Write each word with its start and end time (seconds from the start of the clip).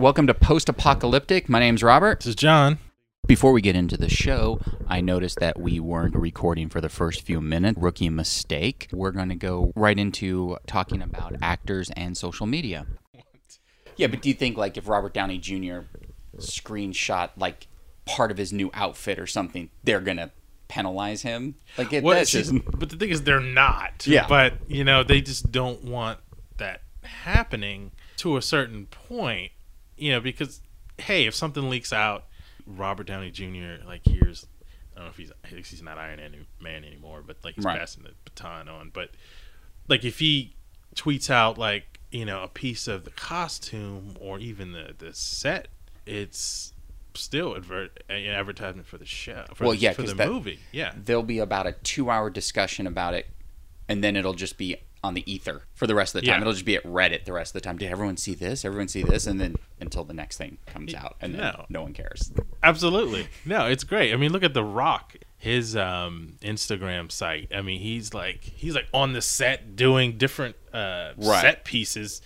welcome 0.00 0.26
to 0.26 0.32
Post 0.32 0.70
Apocalyptic. 0.70 1.50
My 1.50 1.60
name's 1.60 1.82
Robert. 1.82 2.20
This 2.20 2.28
is 2.28 2.34
John. 2.34 2.78
Before 3.26 3.52
we 3.52 3.60
get 3.60 3.76
into 3.76 3.98
the 3.98 4.08
show, 4.08 4.58
I 4.88 5.02
noticed 5.02 5.38
that 5.40 5.60
we 5.60 5.78
weren't 5.78 6.14
recording 6.14 6.70
for 6.70 6.80
the 6.80 6.88
first 6.88 7.20
few 7.20 7.42
minutes. 7.42 7.78
Rookie 7.78 8.08
mistake. 8.08 8.88
We're 8.92 9.10
going 9.10 9.28
to 9.28 9.34
go 9.34 9.74
right 9.76 9.98
into 9.98 10.56
talking 10.66 11.02
about 11.02 11.34
actors 11.42 11.90
and 11.96 12.16
social 12.16 12.46
media. 12.46 12.86
Yeah, 13.96 14.06
but 14.06 14.22
do 14.22 14.30
you 14.30 14.34
think 14.34 14.56
like 14.56 14.78
if 14.78 14.88
Robert 14.88 15.12
Downey 15.12 15.36
Jr. 15.36 15.80
screenshot 16.38 17.28
like 17.36 17.68
part 18.06 18.30
of 18.30 18.38
his 18.38 18.54
new 18.54 18.70
outfit 18.72 19.18
or 19.18 19.26
something, 19.26 19.68
they're 19.84 20.00
going 20.00 20.16
to 20.16 20.30
penalize 20.68 21.20
him? 21.20 21.56
Like 21.76 21.92
it, 21.92 22.02
Well, 22.02 22.16
that's 22.16 22.30
just 22.30 22.54
but 22.74 22.88
the 22.88 22.96
thing 22.96 23.10
is, 23.10 23.24
they're 23.24 23.38
not. 23.38 24.06
Yeah. 24.06 24.26
But 24.26 24.54
you 24.66 24.82
know, 24.82 25.02
they 25.02 25.20
just 25.20 25.52
don't 25.52 25.84
want 25.84 26.20
that 26.56 26.80
happening 27.02 27.92
to 28.16 28.38
a 28.38 28.42
certain 28.42 28.86
point. 28.86 29.52
You 30.00 30.12
know, 30.12 30.20
because 30.20 30.60
hey, 30.98 31.26
if 31.26 31.34
something 31.34 31.68
leaks 31.70 31.92
out, 31.92 32.24
Robert 32.66 33.06
Downey 33.06 33.30
Jr. 33.30 33.84
like 33.86 34.02
here's, 34.04 34.46
I 34.94 34.98
don't 35.00 35.04
know 35.06 35.10
if 35.10 35.16
he's, 35.16 35.32
I 35.44 35.48
he's 35.48 35.82
not 35.82 35.98
Iron 35.98 36.20
Man 36.60 36.84
anymore, 36.84 37.22
but 37.26 37.36
like 37.44 37.54
he's 37.56 37.64
Right. 37.64 37.78
passing 37.78 38.02
the 38.04 38.10
baton 38.24 38.68
on. 38.68 38.90
But 38.92 39.10
like 39.88 40.04
if 40.04 40.18
he 40.18 40.54
tweets 40.94 41.30
out 41.30 41.56
like 41.58 42.00
you 42.10 42.24
know 42.24 42.42
a 42.42 42.48
piece 42.48 42.88
of 42.88 43.04
the 43.04 43.10
costume 43.10 44.16
or 44.20 44.38
even 44.38 44.72
the 44.72 44.94
the 44.98 45.12
set, 45.14 45.68
it's 46.06 46.72
still 47.14 47.56
advert 47.56 48.02
uh, 48.08 48.12
an 48.12 48.30
advertisement 48.34 48.86
for 48.86 48.96
the 48.98 49.04
show. 49.04 49.44
For 49.54 49.64
Well, 49.64 49.72
the, 49.72 49.78
yeah, 49.78 49.92
for 49.92 50.02
the 50.02 50.14
that- 50.14 50.28
movie. 50.28 50.60
Yeah. 50.72 50.92
there'll 50.96 51.22
be 51.24 51.38
about 51.40 51.66
a 51.66 51.72
two 51.72 52.08
hour 52.10 52.30
discussion 52.30 52.86
about 52.86 53.14
it 53.14 53.26
and 53.88 54.02
then 54.04 54.14
it'll 54.16 54.32
just 54.34 54.56
be 54.56 54.76
on 55.02 55.14
the 55.14 55.30
ether 55.32 55.62
for 55.74 55.86
the 55.86 55.94
rest 55.94 56.14
of 56.14 56.20
the 56.20 56.26
time 56.26 56.36
Yeah. 56.36 56.40
it'll 56.42 56.52
just 56.52 56.64
be 56.66 56.76
at 56.76 56.84
reddit 56.84 57.24
the 57.24 57.32
rest 57.32 57.54
of 57.54 57.62
the 57.62 57.66
time 57.66 57.78
did 57.78 57.90
everyone 57.90 58.16
see 58.18 58.34
this 58.34 58.64
everyone 58.66 58.88
see 58.88 59.02
this 59.02 59.26
and 59.26 59.40
then 59.40 59.56
until 59.80 60.04
the 60.04 60.12
next 60.12 60.36
thing 60.36 60.58
comes 60.66 60.92
out 60.94 61.16
and 61.22 61.32
then 61.34 61.40
No. 61.40 61.64
no 61.70 61.82
one 61.82 61.92
cares 61.94 62.30
Absolutely. 62.62 63.26
No, 63.46 63.64
it's 63.66 63.84
great. 63.84 64.12
I 64.12 64.16
mean, 64.16 64.32
look 64.32 64.42
at 64.42 64.52
The 64.52 64.62
Rock, 64.62 65.16
his 65.38 65.74
um, 65.74 66.34
Instagram 66.42 67.10
site. 67.10 67.48
I 67.54 67.62
mean, 67.62 67.80
he's 67.80 68.12
like 68.12 68.44
he's 68.44 68.74
like 68.74 68.86
on 68.92 69.14
the 69.14 69.22
set 69.22 69.76
doing 69.76 70.18
different 70.18 70.56
uh, 70.74 71.12
Right. 71.16 71.40
set 71.40 71.64
pieces 71.64 72.20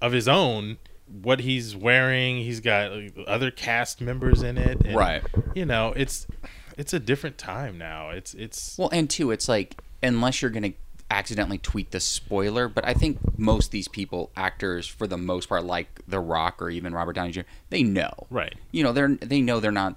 of 0.00 0.12
his 0.12 0.28
own. 0.28 0.78
What 1.22 1.40
he's 1.40 1.74
wearing, 1.74 2.36
he's 2.36 2.60
got 2.60 2.92
other 3.26 3.50
cast 3.50 4.00
members 4.00 4.42
in 4.42 4.56
it. 4.58 4.80
and, 4.86 4.94
Right. 4.94 5.22
You 5.56 5.66
know, 5.66 5.92
it's 5.96 6.28
it's 6.78 6.92
a 6.92 7.00
different 7.00 7.36
time 7.36 7.76
now. 7.76 8.10
It's 8.10 8.32
it's 8.34 8.78
well 8.78 8.90
and 8.92 9.10
two 9.10 9.32
it's 9.32 9.48
like 9.48 9.76
unless 10.04 10.40
you're 10.40 10.52
gonna 10.52 10.74
accidentally 11.10 11.58
tweet 11.58 11.90
the 11.90 12.00
spoiler 12.00 12.68
but 12.68 12.86
i 12.86 12.94
think 12.94 13.18
most 13.38 13.66
of 13.66 13.70
these 13.72 13.88
people 13.88 14.30
actors 14.36 14.86
for 14.86 15.06
the 15.06 15.16
most 15.18 15.48
part 15.48 15.64
like 15.64 16.00
the 16.06 16.20
rock 16.20 16.62
or 16.62 16.70
even 16.70 16.94
robert 16.94 17.14
downey 17.14 17.32
jr 17.32 17.40
they 17.70 17.82
know 17.82 18.12
right. 18.30 18.54
you 18.70 18.82
know 18.82 18.92
they're 18.92 19.08
they 19.16 19.40
know 19.40 19.58
they're 19.60 19.72
not 19.72 19.96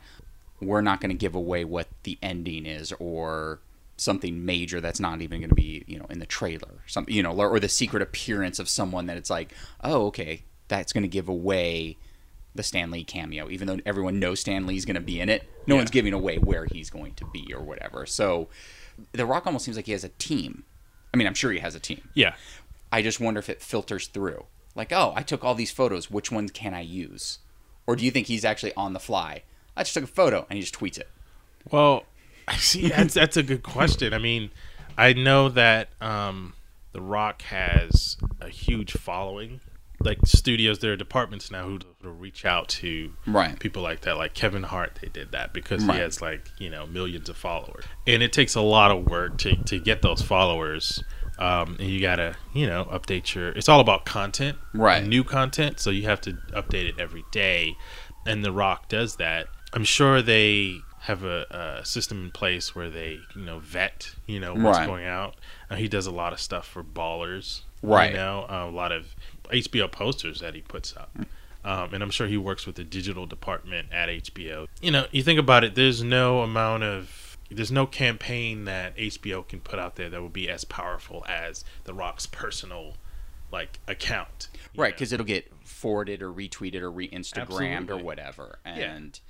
we're 0.59 0.81
not 0.81 1.00
going 1.00 1.09
to 1.11 1.17
give 1.17 1.36
away 1.36 1.64
what 1.64 1.88
the 2.03 2.17
ending 2.22 2.66
is 2.66 2.91
or 3.00 3.59
something 3.95 4.44
major 4.44 4.81
that's 4.81 5.00
not 5.00 5.22
even 5.22 5.39
going 5.39 5.50
to 5.50 5.56
be 5.56 5.84
you 5.88 6.00
know 6.00 6.06
in 6.09 6.17
the 6.19 6.25
trailer 6.25 6.81
some 6.88 7.06
you 7.08 7.22
know 7.22 7.31
or, 7.31 7.47
or 7.50 7.59
the 7.59 7.69
secret 7.69 8.02
appearance 8.02 8.58
of 8.58 8.67
someone 8.67 9.06
that 9.06 9.16
it's 9.17 9.30
like 9.30 9.53
oh 9.84 10.08
okay 10.08 10.41
that's 10.67 10.91
going 10.91 11.03
to 11.03 11.08
give 11.08 11.30
away 11.30 11.95
the 12.56 12.64
Stan 12.64 12.89
Lee 12.91 13.03
cameo 13.03 13.50
even 13.50 13.67
though 13.67 13.78
everyone 13.86 14.19
knows 14.19 14.39
Stan 14.39 14.66
Lee's 14.66 14.86
going 14.86 14.95
to 14.95 15.02
be 15.02 15.19
in 15.19 15.30
it 15.30 15.44
no 15.67 15.75
Yeah. 15.75 15.81
one's 15.81 15.91
giving 15.91 16.14
away 16.14 16.38
where 16.38 16.66
he's 16.72 16.89
going 16.89 17.14
to 17.16 17.25
be 17.25 17.53
or 17.53 17.61
whatever 17.61 18.06
so 18.08 18.47
the 19.11 19.25
rock 19.28 19.45
almost 19.45 19.66
seems 19.66 19.78
like 19.78 19.86
he 19.86 19.91
has 19.91 20.03
a 20.03 20.09
team 20.09 20.64
i 21.14 21.17
mean 21.17 21.28
i'm 21.28 21.33
sure 21.33 21.52
he 21.52 21.59
has 21.59 21.75
a 21.75 21.80
team 21.80 22.02
Yeah. 22.14 22.36
I 22.92 23.02
just 23.02 23.19
wonder 23.19 23.39
if 23.39 23.50
it 23.50 23.59
filters 23.59 24.06
through. 24.06 24.45
Like, 24.75 24.92
oh, 24.92 25.13
I 25.16 25.24
took 25.24 25.44
all 25.44 25.56
these 25.56 25.72
photos. 25.72 26.12
Which 26.12 26.31
ones 26.31 26.51
can 26.51 26.75
I 26.75 26.81
use? 26.81 27.40
Or 27.88 27.96
do 27.96 28.06
you 28.06 28.12
think 28.12 28.28
he's 28.28 28.46
actually 28.46 28.72
on 28.75 28.94
the 28.94 29.00
fly? 29.00 29.41
I 29.75 29.81
just 29.81 29.96
took 29.96 30.03
a 30.03 30.07
photo 30.22 30.46
and 30.47 30.57
he 30.57 30.62
just 30.62 30.75
tweets 30.75 31.00
it. 31.00 31.09
Well, 31.72 32.03
I 32.47 32.56
see. 32.57 32.90
That's 32.90 33.16
that's 33.16 33.35
a 33.35 33.41
good 33.41 33.63
question. 33.63 34.13
I 34.13 34.19
mean, 34.19 34.51
I 34.96 35.13
know 35.13 35.50
that 35.50 35.90
um, 36.01 36.53
The 36.91 37.01
Rock 37.01 37.41
has 37.44 38.16
a 38.40 38.50
huge 38.50 38.91
following. 38.94 39.59
Like 40.03 40.19
studios, 40.25 40.80
there 40.80 40.94
are 40.94 40.96
departments 40.97 41.50
now 41.52 41.66
who 41.68 41.80
who 42.02 42.09
reach 42.09 42.46
out 42.46 42.68
to 42.69 43.14
Right. 43.25 43.58
people 43.59 43.81
like 43.81 44.02
that. 44.02 44.18
Like 44.18 44.34
Kevin 44.34 44.64
Hart, 44.64 45.00
they 45.02 45.08
did 45.09 45.31
that 45.31 45.53
because 45.53 45.84
Right. 45.86 45.96
he 45.96 46.02
has 46.02 46.22
like 46.22 46.52
you 46.58 46.69
know 46.69 46.86
millions 46.86 47.30
of 47.30 47.38
followers, 47.38 47.86
and 48.08 48.22
it 48.24 48.34
takes 48.34 48.56
a 48.56 48.62
lot 48.62 48.92
of 48.92 49.06
work 49.06 49.38
to 49.40 49.56
to 49.56 49.80
get 49.80 50.02
those 50.02 50.22
followers. 50.22 51.03
Um, 51.40 51.78
and 51.80 51.90
you 51.90 52.00
gotta 52.00 52.36
you 52.53 52.68
know 52.68 52.86
update 52.86 53.34
your. 53.34 53.50
It's 53.50 53.68
all 53.69 53.80
about 53.80 54.06
content, 54.06 54.58
Right. 54.74 55.03
New 55.03 55.24
content, 55.24 55.80
so 55.80 55.90
you 55.90 56.03
have 56.03 56.22
to 56.22 56.34
update 56.53 56.88
it 56.88 57.00
every 57.00 57.24
day, 57.31 57.75
and 58.25 58.44
The 58.46 58.52
Rock 58.52 58.88
does 58.88 59.16
that. 59.16 59.47
I'm 59.74 59.84
sure 59.84 60.22
they 60.22 60.78
have 61.00 61.24
a, 61.24 61.80
a 61.81 61.86
system 61.86 62.24
in 62.25 62.31
place 62.31 62.75
where 62.75 62.90
they 62.90 63.19
you 63.36 63.42
know 63.44 63.59
vet 63.59 64.12
you 64.28 64.40
know 64.40 64.53
what's 64.53 64.78
Right. 64.78 64.86
going 64.88 65.06
out. 65.06 65.36
Uh, 65.72 65.75
he 65.75 65.88
does 65.88 66.06
a 66.06 66.12
lot 66.12 66.34
of 66.34 66.40
stuff 66.40 66.68
for 66.68 66.84
ballers, 66.84 67.62
Right. 67.81 68.12
You 68.12 68.18
know, 68.18 68.46
uh, 68.50 68.68
a 68.69 68.72
lot 68.72 68.92
of 68.92 69.16
HBO 69.52 69.92
posters 69.92 70.40
that 70.42 70.56
he 70.56 70.62
puts 70.62 70.96
up. 70.96 71.12
Um, 71.66 71.94
and 71.94 72.04
I'm 72.04 72.09
sure 72.09 72.28
he 72.28 72.38
works 72.38 72.66
with 72.66 72.76
the 72.76 72.84
digital 72.84 73.26
department 73.26 73.88
at 73.92 74.09
HBO. 74.09 74.68
You 74.81 74.92
know, 74.92 75.06
you 75.12 75.24
think 75.24 75.40
about 75.40 75.64
it, 75.64 75.76
there's 75.76 76.04
no 76.04 76.42
amount 76.42 76.84
of, 76.84 77.38
there's 77.50 77.72
no 77.72 77.86
campaign 77.86 78.66
that 78.66 78.98
HBO 78.98 79.48
can 79.48 79.62
put 79.62 79.80
out 79.80 79.96
there 79.96 80.09
that 80.09 80.22
would 80.22 80.34
be 80.34 80.50
as 80.50 80.66
powerful 80.66 81.24
as 81.28 81.64
The 81.86 81.94
Rock's 81.94 82.26
personal, 82.26 82.96
like, 83.52 83.80
account. 83.88 84.50
Right, 84.76 84.94
because 84.94 85.14
it'll 85.14 85.26
get 85.26 85.50
forwarded 85.64 86.22
or 86.22 86.31
retweeted 86.34 86.81
or 86.81 86.92
re-Instagrammed 86.92 87.90
or 87.90 87.98
whatever, 87.98 88.60
and 88.66 88.78
Yeah. 88.78 89.22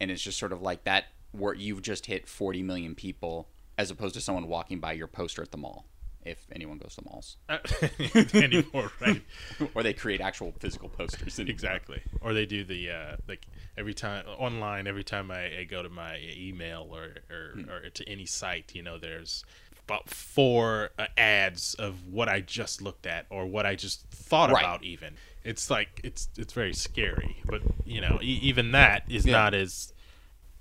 and 0.00 0.10
it's 0.10 0.22
just 0.22 0.38
sort 0.38 0.52
of 0.52 0.62
like 0.62 0.84
that 0.84 1.06
where 1.32 1.52
you've 1.54 1.82
just 1.82 2.06
hit 2.06 2.26
40 2.28 2.62
million 2.62 2.94
people 2.94 3.48
as 3.76 3.90
opposed 3.90 4.14
to 4.14 4.20
someone 4.20 4.46
walking 4.48 4.80
by 4.80 4.92
your 4.92 5.06
poster 5.06 5.42
at 5.42 5.50
the 5.50 5.56
mall, 5.58 5.84
if 6.24 6.46
anyone 6.52 6.78
goes 6.78 6.94
to 6.96 7.02
malls, 7.04 7.36
anymore, 8.34 8.90
right? 9.00 9.22
or 9.74 9.82
they 9.82 9.92
create 9.92 10.20
actual 10.20 10.52
physical 10.58 10.88
posters. 10.88 11.38
anymore. 11.38 11.52
Exactly. 11.52 12.02
Or 12.20 12.32
they 12.34 12.46
do 12.46 12.64
the 12.64 12.90
uh, 12.90 13.16
like 13.28 13.46
every 13.76 13.94
time 13.94 14.24
online. 14.38 14.86
Every 14.86 15.04
time 15.04 15.30
I, 15.30 15.60
I 15.60 15.64
go 15.64 15.82
to 15.82 15.88
my 15.88 16.18
email 16.36 16.88
or 16.90 17.14
or, 17.30 17.50
Hmm. 17.54 17.70
or 17.70 17.90
to 17.90 18.08
any 18.08 18.26
site, 18.26 18.74
you 18.74 18.82
know, 18.82 18.98
there's 18.98 19.44
about 19.88 20.08
four 20.08 20.90
uh, 20.98 21.06
ads 21.18 21.74
of 21.74 22.06
what 22.06 22.28
I 22.28 22.40
just 22.40 22.80
looked 22.80 23.06
at 23.06 23.26
or 23.30 23.46
what 23.46 23.66
I 23.66 23.74
just 23.74 24.06
thought 24.10 24.50
Right. 24.50 24.62
about. 24.62 24.84
Even 24.84 25.14
it's 25.44 25.70
like 25.70 26.00
it's 26.04 26.28
it's 26.36 26.52
very 26.52 26.72
scary. 26.74 27.42
But 27.46 27.62
you 27.84 28.00
know, 28.00 28.18
e- 28.22 28.38
even 28.42 28.72
that 28.72 29.04
is 29.08 29.26
Yeah. 29.26 29.32
not 29.32 29.54
as 29.54 29.92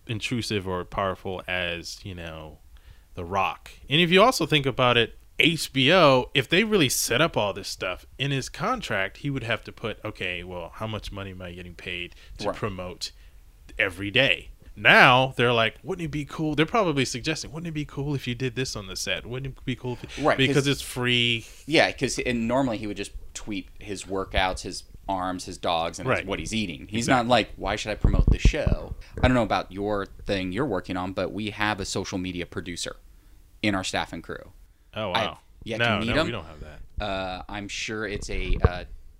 intrusive 0.08 0.68
or 0.68 0.84
powerful 0.84 1.42
as 1.48 2.04
you 2.04 2.16
know 2.16 2.58
the 3.14 3.24
rock 3.24 3.70
and 3.90 4.02
if 4.02 4.10
you 4.10 4.22
also 4.22 4.46
think 4.48 4.66
about 4.66 4.98
it 4.98 5.18
hbo 5.44 6.30
if 6.34 6.48
they 6.50 6.64
really 6.64 6.90
set 6.90 7.22
up 7.22 7.36
all 7.38 7.54
this 7.54 7.68
stuff 7.68 8.06
in 8.18 8.32
his 8.32 8.50
contract 8.50 9.18
he 9.18 9.30
would 9.30 9.44
have 9.44 9.64
to 9.64 9.72
put 9.72 10.04
okay 10.06 10.44
well 10.44 10.72
how 10.76 10.88
much 10.88 11.12
money 11.12 11.32
am 11.32 11.42
i 11.42 11.52
getting 11.52 11.74
paid 11.76 12.16
to 12.38 12.48
Right. 12.48 12.56
promote 12.56 13.12
every 13.80 14.12
day 14.12 14.50
now 14.76 15.34
they're 15.38 15.54
like 15.54 15.76
wouldn't 15.84 16.06
it 16.06 16.12
be 16.12 16.26
cool 16.26 16.56
they're 16.56 16.66
probably 16.66 17.06
suggesting 17.06 17.52
wouldn't 17.52 17.68
it 17.68 17.74
be 17.74 17.86
cool 17.86 18.16
if 18.16 18.28
you 18.28 18.36
did 18.36 18.56
this 18.56 18.76
on 18.76 18.88
the 18.88 18.96
set 18.96 19.26
wouldn't 19.26 19.58
it 19.58 19.66
be 19.66 19.76
cool 19.76 19.98
if 20.02 20.18
you, 20.18 20.26
Right, 20.26 20.38
'cause- 20.38 20.48
because 20.48 20.68
it's 20.68 20.82
free 20.82 21.46
Yeah, 21.66 21.88
because 21.92 22.20
normally 22.26 22.78
he 22.78 22.88
would 22.88 22.98
just 22.98 23.12
tweet 23.34 23.70
his 23.80 24.04
workouts, 24.06 24.62
his 24.62 24.84
arms, 25.08 25.46
his 25.46 25.58
dogs, 25.58 26.00
and 26.00 26.10
his- 26.10 26.26
what 26.26 26.40
he's 26.40 26.54
eating. 26.54 26.88
He's 26.90 27.08
not 27.08 27.28
like, 27.28 27.52
why 27.56 27.76
should 27.76 27.92
I 27.92 27.96
promote 27.96 28.30
the 28.30 28.40
show? 28.40 28.96
I 29.22 29.28
don't 29.28 29.36
know 29.36 29.44
about 29.44 29.72
your 29.72 30.06
thing 30.26 30.52
you're 30.52 30.66
working 30.66 30.96
on, 30.98 31.12
but 31.14 31.32
we 31.34 31.50
have 31.52 31.80
a 31.80 31.86
social 31.86 32.18
media 32.18 32.46
producer 32.46 32.96
in 33.62 33.74
our 33.76 33.84
staff 33.84 34.12
and 34.14 34.24
crew. 34.24 34.52
Oh 34.96 35.10
wow 35.10 35.40
to 35.78 35.84
no 35.84 36.00
no 36.14 36.20
him. 36.22 36.26
we 36.26 36.32
don't 36.32 36.46
have 36.46 36.60
that 36.62 36.80
Uh, 37.06 37.44
I'm 37.50 37.68
sure 37.68 38.06
it's 38.06 38.30
a 38.30 38.56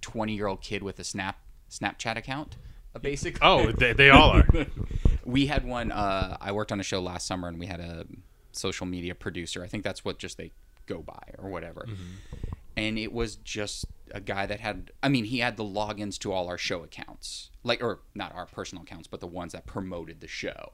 20 0.02 0.34
year 0.36 0.48
old 0.48 0.62
kid 0.62 0.84
with 0.84 1.00
a 1.00 1.04
Snap 1.04 1.38
Snapchat 1.70 2.18
account, 2.18 2.58
uh, 2.96 3.00
basically. 3.00 3.40
oh 3.44 3.72
they, 3.72 3.94
they 3.94 4.10
all 4.10 4.32
are 4.32 4.46
we 5.26 5.46
had 5.48 5.64
one. 5.66 5.92
Uh, 5.92 6.38
I 6.42 6.52
worked 6.52 6.72
on 6.72 6.80
a 6.80 6.84
show 6.84 7.00
last 7.02 7.26
summer, 7.28 7.48
and 7.48 7.60
we 7.60 7.68
had 7.68 7.80
a 7.80 8.06
social 8.52 8.86
media 8.86 9.16
producer. 9.16 9.64
I 9.64 9.68
think 9.68 9.84
that's 9.84 10.04
what 10.04 10.18
just 10.20 10.38
they 10.38 10.52
go 10.88 11.02
by 11.02 11.22
or 11.38 11.50
whatever. 11.50 11.88
And 12.76 12.98
it 12.98 13.14
was 13.14 13.36
just 13.38 13.86
a 14.12 14.20
guy 14.20 14.46
that 14.46 14.60
had. 14.60 14.92
I 15.04 15.10
mean, 15.10 15.26
he 15.26 15.40
had 15.40 15.58
the 15.58 15.64
logins 15.64 16.18
to 16.20 16.32
all 16.34 16.48
our 16.48 16.58
show 16.58 16.84
accounts, 16.84 17.50
like 17.64 17.84
or 17.84 18.00
not 18.16 18.34
our 18.36 18.46
personal 18.48 18.84
accounts, 18.84 19.08
but 19.08 19.20
the 19.22 19.28
ones 19.28 19.54
that 19.54 19.66
promoted 19.66 20.20
the 20.20 20.28
show. 20.28 20.74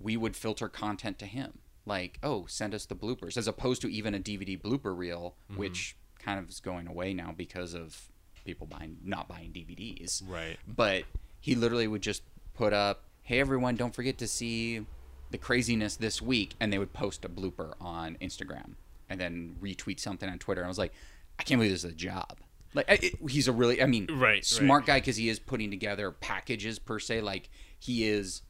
We 0.00 0.16
would 0.16 0.36
filter 0.36 0.68
content 0.68 1.18
to 1.18 1.26
him, 1.26 1.58
like, 1.88 2.18
oh, 2.22 2.46
send 2.46 2.74
us 2.74 2.86
the 2.86 2.94
bloopers, 2.94 3.36
as 3.36 3.48
opposed 3.48 3.82
to 3.82 3.88
even 3.90 4.14
a 4.14 4.18
DVD 4.18 4.60
blooper 4.60 4.96
reel, 4.96 5.34
mm-hmm. 5.50 5.58
which 5.58 5.96
kind 6.20 6.38
of 6.38 6.48
is 6.48 6.60
going 6.60 6.86
away 6.86 7.14
now 7.14 7.34
because 7.36 7.74
of 7.74 8.08
people 8.44 8.66
buying 8.66 8.96
not 9.04 9.28
buying 9.28 9.50
DVDs 9.52 10.22
right 10.26 10.56
but 10.66 11.04
he 11.40 11.54
literally 11.54 11.86
would 11.86 12.02
just 12.02 12.22
put 12.54 12.72
up, 12.72 13.04
"Hey 13.22 13.40
everyone, 13.40 13.76
don't 13.76 13.94
forget 13.94 14.18
to 14.18 14.26
see 14.26 14.84
the 15.30 15.38
craziness 15.38 15.96
this 15.96 16.20
week," 16.20 16.54
and 16.60 16.72
they 16.72 16.78
would 16.78 16.92
post 16.92 17.24
a 17.24 17.28
blooper 17.28 17.74
on 17.80 18.16
Instagram 18.20 18.74
and 19.08 19.20
then 19.20 19.56
retweet 19.62 20.00
something 20.00 20.28
on 20.28 20.38
Twitter. 20.38 20.60
And 20.60 20.66
I 20.66 20.68
was 20.68 20.78
like, 20.78 20.92
I 21.38 21.42
can't 21.42 21.58
believe 21.58 21.72
this 21.72 21.84
is 21.84 21.92
a 21.92 21.94
job. 21.94 22.38
Like 22.74 22.86
it, 22.88 23.14
he's 23.30 23.48
a 23.48 23.52
really, 23.52 23.82
I 23.82 23.86
mean, 23.86 24.08
Right, 24.12 24.44
smart 24.44 24.84
guy 24.84 24.98
because 24.98 25.16
he 25.16 25.30
is 25.30 25.38
putting 25.38 25.70
together 25.70 26.10
packages 26.10 26.78
per 26.78 26.98
se. 26.98 27.22
Like 27.22 27.48
he 27.78 28.06
is 28.06 28.42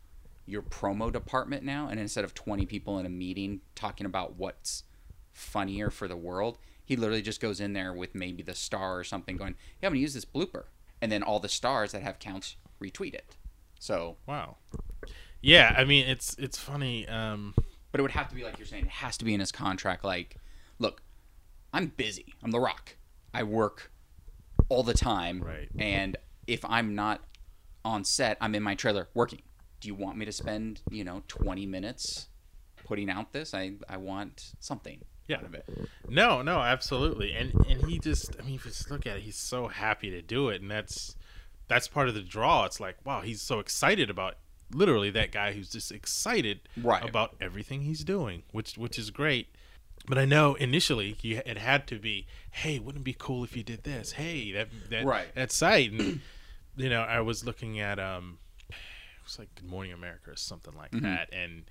your 0.49 0.63
promo 0.63 1.13
department 1.13 1.63
now, 1.63 1.89
and 1.89 2.01
instead 2.01 2.25
of 2.25 2.35
twenty 2.35 2.67
people 2.67 2.99
in 2.99 3.07
a 3.07 3.11
meeting 3.11 3.61
talking 3.75 4.07
about 4.07 4.37
what's 4.37 4.85
funnier 5.33 5.91
for 5.91 6.09
the 6.09 6.17
world, 6.17 6.59
he 6.85 6.97
literally 6.97 7.23
just 7.23 7.41
goes 7.41 7.61
in 7.61 7.73
there 7.75 7.93
with 7.93 8.15
maybe 8.15 8.43
the 8.43 8.55
star 8.55 8.99
or 8.99 9.05
something, 9.05 9.37
going, 9.37 9.55
"Yeah, 9.81 9.89
I'm 9.89 9.93
gonna 9.93 10.01
use 10.01 10.15
this 10.15 10.25
blooper," 10.25 10.65
and 11.01 11.13
then 11.13 11.23
all 11.23 11.39
the 11.41 11.49
stars 11.49 11.93
that 11.93 12.03
have 12.03 12.19
counts 12.19 12.57
retweet 12.81 13.15
it. 13.15 13.37
So, 13.79 14.17
Wow. 14.27 14.57
Yeah, 15.41 15.75
I 15.77 15.85
mean 15.85 16.09
it's 16.09 16.35
it's 16.39 16.59
funny. 16.59 17.07
Um, 17.07 17.55
but 17.93 18.01
it 18.01 18.03
would 18.03 18.11
have 18.13 18.29
to 18.29 18.35
be 18.35 18.43
like 18.43 18.59
you're 18.59 18.67
saying, 18.67 18.87
it 18.87 18.91
has 18.91 19.17
to 19.19 19.25
be 19.25 19.35
in 19.35 19.41
his 19.41 19.53
contract. 19.53 20.05
Like, 20.05 20.37
look, 20.79 21.03
I'm 21.73 21.89
busy. 21.97 22.35
I'm 22.43 22.51
The 22.51 22.61
Rock. 22.61 22.97
I 23.33 23.45
work 23.45 23.91
all 24.69 24.83
the 24.83 24.95
time. 24.95 25.41
Right. 25.41 25.69
And 25.79 26.17
if 26.47 26.65
I'm 26.65 26.95
not 26.95 27.23
on 27.85 28.05
set, 28.05 28.37
I'm 28.41 28.55
in 28.55 28.63
my 28.63 28.75
trailer 28.75 29.09
working. 29.15 29.43
Do 29.81 29.89
you 29.89 29.95
want 29.95 30.19
me 30.19 30.25
to 30.25 30.33
spend, 30.33 30.83
you 30.91 31.05
know, 31.05 31.23
20 31.29 31.67
minutes 31.67 32.29
putting 32.85 33.11
out 33.11 33.33
this? 33.33 33.55
I, 33.55 33.73
I 33.89 33.97
want 33.97 34.55
something 34.61 35.05
Yeah. 35.27 35.39
out 35.39 35.45
of 35.45 35.55
it. 35.55 35.67
No, 36.09 36.43
no, 36.43 36.61
absolutely. 36.61 37.33
And 37.35 37.55
and 37.69 37.83
he 37.83 37.99
just 37.99 38.37
I 38.39 38.43
mean 38.43 38.55
if 38.57 38.65
you 38.65 38.71
just 38.71 38.91
look 38.91 39.07
at 39.07 39.19
it, 39.19 39.23
he's 39.23 39.37
so 39.37 39.69
happy 39.69 40.11
to 40.11 40.23
do 40.23 40.49
it 40.49 40.61
and 40.63 40.71
that's 40.71 41.17
that's 41.69 41.87
part 41.87 42.09
of 42.09 42.15
the 42.15 42.23
draw. 42.23 42.65
It's 42.65 42.81
like, 42.81 42.97
wow, 43.05 43.21
he's 43.21 43.43
so 43.43 43.59
excited 43.59 44.09
about 44.09 44.37
literally 44.73 45.11
that 45.11 45.33
guy 45.33 45.53
who's 45.53 45.69
just 45.71 45.93
excited 45.93 46.61
Right. 46.77 47.03
about 47.03 47.37
everything 47.41 47.83
he's 47.83 48.05
doing, 48.05 48.43
which 48.53 48.77
which 48.79 48.99
is 48.99 49.11
great. 49.11 49.49
But 50.07 50.17
I 50.17 50.25
know 50.25 50.55
initially 50.55 51.17
it 51.23 51.59
had 51.59 51.87
to 51.89 51.99
be, 51.99 52.27
hey, 52.51 52.79
wouldn't 52.79 53.03
it 53.03 53.05
be 53.05 53.13
cool 53.13 53.45
if 53.45 53.55
you 53.57 53.63
did 53.63 53.85
this? 53.85 54.13
Hey, 54.13 54.51
that 54.53 54.69
that 54.89 55.05
Right. 55.07 55.35
that 55.35 55.53
site 55.53 55.93
and 55.93 56.21
you 56.77 56.89
know, 56.89 57.03
I 57.03 57.21
was 57.21 57.45
looking 57.45 57.79
at 57.81 57.99
um 57.99 58.39
was 59.29 59.39
like 59.39 59.55
Good 59.55 59.69
Morning 59.69 59.93
America 59.93 60.31
or 60.31 60.37
something 60.37 60.75
like 60.75 60.91
Mm-hmm. 60.93 61.05
that 61.05 61.29
and 61.33 61.65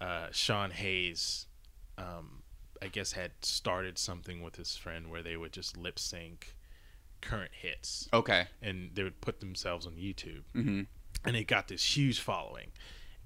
uh, 0.00 0.26
Sean 0.32 0.70
Hayes 0.70 1.46
um, 1.98 2.42
I 2.82 2.88
guess 2.88 3.12
had 3.12 3.32
started 3.42 3.98
something 3.98 4.42
with 4.42 4.56
his 4.56 4.76
friend 4.76 5.10
where 5.10 5.22
they 5.22 5.36
would 5.36 5.52
just 5.52 5.76
lip 5.76 5.98
sync 5.98 6.56
current 7.20 7.52
hits 7.52 8.08
Okay. 8.12 8.46
and 8.62 8.90
they 8.94 9.02
would 9.02 9.20
put 9.20 9.40
themselves 9.40 9.86
on 9.86 9.94
YouTube. 9.94 10.42
hmm 10.52 10.82
And 11.24 11.36
it 11.36 11.44
got 11.44 11.68
this 11.68 11.96
huge 11.96 12.20
following. 12.20 12.72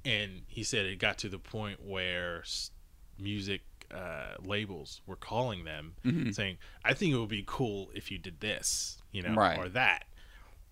And 0.04 0.42
he 0.46 0.62
said 0.62 0.86
it 0.86 0.98
got 0.98 1.18
to 1.18 1.28
the 1.28 1.38
point 1.38 1.84
where 1.84 2.44
music 3.18 3.62
uh, 3.92 4.34
labels 4.44 5.00
were 5.06 5.16
calling 5.16 5.64
them 5.64 5.94
Mhm. 6.04 6.34
saying, 6.34 6.58
I 6.84 6.94
think 6.94 7.12
it 7.14 7.18
would 7.18 7.28
be 7.30 7.42
cool 7.46 7.90
if 7.94 8.10
you 8.10 8.18
did 8.18 8.40
this, 8.40 8.98
you 9.10 9.22
know, 9.22 9.34
Right. 9.34 9.58
or 9.58 9.68
that. 9.70 10.04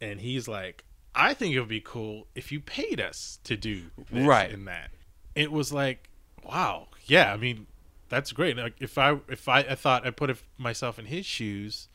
And 0.01 0.21
he's 0.21 0.47
like, 0.47 0.85
I 1.17 1.33
think 1.35 1.55
it 1.55 1.61
would 1.61 1.69
be 1.69 1.81
cool 1.81 2.27
if 2.35 2.53
you 2.53 2.61
paid 2.61 3.01
us 3.01 3.39
to 3.45 3.57
do 3.57 3.85
this 4.11 4.25
Right. 4.27 4.53
and 4.53 4.69
that. 4.69 4.91
It 5.35 5.51
was 5.51 5.73
like, 5.73 6.11
wow, 6.45 6.89
yeah. 7.07 7.33
I 7.33 7.37
mean, 7.37 7.67
that's 8.09 8.33
great. 8.33 8.57
Like 8.57 8.75
if 8.81 8.99
I 8.99 9.19
if 9.29 9.49
I, 9.49 9.61
I 9.61 9.75
thought 9.75 10.07
I 10.07 10.11
put 10.11 10.37
myself 10.59 10.99
in 10.99 11.07
his 11.07 11.25
shoes, 11.27 11.89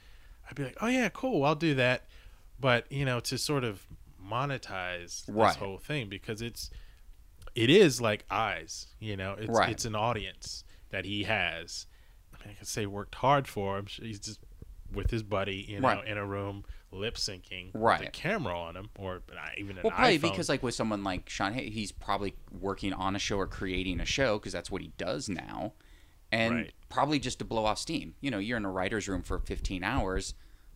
I'd 0.50 0.56
be 0.56 0.64
like, 0.64 0.78
oh 0.82 0.88
yeah, 0.88 1.10
cool, 1.10 1.44
I'll 1.46 1.56
do 1.56 1.76
that. 1.76 2.06
But 2.60 2.92
you 2.92 3.06
know, 3.06 3.20
to 3.22 3.38
sort 3.38 3.64
of 3.64 3.86
monetize 4.24 5.24
Right. 5.28 5.48
this 5.50 5.56
whole 5.58 5.78
thing 5.78 6.10
because 6.10 6.42
it's 6.42 6.70
it 7.56 7.70
is 7.70 8.00
like 8.02 8.26
eyes, 8.30 8.88
you 9.00 9.18
know, 9.18 9.36
it's 9.38 9.50
Right. 9.58 9.70
it's 9.70 9.86
an 9.86 9.96
audience 9.96 10.64
that 10.90 11.06
he 11.06 11.24
has. 11.24 11.86
I 12.34 12.38
mean, 12.46 12.54
I 12.56 12.58
can 12.58 12.66
say 12.66 12.86
worked 12.86 13.16
hard 13.16 13.48
for. 13.48 13.78
I'm 13.78 13.86
sure 13.88 14.06
he's 14.06 14.20
just 14.20 14.40
with 14.94 15.10
his 15.12 15.24
buddy, 15.24 15.66
you 15.68 15.80
know, 15.80 15.88
Right. 15.88 16.08
in 16.08 16.18
a 16.18 16.26
room 16.26 16.66
lip 16.92 17.16
syncing 17.16 17.68
with 17.68 17.76
a 17.76 17.80
Right. 17.80 18.14
camera 18.14 18.60
on 18.60 18.76
him, 18.76 18.90
or 18.98 19.22
even 19.58 19.78
an 19.78 19.84
Well, 19.84 19.92
probably 19.92 20.18
iPhone. 20.20 20.22
because 20.24 20.50
like 20.50 20.62
with 20.62 20.76
someone 20.76 21.04
like 21.04 21.30
Sean, 21.30 21.54
Hay, 21.54 21.70
he's 21.70 21.92
probably 21.92 22.36
working 22.52 22.92
on 22.94 23.16
a 23.16 23.20
show 23.20 23.38
or 23.38 23.48
creating 23.48 24.00
a 24.02 24.06
show 24.06 24.38
because 24.40 24.52
that's 24.54 24.70
what 24.70 24.82
he 24.82 24.90
does 24.98 25.30
now, 25.30 25.74
and 26.32 26.56
Right. 26.56 26.74
probably 26.90 27.20
just 27.20 27.40
to 27.40 27.46
blow 27.46 27.66
off 27.66 27.78
steam. 27.80 28.16
You 28.20 28.30
know, 28.32 28.40
you're 28.40 28.58
in 28.58 28.66
a 28.66 28.72
writer's 28.72 29.08
room 29.08 29.22
for 29.24 29.40
15 29.40 29.84
hours. 29.84 30.34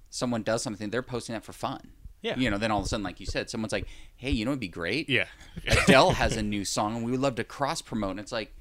Someone 0.09 0.43
does 0.43 0.63
something, 0.63 0.89
they're 0.89 1.01
posting 1.01 1.33
that 1.33 1.43
for 1.43 1.51
fun. 1.53 1.91
Yeah. 2.21 2.37
You 2.39 2.49
know, 2.49 2.57
then 2.57 2.71
all 2.71 2.79
of 2.79 2.85
a 2.85 2.87
sudden, 2.89 3.03
like 3.03 3.19
you 3.19 3.25
said, 3.27 3.49
someone's 3.51 3.71
like, 3.73 3.85
"Hey, 4.15 4.31
you 4.31 4.45
know, 4.45 4.51
it'd 4.51 4.59
be 4.59 4.67
great. 4.67 5.09
yeah, 5.09 5.27
Adele 5.67 6.11
has 6.13 6.35
a 6.37 6.41
new 6.41 6.65
song, 6.65 6.95
and 6.95 7.05
we 7.05 7.11
would 7.11 7.19
love 7.19 7.35
to 7.35 7.43
cross 7.43 7.81
promote." 7.83 8.11
And 8.11 8.19
it's 8.19 8.31
like, 8.31 8.55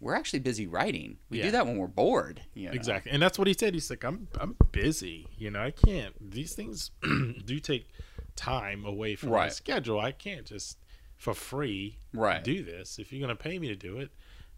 we're 0.00 0.14
actually 0.14 0.38
busy 0.40 0.66
writing. 0.66 1.18
We 1.30 1.38
Yeah. 1.38 1.44
do 1.46 1.50
that 1.52 1.66
when 1.66 1.76
we're 1.78 1.86
bored. 1.88 2.42
You 2.54 2.66
know? 2.68 2.72
exactly, 2.74 3.12
and 3.12 3.20
that's 3.22 3.38
what 3.38 3.48
he 3.48 3.54
said. 3.54 3.74
He's 3.74 3.90
like, 3.90 4.04
I'm 4.04 4.28
I'm 4.40 4.56
busy, 4.72 5.26
you 5.36 5.50
know, 5.50 5.62
I 5.62 5.70
can't. 5.70 6.14
These 6.30 6.54
things 6.54 6.90
do 7.44 7.58
take 7.58 7.88
time 8.36 8.84
away 8.84 9.14
from 9.16 9.30
my 9.30 9.48
schedule. 9.48 9.98
I 10.00 10.12
can't 10.12 10.46
just 10.46 10.78
for 11.16 11.34
free 11.34 11.98
Right. 12.12 12.44
do 12.44 12.62
this. 12.62 12.98
If 12.98 13.12
you're 13.12 13.20
gonna 13.20 13.34
pay 13.36 13.58
me 13.58 13.66
to 13.68 13.76
do 13.76 13.98
it 13.98 14.10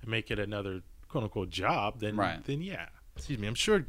and 0.02 0.10
make 0.10 0.30
it 0.30 0.38
another 0.38 0.82
quote 1.08 1.24
unquote 1.24 1.50
job, 1.50 2.00
then 2.00 2.16
Right. 2.16 2.44
then 2.44 2.60
yeah. 2.62 2.88
Excuse 3.16 3.38
me. 3.38 3.46
I'm 3.48 3.54
sure 3.54 3.86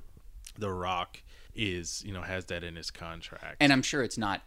The 0.58 0.72
Rock 0.72 1.22
is 1.54 2.02
you 2.06 2.14
know 2.14 2.22
has 2.22 2.46
that 2.46 2.64
in 2.64 2.76
his 2.78 2.90
contract. 2.92 3.58
and 3.60 3.74
I'm 3.74 3.82
sure 3.82 4.04
it's 4.04 4.18
not 4.18 4.42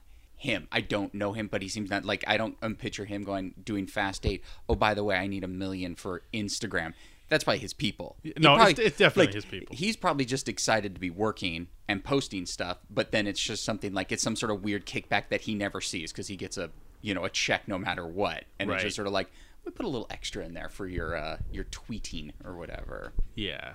him. 0.44 0.68
I 0.70 0.80
don't 0.80 1.12
know 1.14 1.32
him, 1.32 1.48
but 1.48 1.62
he 1.62 1.68
seems 1.68 1.90
not 1.90 2.04
like 2.04 2.22
I 2.26 2.36
don't 2.36 2.56
um, 2.62 2.76
picture 2.76 3.04
him 3.04 3.24
going 3.24 3.54
doing 3.64 3.86
Fast 3.86 4.24
Eight. 4.26 4.42
Oh, 4.68 4.74
by 4.76 4.94
the 4.94 5.02
way, 5.02 5.16
I 5.16 5.26
need 5.26 5.42
a 5.44 5.48
million 5.48 5.94
for 5.96 6.22
Instagram. 6.32 6.94
That's 7.30 7.42
probably 7.42 7.60
his 7.60 7.72
people. 7.72 8.16
He 8.22 8.32
No, 8.38 8.52
it's- 8.54 8.64
probably- 8.66 8.84
it's 8.84 8.98
definitely 8.98 9.26
like, 9.26 9.34
his 9.34 9.44
people. 9.46 9.74
He's 9.76 9.96
probably 9.96 10.24
just 10.26 10.48
excited 10.48 10.94
to 10.94 11.00
be 11.00 11.10
working 11.10 11.68
and 11.88 12.04
posting 12.04 12.44
stuff, 12.46 12.78
but 12.90 13.10
then 13.12 13.26
it's 13.26 13.40
just 13.40 13.64
something 13.64 13.94
like 13.94 14.12
it's 14.12 14.22
some 14.22 14.36
sort 14.36 14.52
of 14.52 14.62
weird 14.62 14.84
kickback 14.86 15.30
that 15.30 15.40
he 15.42 15.54
never 15.54 15.80
sees 15.80 16.12
because 16.12 16.28
he 16.28 16.36
gets 16.36 16.56
a 16.58 16.70
you 17.00 17.14
know 17.14 17.24
a 17.24 17.30
check 17.30 17.66
no 17.66 17.78
matter 17.78 18.06
what, 18.06 18.44
and 18.58 18.70
it's 18.70 18.82
just 18.84 18.96
sort 18.96 19.06
of 19.06 19.12
like 19.14 19.30
we 19.64 19.72
put 19.72 19.86
a 19.86 19.88
little 19.88 20.06
extra 20.10 20.44
in 20.44 20.52
there 20.54 20.68
for 20.68 20.86
your 20.86 21.16
uh, 21.16 21.38
your 21.50 21.64
tweeting 21.64 22.32
or 22.44 22.54
whatever. 22.56 23.12
yeah. 23.34 23.74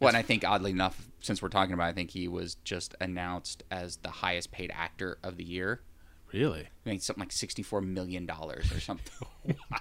Well, 0.00 0.08
and 0.08 0.16
I 0.16 0.22
think 0.22 0.44
oddly 0.44 0.70
enough, 0.72 1.08
since 1.20 1.40
we're 1.40 1.48
talking 1.48 1.72
about, 1.72 1.86
it, 1.86 1.90
I 1.90 1.92
think 1.92 2.10
he 2.10 2.28
was 2.28 2.56
just 2.64 2.94
announced 3.00 3.62
as 3.70 3.96
the 3.98 4.10
highest 4.10 4.52
paid 4.52 4.70
actor 4.74 5.18
of 5.22 5.36
the 5.36 5.44
year. 5.44 5.80
Really? 6.32 6.68
I 6.84 6.88
mean, 6.88 7.00
something 7.00 7.22
like 7.22 7.32
sixty-four 7.32 7.80
million 7.80 8.26
dollars 8.26 8.70
or 8.72 8.80
something. 8.80 9.28
wow. 9.70 9.78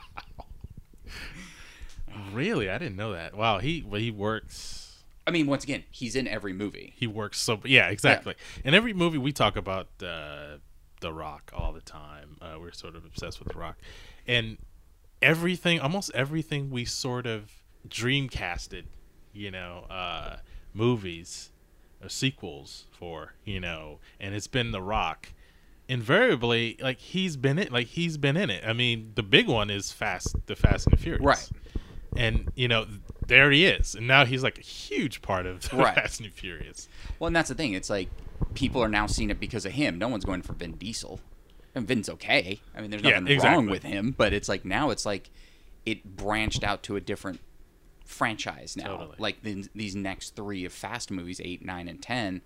Really? 2.32 2.70
I 2.70 2.78
didn't 2.78 2.96
know 2.96 3.14
that. 3.14 3.36
Wow. 3.36 3.60
He 3.60 3.84
well, 3.86 4.00
he 4.00 4.12
works. 4.12 5.04
I 5.28 5.32
mean, 5.32 5.48
once 5.48 5.64
again, 5.64 5.84
he's 5.90 6.16
in 6.16 6.28
every 6.28 6.54
movie. 6.54 6.94
He 6.96 7.08
works 7.08 7.40
so. 7.40 7.60
Yeah, 7.66 7.90
exactly. 7.90 8.36
In 8.64 8.74
every 8.74 8.94
movie 8.94 9.18
we 9.18 9.32
talk 9.32 9.58
about 9.58 9.88
uh, 10.02 10.58
the 11.02 11.12
Rock 11.12 11.52
all 11.54 11.74
the 11.74 11.82
time. 11.82 12.38
Uh, 12.42 12.58
we're 12.60 12.72
sort 12.72 12.96
of 12.96 13.06
obsessed 13.06 13.40
with 13.40 13.50
the 13.52 13.60
Rock, 13.60 13.78
and 14.28 14.58
everything, 15.22 15.80
almost 15.80 16.12
everything 16.14 16.70
we 16.70 16.86
sort 16.86 17.26
of 17.26 17.52
dreamcasted, 17.88 18.86
you 19.36 19.52
know, 19.52 19.86
uh, 19.90 20.38
movies 20.74 21.52
or 22.02 22.10
sequels 22.10 22.86
for, 22.92 23.34
you 23.44 23.60
know, 23.60 24.00
and 24.20 24.34
it's 24.34 24.48
been 24.48 24.72
the 24.72 24.82
Rock. 24.82 25.30
Invariably, 25.88 26.78
like 26.82 26.98
he's 27.00 27.38
been 27.38 27.60
it. 27.60 27.72
Like 27.72 27.88
he's 27.88 28.18
been 28.18 28.36
in 28.38 28.50
it. 28.50 28.64
I 28.66 28.74
mean, 28.74 29.12
the 29.14 29.22
big 29.22 29.48
one 29.48 29.70
is 29.70 29.92
Fast, 29.92 30.36
the 30.48 30.56
Fast 30.56 30.88
and 30.88 30.94
the 30.98 31.02
Furious, 31.02 31.24
Right. 31.24 31.50
And 32.18 32.50
you 32.56 32.68
know, 32.68 32.88
there 33.28 33.52
he 33.52 33.66
is, 33.66 33.94
and 33.94 34.08
now 34.08 34.26
he's 34.26 34.42
like 34.42 34.58
a 34.58 34.62
huge 34.62 35.22
part 35.22 35.46
of 35.46 35.70
the 35.70 35.76
Right. 35.78 35.94
Fast 35.94 36.20
and 36.22 36.30
the 36.30 36.34
Furious. 36.34 36.88
Well, 37.20 37.28
and 37.28 37.36
that's 37.36 37.50
the 37.50 37.56
thing. 37.56 37.74
It's 37.74 37.90
like 37.92 38.10
people 38.56 38.82
are 38.82 38.90
now 38.90 39.06
seeing 39.06 39.30
it 39.30 39.40
because 39.40 39.66
of 39.66 39.74
him. 39.74 40.00
No 40.00 40.08
one's 40.08 40.26
going 40.26 40.42
for 40.42 40.54
Vin 40.54 40.72
Diesel. 40.74 41.20
And 41.76 41.88
Vin's 41.88 42.10
okay. 42.10 42.62
I 42.76 42.82
mean, 42.82 42.90
there's 42.90 43.04
Yeah, 43.04 43.20
nothing 43.20 43.40
wrong 43.42 43.66
with 43.68 43.84
him, 43.84 44.16
but 44.18 44.34
it's 44.34 44.48
like 44.50 44.64
now 44.66 44.90
it's 44.90 45.06
like 45.06 45.30
it 45.86 46.16
branched 46.16 46.64
out 46.64 46.82
to 46.84 46.96
a 46.96 47.02
different 47.02 47.42
franchise 48.06 48.76
now. 48.78 48.98
Totally. 48.98 49.16
Like 49.20 49.42
the, 49.44 49.68
these 49.76 49.96
next 49.96 50.36
three 50.36 50.66
of 50.66 50.74
Fast 50.74 51.12
movies, 51.12 51.42
eight, 51.44 51.64
nine, 51.64 51.88
and 51.88 52.02
ten. 52.02 52.42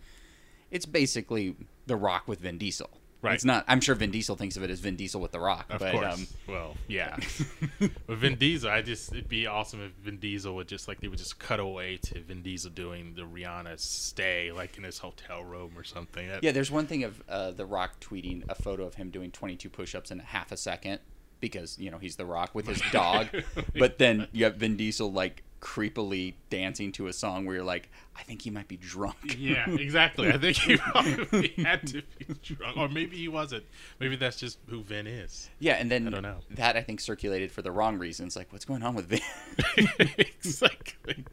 It's 0.71 0.85
basically 0.85 1.55
The 1.87 1.95
Rock 1.95 2.27
with 2.27 2.39
Vin 2.39 2.57
Diesel. 2.57 2.89
Right. 3.21 3.33
It's 3.33 3.43
not. 3.43 3.65
I'm 3.67 3.81
sure 3.81 3.95
Vin 3.95 4.11
Diesel 4.11 4.37
thinks 4.37 4.55
of 4.55 4.63
it 4.63 4.69
as 4.69 4.79
Vin 4.79 4.95
Diesel 4.95 5.19
with 5.19 5.33
The 5.33 5.41
Rock. 5.41 5.65
Of 5.69 5.79
but, 5.79 5.91
course. 5.91 6.13
Um, 6.13 6.27
well, 6.47 6.77
yeah. 6.87 7.17
but 8.07 8.17
Vin 8.17 8.35
Diesel, 8.35 8.69
I 8.69 8.81
just 8.81 9.11
it'd 9.11 9.27
be 9.27 9.45
awesome 9.45 9.81
if 9.83 9.91
Vin 10.03 10.19
Diesel 10.19 10.55
would 10.55 10.69
just 10.69 10.87
like 10.87 11.01
they 11.01 11.09
would 11.09 11.17
just 11.17 11.37
cut 11.37 11.59
away 11.59 11.97
to 11.97 12.21
Vin 12.21 12.41
Diesel 12.41 12.71
doing 12.71 13.15
the 13.15 13.23
Rihanna 13.23 13.77
stay 13.77 14.53
like 14.53 14.77
in 14.77 14.85
his 14.85 14.99
hotel 14.99 15.43
room 15.43 15.73
or 15.75 15.83
something. 15.83 16.29
That- 16.29 16.43
Yeah, 16.43 16.53
there's 16.53 16.71
one 16.71 16.87
thing 16.87 17.03
of 17.03 17.21
uh, 17.27 17.51
The 17.51 17.65
Rock 17.65 17.99
tweeting 17.99 18.43
a 18.47 18.55
photo 18.55 18.85
of 18.85 18.95
him 18.95 19.09
doing 19.09 19.31
22 19.31 19.69
push-ups 19.69 20.11
in 20.11 20.19
half 20.19 20.53
a 20.53 20.57
second 20.57 20.99
because 21.41 21.77
you 21.77 21.91
know 21.91 21.97
he's 21.97 22.15
The 22.15 22.25
Rock 22.25 22.51
with 22.53 22.67
his 22.67 22.81
dog, 22.93 23.27
but 23.77 23.97
then 23.97 24.27
you 24.31 24.45
have 24.45 24.55
Vin 24.55 24.77
Diesel 24.77 25.11
like 25.11 25.43
creepily 25.61 26.33
dancing 26.49 26.91
to 26.93 27.07
a 27.07 27.13
song 27.13 27.45
where 27.45 27.55
you're 27.55 27.63
like, 27.65 27.89
I 28.17 28.23
think 28.23 28.41
he 28.41 28.49
might 28.49 28.67
be 28.67 28.77
drunk. 28.77 29.15
Yeah, 29.39 29.69
exactly. 29.69 30.29
I 30.31 30.37
think 30.37 30.57
he 30.57 30.77
probably 30.77 31.47
had 31.57 31.85
to 31.87 32.01
be 32.17 32.33
drunk, 32.55 32.77
or 32.77 32.87
maybe 32.89 33.17
he 33.17 33.27
wasn't. 33.27 33.63
Maybe 33.99 34.15
that's 34.15 34.37
just 34.37 34.59
who 34.67 34.81
Vin 34.83 35.07
is. 35.07 35.49
Yeah, 35.59 35.73
and 35.75 35.89
then 35.89 36.07
I 36.07 36.11
don't 36.11 36.23
know. 36.23 36.37
that 36.51 36.75
I 36.77 36.81
think 36.81 36.99
circulated 36.99 37.51
for 37.51 37.61
the 37.61 37.71
wrong 37.71 37.97
reasons. 37.97 38.35
Like, 38.35 38.51
what's 38.51 38.65
going 38.65 38.83
on 38.83 38.95
with 38.95 39.05
Vin? 39.07 39.87
exactly. 40.17 41.25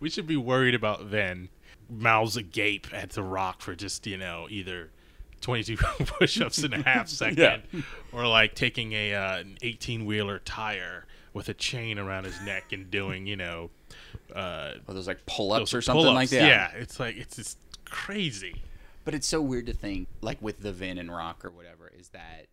We 0.00 0.10
should 0.10 0.26
be 0.26 0.36
worried 0.36 0.74
about 0.74 1.02
Vin 1.04 1.48
mouths 1.88 2.36
agape 2.36 2.88
at 2.92 3.10
The 3.10 3.22
Rock 3.22 3.60
for 3.62 3.74
just 3.74 4.06
you 4.06 4.16
know 4.16 4.46
either 4.50 4.90
22 5.42 5.76
push-ups 5.76 6.62
in 6.64 6.72
a 6.72 6.82
half 6.82 7.08
second, 7.08 7.62
Yeah. 7.72 7.80
or 8.12 8.26
like 8.26 8.54
taking 8.54 8.92
a 8.92 9.14
uh, 9.14 9.38
an 9.38 9.56
18-wheeler 9.62 10.40
tire 10.40 11.06
with 11.36 11.48
a 11.50 11.54
chain 11.54 11.98
around 11.98 12.24
his 12.24 12.40
neck 12.40 12.72
and 12.72 12.90
doing 12.90 13.26
you 13.26 13.36
know 13.36 13.70
uh, 14.34 14.72
those 14.88 15.06
like 15.06 15.24
pull-ups 15.26 15.74
or 15.74 15.82
something 15.82 16.14
like 16.14 16.30
that. 16.30 16.48
Yeah, 16.48 16.70
it's 16.80 16.98
like 16.98 17.16
it's 17.16 17.36
just 17.36 17.58
crazy. 17.84 18.62
But 19.04 19.14
it's 19.14 19.28
so 19.28 19.40
weird 19.40 19.66
to 19.66 19.72
think, 19.72 20.08
like 20.20 20.42
with 20.42 20.60
the 20.62 20.72
Vin 20.72 20.98
and 20.98 21.14
Rock 21.14 21.44
or 21.44 21.50
whatever, 21.50 21.92
is 21.96 22.08
that 22.08 22.46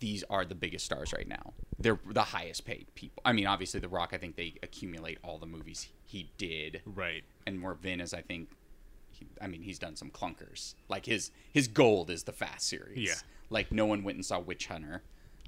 these 0.00 0.22
are 0.28 0.44
the 0.44 0.54
biggest 0.54 0.84
stars 0.84 1.12
right 1.14 1.26
now. 1.26 1.54
They're 1.78 1.98
the 2.10 2.22
highest 2.24 2.66
paid 2.66 2.86
people. 2.94 3.22
I 3.24 3.32
mean, 3.32 3.46
obviously, 3.46 3.80
The 3.80 3.88
Rock, 3.88 4.10
I 4.12 4.18
think 4.18 4.36
they 4.36 4.54
accumulate 4.62 5.18
all 5.24 5.38
the 5.38 5.46
movies 5.46 5.88
he 6.04 6.30
did, 6.36 6.82
Right. 6.84 7.22
and 7.46 7.58
more 7.58 7.74
Vin 7.74 8.00
is, 8.02 8.12
I 8.12 8.20
think, 8.20 8.50
he, 9.10 9.26
I 9.40 9.46
mean, 9.46 9.62
he's 9.62 9.78
done 9.78 9.96
some 9.96 10.10
clunkers. 10.10 10.74
Like 10.88 11.06
his 11.06 11.30
his 11.52 11.68
gold 11.68 12.10
is 12.10 12.24
the 12.24 12.32
Fast 12.32 12.66
series. 12.68 12.98
Yeah. 13.08 13.14
Like 13.48 13.72
no 13.72 13.86
one 13.86 14.02
went 14.02 14.16
and 14.16 14.26
saw 14.26 14.40
Witch 14.40 14.66
Hunter. 14.66 15.02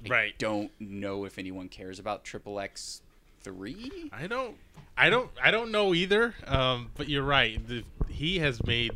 I 0.05 0.09
Right. 0.09 0.37
Don't 0.37 0.71
know 0.79 1.25
if 1.25 1.37
anyone 1.39 1.69
cares 1.69 1.99
about 1.99 2.23
Triple 2.23 2.59
X 2.59 3.01
three. 3.41 4.09
I 4.11 4.27
don't, 4.27 4.55
I 4.97 5.09
don't, 5.09 5.29
I 5.41 5.51
don't 5.51 5.71
know 5.71 5.93
either. 5.93 6.35
Um, 6.45 6.91
but 6.95 7.07
you're 7.09 7.23
right. 7.23 7.65
The, 7.67 7.83
he 8.09 8.39
has 8.39 8.63
made 8.65 8.91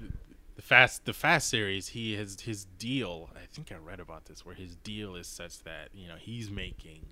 the 0.56 0.62
fast, 0.62 1.06
the 1.06 1.14
fast 1.14 1.48
series. 1.50 1.90
He 1.90 2.14
has 2.16 2.40
his 2.42 2.66
deal. 2.78 3.30
I 3.36 3.46
think 3.52 3.72
I 3.72 3.76
read 3.76 4.00
about 4.00 4.26
this, 4.26 4.46
where 4.46 4.56
his 4.56 4.76
deal 4.76 5.16
is 5.16 5.28
such 5.28 5.64
that 5.64 5.90
you 5.94 6.08
know 6.08 6.16
he's 6.20 6.52
making 6.52 7.06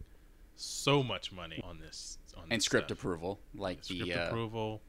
so 0.55 1.01
much 1.01 1.31
money 1.31 1.61
on 1.63 1.79
this, 1.79 2.17
on 2.37 2.43
And 2.49 2.59
this 2.59 2.65
script 2.65 2.89
stuff. 2.89 2.99
approval, 2.99 3.39
like 3.55 3.83
script 3.83 4.03
the 4.03 4.13
uh, 4.13 4.27
approval. 4.27 4.81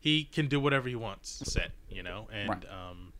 He 0.00 0.24
can 0.24 0.48
do 0.48 0.60
whatever 0.60 0.88
he 0.88 0.94
wants. 0.96 1.42
Set, 1.44 1.72
you 1.90 2.02
know, 2.02 2.28
and 2.32 2.48
Right. 2.48 2.64
um, 2.70 3.12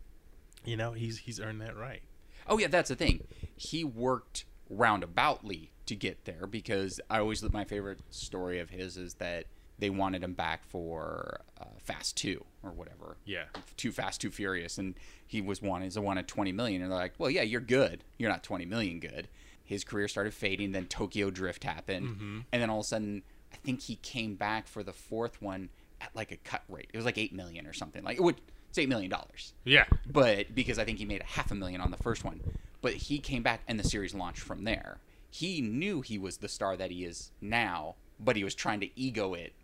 you 0.65 0.77
know 0.77 0.93
he's 0.93 1.19
he's 1.19 1.41
earned 1.41 1.61
that 1.61 1.77
right. 1.77 2.03
Oh 2.47 2.59
yeah, 2.59 2.69
that's 2.69 2.89
the 2.91 2.97
thing. 2.97 3.25
He 3.57 3.85
worked 3.85 4.45
roundaboutly 4.73 5.69
to 5.87 5.95
get 5.95 6.25
there 6.25 6.47
because 6.47 7.01
I 7.11 7.19
always 7.19 7.43
my 7.53 7.65
favorite 7.65 8.01
story 8.11 8.59
of 8.61 8.71
his 8.71 8.97
is 8.97 9.15
that 9.15 9.47
they 9.79 9.91
wanted 9.91 10.23
him 10.23 10.35
back 10.35 10.65
for 10.65 11.41
uh, 11.61 11.65
Fast 11.83 12.17
Two 12.17 12.45
or 12.63 12.71
whatever. 12.71 13.17
Yeah. 13.25 13.45
Too 13.77 13.91
Fast, 13.91 14.21
Too 14.21 14.31
Furious, 14.31 14.79
and 14.79 14.95
he 15.27 15.41
was 15.41 15.61
wanted 15.61 15.93
he 15.93 15.99
wanted 16.01 16.29
twenty 16.29 16.53
million, 16.53 16.81
and 16.83 16.91
they're 16.91 16.99
like, 16.99 17.15
well, 17.19 17.29
yeah, 17.31 17.43
you're 17.43 17.61
good. 17.61 18.05
You're 18.19 18.31
not 18.31 18.43
twenty 18.45 18.65
million 18.67 19.01
good. 19.01 19.29
His 19.65 19.83
career 19.83 20.09
started 20.09 20.33
fading. 20.35 20.73
Then 20.73 20.87
Tokyo 20.87 21.31
Drift 21.31 21.65
happened, 21.65 22.07
Mm-hmm. 22.07 22.39
and 22.53 22.63
then 22.63 22.71
all 22.71 22.81
of 22.81 22.85
a 22.85 22.89
sudden, 22.89 23.23
I 23.53 23.57
think 23.57 23.83
he 23.83 23.97
came 23.97 24.37
back 24.37 24.69
for 24.69 24.83
the 24.83 24.93
fourth 24.93 25.43
one 25.43 25.71
at 26.01 26.15
like 26.15 26.31
a 26.33 26.37
cut 26.37 26.63
rate. 26.69 26.91
It 26.93 26.97
was 26.97 27.05
like 27.07 27.19
eight 27.19 27.33
million 27.35 27.67
or 27.67 27.73
something. 27.73 28.05
Like 28.05 28.17
it 28.17 28.23
would. 28.23 28.41
It's 28.71 28.79
eight 28.81 28.89
million 28.89 29.09
dollars 29.09 29.53
Yeah. 29.65 29.85
but 30.11 30.53
because 30.53 30.81
I 30.81 30.85
think 30.85 30.99
he 30.99 31.05
made 31.05 31.21
a 31.21 31.25
half 31.27 31.53
a 31.53 31.55
million 31.55 31.81
on 31.81 31.93
the 31.93 31.97
first 31.97 32.25
one. 32.25 32.41
But 32.85 32.93
he 32.93 33.19
came 33.19 33.43
back 33.43 33.63
and 33.67 33.81
the 33.81 33.89
series 33.89 34.15
launched 34.15 34.43
from 34.43 34.65
there. 34.65 34.99
He 35.31 35.63
knew 35.63 36.03
he 36.03 36.19
was 36.19 36.37
the 36.37 36.51
star 36.51 36.77
that 36.77 36.91
he 36.91 37.07
is 37.07 37.31
now, 37.41 37.95
but 38.21 38.37
he 38.37 38.45
was 38.45 38.55
trying 38.55 38.81
to 38.81 38.91
ego 38.95 39.33
it 39.33 39.55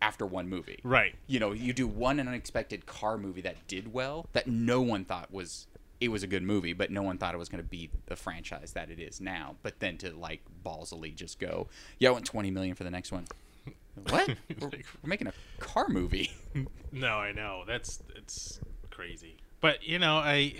after 0.00 0.24
one 0.24 0.48
movie. 0.48 0.80
Right. 0.82 1.14
You 1.26 1.40
know, 1.40 1.52
you 1.52 1.74
do 1.74 1.86
one 1.86 2.18
unexpected 2.18 2.86
car 2.86 3.18
movie 3.18 3.42
that 3.42 3.66
did 3.68 3.92
well, 3.92 4.24
that 4.32 4.46
no 4.46 4.80
one 4.80 5.04
thought 5.04 5.30
was 5.30 5.66
it 6.00 6.08
was 6.08 6.22
a 6.22 6.26
good 6.26 6.42
movie, 6.42 6.72
but 6.72 6.90
no 6.90 7.02
one 7.02 7.18
thought 7.18 7.34
it 7.34 7.36
was 7.36 7.50
going 7.50 7.62
to 7.62 7.68
be 7.68 7.90
the 8.06 8.16
franchise 8.16 8.72
that 8.72 8.90
it 8.90 8.98
is 8.98 9.20
now. 9.20 9.56
But 9.62 9.80
then 9.80 9.98
to 9.98 10.16
like 10.16 10.40
ballsily 10.64 11.14
just 11.14 11.38
go, 11.38 11.68
yeah, 11.98 12.08
I 12.08 12.12
want 12.12 12.24
twenty 12.24 12.50
million 12.50 12.74
for 12.74 12.84
the 12.84 12.90
next 12.90 13.12
one. 13.12 13.26
What? 14.08 14.26
we're, 14.58 14.70
we're 14.70 14.80
making 15.04 15.26
a 15.26 15.34
car 15.58 15.88
movie. 15.88 16.32
No, 16.92 17.18
I 17.18 17.30
know 17.30 17.62
that's 17.68 18.02
it's 18.16 18.58
crazy. 18.90 19.36
But 19.60 19.84
you 19.84 20.00
know, 20.00 20.16
I 20.16 20.54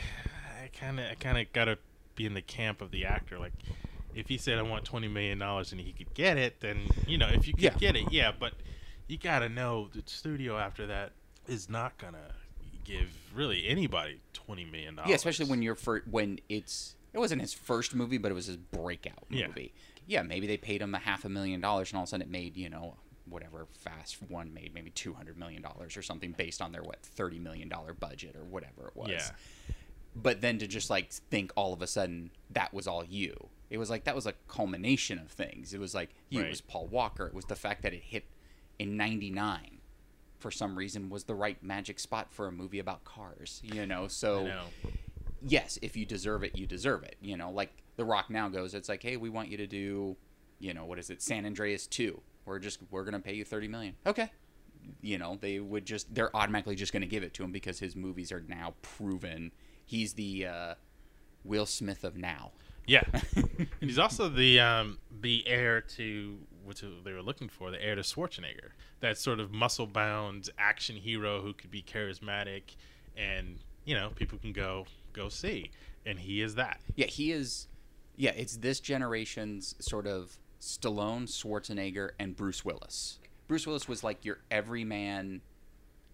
I 0.62 0.68
kind 0.78 1.00
of 1.00 1.06
I 1.10 1.14
kind 1.14 1.38
of 1.38 1.52
gotta 1.52 1.78
be 2.14 2.26
in 2.26 2.34
the 2.34 2.42
camp 2.42 2.80
of 2.80 2.90
the 2.90 3.04
actor. 3.04 3.38
Like, 3.38 3.52
if 4.14 4.28
he 4.28 4.36
said 4.38 4.58
I 4.58 4.62
want 4.62 4.84
twenty 4.84 5.08
million 5.08 5.38
dollars 5.38 5.72
and 5.72 5.80
he 5.80 5.92
could 5.92 6.12
get 6.14 6.36
it, 6.36 6.60
then 6.60 6.88
you 7.06 7.18
know, 7.18 7.28
if 7.28 7.46
you 7.46 7.54
could 7.54 7.62
Yeah. 7.62 7.74
get 7.78 7.96
it, 7.96 8.10
yeah. 8.12 8.32
But 8.38 8.54
you 9.08 9.16
gotta 9.18 9.48
know 9.48 9.88
the 9.92 10.02
studio 10.06 10.58
after 10.58 10.86
that 10.88 11.12
is 11.46 11.68
not 11.68 11.98
gonna 11.98 12.34
give 12.84 13.08
really 13.34 13.66
anybody 13.68 14.20
twenty 14.32 14.64
million 14.64 14.96
dollars. 14.96 15.10
Yeah, 15.10 15.16
especially 15.16 15.46
when 15.46 15.62
you're 15.62 15.74
for 15.76 16.02
when 16.10 16.40
it's 16.48 16.96
it 17.12 17.18
wasn't 17.18 17.40
his 17.40 17.52
first 17.54 17.94
movie, 17.94 18.18
but 18.18 18.30
it 18.30 18.34
was 18.34 18.46
his 18.46 18.56
breakout 18.56 19.24
Yeah. 19.30 19.48
movie. 19.48 19.72
Yeah, 20.06 20.22
maybe 20.22 20.46
they 20.46 20.56
paid 20.56 20.80
him 20.82 20.94
a 20.94 20.98
half 20.98 21.24
a 21.24 21.28
million 21.28 21.60
dollars, 21.60 21.90
and 21.90 21.96
all 21.98 22.02
of 22.04 22.08
a 22.08 22.10
sudden 22.10 22.26
it 22.26 22.30
made 22.30 22.56
you 22.56 22.68
know 22.68 22.96
whatever 23.26 23.66
Fast 23.78 24.20
One 24.28 24.52
made 24.52 24.74
maybe 24.74 24.90
two 24.90 25.12
hundred 25.14 25.38
million 25.38 25.62
dollars 25.62 25.96
or 25.96 26.02
something 26.02 26.32
based 26.32 26.60
on 26.60 26.72
their 26.72 26.82
what 26.82 27.00
thirty 27.02 27.38
million 27.38 27.68
dollar 27.68 27.94
budget 27.94 28.34
or 28.34 28.42
whatever 28.44 28.88
it 28.88 28.96
was. 28.96 29.10
Yeah. 29.10 29.30
But 30.16 30.40
then 30.40 30.58
to 30.58 30.66
just 30.66 30.90
like 30.90 31.12
think 31.12 31.52
all 31.56 31.72
of 31.72 31.82
a 31.82 31.86
sudden 31.86 32.30
that 32.50 32.74
was 32.74 32.86
all 32.86 33.04
you. 33.04 33.48
It 33.70 33.78
was 33.78 33.88
like 33.90 34.04
that 34.04 34.14
was 34.16 34.26
a 34.26 34.34
culmination 34.48 35.18
of 35.18 35.30
things. 35.30 35.72
It 35.72 35.78
was 35.80 35.94
like 35.94 36.10
you, 36.28 36.40
Right. 36.40 36.46
it 36.46 36.50
was 36.50 36.60
Paul 36.60 36.88
Walker. 36.88 37.26
It 37.26 37.34
was 37.34 37.44
the 37.44 37.54
fact 37.56 37.82
that 37.82 37.94
it 37.94 38.02
hit 38.02 38.24
in 38.78 38.96
'99 38.96 39.78
for 40.38 40.50
some 40.50 40.76
reason 40.76 41.10
was 41.10 41.24
the 41.24 41.34
right 41.34 41.62
magic 41.62 42.00
spot 42.00 42.32
for 42.32 42.46
a 42.48 42.52
movie 42.52 42.78
about 42.80 43.04
cars. 43.04 43.60
You 43.62 43.86
know, 43.86 44.08
so 44.08 44.46
know. 44.46 44.64
yes, 45.42 45.78
if 45.82 45.96
you 45.96 46.04
deserve 46.06 46.42
it, 46.42 46.56
you 46.56 46.66
deserve 46.66 47.02
it. 47.04 47.16
You 47.20 47.36
know, 47.36 47.50
like 47.50 47.70
The 47.96 48.04
Rock 48.04 48.30
now 48.30 48.48
goes, 48.48 48.74
it's 48.74 48.88
like, 48.88 49.02
hey, 49.02 49.16
we 49.16 49.28
want 49.28 49.48
you 49.50 49.56
to 49.58 49.66
do, 49.66 50.16
you 50.58 50.74
know, 50.74 50.84
what 50.86 50.98
is 50.98 51.10
it, 51.10 51.22
San 51.22 51.44
Andreas 51.46 51.86
two. 51.86 52.20
We're 52.46 52.58
just 52.58 52.80
we're 52.90 53.04
gonna 53.04 53.20
pay 53.20 53.34
you 53.34 53.44
thirty 53.44 53.68
million. 53.68 53.94
Okay. 54.06 54.32
You 55.02 55.18
know, 55.18 55.36
they 55.40 55.60
would 55.60 55.84
just 55.84 56.12
they're 56.14 56.34
automatically 56.34 56.74
just 56.74 56.92
gonna 56.92 57.06
give 57.06 57.22
it 57.22 57.34
to 57.34 57.44
him 57.44 57.52
because 57.52 57.78
his 57.78 57.94
movies 57.94 58.32
are 58.32 58.42
now 58.48 58.74
proven. 58.82 59.52
He's 59.90 60.12
the 60.12 60.46
uh, 60.46 60.74
Will 61.44 61.66
Smith 61.66 62.04
of 62.04 62.16
now. 62.16 62.52
Yeah, 62.86 63.02
and 63.34 63.68
he's 63.80 63.98
also 63.98 64.28
the 64.28 64.60
um, 64.60 64.98
the 65.20 65.42
heir 65.48 65.80
to 65.96 66.38
what 66.62 66.80
they 67.04 67.12
were 67.12 67.22
looking 67.22 67.48
for, 67.48 67.72
the 67.72 67.84
heir 67.84 67.96
to 67.96 68.02
Schwarzenegger. 68.02 68.70
That 69.00 69.18
sort 69.18 69.40
of 69.40 69.50
muscle 69.50 69.88
bound 69.88 70.48
action 70.60 70.94
hero 70.94 71.42
who 71.42 71.52
could 71.54 71.72
be 71.72 71.82
charismatic, 71.82 72.76
and 73.16 73.58
you 73.84 73.96
know 73.96 74.10
people 74.14 74.38
can 74.38 74.52
go 74.52 74.86
go 75.12 75.28
see, 75.28 75.72
and 76.06 76.20
he 76.20 76.40
is 76.40 76.54
that. 76.54 76.80
Yeah, 76.94 77.06
he 77.06 77.32
is. 77.32 77.66
Yeah, 78.16 78.30
it's 78.36 78.58
this 78.58 78.78
generation's 78.78 79.74
sort 79.80 80.06
of 80.06 80.38
Stallone, 80.60 81.24
Schwarzenegger, 81.24 82.10
and 82.20 82.36
Bruce 82.36 82.64
Willis. 82.64 83.18
Bruce 83.48 83.66
Willis 83.66 83.88
was 83.88 84.04
like 84.04 84.24
your 84.24 84.38
everyman 84.52 85.40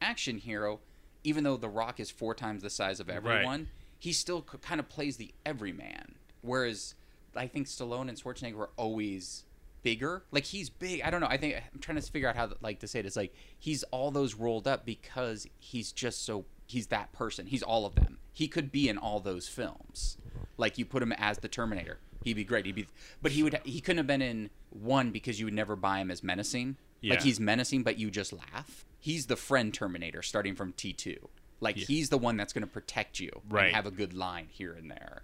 action 0.01 0.39
hero, 0.39 0.81
even 1.27 1.43
though 1.43 1.57
The 1.57 1.69
Rock 1.69 1.99
is 1.99 2.11
four 2.11 2.35
times 2.35 2.63
the 2.63 2.71
size 2.71 3.01
of 3.01 3.11
everyone. 3.11 3.69
He 3.99 4.13
still 4.13 4.47
c- 4.51 4.59
kind 4.63 4.79
of 4.79 4.89
plays 4.89 5.17
the 5.17 5.35
everyman. 5.45 6.15
Whereas 6.43 6.95
I 7.35 7.49
think 7.49 7.67
Stallone 7.67 8.09
and 8.09 8.17
Schwarzenegger 8.17 8.55
were 8.55 8.71
always 8.77 9.45
bigger. 9.83 10.23
Like 10.31 10.45
he's 10.45 10.71
big. 10.71 11.03
I 11.03 11.11
don't 11.11 11.21
know. 11.21 11.27
I 11.27 11.37
think 11.37 11.57
I'm 11.75 11.81
trying 11.81 12.01
to 12.01 12.03
figure 12.11 12.29
out 12.29 12.37
how 12.37 12.51
like 12.61 12.79
to 12.81 12.87
say 12.89 13.01
it. 13.01 13.07
It's 13.07 13.17
like 13.17 13.35
he's 13.59 13.83
all 13.85 14.11
those 14.13 14.35
rolled 14.35 14.69
up 14.69 14.85
because 14.87 15.47
he's 15.59 15.91
just 15.93 16.25
so 16.25 16.45
he's 16.67 16.87
that 16.89 17.13
person. 17.13 17.47
He's 17.47 17.63
all 17.63 17.87
of 17.87 17.95
them. 17.97 18.19
He 18.33 18.47
could 18.47 18.71
be 18.71 18.89
in 18.89 18.97
all 18.99 19.19
those 19.19 19.49
films. 19.49 20.19
Like 20.57 20.79
you 20.79 20.85
put 20.85 21.03
him 21.03 21.13
as 21.13 21.39
the 21.39 21.49
Terminator, 21.49 21.99
he'd 22.23 22.35
be 22.35 22.45
great. 22.45 22.67
He'd 22.67 22.75
be, 22.77 22.87
but 23.21 23.33
he 23.33 23.43
would 23.43 23.59
he 23.65 23.81
couldn't 23.81 23.99
have 23.99 24.07
been 24.07 24.23
in 24.23 24.51
one 24.71 25.11
because 25.11 25.41
you 25.41 25.47
would 25.47 25.55
never 25.55 25.75
buy 25.75 25.99
him 25.99 26.11
as 26.11 26.23
menacing. 26.23 26.77
Like 27.11 27.23
he's 27.23 27.39
menacing, 27.41 27.83
but 27.83 27.99
you 27.99 28.11
just 28.11 28.33
laugh. 28.33 28.85
He's 28.99 29.27
the 29.27 29.37
friend 29.37 29.73
Terminator, 29.73 30.23
starting 30.23 30.55
from 30.55 30.73
T 30.73 30.93
two. 30.93 31.29
Like 31.61 31.77
Yeah. 31.77 31.85
he's 31.87 32.09
the 32.11 32.19
one 32.19 32.37
that's 32.37 32.53
going 32.53 32.65
to 32.67 32.71
protect 32.73 33.19
you 33.21 33.31
Right. 33.49 33.67
and 33.67 33.75
have 33.77 33.87
a 33.87 33.91
good 33.91 34.13
line 34.15 34.49
here 34.51 34.73
and 34.75 34.91
there. 34.91 35.23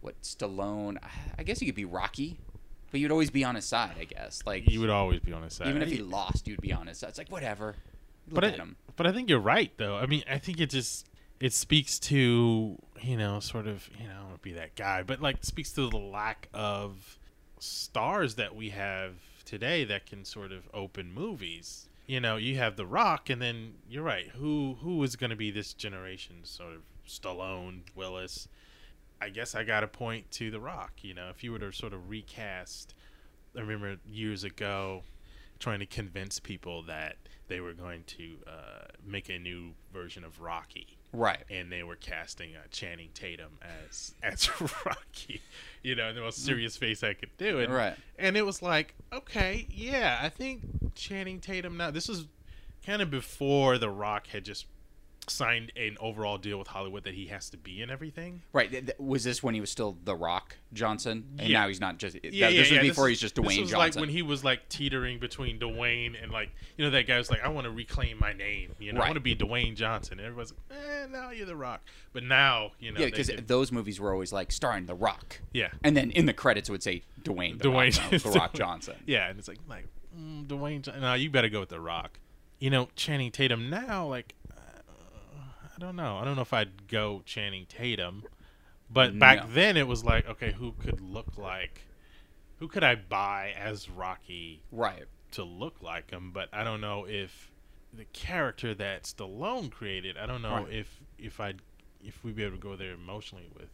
What 0.00 0.20
Stallone? 0.22 0.98
I 1.38 1.42
guess 1.42 1.60
you 1.60 1.66
could 1.66 1.74
be 1.74 1.84
Rocky, 1.84 2.38
but 2.90 3.00
you'd 3.00 3.10
always 3.10 3.30
be 3.30 3.42
on 3.44 3.54
his 3.56 3.64
side. 3.64 3.94
I 3.98 4.04
guess 4.04 4.42
like 4.46 4.68
You 4.70 4.80
would 4.80 4.90
always 4.90 5.20
be 5.20 5.32
on 5.32 5.42
his 5.42 5.54
side, 5.54 5.68
even 5.68 5.82
if 5.82 5.90
he 5.90 5.98
lost, 5.98 6.46
you'd 6.46 6.60
be 6.60 6.72
on 6.72 6.86
his 6.86 6.98
side. 6.98 7.08
It's 7.10 7.18
like 7.18 7.30
whatever. 7.30 7.76
Look 8.28 8.34
but 8.36 8.44
at 8.44 8.54
I, 8.54 8.56
him. 8.58 8.76
but 8.96 9.06
I 9.06 9.12
think 9.12 9.28
you're 9.28 9.40
right 9.40 9.72
though. 9.76 9.96
I 9.96 10.06
mean, 10.06 10.22
I 10.30 10.38
think 10.38 10.60
it 10.60 10.70
just 10.70 11.06
it 11.40 11.52
speaks 11.52 11.98
to 11.98 12.78
you 13.00 13.16
know 13.16 13.40
sort 13.40 13.66
of 13.66 13.88
you 14.00 14.06
know 14.06 14.14
I 14.26 14.28
don't 14.28 14.42
be 14.42 14.52
that 14.52 14.76
guy, 14.76 15.02
but 15.02 15.20
like 15.20 15.44
speaks 15.44 15.72
to 15.72 15.88
the 15.90 15.96
lack 15.98 16.48
of 16.54 17.18
stars 17.58 18.36
that 18.36 18.54
we 18.54 18.70
have 18.70 19.14
today 19.44 19.84
that 19.84 20.06
can 20.06 20.24
sort 20.24 20.52
of 20.52 20.68
open 20.72 21.12
movies. 21.12 21.88
You 22.06 22.20
know, 22.20 22.36
you 22.36 22.56
have 22.56 22.76
The 22.76 22.86
Rock, 22.86 23.30
and 23.30 23.40
then 23.40 23.74
you're 23.88 24.02
right. 24.02 24.28
Who 24.34 24.76
who 24.80 25.02
is 25.02 25.16
going 25.16 25.30
to 25.30 25.36
be 25.36 25.50
this 25.50 25.72
generation's 25.72 26.50
sort 26.50 26.74
of 26.74 26.82
Stallone, 27.06 27.82
Willis? 27.94 28.48
I 29.20 29.28
guess 29.28 29.54
I 29.54 29.62
got 29.62 29.80
to 29.80 29.88
point 29.88 30.30
to 30.32 30.50
The 30.50 30.60
Rock. 30.60 30.92
You 31.02 31.14
know, 31.14 31.28
if 31.30 31.44
you 31.44 31.52
were 31.52 31.60
to 31.60 31.72
sort 31.72 31.92
of 31.92 32.10
recast, 32.10 32.94
I 33.56 33.60
remember 33.60 33.96
years 34.06 34.42
ago 34.44 35.04
trying 35.58 35.78
to 35.78 35.86
convince 35.86 36.40
people 36.40 36.82
that 36.82 37.16
they 37.46 37.60
were 37.60 37.72
going 37.72 38.02
to 38.04 38.36
uh, 38.48 38.86
make 39.06 39.28
a 39.28 39.38
new 39.38 39.74
version 39.92 40.24
of 40.24 40.40
Rocky, 40.40 40.98
Right. 41.12 41.42
and 41.50 41.70
they 41.70 41.82
were 41.82 41.96
casting 41.96 42.56
uh, 42.56 42.60
Channing 42.70 43.10
Tatum 43.14 43.58
as 43.88 44.14
as 44.22 44.48
Rocky. 44.86 45.42
You 45.82 45.94
know, 45.94 46.08
in 46.08 46.14
the 46.14 46.20
most 46.22 46.44
serious 46.44 46.76
face 46.76 47.02
I 47.02 47.12
could 47.14 47.36
do, 47.36 47.58
and 47.60 47.72
Right. 47.72 47.96
and 48.18 48.36
it 48.36 48.46
was 48.46 48.62
like, 48.62 48.94
okay, 49.12 49.66
yeah, 49.70 50.18
I 50.22 50.28
think 50.28 50.94
Channing 50.94 51.40
Tatum. 51.40 51.76
Now 51.76 51.90
this 51.90 52.08
was 52.08 52.26
kind 52.86 53.02
of 53.02 53.10
before 53.10 53.78
The 53.78 53.90
Rock 53.90 54.28
had 54.28 54.44
just 54.44 54.66
signed 55.28 55.70
an 55.76 55.96
overall 56.00 56.36
deal 56.36 56.58
with 56.58 56.66
Hollywood 56.68 57.04
that 57.04 57.14
he 57.14 57.26
has 57.26 57.48
to 57.50 57.56
be 57.56 57.80
in 57.80 57.90
everything. 57.90 58.42
Right. 58.52 58.90
Was 59.00 59.22
this 59.22 59.42
when 59.42 59.54
he 59.54 59.60
was 59.60 59.70
still 59.70 59.96
The 60.04 60.16
Rock 60.16 60.56
Johnson? 60.72 61.24
And 61.38 61.48
Yeah. 61.48 61.60
now 61.60 61.68
he's 61.68 61.80
not 61.80 61.98
just. 61.98 62.16
Yeah, 62.16 62.20
that- 62.22 62.34
yeah, 62.34 62.48
this 62.50 62.70
yeah. 62.70 62.80
was 62.80 62.88
before 62.88 63.08
is- 63.08 63.12
he's 63.12 63.20
just 63.20 63.34
This 63.36 63.44
Dwayne 63.44 63.60
was 63.60 63.70
Johnson. 63.70 63.78
like 63.78 63.94
when 63.96 64.08
he 64.08 64.22
was 64.22 64.42
like 64.42 64.68
teetering 64.68 65.18
between 65.20 65.58
Dwayne 65.60 66.20
and 66.20 66.32
like 66.32 66.50
you 66.76 66.84
know 66.84 66.90
that 66.90 67.06
guy 67.06 67.18
was 67.18 67.30
like, 67.30 67.42
I 67.44 67.48
want 67.48 67.66
to 67.66 67.70
reclaim 67.70 68.18
my 68.18 68.32
name. 68.32 68.74
You 68.80 68.92
know, 68.92 69.00
I 69.00 69.04
want 69.04 69.14
to 69.14 69.20
be 69.20 69.36
Dwayne 69.36 69.76
Johnson. 69.76 70.18
And 70.18 70.26
everyone's 70.26 70.52
like, 70.70 70.78
eh, 70.80 71.06
now 71.10 71.30
you're 71.30 71.46
The 71.46 71.56
Rock. 71.56 71.82
But 72.12 72.24
now 72.24 72.72
you 72.80 72.90
know, 72.92 73.00
yeah, 73.00 73.06
because 73.06 73.28
those 73.46 73.70
movies 73.70 74.00
were 74.00 74.12
always 74.12 74.32
like 74.32 74.50
starring 74.50 74.86
The 74.86 74.94
Rock. 74.94 75.40
yeah, 75.52 75.68
And 75.84 75.96
then 75.96 76.10
in 76.10 76.26
the 76.26 76.34
credits 76.34 76.68
it 76.68 76.72
would 76.72 76.82
say 76.82 77.02
Dwayne, 77.22 77.58
the 77.58 77.68
Dwayne, 77.68 77.96
Rock, 78.12 78.22
the 78.22 78.30
Rock 78.30 78.52
Johnson. 78.54 78.96
Yeah, 79.06 79.28
and 79.30 79.38
it's 79.38 79.46
like 79.48 79.58
like 79.68 79.86
mm, 80.18 80.46
Dwayne. 80.48 80.82
Jo- 80.82 80.98
No, 80.98 81.14
you 81.14 81.30
better 81.30 81.48
go 81.48 81.60
with 81.60 81.68
The 81.68 81.80
Rock. 81.80 82.18
You 82.58 82.70
know, 82.70 82.88
Channing 82.94 83.32
Tatum 83.32 83.70
now, 83.70 84.06
like 84.06 84.34
I 85.74 85.78
don't 85.80 85.96
know. 85.96 86.18
I 86.18 86.24
don't 86.24 86.36
know 86.36 86.42
if 86.42 86.52
I'd 86.52 86.86
go 86.88 87.22
Channing 87.24 87.66
Tatum, 87.66 88.24
but 88.90 89.14
mm, 89.14 89.18
back 89.18 89.50
then 89.50 89.76
it 89.76 89.86
was 89.86 90.04
like, 90.04 90.28
okay, 90.28 90.52
who 90.52 90.72
could 90.72 91.00
look 91.00 91.38
like, 91.38 91.82
who 92.58 92.68
could 92.68 92.84
I 92.84 92.94
buy 92.94 93.54
as 93.58 93.88
Rocky 93.88 94.62
Right. 94.70 95.04
to 95.32 95.44
look 95.44 95.82
like 95.82 96.10
him? 96.10 96.30
But 96.32 96.48
I 96.52 96.62
don't 96.64 96.80
know 96.80 97.06
if 97.08 97.50
the 97.92 98.04
character 98.12 98.74
that 98.74 99.04
Stallone 99.04 99.70
created. 99.70 100.16
I 100.16 100.26
don't 100.26 100.42
know 100.42 100.64
Right. 100.64 100.72
if 100.72 101.00
if 101.18 101.40
I 101.40 101.54
if 102.04 102.22
we'd 102.24 102.34
be 102.36 102.42
able 102.42 102.56
to 102.56 102.62
go 102.62 102.76
there 102.76 102.92
emotionally 102.92 103.48
with 103.54 103.68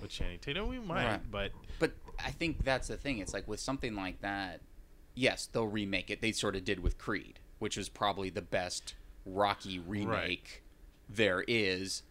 with 0.00 0.10
Channing 0.10 0.38
Tatum. 0.38 0.68
We 0.68 0.78
might, 0.80 1.04
Right. 1.06 1.30
but 1.30 1.52
But 1.78 1.92
I 2.18 2.30
think 2.30 2.64
that's 2.64 2.88
the 2.88 2.96
thing. 2.96 3.18
It's 3.18 3.32
like 3.32 3.46
with 3.48 3.60
something 3.60 3.94
like 3.94 4.20
that, 4.20 4.60
yes, 5.14 5.46
they'll 5.46 5.66
remake 5.66 6.10
it. 6.10 6.20
They 6.20 6.32
sort 6.32 6.56
of 6.56 6.64
did 6.64 6.80
with 6.80 6.98
Creed, 6.98 7.38
which 7.58 7.76
was 7.76 7.88
probably 7.88 8.28
the 8.30 8.42
best 8.42 8.94
Rocky 9.24 9.78
remake 9.78 10.61
there 11.08 11.44
is, 11.46 12.02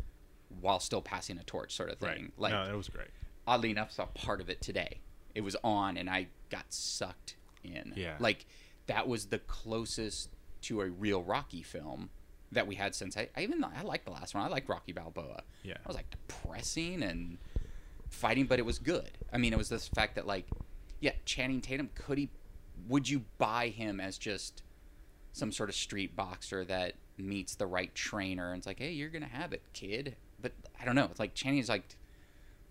while 0.60 0.79
still 0.79 1.01
passing 1.01 1.38
a 1.38 1.43
torch, 1.43 1.75
sort 1.75 1.89
of 1.89 1.98
thing. 1.98 2.10
right. 2.10 2.33
Like 2.38 2.53
no, 2.53 2.65
that 2.65 2.75
was 2.77 2.89
great. 2.89 3.07
oddly 3.48 3.71
enough, 3.71 3.91
saw 3.91 4.05
part 4.05 4.41
of 4.41 4.50
it 4.50 4.62
today. 4.62 5.00
It 5.33 5.41
was 5.41 5.55
on, 5.63 5.98
and 5.98 6.10
I 6.10 6.27
got 6.50 6.65
sucked 6.69 7.36
in. 7.63 7.93
Yeah. 7.95 8.15
like 8.19 8.45
that 8.88 9.07
was 9.07 9.27
the 9.27 9.39
closest 9.39 10.29
to 10.63 10.81
a 10.81 10.89
real 10.89 11.24
Rocky 11.24 11.63
film 11.63 12.10
that 12.51 12.67
we 12.67 12.75
had 12.75 12.93
since 12.93 13.15
I, 13.15 13.29
I 13.36 13.41
even 13.41 13.63
I 13.63 13.81
liked 13.83 14.05
the 14.05 14.12
last 14.12 14.36
one. 14.36 14.43
I 14.43 14.48
liked 14.48 14.67
Rocky 14.67 14.91
Balboa. 14.91 15.43
Yeah. 15.63 15.75
I 15.83 15.88
was 15.88 15.95
like 15.95 16.10
depressing 16.10 17.01
and 17.01 17.38
fighting, 18.10 18.45
but 18.45 18.60
it 18.60 18.65
was 18.65 18.77
good. 18.77 19.12
I 19.31 19.38
mean, 19.38 19.53
it 19.53 19.57
was 19.57 19.69
this 19.69 19.88
fact 19.88 20.15
that 20.15 20.27
like, 20.27 20.45
yeah, 21.00 21.13
Channing 21.25 21.62
Tatum 21.62 21.89
could 21.95 22.17
he, 22.17 22.29
would 22.89 23.07
you 23.07 23.24
buy 23.38 23.69
him 23.69 24.00
as 24.01 24.17
just 24.17 24.63
some 25.31 25.51
sort 25.51 25.69
of 25.69 25.75
street 25.75 26.15
boxer 26.15 26.65
that 26.65 26.95
meets 27.21 27.55
the 27.55 27.67
right 27.67 27.93
trainer 27.95 28.49
and 28.51 28.57
it's 28.59 28.67
like, 28.67 28.79
hey, 28.79 28.91
you're 28.91 29.09
gonna 29.09 29.27
have 29.27 29.53
it, 29.53 29.61
kid. 29.73 30.15
But 30.41 30.53
I 30.79 30.85
don't 30.85 30.95
know. 30.95 31.05
It's 31.05 31.19
like 31.19 31.33
Channing's 31.33 31.69
like, 31.69 31.83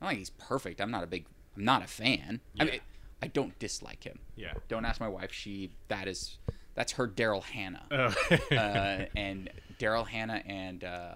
I 0.00 0.04
don't 0.04 0.09
think 0.11 0.19
he's 0.21 0.30
perfect. 0.30 0.80
I'm 0.80 0.90
not 0.90 1.04
a 1.04 1.07
big, 1.07 1.26
I'm 1.57 1.64
not 1.64 1.83
a 1.83 1.87
fan. 1.87 2.40
I 2.59 2.64
mean, 2.64 2.80
I 3.23 3.26
don't 3.28 3.59
dislike 3.59 4.04
him. 4.04 4.19
Yeah. 4.37 4.54
Don't 4.69 4.85
ask 4.85 5.00
my 5.00 5.09
wife. 5.09 5.33
She 5.33 5.71
that 5.88 6.09
is 6.09 6.38
that's 6.75 6.92
her 6.92 7.07
Daryl 7.09 7.42
Hannah 7.42 7.85
Oh. 7.90 8.14
uh, 8.57 9.04
and 9.16 9.50
Daryl 9.78 10.07
Hannah 10.07 10.42
and 10.47 10.83
uh, 10.85 11.14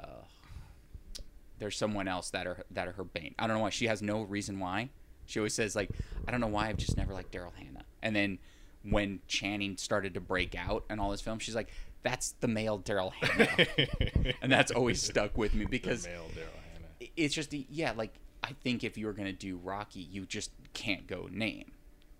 there's 1.58 1.76
someone 1.76 2.08
else 2.08 2.30
that 2.30 2.46
are 2.46 2.64
that 2.70 2.88
are 2.88 2.92
her 2.92 3.04
bane. 3.04 3.34
I 3.38 3.46
don't 3.46 3.56
know 3.56 3.62
why. 3.62 3.70
She 3.70 3.86
has 3.86 4.02
no 4.02 4.22
reason 4.22 4.58
why. 4.58 4.90
She 5.26 5.38
always 5.38 5.54
says 5.54 5.74
like, 5.74 5.90
I 6.28 6.30
don't 6.30 6.40
know 6.40 6.46
why. 6.48 6.68
I've 6.68 6.76
just 6.76 6.96
never 6.96 7.14
liked 7.14 7.32
Daryl 7.32 7.54
Hannah. 7.54 7.84
And 8.02 8.14
then 8.14 8.38
when 8.82 9.20
Channing 9.28 9.78
started 9.78 10.12
to 10.14 10.20
break 10.20 10.54
out 10.54 10.84
and 10.90 11.00
all 11.00 11.10
his 11.12 11.22
films, 11.22 11.42
she's 11.42 11.54
like, 11.54 11.70
that's 12.04 12.32
the 12.40 12.46
male 12.48 12.78
Daryl 12.78 13.12
Hannah, 13.12 14.34
and 14.42 14.52
that's 14.52 14.70
always 14.70 15.02
stuck 15.02 15.36
with 15.36 15.54
me 15.54 15.64
because 15.64 16.06
male 16.06 16.28
Daryl 16.36 16.60
Hannah. 16.72 17.10
it's 17.16 17.34
just 17.34 17.50
the 17.50 17.66
yeah 17.68 17.92
like 17.96 18.14
i 18.44 18.52
think 18.62 18.84
if 18.84 18.96
you're 18.96 19.12
going 19.14 19.26
to 19.26 19.32
do 19.32 19.56
rocky 19.56 20.00
you 20.00 20.24
just 20.24 20.52
can't 20.74 21.06
go 21.08 21.28
name. 21.32 21.72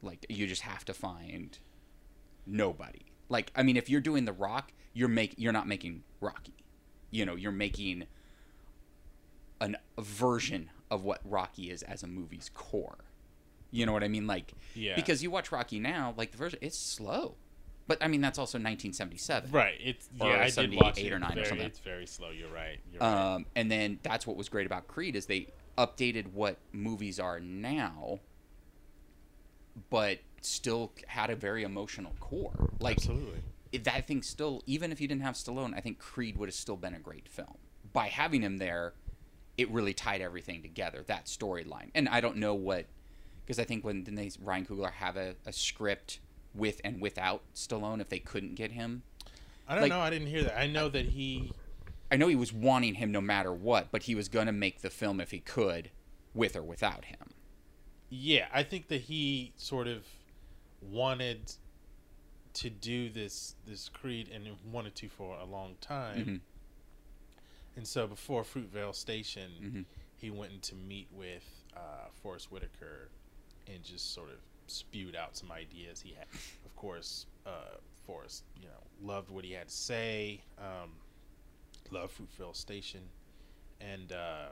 Like 0.03 0.27
you 0.29 0.47
just 0.47 0.63
have 0.63 0.85
to 0.87 0.93
find 0.95 1.59
nobody. 2.47 3.03
Like 3.29 3.53
i 3.55 3.63
mean 3.63 3.77
if 3.77 3.89
you're 3.89 4.01
doing 4.01 4.25
the 4.25 4.33
rock 4.33 4.73
you're 4.93 5.09
make 5.09 5.35
you're 5.39 5.53
not 5.53 5.67
making 5.69 6.03
rocky. 6.21 6.55
You 7.11 7.25
know 7.27 7.37
you're 7.37 7.53
making 7.53 8.07
an, 9.61 9.77
a 9.97 10.03
version 10.03 10.71
of 10.91 11.05
what 11.05 11.21
rocky 11.25 11.71
is 11.71 11.83
as 11.83 12.03
a 12.03 12.07
movie's 12.07 12.51
core. 12.53 12.99
You 13.71 13.87
know 13.87 13.93
what 13.93 14.05
i 14.05 14.09
mean? 14.09 14.27
Like 14.27 14.53
Yeah. 14.75 14.95
because 14.97 15.23
you 15.23 15.31
watch 15.31 15.51
rocky 15.53 15.79
now 15.81 16.15
like 16.17 16.31
the 16.33 16.39
version 16.39 16.59
it's 16.63 16.79
slow 16.79 17.37
but 17.87 17.99
i 18.03 18.09
mean 18.09 18.21
that's 18.21 18.39
also 18.39 18.57
1977 18.59 19.51
Right. 19.51 19.75
It's 19.81 20.09
Or 20.21 20.29
yeah. 20.31 20.41
I 20.41 20.45
did 20.45 20.53
78 20.55 20.83
watch 20.83 20.99
it. 20.99 21.13
or 21.13 21.19
9 21.19 21.31
or 21.31 21.35
Very- 21.35 21.47
something. 21.47 21.67
It's 21.67 21.79
very 21.79 22.07
slow. 22.07 22.31
You're 22.31 22.53
right. 22.53 22.79
You're 22.93 23.01
right. 23.01 23.35
Um, 23.35 23.47
and 23.57 23.71
then 23.71 23.99
that's 24.03 24.27
what 24.27 24.37
was 24.37 24.49
great 24.49 24.67
about 24.67 24.87
Creed 24.89 25.17
is 25.17 25.27
they 25.27 25.49
updated 25.77 26.33
what 26.33 26.57
movies 26.73 27.19
are 27.21 27.41
now, 27.41 28.21
but 29.91 30.19
still 30.41 30.93
had 31.07 31.31
a 31.31 31.37
very 31.37 31.63
emotional 31.63 32.15
core. 32.21 32.71
Like 32.81 32.99
Absolutely. 32.99 33.41
that 33.83 34.07
thing 34.07 34.23
still, 34.23 34.63
even 34.67 34.93
if 34.93 35.01
you 35.01 35.09
didn't 35.09 35.23
have 35.23 35.35
Stallone, 35.35 35.75
I 35.77 35.81
think 35.81 35.99
Creed 35.99 36.37
would 36.37 36.49
have 36.49 36.55
still 36.55 36.77
been 36.77 36.95
a 36.95 36.99
great 36.99 37.29
film. 37.29 37.57
By 37.93 38.09
having 38.09 38.43
him 38.43 38.59
there, 38.59 38.95
it 39.57 39.71
really 39.71 39.95
tied 39.95 40.21
everything 40.21 40.63
together. 40.63 41.05
That 41.07 41.27
storyline, 41.27 41.91
and 41.95 42.09
I 42.09 42.21
don't 42.21 42.37
know 42.37 42.55
what, 42.55 42.87
because 43.45 43.59
I 43.59 43.65
think 43.65 43.85
when 43.85 44.03
didn't 44.05 44.17
they 44.17 44.31
Ryan 44.43 44.67
Coogler 44.67 44.93
have 44.93 45.17
a, 45.17 45.35
a 45.47 45.53
script 45.53 46.19
with 46.55 46.81
and 46.85 47.01
without 47.01 47.43
Stallone 47.55 48.01
if 48.01 48.09
they 48.09 48.19
couldn't 48.19 48.55
get 48.55 48.73
him. 48.73 49.03
I 49.67 49.75
don't 49.75 49.83
like- 49.83 49.91
know. 49.91 50.01
I 50.01 50.11
didn't 50.11 50.29
hear 50.29 50.43
that. 50.45 50.59
I 50.59 50.67
know 50.67 50.89
that 50.89 51.07
he. 51.07 51.53
I 52.13 52.17
know 52.17 52.29
he 52.29 52.37
was 52.37 52.53
wanting 52.53 52.95
him 52.95 53.11
no 53.11 53.21
matter 53.21 53.53
what, 53.53 53.91
but 53.91 54.05
he 54.05 54.15
was 54.15 54.29
going 54.29 54.47
to 54.47 54.53
make 54.53 54.83
the 54.83 54.91
film 54.91 55.21
if 55.21 55.31
he 55.31 55.41
could, 55.41 55.91
with 56.35 56.55
or 56.55 56.63
without 56.63 57.07
him. 57.07 57.31
Yeah, 58.11 58.47
I 58.53 58.63
think 58.63 58.89
that 58.89 59.01
he 59.03 59.53
sort 59.57 59.89
of 59.89 60.05
wanted 60.81 61.53
to 62.53 62.71
do 62.71 63.09
this 63.11 63.57
this 63.67 63.89
Creed 63.89 64.29
and 64.33 64.47
wanted 64.71 64.95
to 64.97 65.09
for 65.09 65.37
a 65.39 65.45
long 65.45 65.75
time. 65.81 66.25
Mhm. 66.27 66.41
And 67.77 67.89
so 67.89 68.07
before 68.07 68.45
Fruitvale 68.45 68.95
Station, 68.95 69.51
Mhm. 69.61 69.85
he 70.17 70.31
went 70.31 70.53
in 70.53 70.61
to 70.61 70.75
meet 70.77 71.09
with 71.11 71.45
uh, 71.75 72.09
Forest 72.23 72.53
Whitaker 72.53 73.09
and 73.67 73.83
just 73.83 74.13
sort 74.15 74.29
of 74.31 74.39
spewed 74.67 75.17
out 75.17 75.37
some 75.37 75.51
ideas 75.53 76.01
he 76.01 76.15
had. 76.15 76.27
Of 76.65 76.75
course, 76.77 77.27
uh, 77.47 77.77
Forest, 78.07 78.45
you 78.61 78.67
know, 78.69 78.83
loved 79.13 79.31
what 79.31 79.45
he 79.45 79.53
had 79.53 79.69
to 79.69 79.75
say, 79.75 80.43
um, 80.59 80.91
loved 81.91 82.13
Fruitvale 82.19 82.55
Station, 82.57 83.01
and 83.81 84.13
uh, 84.13 84.49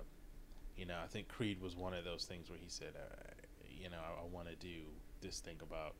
you 0.77 0.87
know, 0.87 0.96
I 1.03 1.07
think 1.07 1.29
Creed 1.29 1.61
was 1.61 1.77
one 1.77 1.92
of 1.94 2.05
those 2.05 2.25
things 2.25 2.48
where 2.48 2.59
he 2.59 2.68
said, 2.68 2.92
uh, 2.96 3.31
you 3.70 3.90
know, 3.90 3.98
I, 3.98 4.22
I 4.22 4.27
want 4.33 4.48
to 4.48 4.55
do 4.57 4.81
this 5.20 5.40
thing 5.40 5.57
about. 5.62 5.94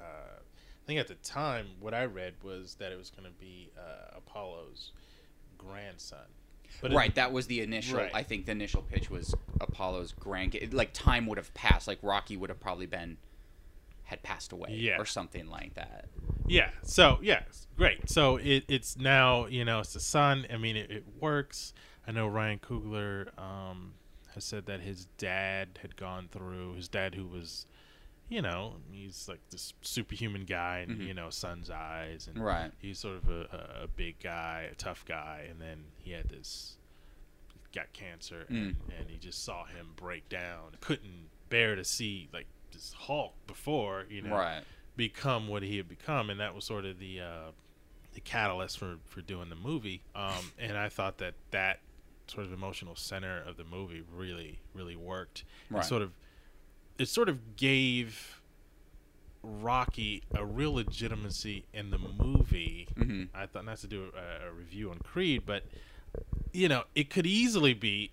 Uh, 0.00 0.04
I 0.38 0.86
think 0.86 1.00
at 1.00 1.08
the 1.08 1.16
time, 1.16 1.66
what 1.80 1.92
I 1.92 2.04
read 2.06 2.34
was 2.42 2.76
that 2.76 2.92
it 2.92 2.96
was 2.98 3.10
going 3.10 3.24
to 3.30 3.38
be 3.38 3.70
uh, 3.76 4.16
Apollo's 4.16 4.92
grandson. 5.58 6.18
But 6.80 6.92
it- 6.92 6.96
right, 6.96 7.14
that 7.14 7.32
was 7.32 7.46
the 7.46 7.60
initial. 7.60 7.98
Right. 7.98 8.10
I 8.14 8.22
think 8.22 8.46
the 8.46 8.52
initial 8.52 8.82
pitch 8.82 9.10
was 9.10 9.34
Apollo's 9.60 10.12
grand. 10.12 10.56
Like 10.72 10.92
time 10.92 11.26
would 11.26 11.38
have 11.38 11.52
passed. 11.54 11.86
Like 11.88 11.98
Rocky 12.02 12.36
would 12.36 12.50
have 12.50 12.60
probably 12.60 12.86
been 12.86 13.16
had 14.08 14.22
passed 14.22 14.52
away, 14.52 14.70
Yeah. 14.72 14.96
or 14.98 15.04
something 15.04 15.48
like 15.48 15.74
that. 15.74 16.06
Yeah. 16.46 16.70
So 16.82 17.18
yeah, 17.22 17.42
great. 17.76 18.08
So 18.08 18.36
it, 18.38 18.64
it's 18.68 18.96
now 18.96 19.46
you 19.46 19.64
know 19.64 19.80
it's 19.80 19.92
the 19.92 20.00
son. 20.00 20.46
I 20.52 20.56
mean, 20.56 20.76
it, 20.76 20.90
it 20.90 21.04
works. 21.20 21.72
I 22.06 22.12
know 22.12 22.26
Ryan 22.26 22.58
Coogler 22.58 23.28
um, 23.38 23.92
has 24.34 24.44
said 24.44 24.64
that 24.66 24.80
his 24.80 25.04
dad 25.18 25.78
had 25.82 25.94
gone 25.96 26.28
through. 26.32 26.74
His 26.76 26.88
dad, 26.88 27.14
who 27.14 27.26
was, 27.26 27.66
you 28.30 28.40
know, 28.40 28.76
he's 28.90 29.28
like 29.28 29.40
this 29.50 29.74
superhuman 29.82 30.46
guy, 30.46 30.78
and 30.78 30.98
Mhm. 31.00 31.06
you 31.06 31.12
know, 31.12 31.28
son's 31.28 31.68
eyes, 31.68 32.26
and 32.26 32.42
Right. 32.42 32.72
he's 32.78 32.98
sort 32.98 33.16
of 33.16 33.28
a, 33.28 33.80
a, 33.82 33.88
big 33.88 34.20
guy, 34.20 34.68
a 34.72 34.74
tough 34.74 35.04
guy, 35.06 35.46
and 35.50 35.60
then 35.60 35.84
he 35.98 36.12
had 36.12 36.30
this, 36.30 36.78
got 37.74 37.92
cancer, 37.92 38.46
and, 38.48 38.76
and 38.98 39.10
he 39.10 39.18
just 39.18 39.44
saw 39.44 39.66
him 39.66 39.88
break 39.94 40.30
down. 40.30 40.76
Couldn't 40.80 41.28
bear 41.50 41.76
to 41.76 41.84
see 41.84 42.30
like 42.32 42.46
this 42.78 42.94
Hulk 42.96 43.34
before, 43.46 44.04
you 44.08 44.22
know, 44.22 44.34
Right. 44.36 44.62
become 44.96 45.48
what 45.48 45.62
he 45.62 45.76
had 45.76 45.88
become, 45.88 46.30
and 46.30 46.38
that 46.40 46.54
was 46.54 46.64
sort 46.64 46.84
of 46.84 46.98
the 46.98 47.20
uh, 47.20 47.50
the 48.14 48.20
catalyst 48.20 48.78
for 48.78 48.96
for 49.06 49.20
doing 49.20 49.48
the 49.50 49.56
movie. 49.56 50.02
Um, 50.14 50.52
and 50.58 50.76
I 50.78 50.88
thought 50.88 51.18
that 51.18 51.34
that 51.50 51.80
sort 52.28 52.46
of 52.46 52.52
emotional 52.52 52.94
center 52.94 53.42
of 53.42 53.56
the 53.56 53.64
movie 53.64 54.02
really 54.14 54.58
really 54.74 54.96
worked. 54.96 55.44
Right. 55.70 55.84
It 55.84 55.88
sort 55.88 56.02
of 56.02 56.12
it 56.98 57.06
sort 57.08 57.28
of 57.28 57.56
gave 57.56 58.40
Rocky 59.42 60.22
a 60.34 60.44
real 60.44 60.74
legitimacy 60.74 61.64
in 61.72 61.90
the 61.90 61.98
movie. 61.98 62.88
hmm 62.96 63.24
I 63.34 63.46
thought 63.46 63.64
not 63.64 63.78
to 63.78 63.86
do 63.86 64.10
a, 64.16 64.48
a 64.48 64.52
review 64.52 64.90
on 64.90 64.98
Creed, 64.98 65.42
but 65.46 65.64
you 66.52 66.68
know, 66.68 66.84
it 66.94 67.10
could 67.10 67.26
easily 67.26 67.72
be, 67.74 68.10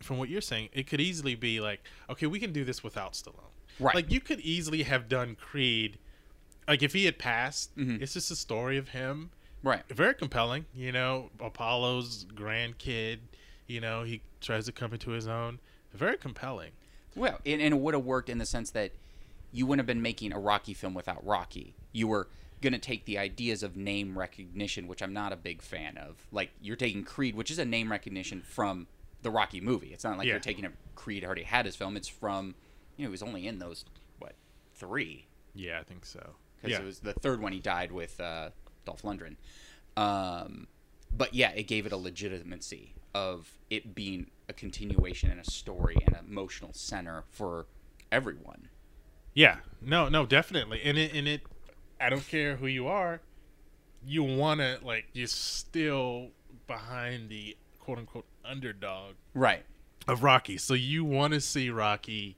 from 0.00 0.18
what 0.18 0.28
you're 0.28 0.40
saying, 0.40 0.70
it 0.72 0.86
could 0.86 1.00
easily 1.00 1.34
be 1.34 1.60
like, 1.60 1.80
okay, 2.10 2.26
we 2.26 2.40
can 2.40 2.52
do 2.52 2.64
this 2.64 2.82
without 2.82 3.12
Stallone. 3.12 3.47
Right. 3.80 3.94
Like 3.94 4.12
you 4.12 4.20
could 4.20 4.40
easily 4.40 4.82
have 4.84 5.08
done 5.08 5.36
Creed, 5.36 5.98
like 6.66 6.82
if 6.82 6.92
he 6.92 7.04
had 7.04 7.18
passed, 7.18 7.76
Mhm. 7.76 8.00
it's 8.02 8.14
just 8.14 8.30
a 8.30 8.36
story 8.36 8.76
of 8.76 8.90
him 8.90 9.30
Right. 9.62 9.82
very 9.88 10.14
compelling. 10.14 10.66
You 10.74 10.92
know, 10.92 11.30
Apollo's 11.40 12.24
grandkid. 12.26 13.18
You 13.66 13.80
know, 13.80 14.02
he 14.02 14.22
tries 14.40 14.66
to 14.66 14.72
come 14.72 14.92
into 14.92 15.10
his 15.10 15.26
own. 15.26 15.58
Very 15.92 16.16
compelling. 16.16 16.72
Well, 17.14 17.40
and, 17.44 17.60
and 17.60 17.74
it 17.74 17.80
would 17.80 17.94
have 17.94 18.04
worked 18.04 18.28
in 18.28 18.38
the 18.38 18.46
sense 18.46 18.70
that 18.70 18.92
you 19.52 19.66
wouldn't 19.66 19.80
have 19.80 19.86
been 19.86 20.02
making 20.02 20.32
a 20.32 20.38
Rocky 20.38 20.74
film 20.74 20.94
without 20.94 21.24
Rocky. 21.26 21.74
You 21.92 22.06
were 22.08 22.28
going 22.60 22.72
to 22.72 22.78
take 22.78 23.04
the 23.04 23.18
ideas 23.18 23.62
of 23.62 23.76
name 23.76 24.18
recognition, 24.18 24.86
which 24.88 25.02
I'm 25.02 25.12
not 25.12 25.32
a 25.32 25.36
big 25.36 25.62
fan 25.62 25.96
of. 25.96 26.26
Like 26.32 26.50
you're 26.60 26.76
taking 26.76 27.04
Creed, 27.04 27.34
which 27.34 27.50
is 27.50 27.58
a 27.58 27.64
name 27.64 27.90
recognition 27.90 28.42
from 28.42 28.86
the 29.22 29.30
Rocky 29.30 29.60
movie. 29.60 29.92
It's 29.92 30.04
not 30.04 30.18
like 30.18 30.26
Yeah. 30.26 30.34
you're 30.34 30.40
taking 30.40 30.64
a 30.64 30.72
Creed 30.94 31.24
already 31.24 31.42
had 31.44 31.66
his 31.66 31.76
film. 31.76 31.96
It's 31.96 32.08
from, 32.08 32.54
you 32.98 33.04
know, 33.04 33.08
he 33.08 33.12
was 33.12 33.22
only 33.22 33.46
in 33.46 33.58
those 33.58 33.84
what 34.18 34.34
three 34.74 35.26
Yeah, 35.54 35.80
I 35.80 35.84
think 35.84 36.04
so. 36.04 36.34
because 36.56 36.76
Yeah, 36.76 36.82
it 36.82 36.86
was 36.86 36.98
the 37.00 37.14
third 37.14 37.40
one 37.40 37.52
he 37.52 37.60
died 37.60 37.90
with 37.92 38.20
uh, 38.20 38.50
Dolph 38.84 39.02
Lundgren. 39.02 39.36
Um, 39.96 40.68
but 41.16 41.32
yeah, 41.34 41.50
it 41.52 41.64
gave 41.64 41.86
it 41.86 41.92
a 41.92 41.96
legitimacy 41.96 42.94
of 43.14 43.50
it 43.70 43.94
being 43.94 44.30
a 44.48 44.52
continuation 44.52 45.30
and 45.30 45.40
a 45.40 45.50
story 45.50 45.96
and 46.06 46.14
an 46.16 46.26
emotional 46.28 46.72
center 46.74 47.24
for 47.30 47.66
everyone. 48.12 48.68
yeah. 49.34 49.58
No, 49.80 50.08
no, 50.08 50.26
definitely. 50.26 50.80
And 50.84 50.98
it, 50.98 51.12
and 51.14 51.26
it, 51.28 51.42
I 52.00 52.10
don't 52.10 52.26
care 52.28 52.56
who 52.56 52.66
you 52.66 52.86
are. 52.88 53.20
You 54.04 54.22
want 54.24 54.60
to 54.60 54.78
like 54.82 55.06
you're 55.12 55.26
still 55.26 56.28
behind 56.66 57.28
the 57.30 57.56
quote 57.78 57.98
unquote 57.98 58.26
underdog 58.44 59.14
Right. 59.34 59.64
of 60.06 60.22
Rocky. 60.22 60.56
So 60.58 60.74
you 60.74 61.04
want 61.04 61.32
to 61.34 61.40
see 61.40 61.70
Rocky. 61.70 62.36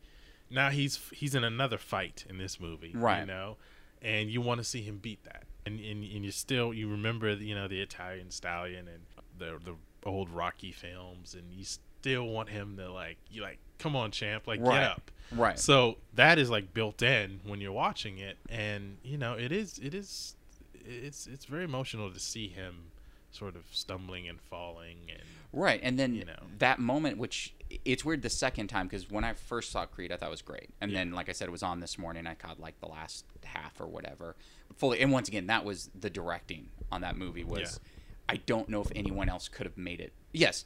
Now 0.51 0.71
he's 0.71 1.01
he's 1.13 1.35
in 1.35 1.45
another 1.45 1.79
fight 1.79 2.25
in 2.29 2.39
this 2.39 2.59
movie, 2.61 2.93
Right. 2.95 3.21
You 3.21 3.27
know, 3.27 3.57
and 4.03 4.31
you 4.31 4.41
want 4.41 4.59
to 4.59 4.65
see 4.65 4.83
him 4.83 4.99
beat 4.99 5.23
that, 5.25 5.45
and 5.67 5.79
and, 5.79 6.03
and 6.05 6.25
you 6.25 6.31
still 6.31 6.75
you 6.75 6.89
remember 6.91 7.33
you 7.35 7.55
know 7.55 7.69
the 7.69 7.81
Italian 7.81 8.31
Stallion 8.31 8.89
and 8.89 9.03
the 9.39 9.59
the 9.65 9.75
old 10.05 10.31
Rocky 10.31 10.73
films, 10.73 11.35
and 11.35 11.53
you 11.53 11.65
still 11.65 12.27
want 12.27 12.49
him 12.49 12.77
to 12.77 12.91
like 12.91 13.19
you 13.31 13.43
like 13.43 13.59
come 13.79 13.95
on 13.97 14.11
champ 14.11 14.47
like 14.47 14.61
Right. 14.61 14.81
get 14.81 14.83
up, 14.83 15.11
Right. 15.33 15.59
So 15.59 15.97
that 16.15 16.39
is 16.39 16.51
like 16.51 16.75
built 16.75 17.03
in 17.03 17.41
when 17.45 17.61
you're 17.61 17.73
watching 17.73 18.19
it, 18.19 18.39
and 18.49 18.99
you 19.03 19.17
know 19.19 19.35
it 19.35 19.53
is 19.53 19.79
it 19.79 19.95
is 19.95 20.35
it's 20.75 21.27
it's 21.27 21.45
very 21.45 21.65
emotional 21.65 22.11
to 22.11 22.19
see 22.19 22.49
him 22.49 22.91
sort 23.31 23.57
of 23.57 23.65
stumbling 23.71 24.29
and 24.29 24.41
falling 24.41 24.99
and 25.11 25.21
Right, 25.53 25.81
and 25.83 25.99
then 25.99 26.15
You 26.15 26.25
know. 26.27 26.43
that 26.59 26.79
moment, 26.79 27.19
which 27.19 27.55
it's 27.85 28.05
weird 28.05 28.23
the 28.23 28.31
second 28.31 28.69
time 28.69 28.87
because 28.87 29.11
when 29.11 29.25
I 29.25 29.33
first 29.35 29.71
saw 29.73 29.85
Creed, 29.87 30.13
I 30.13 30.17
thought 30.17 30.27
it 30.29 30.31
was 30.31 30.43
great, 30.43 30.71
and 30.81 30.91
Yeah. 30.91 30.99
then 30.99 31.13
like 31.13 31.29
I 31.29 31.33
said, 31.33 31.49
it 31.49 31.51
was 31.53 31.63
on 31.63 31.81
this 31.81 31.99
morning. 31.99 32.27
I 32.27 32.35
caught 32.35 32.61
like 32.61 32.79
the 32.81 32.87
last 32.89 33.25
half 33.45 33.81
or 33.81 33.87
whatever, 33.87 34.37
fully. 34.77 35.01
And 35.01 35.11
once 35.13 35.29
again, 35.29 35.47
that 35.49 35.65
was 35.65 35.91
the 35.99 36.11
directing 36.11 36.69
on 36.93 37.01
that 37.01 37.17
movie 37.17 37.45
was. 37.45 37.81
Yeah. 37.83 37.91
I 38.29 38.37
don't 38.37 38.69
know 38.69 38.81
if 38.81 38.93
anyone 38.95 39.29
else 39.29 39.49
could 39.49 39.67
have 39.67 39.77
made 39.77 40.01
it. 40.01 40.13
Yes, 40.33 40.65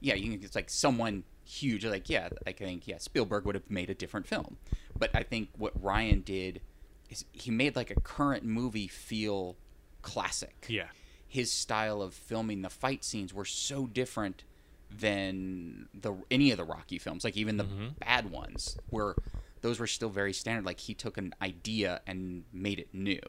yeah, 0.00 0.12
you 0.14 0.32
can, 0.32 0.42
it's 0.44 0.54
like 0.54 0.68
someone 0.68 1.24
huge. 1.44 1.84
Like 1.86 2.10
yeah, 2.10 2.28
I 2.46 2.52
think 2.52 2.86
yeah, 2.86 2.98
Spielberg 2.98 3.46
would 3.46 3.54
have 3.54 3.70
made 3.70 3.88
a 3.88 3.94
different 3.94 4.26
film, 4.26 4.58
but 4.98 5.08
I 5.14 5.22
think 5.22 5.48
what 5.56 5.72
Ryan 5.82 6.20
did 6.20 6.60
is 7.08 7.24
he 7.32 7.50
made 7.50 7.76
like 7.76 7.90
a 7.90 7.98
current 8.00 8.44
movie 8.44 8.88
feel 8.88 9.56
classic 10.02 10.66
yeah. 10.68 10.88
His 11.32 11.50
style 11.50 12.02
of 12.02 12.12
filming 12.12 12.60
the 12.60 12.68
fight 12.68 13.02
scenes 13.04 13.32
were 13.32 13.46
so 13.46 13.86
different 13.86 14.44
than 14.90 15.88
the 15.94 16.14
any 16.30 16.50
of 16.50 16.58
the 16.58 16.64
Rocky 16.64 16.98
films, 16.98 17.24
like 17.24 17.36
even 17.38 17.56
the 17.56 17.66
bad 18.00 18.30
ones, 18.30 18.76
where 18.90 19.14
those 19.62 19.80
were 19.80 19.86
still 19.86 20.10
very 20.10 20.34
standard. 20.34 20.66
Like 20.66 20.80
he 20.80 20.92
took 20.92 21.16
an 21.16 21.34
idea 21.40 22.00
and 22.06 22.44
made 22.52 22.78
it 22.78 22.88
new. 22.92 23.20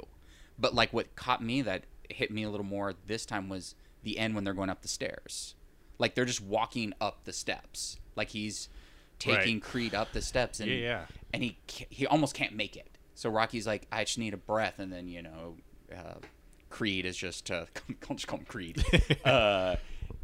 But 0.59 0.75
like 0.75 0.91
what 0.91 1.15
caught 1.15 1.41
me 1.41 1.61
that 1.61 1.83
hit 2.09 2.29
me 2.29 2.43
a 2.43 2.49
little 2.49 2.65
more 2.65 2.93
this 3.07 3.25
time 3.25 3.47
was 3.47 3.75
the 4.03 4.19
end 4.19 4.35
when 4.35 4.43
they're 4.43 4.53
going 4.53 4.69
up 4.69 4.81
the 4.81 4.87
stairs. 4.89 5.55
Like 5.97 6.13
they're 6.15 6.25
just 6.25 6.41
walking 6.41 6.93
up 6.99 7.23
the 7.23 7.31
steps. 7.33 7.99
Like 8.17 8.29
he's 8.29 8.67
taking 9.19 9.55
Right. 9.55 9.63
Creed 9.63 9.95
up 9.95 10.11
the 10.11 10.21
steps 10.21 10.59
and 10.59 10.69
Yeah, 10.69 10.77
yeah. 10.77 11.05
and 11.33 11.41
he 11.43 11.57
he 11.67 12.05
almost 12.07 12.35
can't 12.35 12.53
make 12.55 12.75
it. 12.75 12.97
So 13.15 13.29
Rocky's 13.29 13.65
like, 13.65 13.87
I 13.91 14.03
just 14.03 14.17
need 14.17 14.33
a 14.33 14.37
breath, 14.37 14.79
and 14.79 14.91
then 14.91 15.07
you 15.07 15.21
know, 15.21 15.55
uh, 15.95 16.15
Creed 16.73 17.05
is 17.05 17.15
just 17.15 17.51
uh, 17.51 17.65
I'll 18.09 18.15
just 18.15 18.25
call 18.27 18.39
him 18.39 18.45
Creed. 18.45 18.83
uh, 19.25 19.75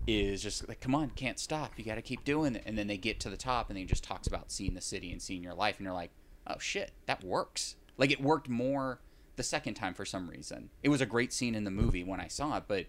is 0.07 0.41
just 0.41 0.67
like, 0.67 0.79
come 0.79 0.95
on, 0.95 1.11
can't 1.11 1.37
stop. 1.37 1.73
You 1.77 1.85
got 1.85 1.95
to 1.95 2.01
keep 2.01 2.23
doing 2.23 2.55
it. 2.55 2.63
And 2.65 2.75
then 2.75 2.87
they 2.87 2.97
get 2.97 3.19
to 3.19 3.29
the 3.29 3.37
top, 3.37 3.69
and 3.69 3.77
then 3.77 3.83
he 3.83 3.85
just 3.85 4.03
talks 4.03 4.25
about 4.27 4.51
seeing 4.51 4.73
the 4.73 4.81
city 4.81 5.11
and 5.11 5.21
seeing 5.21 5.43
your 5.43 5.53
life, 5.53 5.77
and 5.77 5.85
you're 5.85 5.93
like, 5.93 6.09
oh 6.47 6.57
shit, 6.57 6.91
that 7.05 7.23
works. 7.23 7.75
Like 7.97 8.09
it 8.09 8.19
worked 8.19 8.49
more 8.49 8.99
the 9.35 9.43
second 9.43 9.75
time 9.75 9.93
for 9.93 10.05
some 10.05 10.27
reason. 10.27 10.71
It 10.81 10.89
was 10.89 11.01
a 11.01 11.05
great 11.05 11.31
scene 11.31 11.53
in 11.53 11.65
the 11.65 11.71
movie 11.71 12.03
when 12.03 12.19
I 12.19 12.27
saw 12.27 12.57
it, 12.57 12.63
but 12.67 12.87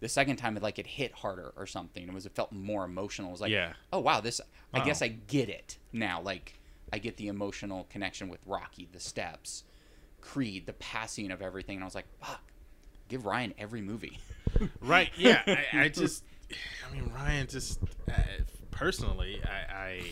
the 0.00 0.08
second 0.08 0.36
time 0.36 0.58
it 0.58 0.62
like 0.62 0.78
it 0.78 0.86
hit 0.86 1.12
harder 1.14 1.54
or 1.56 1.66
something. 1.66 2.06
It 2.06 2.12
was 2.12 2.26
it 2.26 2.34
felt 2.34 2.52
more 2.52 2.84
emotional. 2.84 3.30
It 3.30 3.32
was 3.32 3.40
like, 3.40 3.50
Yeah. 3.50 3.72
oh 3.94 4.00
wow, 4.00 4.20
this 4.20 4.42
I 4.74 4.84
guess 4.84 5.00
I 5.00 5.08
get 5.08 5.48
it 5.48 5.78
now. 5.90 6.20
Like 6.20 6.60
I 6.92 6.98
get 6.98 7.16
the 7.16 7.28
emotional 7.28 7.86
connection 7.88 8.28
with 8.28 8.40
Rocky, 8.44 8.88
the 8.92 9.00
steps, 9.00 9.64
Creed, 10.20 10.66
the 10.66 10.74
passing 10.74 11.30
of 11.30 11.40
everything, 11.40 11.76
and 11.76 11.82
I 11.82 11.86
was 11.86 11.94
like, 11.94 12.08
fuck, 12.20 12.42
give 13.10 13.26
Ryan 13.26 13.52
every 13.58 13.82
movie. 13.82 14.18
right 14.80 15.10
yeah 15.16 15.42
I, 15.46 15.64
I 15.84 15.88
just 16.02 16.24
i 16.90 16.92
mean 16.92 17.12
ryan 17.14 17.46
just 17.46 17.78
uh, 18.10 18.14
personally 18.72 19.40
I, 19.44 20.02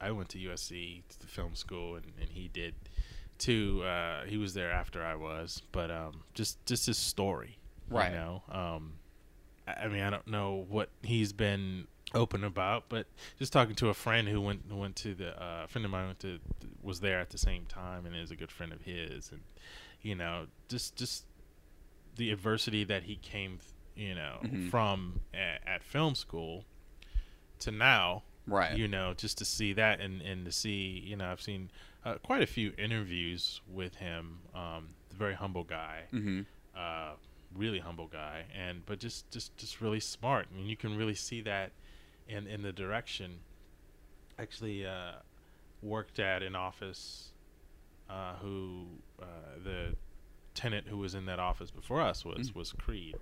I 0.00 0.06
i 0.08 0.10
went 0.10 0.30
to 0.30 0.38
usc 0.38 0.68
to 0.70 1.20
the 1.20 1.26
film 1.26 1.54
school 1.54 1.96
and, 1.96 2.06
and 2.18 2.30
he 2.30 2.48
did 2.48 2.74
too 3.36 3.82
uh 3.84 4.24
he 4.24 4.38
was 4.38 4.54
there 4.54 4.70
after 4.72 5.04
i 5.04 5.14
was 5.14 5.60
but 5.70 5.90
um 5.90 6.22
just 6.32 6.64
just 6.64 6.86
his 6.86 6.96
story 6.96 7.58
Right. 7.90 8.10
you 8.10 8.16
know 8.16 8.42
um 8.50 8.92
I 9.66 9.84
I 9.84 9.88
mean, 9.88 10.02
I 10.02 10.10
don't 10.10 10.26
know 10.26 10.64
what 10.68 10.88
he's 11.02 11.32
been 11.32 11.86
open 12.14 12.42
about, 12.42 12.84
but 12.88 13.06
just 13.38 13.52
talking 13.52 13.74
to 13.76 13.90
a 13.90 13.94
friend 13.94 14.26
who 14.28 14.40
went 14.40 14.62
who 14.68 14.76
went 14.76 14.96
to 14.96 15.14
the 15.14 15.30
uh, 15.40 15.64
a 15.64 15.68
friend 15.68 15.84
of 15.84 15.90
mine 15.90 16.06
went 16.06 16.18
to 16.20 16.38
was 16.82 17.00
there 17.00 17.20
at 17.20 17.30
the 17.30 17.38
same 17.38 17.64
time 17.66 18.06
and 18.06 18.16
is 18.16 18.30
a 18.32 18.36
good 18.36 18.50
friend 18.50 18.72
of 18.72 18.82
his, 18.82 19.30
and 19.30 19.40
you 20.02 20.14
know, 20.16 20.46
just 20.68 20.96
just 20.96 21.24
the 22.16 22.30
adversity 22.30 22.84
that 22.84 23.04
he 23.04 23.16
came, 23.16 23.58
you 23.94 24.14
know, 24.14 24.38
Mhm. 24.42 24.70
from 24.70 25.20
at, 25.32 25.66
at 25.66 25.82
film 25.82 26.14
school 26.14 26.64
to 27.60 27.70
now, 27.70 28.24
Right. 28.44 28.76
You 28.76 28.88
know, 28.88 29.14
just 29.14 29.38
to 29.38 29.44
see 29.44 29.72
that 29.74 30.00
and 30.00 30.20
and 30.20 30.44
to 30.46 30.50
see, 30.52 31.00
you 31.06 31.14
know, 31.16 31.30
I've 31.30 31.40
seen 31.40 31.70
uh, 32.04 32.14
quite 32.14 32.42
a 32.42 32.46
few 32.46 32.72
interviews 32.76 33.60
with 33.68 33.94
him. 33.96 34.40
Um, 34.52 34.96
very 35.12 35.34
humble 35.34 35.62
guy 35.62 36.04
mm-hmm. 36.12 36.40
uh, 36.74 37.12
really 37.54 37.78
humble 37.78 38.08
guy, 38.08 38.46
and 38.52 38.84
but 38.84 38.98
just 38.98 39.30
just 39.30 39.56
just 39.56 39.80
really 39.80 40.00
smart. 40.00 40.48
I 40.50 40.56
mean, 40.56 40.66
you 40.66 40.76
can 40.76 40.96
really 40.96 41.14
see 41.14 41.40
that 41.42 41.70
in 42.26 42.48
in 42.48 42.62
the 42.62 42.72
direction. 42.72 43.40
Actually, 44.38 44.84
uh, 44.86 45.12
worked 45.82 46.18
at 46.18 46.42
an 46.42 46.56
office 46.56 47.28
uh, 48.10 48.34
who 48.36 48.86
uh, 49.20 49.26
the 49.62 49.94
tenant 50.54 50.88
who 50.88 50.98
was 50.98 51.14
in 51.14 51.26
that 51.26 51.38
office 51.38 51.70
before 51.70 52.00
us 52.00 52.24
was 52.24 52.50
Mm. 52.50 52.54
was 52.56 52.72
Creed 52.72 53.16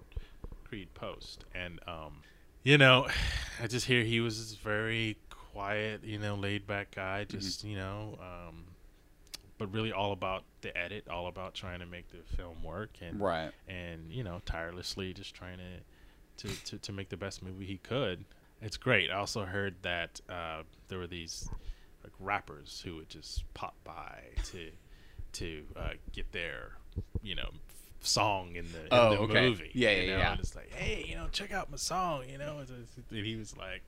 Creed 0.64 0.92
Post, 0.94 1.44
and 1.54 1.80
um, 1.86 2.22
you 2.62 2.76
know, 2.78 3.08
I 3.62 3.66
just 3.66 3.86
hear 3.86 4.02
he 4.04 4.20
was 4.20 4.38
this 4.38 4.54
very 4.58 5.16
quiet, 5.30 6.04
you 6.04 6.18
know, 6.18 6.34
laid 6.36 6.66
back 6.66 6.94
guy, 6.94 7.24
just 7.24 7.64
you 7.64 7.76
know. 7.76 8.18
Um, 8.20 8.64
but 9.58 9.70
really 9.74 9.92
all 9.92 10.12
about 10.12 10.44
the 10.62 10.74
edit, 10.76 11.06
all 11.08 11.26
about 11.26 11.52
trying 11.54 11.80
to 11.80 11.86
make 11.86 12.08
the 12.10 12.22
film 12.36 12.62
work, 12.62 12.90
and 13.02 13.20
Right. 13.20 13.50
and 13.68 14.10
you 14.10 14.24
know 14.24 14.40
tirelessly 14.46 15.12
just 15.12 15.34
trying 15.34 15.58
to, 15.58 16.46
to 16.48 16.64
to 16.64 16.78
to 16.78 16.92
make 16.92 17.08
the 17.10 17.16
best 17.16 17.42
movie 17.42 17.66
he 17.66 17.78
could. 17.78 18.24
It's 18.62 18.76
great. 18.76 19.10
I 19.10 19.16
also 19.16 19.44
heard 19.44 19.74
that 19.82 20.20
uh, 20.28 20.62
there 20.88 20.98
were 20.98 21.06
these 21.06 21.48
like 22.04 22.12
rappers 22.18 22.82
who 22.84 22.96
would 22.96 23.08
just 23.10 23.44
pop 23.54 23.74
by 23.84 24.20
to 24.44 24.70
to 25.32 25.64
uh, 25.76 25.90
get 26.12 26.32
their 26.32 26.72
you 27.22 27.34
know 27.34 27.50
song 28.02 28.56
in 28.56 28.64
the, 28.72 28.80
in 28.80 28.88
Oh, 28.90 29.10
the 29.10 29.18
okay. 29.20 29.48
movie. 29.48 29.70
Yeah, 29.74 29.90
you 29.90 30.02
yeah, 30.02 30.12
know? 30.12 30.18
yeah. 30.18 30.30
And 30.32 30.40
it's 30.40 30.56
like, 30.56 30.72
hey, 30.72 31.04
you 31.06 31.14
know, 31.16 31.26
check 31.32 31.52
out 31.52 31.70
my 31.70 31.76
song. 31.76 32.24
You 32.30 32.38
know, 32.38 32.58
and 33.10 33.26
he 33.26 33.36
was 33.36 33.56
like 33.56 33.82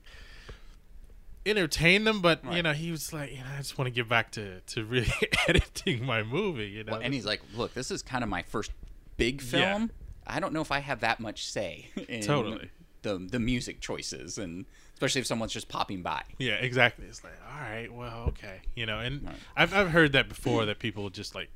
entertain 1.45 2.03
them, 2.05 2.21
but 2.21 2.41
you 2.53 2.63
know, 2.63 2.73
he 2.73 2.91
was 2.91 3.11
like, 3.11 3.31
you 3.31 3.37
know, 3.39 3.43
I 3.53 3.57
just 3.57 3.77
want 3.77 3.87
to 3.87 3.91
get 3.91 4.07
back 4.07 4.31
to 4.33 4.61
to 4.61 4.85
really 4.85 5.11
editing 5.47 6.05
my 6.05 6.23
movie. 6.23 6.67
You 6.67 6.83
know, 6.83 6.93
Well, 6.93 7.01
and 7.01 7.13
he's 7.13 7.25
like, 7.25 7.41
look, 7.55 7.73
this 7.73 7.91
is 7.91 8.01
kind 8.01 8.23
of 8.23 8.29
my 8.29 8.43
first 8.43 8.71
big 9.17 9.41
Yeah. 9.41 9.73
film. 9.73 9.91
I 10.25 10.39
don't 10.39 10.53
know 10.53 10.61
if 10.61 10.71
I 10.71 10.79
have 10.79 11.01
that 11.01 11.19
much 11.19 11.45
say 11.45 11.87
in 12.07 12.21
Totally. 12.21 12.69
the 13.01 13.17
the 13.17 13.39
music 13.39 13.81
choices, 13.81 14.37
and 14.37 14.65
especially 14.93 15.21
if 15.21 15.27
someone's 15.27 15.51
just 15.51 15.67
popping 15.67 16.01
by. 16.01 16.21
Yeah, 16.37 16.53
exactly. 16.53 17.05
It's 17.07 17.23
like, 17.23 17.33
all 17.51 17.59
right, 17.61 17.91
well, 17.91 18.25
okay, 18.29 18.61
you 18.75 18.85
know, 18.85 18.99
and 18.99 19.23
Right. 19.25 19.35
I've 19.57 19.73
I've 19.73 19.89
heard 19.89 20.13
that 20.13 20.29
before 20.29 20.65
that 20.65 20.79
people 20.79 21.09
just 21.09 21.35
like 21.35 21.49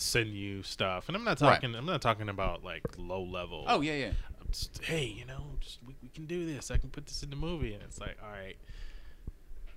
send 0.00 0.30
you 0.34 0.62
stuff, 0.62 1.08
and 1.08 1.16
I'm 1.16 1.24
not 1.24 1.40
Right. 1.40 1.54
talking 1.54 1.74
I'm 1.74 1.86
not 1.86 2.00
talking 2.02 2.28
about 2.28 2.64
like 2.64 2.84
low 2.96 3.22
level. 3.22 3.64
Oh 3.66 3.80
yeah, 3.80 3.94
yeah. 3.94 4.12
just, 4.50 4.82
hey, 4.84 5.04
you 5.04 5.24
know, 5.26 5.44
just 5.60 5.78
we, 5.86 5.94
we 6.02 6.08
can 6.08 6.24
do 6.26 6.46
this. 6.46 6.70
I 6.70 6.76
can 6.78 6.88
put 6.90 7.06
this 7.06 7.22
in 7.22 7.30
the 7.30 7.36
movie, 7.36 7.74
and 7.74 7.82
it's 7.82 8.00
like, 8.00 8.16
all 8.22 8.30
right, 8.30 8.56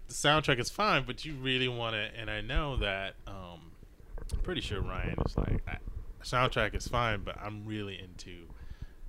the 0.07 0.13
soundtrack 0.13 0.60
is 0.60 0.69
fine, 0.69 1.03
but 1.05 1.25
you 1.25 1.34
really 1.36 1.67
want 1.67 1.95
to, 1.95 2.10
and 2.19 2.29
I 2.29 2.41
know 2.41 2.77
that 2.77 3.15
um, 3.27 3.71
I'm 4.31 4.39
pretty 4.43 4.62
sure 4.62 4.81
Ryan 4.81 5.15
is 5.25 5.36
like, 5.38 5.62
I, 5.67 5.77
soundtrack 6.23 6.75
is 6.75 6.88
fine, 6.88 7.23
but 7.23 7.38
I'm 7.41 7.65
really 7.65 7.99
into 7.99 8.47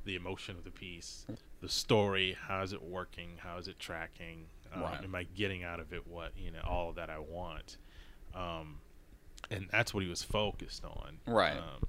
the 0.05 0.17
emotion 0.17 0.57
of 0.57 0.65
the 0.65 0.71
piece, 0.71 1.27
the 1.61 1.69
story. 1.69 2.37
How 2.49 2.63
is 2.63 2.73
it 2.73 2.83
working? 2.83 3.31
How 3.39 3.59
is 3.59 3.69
it 3.69 3.79
tracking? 3.79 4.47
Um, 4.75 4.83
Right. 4.83 5.05
Am 5.05 5.15
I 5.15 5.25
getting 5.37 5.63
out 5.63 5.79
of 5.81 5.93
it 5.93 6.07
what 6.09 6.33
you 6.37 6.51
know 6.51 6.63
all 6.67 6.93
that 6.95 7.11
I 7.11 7.19
want? 7.19 7.77
Um, 8.35 8.79
and 9.51 9.69
that's 9.71 9.93
what 9.95 10.03
he 10.03 10.09
was 10.09 10.23
focused 10.23 10.85
on. 10.85 11.19
Right. 11.27 11.57
Um, 11.57 11.87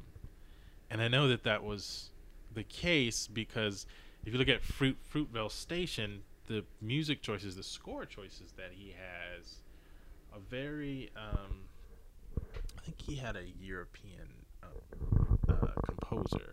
and 0.89 1.01
I 1.01 1.07
know 1.07 1.27
that 1.29 1.43
that 1.43 1.63
was 1.63 2.09
the 2.53 2.63
case 2.63 3.27
because 3.27 3.85
if 4.25 4.33
you 4.33 4.39
look 4.39 4.49
at 4.49 4.63
Fruit 4.63 4.97
Fruitvale 5.11 5.51
Station, 5.51 6.21
the 6.47 6.63
music 6.81 7.21
choices, 7.21 7.55
the 7.55 7.63
score 7.63 8.05
choices 8.05 8.51
that 8.57 8.71
he 8.71 8.89
has, 8.97 9.55
are 10.33 10.39
very. 10.49 11.09
Um, 11.15 11.65
I 12.77 12.81
think 12.85 13.01
he 13.01 13.15
had 13.15 13.35
a 13.37 13.43
European 13.61 14.27
um, 14.61 15.39
uh, 15.49 15.67
composer, 15.87 16.47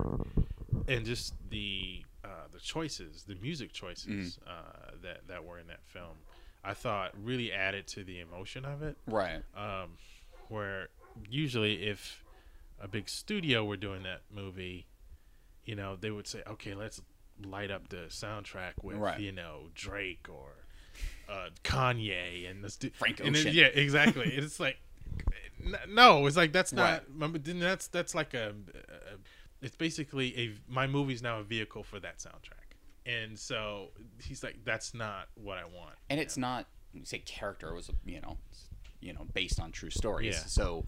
and 0.87 1.05
just 1.05 1.33
the 1.49 2.03
uh, 2.23 2.27
the 2.53 2.59
choices, 2.59 3.23
the 3.27 3.35
music 3.35 3.73
choices 3.73 4.39
uh, 4.47 4.91
that 5.03 5.27
that 5.27 5.43
were 5.43 5.59
in 5.59 5.67
that 5.67 5.81
film, 5.85 6.17
I 6.63 6.73
thought 6.73 7.11
really 7.21 7.51
added 7.51 7.85
to 7.87 8.03
the 8.03 8.19
emotion 8.21 8.63
of 8.65 8.81
it 8.81 8.97
Right. 9.07 9.41
um, 9.57 9.97
where 10.51 10.89
usually 11.29 11.83
if 11.87 12.23
a 12.79 12.87
big 12.87 13.07
studio 13.09 13.63
were 13.65 13.77
doing 13.77 14.03
that 14.03 14.21
movie, 14.33 14.87
you 15.65 15.75
know, 15.75 15.95
they 15.95 16.11
would 16.11 16.27
say, 16.27 16.41
okay, 16.47 16.73
let's 16.73 17.01
light 17.43 17.71
up 17.71 17.89
the 17.89 18.05
soundtrack 18.09 18.73
with, 18.83 18.97
Right. 18.97 19.19
you 19.19 19.31
know, 19.31 19.69
Drake 19.73 20.27
or 20.29 20.49
uh, 21.29 21.49
Kanye 21.63 22.49
and 22.49 22.63
the 22.63 22.69
stu- 22.69 22.91
Frank 22.93 23.21
Ocean. 23.21 23.53
yeah, 23.53 23.65
exactly. 23.67 24.25
it's 24.35 24.59
like, 24.59 24.77
no, 25.87 26.25
it's 26.25 26.35
like 26.37 26.51
that's 26.53 26.73
not. 26.73 27.03
Right. 27.15 27.43
That's 27.43 27.87
that's 27.87 28.15
like 28.15 28.33
a, 28.33 28.49
a. 28.73 29.63
It's 29.65 29.75
basically 29.75 30.35
a. 30.37 30.53
My 30.67 30.87
movie's 30.87 31.21
now 31.21 31.39
a 31.39 31.43
vehicle 31.43 31.83
for 31.83 31.99
that 31.99 32.17
soundtrack, 32.17 32.75
and 33.05 33.37
so 33.37 33.89
he's 34.21 34.43
like, 34.43 34.57
that's 34.65 34.93
not 34.95 35.27
what 35.35 35.57
I 35.59 35.65
want. 35.65 35.95
and 36.09 36.19
it's 36.19 36.35
not 36.37 36.65
you 36.93 37.05
say 37.05 37.19
character 37.19 37.73
was 37.73 37.89
you 38.05 38.19
know 38.21 38.37
you 39.01 39.13
know 39.13 39.25
based 39.33 39.59
on 39.59 39.71
true 39.71 39.89
stories 39.89 40.35
Yeah. 40.35 40.45
so 40.45 40.85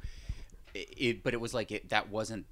it, 0.74 0.88
it 0.98 1.24
but 1.24 1.34
it 1.34 1.42
was 1.42 1.54
like 1.54 1.72
it 1.72 1.90
that 1.90 2.10
wasn't 2.10 2.46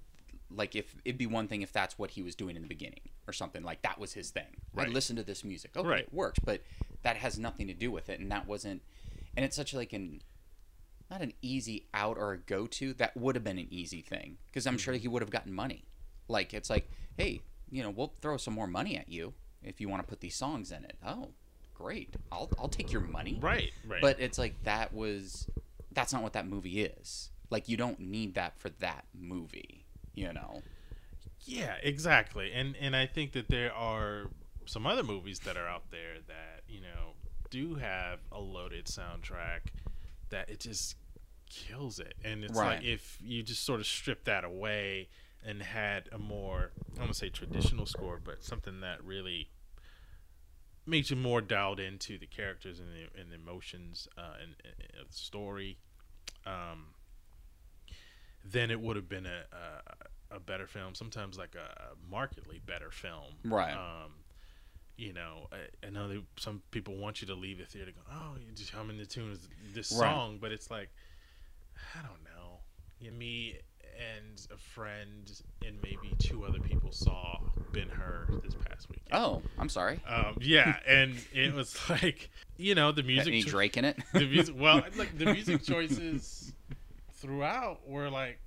like 0.50 0.76
if 0.76 0.96
it'd 1.06 1.18
be 1.18 1.28
one 1.28 1.48
thing 1.48 1.62
if 1.62 1.72
that's 1.72 1.98
what 1.98 2.12
he 2.12 2.22
was 2.22 2.36
doing 2.36 2.56
in 2.56 2.62
the 2.62 2.68
beginning 2.68 3.00
or 3.28 3.34
something 3.34 3.64
like 3.64 3.82
that 3.84 4.00
was 4.00 4.14
his 4.14 4.32
thing 4.32 4.58
Right. 4.74 4.88
i 4.88 4.92
listened 4.92 5.18
to 5.18 5.24
this 5.24 5.44
music 5.44 5.72
okay 5.78 5.88
Right. 5.88 6.04
it 6.04 6.14
works 6.14 6.40
but 6.44 6.62
that 7.04 7.16
has 7.18 7.40
nothing 7.40 7.68
to 7.68 7.74
do 7.74 7.90
with 7.92 8.10
it 8.10 8.20
and 8.20 8.32
that 8.32 8.48
wasn't 8.48 8.82
and 9.36 9.46
it's 9.46 9.56
such 9.56 9.74
like 9.74 9.94
an 9.94 10.22
not 11.10 11.22
an 11.22 11.34
easy 11.42 11.88
out 11.94 12.18
or 12.18 12.32
a 12.34 12.38
go-to 12.38 12.94
that 12.94 13.16
would 13.18 13.36
have 13.36 13.44
been 13.44 13.60
an 13.60 13.68
easy 13.70 14.02
thing 14.02 14.38
because 14.48 14.66
i'm 14.66 14.74
Mm-hmm. 14.76 14.80
sure 14.80 14.94
he 14.96 15.08
would 15.08 15.22
have 15.22 15.32
gotten 15.32 15.54
money 15.54 15.84
like 16.28 16.54
it's 16.54 16.70
like 16.70 16.90
hey 17.18 17.42
you 17.70 17.82
know 17.84 17.90
we'll 17.90 18.14
throw 18.22 18.38
some 18.38 18.54
more 18.54 18.68
money 18.68 18.98
at 18.98 19.10
you 19.10 19.34
if 19.64 19.80
you 19.80 19.88
want 19.88 20.02
to 20.04 20.08
put 20.08 20.20
these 20.22 20.36
songs 20.36 20.72
in 20.72 20.84
it 20.84 20.98
oh 21.06 21.30
great 21.82 22.16
i'll, 22.32 22.50
I'll 22.60 22.68
take 22.70 22.92
your 22.92 23.02
money 23.02 23.38
Right, 23.42 23.72
right. 23.88 24.02
but 24.02 24.20
it's 24.20 24.38
like 24.38 24.64
that 24.64 24.94
was 24.94 25.48
that's 25.92 26.14
not 26.14 26.22
what 26.24 26.34
that 26.34 26.48
movie 26.48 26.82
is 26.84 27.32
like 27.50 27.68
you 27.70 27.78
don't 27.78 28.00
need 28.00 28.36
that 28.36 28.58
for 28.60 28.70
that 28.80 29.06
movie 29.14 29.86
you 30.14 30.32
know 30.34 30.62
Yeah, 31.46 31.76
exactly. 31.82 32.52
And 32.54 32.76
and 32.80 32.96
I 32.96 33.08
think 33.08 33.32
that 33.34 33.48
there 33.50 33.74
are 33.74 34.30
some 34.66 34.86
other 34.86 35.04
movies 35.04 35.40
that 35.40 35.58
are 35.58 35.68
out 35.68 35.90
there 35.90 36.18
that, 36.28 36.62
you 36.70 36.80
know, 36.82 37.14
do 37.50 37.76
have 37.76 38.20
a 38.32 38.40
loaded 38.40 38.86
soundtrack 38.86 39.62
that 40.30 40.50
it 40.50 40.60
just 40.60 40.96
kills 41.50 42.00
it. 42.00 42.14
And 42.24 42.44
it's 42.44 42.58
Right. 42.60 42.78
like 42.78 42.84
if 42.86 43.18
you 43.22 43.42
just 43.44 43.64
sort 43.66 43.80
of 43.80 43.88
strip 43.88 44.24
that 44.26 44.44
away 44.44 45.10
and 45.44 45.62
had 45.64 46.10
a 46.12 46.20
more 46.20 46.72
I 46.78 46.96
don't 46.96 47.06
want 47.06 47.14
to 47.14 47.18
say 47.20 47.30
traditional 47.30 47.86
score, 47.88 48.20
but 48.24 48.44
something 48.44 48.82
that 48.82 49.04
really 49.04 49.50
makes 50.86 51.10
you 51.10 51.16
more 51.16 51.42
dialed 51.42 51.80
into 51.80 52.18
the 52.18 52.28
characters 52.28 52.80
and 52.80 52.90
the, 52.90 53.20
and 53.22 53.32
the 53.32 53.36
emotions 53.36 54.08
uh, 54.18 54.34
and, 54.42 54.56
and 54.64 55.02
of 55.02 55.08
the 55.12 55.18
story, 55.18 55.78
um, 56.46 56.88
then 58.44 58.72
it 58.72 58.80
would 58.80 58.96
have 58.96 59.08
been 59.10 59.26
a, 59.26 59.44
a 59.56 60.36
a 60.36 60.40
better 60.40 60.66
film. 60.66 60.96
Sometimes 60.96 61.38
like 61.38 61.56
a, 61.56 61.82
a 61.82 62.10
markedly 62.10 62.60
better 62.66 62.90
film. 62.90 63.36
Right. 63.44 63.74
Um, 63.74 64.14
you 64.98 65.14
know, 65.14 65.48
I, 65.52 65.88
I 65.88 65.90
know 65.90 66.08
they, 66.08 66.22
some 66.38 66.62
people 66.72 66.96
want 66.96 67.22
you 67.22 67.28
to 67.28 67.36
leave 67.36 67.58
the 67.58 67.66
theater 67.66 67.92
going, 67.92 68.06
"Oh, 68.12 68.38
you're 68.44 68.56
just 68.56 68.72
humming 68.72 68.98
the 68.98 69.06
tune 69.06 69.32
of 69.32 69.40
this 69.74 69.92
Right. 69.92 70.10
song," 70.10 70.38
but 70.40 70.52
it's 70.52 70.72
like, 70.72 70.90
I 71.96 72.02
don't 72.02 72.24
know. 72.24 72.60
Yeah, 73.00 73.12
me 73.12 73.58
and 74.18 74.48
a 74.54 74.58
friend 74.58 75.42
and 75.66 75.76
maybe 75.84 76.14
two 76.20 76.44
other 76.44 76.60
people 76.60 76.92
saw 76.92 77.38
Ben 77.74 77.88
Hur 77.90 78.28
this 78.44 78.56
past 78.68 78.90
weekend. 78.90 79.10
oh 79.12 79.42
i'm 79.60 79.70
sorry 79.70 80.00
Um, 80.08 80.38
yeah, 80.42 80.78
and 80.88 81.16
it 81.34 81.54
was 81.54 81.78
like, 81.90 82.30
you 82.58 82.74
know, 82.76 82.92
the 82.92 83.04
music. 83.04 83.28
any 83.28 83.44
cho- 83.44 83.50
drake 83.52 83.78
in 83.78 83.86
it 83.86 83.98
the 84.14 84.26
music 84.28 84.56
well 84.58 84.84
like 84.98 85.18
the 85.18 85.26
music 85.26 85.64
choices 85.64 86.54
throughout 87.14 87.88
were 87.88 88.10
like 88.10 88.40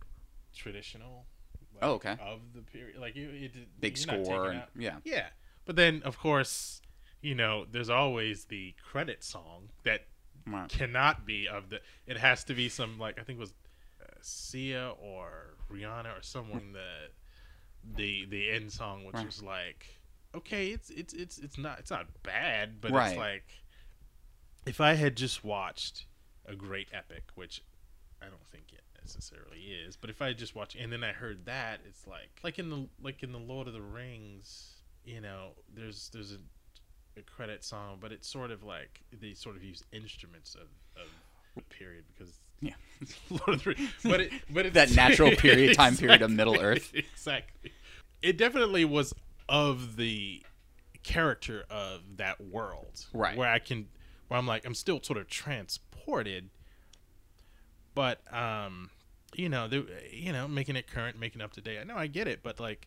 traditional 0.55 1.27
like, 1.75 1.83
Oh, 1.85 1.93
okay. 1.95 2.17
of 2.21 2.41
the 2.55 2.63
period 2.63 2.99
like 3.01 3.17
it, 3.17 3.55
it 3.57 3.81
big 3.81 3.97
score 3.97 4.51
and 4.51 4.63
yeah 4.77 4.97
yeah 5.05 5.27
but 5.65 5.77
then 5.77 6.03
of 6.05 6.19
course 6.19 6.81
you 7.21 7.35
know 7.35 7.67
there's 7.71 7.91
always 7.91 8.45
the 8.47 8.75
credit 8.91 9.25
song 9.25 9.71
that 9.85 10.07
cannot 10.69 11.25
be 11.27 11.49
of 11.49 11.71
the 11.71 11.81
it 12.07 12.19
has 12.19 12.45
to 12.45 12.55
be 12.55 12.69
some 12.69 12.99
like 12.99 13.19
i 13.19 13.23
think 13.23 13.39
it 13.39 13.41
was 13.41 13.55
sia 14.25 14.93
or 15.01 15.55
rihanna 15.71 16.19
or 16.19 16.23
someone 16.23 16.73
that 16.73 17.13
the 17.97 18.25
the 18.27 18.51
end 18.51 18.73
song 18.73 19.05
which 19.05 19.15
Right. 19.15 19.27
was 19.27 19.43
like 19.43 19.99
okay 20.35 20.69
it's 20.69 20.91
it's 20.91 21.13
it's 21.13 21.39
it's 21.39 21.59
not 21.59 21.79
it's 21.79 21.91
not 21.91 22.07
bad 22.23 22.81
but 22.81 22.93
Right. 22.93 23.09
it's 23.09 23.17
like 23.19 23.45
if 24.67 24.81
I 24.81 24.95
had 24.95 25.17
just 25.17 25.45
watched 25.45 26.07
a 26.47 26.55
great 26.55 26.89
epic, 26.93 27.25
which 27.35 27.63
I 28.23 28.27
don't 28.27 28.47
think 28.51 28.73
it 28.73 28.83
necessarily 29.01 29.59
is, 29.61 29.97
but 29.97 30.11
if 30.11 30.23
I 30.23 30.33
just 30.33 30.55
watched 30.55 30.77
and 30.77 30.93
then 30.93 31.05
I 31.05 31.13
heard 31.13 31.45
that, 31.47 31.81
it's 31.87 32.07
like 32.07 32.31
like 32.43 32.59
in 32.59 32.71
the 32.71 32.89
like 33.03 33.23
in 33.23 33.33
the 33.33 33.39
Lord 33.39 33.67
of 33.69 33.75
the 33.75 33.83
Rings, 33.83 34.77
you 35.05 35.21
know, 35.21 35.51
there's 35.75 36.09
there's 36.13 36.33
a, 36.33 36.39
a 37.19 37.23
credit 37.23 37.63
song, 37.65 37.99
but 38.01 38.13
it's 38.13 38.29
sort 38.29 38.51
of 38.51 38.63
like 38.63 39.03
they 39.13 39.35
sort 39.35 39.57
of 39.57 39.63
use 39.63 39.83
instruments 39.93 40.55
of, 40.55 40.69
of 40.97 41.11
period 41.63 42.05
because 42.17 42.35
Yeah. 42.61 42.75
Lord 43.31 43.49
of 43.49 43.65
the 43.65 43.71
Rings, 43.71 43.91
but 44.03 44.21
it 44.21 44.33
but 44.51 44.67
it's, 44.67 44.75
That 44.75 44.95
natural 44.95 45.31
period- 45.37 45.77
time 45.77 45.97
period 45.97 46.23
of 46.23 46.31
Middle 46.31 46.59
Earth. 46.61 46.93
exactly. 46.95 47.73
It 48.23 48.39
definitely 48.39 48.85
was 48.85 49.15
of 49.49 49.97
the 49.97 50.43
character 51.03 51.65
of 51.69 52.17
that 52.17 52.41
world, 52.41 53.05
Right. 53.13 53.37
Where 53.37 53.49
I 53.51 53.59
can, 53.59 53.89
where 54.29 54.39
I'm 54.39 54.47
like, 54.47 54.65
I'm 54.65 54.75
still 54.75 55.03
sort 55.03 55.19
of 55.19 55.29
transported, 55.29 56.49
but 57.95 58.21
um, 58.33 58.91
you 59.35 59.49
know, 59.49 59.69
they, 59.69 59.83
you 60.11 60.33
know, 60.33 60.49
making 60.49 60.77
it 60.77 60.87
current, 60.87 61.19
making 61.19 61.41
it 61.41 61.45
up 61.45 61.53
to 61.55 61.61
date. 61.61 61.79
I 61.79 61.85
know 61.85 61.97
I 61.97 62.07
get 62.07 62.27
it, 62.29 62.41
but 62.43 62.59
like, 62.61 62.87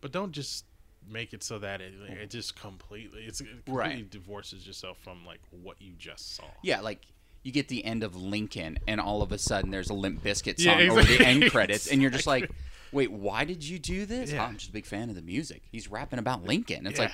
but 0.00 0.12
don't 0.12 0.32
just 0.32 0.64
make 1.08 1.32
it 1.34 1.42
so 1.44 1.58
that 1.58 1.80
it, 1.80 1.92
like, 2.00 2.12
it 2.18 2.30
just 2.30 2.58
completely, 2.58 3.22
it's 3.24 3.40
it 3.40 3.48
completely 3.48 3.74
Right. 3.74 4.10
divorces 4.10 4.66
yourself 4.66 4.98
from 5.04 5.24
like 5.26 5.40
what 5.50 5.80
you 5.80 5.92
just 5.98 6.34
saw. 6.34 6.44
yeah 6.62 6.80
like 6.80 7.02
you 7.44 7.52
get 7.52 7.68
the 7.68 7.84
end 7.84 8.02
of 8.02 8.16
lincoln 8.16 8.78
and 8.88 9.00
all 9.00 9.22
of 9.22 9.30
a 9.30 9.38
sudden 9.38 9.70
there's 9.70 9.90
a 9.90 9.94
Limp 9.94 10.24
Bizkit 10.24 10.54
Yeah, 10.58 10.72
song 10.78 10.88
over 10.90 11.02
the 11.04 11.24
end 11.24 11.50
credits 11.52 11.86
and 11.86 12.02
you're 12.02 12.10
just 12.10 12.26
like 12.26 12.50
wait 12.90 13.12
why 13.12 13.44
did 13.44 13.62
you 13.62 13.78
do 13.78 14.04
this? 14.06 14.32
Yeah. 14.32 14.42
oh, 14.42 14.46
i'm 14.46 14.56
just 14.56 14.70
a 14.70 14.72
big 14.72 14.86
fan 14.86 15.08
of 15.10 15.14
the 15.14 15.22
music. 15.22 15.62
He's 15.70 15.88
rapping 15.88 16.18
about 16.18 16.44
lincoln. 16.44 16.86
It's 16.86 16.98
Yeah. 16.98 17.12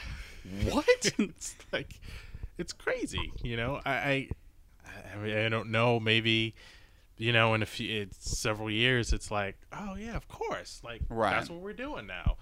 like 0.65 0.73
what? 0.73 1.13
It's 1.19 1.55
like 1.73 2.01
it's 2.57 2.73
crazy 2.73 3.33
you 3.43 3.57
know? 3.57 3.81
I 3.85 3.91
i, 3.93 4.29
I, 5.15 5.19
mean, 5.19 5.37
I 5.37 5.49
don't 5.49 5.71
know 5.71 6.01
maybe 6.01 6.55
you 7.19 7.33
know 7.33 7.53
in 7.55 7.63
a 7.63 7.67
few 7.67 8.03
it's 8.03 8.39
several 8.39 8.71
years 8.71 9.13
it's 9.13 9.31
like 9.31 9.57
oh 9.73 9.95
yeah 9.97 10.17
of 10.17 10.29
course 10.29 10.81
like 10.85 11.03
Right. 11.11 11.31
that's 11.33 11.51
what 11.51 11.61
we're 11.61 11.73
doing 11.75 12.07
now. 12.07 12.37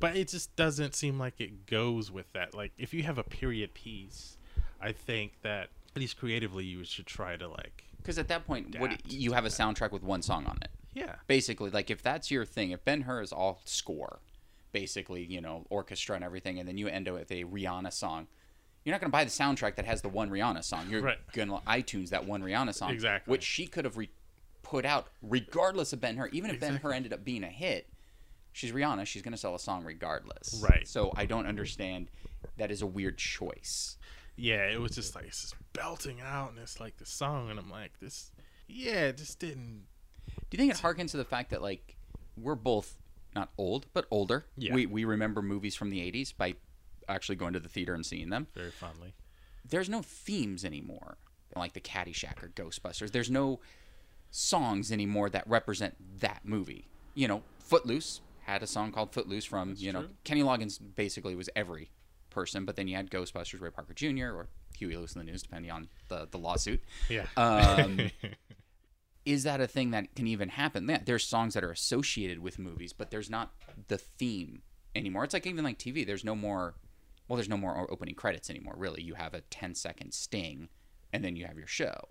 But 0.00 0.16
it 0.16 0.28
just 0.28 0.54
doesn't 0.56 0.94
seem 0.94 1.18
like 1.18 1.40
it 1.40 1.66
goes 1.66 2.10
with 2.10 2.30
that. 2.32 2.52
Like 2.54 2.72
if 2.78 2.92
you 2.92 3.04
have 3.04 3.18
a 3.18 3.22
period 3.22 3.74
piece 3.74 4.38
i 4.80 4.90
think 4.92 5.32
that 5.42 5.62
at 5.64 5.70
least 5.96 6.16
creatively 6.18 6.64
you 6.64 6.84
should 6.84 7.06
try 7.06 7.36
to 7.36 7.48
like 7.48 7.84
because 7.98 8.18
at 8.18 8.28
that 8.28 8.46
point 8.46 8.78
what 8.78 9.00
you 9.10 9.32
have 9.32 9.44
a 9.44 9.48
soundtrack 9.48 9.92
with 9.92 10.02
one 10.02 10.22
song 10.22 10.46
on 10.46 10.58
it. 10.62 10.70
Yeah. 10.94 11.16
Basically 11.26 11.70
like 11.70 11.90
if 11.90 12.02
that's 12.02 12.30
your 12.30 12.44
thing 12.44 12.70
if 12.70 12.84
ben 12.84 13.02
hur 13.02 13.20
is 13.22 13.32
all 13.32 13.60
score 13.64 14.20
basically 14.72 15.24
you 15.24 15.40
know 15.40 15.66
orchestra 15.70 16.16
and 16.16 16.24
everything 16.24 16.58
and 16.58 16.68
then 16.68 16.76
you 16.78 16.88
end 16.88 17.08
up 17.08 17.14
with 17.14 17.30
a 17.30 17.44
rihanna 17.44 17.92
song 17.92 18.26
you're 18.84 18.92
not 18.92 19.00
going 19.00 19.08
to 19.10 19.12
buy 19.12 19.24
the 19.24 19.30
soundtrack 19.30 19.76
that 19.76 19.86
has 19.86 20.02
the 20.02 20.10
one 20.10 20.28
rihanna 20.28 20.62
song. 20.62 20.86
You're 20.90 21.00
Right. 21.00 21.16
going 21.32 21.48
to 21.48 21.54
itunes 21.66 22.10
that 22.10 22.26
one 22.26 22.42
rihanna 22.42 22.74
song 22.74 22.90
Exactly. 22.90 23.30
which 23.30 23.42
she 23.42 23.66
could 23.66 23.86
have 23.86 23.96
re- 23.96 24.10
put 24.62 24.84
out 24.84 25.06
regardless 25.22 25.92
of 25.94 26.00
ben 26.02 26.16
hur. 26.18 26.26
Even 26.32 26.50
if 26.50 26.60
ben 26.60 26.76
hur 26.76 26.92
ended 26.92 27.12
up 27.14 27.24
being 27.24 27.44
a 27.44 27.48
hit 27.48 27.88
she's 28.52 28.72
rihanna 28.72 29.06
she's 29.06 29.22
going 29.22 29.32
to 29.32 29.38
sell 29.38 29.54
a 29.54 29.58
song 29.58 29.84
regardless. 29.84 30.62
Right. 30.68 30.86
so 30.86 31.12
i 31.16 31.24
don't 31.24 31.46
understand. 31.46 32.10
That 32.58 32.70
is 32.70 32.82
a 32.82 32.86
weird 32.86 33.16
choice. 33.16 33.96
Yeah 34.36 34.68
it 34.68 34.80
was 34.80 34.92
just 34.92 35.14
like 35.14 35.32
belting 35.74 36.20
out 36.20 36.50
and 36.50 36.58
it's 36.58 36.80
like 36.80 36.96
the 36.96 37.06
song 37.06 37.50
and 37.50 37.58
i'm 37.58 37.70
like 37.70 37.98
this 38.00 38.30
yeah 38.66 39.06
it 39.06 39.18
just 39.18 39.38
didn't 39.38 39.82
Do 40.50 40.56
you 40.56 40.58
think 40.58 40.72
it 40.72 40.80
harkens 40.80 41.10
to 41.10 41.18
the 41.18 41.24
fact 41.24 41.50
that 41.50 41.60
like 41.60 41.96
we're 42.36 42.54
both 42.54 42.96
not 43.34 43.50
old, 43.58 43.86
but 43.92 44.06
older. 44.10 44.46
Yeah. 44.56 44.74
We 44.74 44.86
we 44.86 45.04
remember 45.04 45.42
movies 45.42 45.74
from 45.74 45.90
the 45.90 45.98
80s 45.98 46.36
by 46.36 46.54
actually 47.08 47.36
going 47.36 47.52
to 47.52 47.60
the 47.60 47.68
theater 47.68 47.94
and 47.94 48.04
seeing 48.04 48.30
them. 48.30 48.46
Very 48.54 48.70
fondly. 48.70 49.14
There's 49.68 49.88
no 49.88 50.02
themes 50.02 50.64
anymore, 50.64 51.16
like 51.56 51.72
the 51.72 51.80
Caddyshack 51.80 52.42
or 52.42 52.48
Ghostbusters. 52.48 53.12
There's 53.12 53.30
no 53.30 53.60
songs 54.30 54.92
anymore 54.92 55.30
that 55.30 55.48
represent 55.48 56.20
that 56.20 56.42
movie. 56.44 56.88
You 57.14 57.28
know, 57.28 57.42
Footloose 57.58 58.20
had 58.42 58.62
a 58.62 58.66
song 58.66 58.92
called 58.92 59.12
Footloose 59.12 59.44
from, 59.44 59.74
you 59.78 59.92
know, 59.92 60.02
true. 60.02 60.10
Kenny 60.24 60.42
Loggins 60.42 60.78
basically 60.94 61.34
was 61.34 61.48
every 61.56 61.90
person, 62.34 62.64
but 62.64 62.76
then 62.76 62.88
you 62.88 62.96
had 62.96 63.10
Ghostbusters, 63.10 63.60
Ray 63.60 63.70
Parker 63.70 63.94
Jr., 63.94 64.26
or 64.26 64.48
Huey 64.76 64.96
Lewis 64.96 65.14
and 65.14 65.26
the 65.26 65.30
News, 65.30 65.42
depending 65.42 65.70
on 65.70 65.88
the, 66.08 66.28
the 66.30 66.38
lawsuit. 66.38 66.82
Yeah. 67.08 67.26
Um, 67.36 68.10
is 69.24 69.44
that 69.44 69.60
a 69.60 69.66
thing 69.66 69.92
that 69.92 70.14
can 70.14 70.26
even 70.26 70.50
happen? 70.50 70.88
Yeah, 70.88 71.00
there's 71.04 71.24
songs 71.24 71.54
that 71.54 71.64
are 71.64 71.70
associated 71.70 72.40
with 72.40 72.58
movies, 72.58 72.92
but 72.92 73.10
there's 73.10 73.30
not 73.30 73.52
the 73.88 73.98
theme 73.98 74.62
anymore. 74.94 75.24
It's 75.24 75.34
like 75.34 75.46
even 75.46 75.64
like 75.64 75.78
TV. 75.78 76.06
There's 76.06 76.24
no 76.24 76.34
more. 76.34 76.74
Well, 77.26 77.36
there's 77.36 77.48
no 77.48 77.56
more 77.56 77.90
opening 77.90 78.14
credits 78.14 78.50
anymore. 78.50 78.74
Really, 78.76 79.02
you 79.02 79.14
have 79.14 79.32
a 79.32 79.40
10 79.40 79.74
second 79.74 80.12
sting, 80.12 80.68
and 81.12 81.24
then 81.24 81.36
you 81.36 81.46
have 81.46 81.56
your 81.56 81.66
show. 81.66 82.08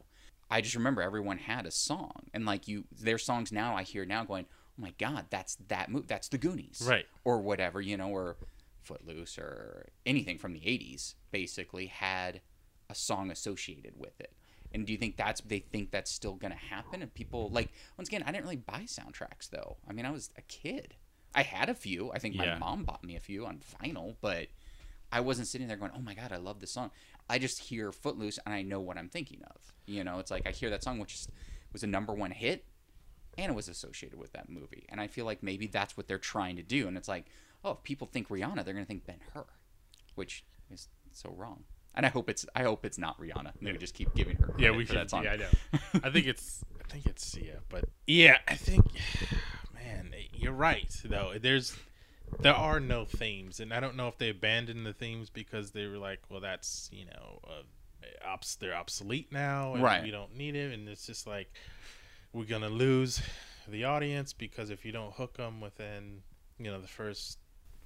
I 0.49 0.61
just 0.61 0.75
remember 0.75 1.01
everyone 1.01 1.37
had 1.37 1.65
a 1.65 1.71
song, 1.71 2.29
and 2.33 2.45
like 2.45 2.67
you, 2.67 2.85
their 2.91 3.17
songs 3.17 3.51
now 3.51 3.75
I 3.75 3.83
hear 3.83 4.05
now 4.05 4.23
going, 4.23 4.45
oh 4.49 4.81
my 4.81 4.93
god, 4.97 5.25
that's 5.29 5.55
that 5.67 5.89
movie, 5.89 6.05
that's 6.07 6.29
the 6.29 6.37
Goonies, 6.37 6.83
Right. 6.87 7.05
Or 7.23 7.41
whatever, 7.41 7.79
you 7.79 7.95
know, 7.97 8.09
or 8.09 8.37
Footloose 8.83 9.37
or 9.37 9.89
anything 10.05 10.37
from 10.37 10.53
the 10.53 10.59
80s 10.59 11.15
basically 11.31 11.87
had 11.87 12.41
a 12.89 12.95
song 12.95 13.31
associated 13.31 13.93
with 13.97 14.19
it. 14.19 14.33
And 14.71 14.85
do 14.85 14.91
you 14.91 14.97
think 14.97 15.17
that's 15.17 15.41
they 15.41 15.59
think 15.59 15.91
that's 15.91 16.11
still 16.11 16.33
going 16.35 16.51
to 16.51 16.57
happen? 16.57 17.01
And 17.01 17.13
people 17.13 17.49
like 17.49 17.71
once 17.97 18.07
again, 18.09 18.23
I 18.25 18.31
didn't 18.31 18.43
really 18.43 18.55
buy 18.57 18.81
soundtracks 18.87 19.49
though. 19.51 19.77
I 19.87 19.93
mean, 19.93 20.05
I 20.05 20.11
was 20.11 20.31
a 20.37 20.41
kid. 20.43 20.95
I 21.35 21.43
had 21.43 21.69
a 21.69 21.75
few. 21.75 22.11
I 22.11 22.19
think 22.19 22.35
my 22.35 22.45
Yeah. 22.45 22.57
mom 22.59 22.83
bought 22.83 23.03
me 23.03 23.15
a 23.15 23.19
few 23.19 23.45
on 23.45 23.59
vinyl, 23.59 24.15
but 24.21 24.47
I 25.11 25.19
wasn't 25.19 25.47
sitting 25.47 25.67
there 25.67 25.77
going, 25.77 25.91
"Oh 25.95 25.99
my 26.01 26.15
god, 26.15 26.31
I 26.31 26.37
love 26.37 26.59
this 26.59 26.71
song." 26.71 26.91
I 27.29 27.37
just 27.39 27.59
hear 27.59 27.91
Footloose 27.91 28.39
and 28.45 28.53
I 28.53 28.63
know 28.63 28.81
what 28.81 28.97
I'm 28.97 29.09
thinking 29.09 29.43
of. 29.43 29.73
You 29.85 30.03
know, 30.03 30.19
it's 30.19 30.31
like 30.31 30.47
I 30.47 30.51
hear 30.51 30.69
that 30.71 30.83
song 30.83 30.99
which 30.99 31.27
was 31.71 31.83
a 31.83 31.87
number 31.87 32.13
1 32.13 32.31
hit 32.31 32.65
and 33.37 33.51
it 33.51 33.55
was 33.55 33.67
associated 33.67 34.19
with 34.19 34.33
that 34.33 34.49
movie. 34.49 34.85
And 34.89 34.99
I 34.99 35.07
feel 35.07 35.25
like 35.25 35.41
maybe 35.41 35.67
that's 35.67 35.95
what 35.97 36.07
they're 36.07 36.19
trying 36.19 36.55
to 36.57 36.63
do. 36.63 36.87
And 36.87 36.97
it's 36.97 37.07
like, 37.07 37.25
oh, 37.63 37.71
if 37.71 37.83
people 37.83 38.07
think 38.11 38.29
Rihanna, 38.29 38.63
they're 38.65 38.73
going 38.73 38.85
to 38.85 38.87
think 38.87 39.05
Ben 39.05 39.19
Hur, 39.33 39.45
which 40.15 40.43
is 40.71 40.87
so 41.11 41.33
wrong. 41.35 41.63
And 41.95 42.05
I 42.05 42.09
hope 42.09 42.27
it's 42.29 42.45
I 42.55 42.63
hope 42.63 42.85
it's 42.85 42.97
not 42.97 43.19
Rihanna. 43.19 43.51
Maybe 43.61 43.77
just 43.77 43.93
keep 43.93 44.13
giving 44.15 44.35
her 44.37 44.53
Yeah, 44.57 44.71
we 44.71 44.83
for 44.85 45.07
song. 45.07 45.23
Yeah, 45.25 45.33
I 45.33 45.35
know. 45.37 45.49
I 46.03 46.09
think 46.09 46.25
it's. 46.25 46.63
I 46.83 46.91
think 46.91 47.05
it's 47.05 47.25
Sia, 47.25 47.59
but 47.69 47.85
yeah, 48.07 48.37
I 48.47 48.55
think. 48.55 48.83
Man, 49.73 50.13
you're 50.33 50.53
right. 50.53 50.89
Though 51.05 51.33
there's, 51.39 51.75
there 52.39 52.55
are 52.55 52.79
no 52.79 53.05
themes, 53.05 53.59
and 53.59 53.71
I 53.73 53.79
don't 53.79 53.95
know 53.95 54.07
if 54.07 54.17
they 54.17 54.29
abandoned 54.29 54.85
the 54.85 54.93
themes 54.93 55.29
because 55.29 55.71
they 55.71 55.85
were 55.85 55.97
like, 55.97 56.19
well, 56.29 56.39
that's 56.39 56.89
you 56.91 57.05
know, 57.05 57.39
uh, 57.43 58.27
obs- 58.27 58.55
they're 58.55 58.75
obsolete 58.75 59.31
now, 59.31 59.73
and 59.75 59.83
Right. 59.83 60.01
we 60.03 60.09
don't 60.11 60.35
need 60.35 60.55
it, 60.55 60.73
and 60.73 60.87
it's 60.89 61.05
just 61.05 61.27
like 61.27 61.53
we're 62.31 62.45
gonna 62.45 62.69
lose 62.69 63.21
the 63.67 63.83
audience 63.83 64.33
because 64.33 64.69
if 64.71 64.83
you 64.83 64.91
don't 64.91 65.13
hook 65.13 65.37
them 65.37 65.61
within, 65.61 66.21
you 66.57 66.71
know, 66.71 66.81
the 66.81 66.87
first 66.87 67.37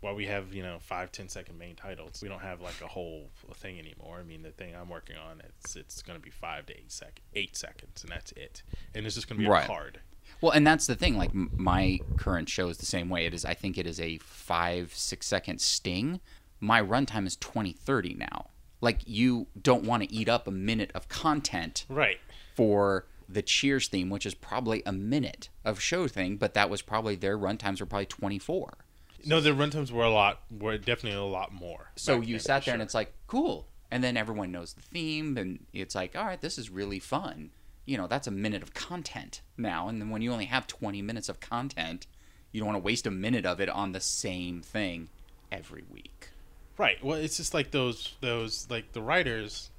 while 0.08 0.16
we 0.16 0.26
have 0.26 0.54
you 0.54 0.64
know 0.64 0.78
five 0.80 1.12
ten 1.12 1.28
second 1.28 1.58
main 1.60 1.76
titles 1.76 2.22
we 2.24 2.30
don't 2.30 2.42
have 2.42 2.62
like 2.62 2.80
a 2.82 2.88
whole 2.88 3.30
thing 3.56 3.78
anymore 3.78 4.20
i 4.20 4.24
mean 4.24 4.42
the 4.42 4.52
thing 4.52 4.74
i'm 4.74 4.88
working 4.90 5.18
on 5.18 5.42
it's 5.46 5.76
it's 5.76 6.02
going 6.02 6.18
to 6.18 6.24
be 6.24 6.30
five 6.30 6.66
to 6.66 6.74
eight 6.74 6.90
sec 6.92 7.22
eight 7.34 7.58
seconds 7.58 8.04
and 8.04 8.12
that's 8.12 8.32
it 8.34 8.64
and 8.96 9.06
it's 9.06 9.16
just 9.16 9.28
going 9.28 9.38
to 9.38 9.44
be 9.46 9.50
Right. 9.50 9.66
a 9.66 9.68
card 9.68 10.00
Well, 10.42 10.52
and 10.52 10.66
that's 10.68 10.88
the 10.88 10.96
thing. 10.96 11.18
Like 11.18 11.32
m- 11.32 11.52
my 11.56 12.00
current 12.18 12.48
show 12.50 12.68
is 12.70 12.78
the 12.78 12.86
same 12.86 13.10
way. 13.10 13.26
It 13.26 13.34
is. 13.34 13.44
I 13.46 13.54
think 13.54 13.78
it 13.78 13.88
is 13.88 14.00
a 14.00 14.18
five 14.18 14.94
six 14.94 15.26
second 15.26 15.60
sting. 15.62 16.20
My 16.60 16.82
runtime 16.82 17.26
is 17.26 17.36
20, 17.38 17.72
30 17.74 18.14
now. 18.16 18.50
Like 18.82 19.00
you 19.06 19.48
don't 19.62 19.84
want 19.86 20.04
to 20.04 20.12
eat 20.14 20.28
up 20.30 20.46
a 20.48 20.52
minute 20.52 20.92
of 20.94 21.08
content 21.10 21.86
right 21.90 22.18
for 22.56 23.06
the 23.30 23.42
Cheers 23.42 23.88
theme, 23.88 24.10
which 24.10 24.26
is 24.26 24.34
probably 24.34 24.84
a 24.86 24.92
minute 24.92 25.50
of 25.66 25.80
show 25.80 26.08
thing, 26.08 26.36
but 26.38 26.54
that 26.54 26.70
was 26.70 26.82
probably 26.82 27.16
their 27.16 27.38
runtimes 27.38 27.80
were 27.80 27.86
probably 27.86 28.06
24. 28.06 28.78
No 29.26 29.40
the 29.42 29.52
runtimes 29.52 29.92
were 29.92 30.04
a 30.04 30.10
lot 30.10 30.42
were 30.52 30.78
definitely 30.78 31.18
a 31.18 31.24
lot 31.24 31.54
more 31.54 31.92
So 31.96 32.22
you 32.22 32.40
sat 32.40 32.66
there 32.66 32.74
and 32.74 32.84
it's 32.84 32.94
like, 32.94 33.14
cool. 33.28 33.68
And 33.90 34.04
then 34.04 34.18
everyone 34.18 34.52
knows 34.52 34.74
the 34.74 34.82
theme, 34.82 35.38
and 35.38 35.66
it's 35.72 35.96
like, 35.96 36.14
all 36.14 36.26
right, 36.26 36.42
this 36.42 36.58
is 36.58 36.70
really 36.70 37.00
fun. 37.00 37.52
You 37.86 37.98
know, 37.98 38.06
that's 38.06 38.28
a 38.28 38.32
minute 38.32 38.62
of 38.62 38.74
content 38.74 39.42
now. 39.56 39.88
And 39.88 40.02
then 40.02 40.10
when 40.10 40.22
you 40.22 40.34
only 40.34 40.46
have 40.46 40.68
20 40.68 41.02
minutes 41.02 41.30
of 41.30 41.40
content, 41.40 42.06
you 42.52 42.60
don't 42.60 42.68
want 42.68 42.76
to 42.76 42.84
waste 42.84 43.08
a 43.08 43.12
minute 43.12 43.46
of 43.46 43.62
it 43.62 43.70
on 43.70 43.94
the 43.94 44.02
same 44.02 44.62
thing 44.62 45.08
every 45.54 45.84
week. 45.90 46.32
Right. 46.78 47.02
Well, 47.04 47.18
it's 47.18 47.38
just 47.38 47.54
like 47.54 47.72
those 47.72 48.16
those 48.20 48.68
like 48.70 48.92
the 48.92 49.02
writers 49.02 49.72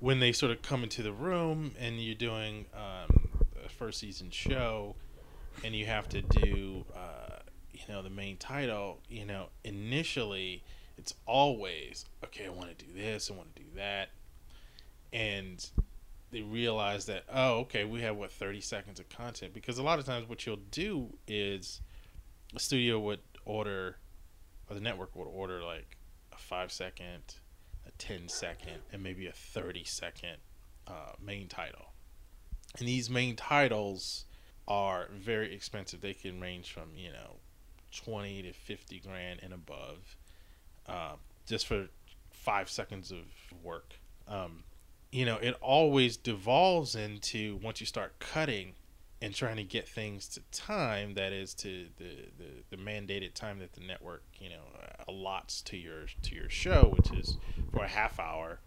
when 0.00 0.20
they 0.20 0.32
sort 0.32 0.52
of 0.52 0.60
come 0.60 0.82
into 0.82 1.02
the 1.02 1.12
room 1.12 1.72
and 1.80 1.98
you're 1.98 2.14
doing 2.14 2.66
um, 2.74 3.30
a 3.64 3.68
first 3.68 3.98
season 4.00 4.30
show 4.30 4.94
and 5.64 5.74
you 5.74 5.86
have 5.86 6.08
to 6.10 6.20
do 6.20 6.84
uh, 6.94 7.33
you 7.86 7.94
know 7.94 8.02
the 8.02 8.10
main 8.10 8.36
title. 8.36 9.00
You 9.08 9.24
know, 9.24 9.48
initially 9.64 10.62
it's 10.96 11.14
always 11.26 12.04
okay. 12.24 12.46
I 12.46 12.50
want 12.50 12.76
to 12.76 12.84
do 12.84 12.92
this. 12.92 13.30
I 13.30 13.34
want 13.34 13.54
to 13.54 13.62
do 13.62 13.68
that, 13.76 14.10
and 15.12 15.66
they 16.30 16.42
realize 16.42 17.06
that 17.06 17.22
oh 17.32 17.58
okay 17.58 17.84
we 17.84 18.00
have 18.00 18.16
what 18.16 18.32
30 18.32 18.60
seconds 18.60 18.98
of 18.98 19.08
content 19.08 19.54
because 19.54 19.78
a 19.78 19.82
lot 19.84 20.00
of 20.00 20.04
times 20.04 20.28
what 20.28 20.44
you'll 20.44 20.56
do 20.72 21.08
is 21.28 21.80
the 22.52 22.58
studio 22.58 22.98
would 22.98 23.20
order 23.44 23.98
or 24.68 24.74
the 24.74 24.80
network 24.80 25.14
would 25.14 25.28
order 25.28 25.62
like 25.62 25.96
a 26.32 26.38
five 26.38 26.72
second, 26.72 27.36
a 27.86 27.90
10 27.98 28.28
second, 28.28 28.78
and 28.92 29.02
maybe 29.02 29.26
a 29.26 29.32
30 29.32 29.84
second 29.84 30.36
uh, 30.86 31.12
main 31.22 31.48
title. 31.48 31.92
And 32.78 32.88
these 32.88 33.08
main 33.08 33.36
titles 33.36 34.24
are 34.66 35.08
very 35.12 35.54
expensive. 35.54 36.00
They 36.00 36.14
can 36.14 36.40
range 36.40 36.72
from, 36.72 36.90
you 36.96 37.12
know, 37.12 37.36
20 37.94 38.42
to 38.42 38.52
50 38.52 39.00
grand 39.00 39.40
and 39.42 39.52
above 39.52 40.16
uh, 40.86 41.14
just 41.46 41.66
for 41.66 41.86
five 42.30 42.68
seconds 42.68 43.10
of 43.12 43.24
work. 43.62 43.94
Um, 44.28 44.64
you 45.12 45.24
know, 45.24 45.36
it 45.36 45.56
always 45.60 46.16
devolves 46.16 46.94
into 46.96 47.56
once 47.62 47.80
you 47.80 47.86
start 47.86 48.18
cutting 48.18 48.72
and 49.22 49.34
trying 49.34 49.56
to 49.56 49.64
get 49.64 49.88
things 49.88 50.28
to 50.28 50.40
time 50.50 51.14
that 51.14 51.32
is 51.32 51.54
to 51.54 51.86
the, 51.98 52.28
the, 52.36 52.76
the 52.76 52.76
mandated 52.76 53.32
time 53.32 53.58
that 53.60 53.72
the 53.72 53.80
network 53.80 54.22
you 54.38 54.50
know 54.50 54.56
allots 55.08 55.62
to 55.64 55.76
your 55.78 56.06
to 56.22 56.34
your 56.34 56.50
show 56.50 56.92
which 56.96 57.10
is 57.18 57.38
for 57.72 57.84
a 57.84 57.88
half 57.88 58.18
hour 58.20 58.58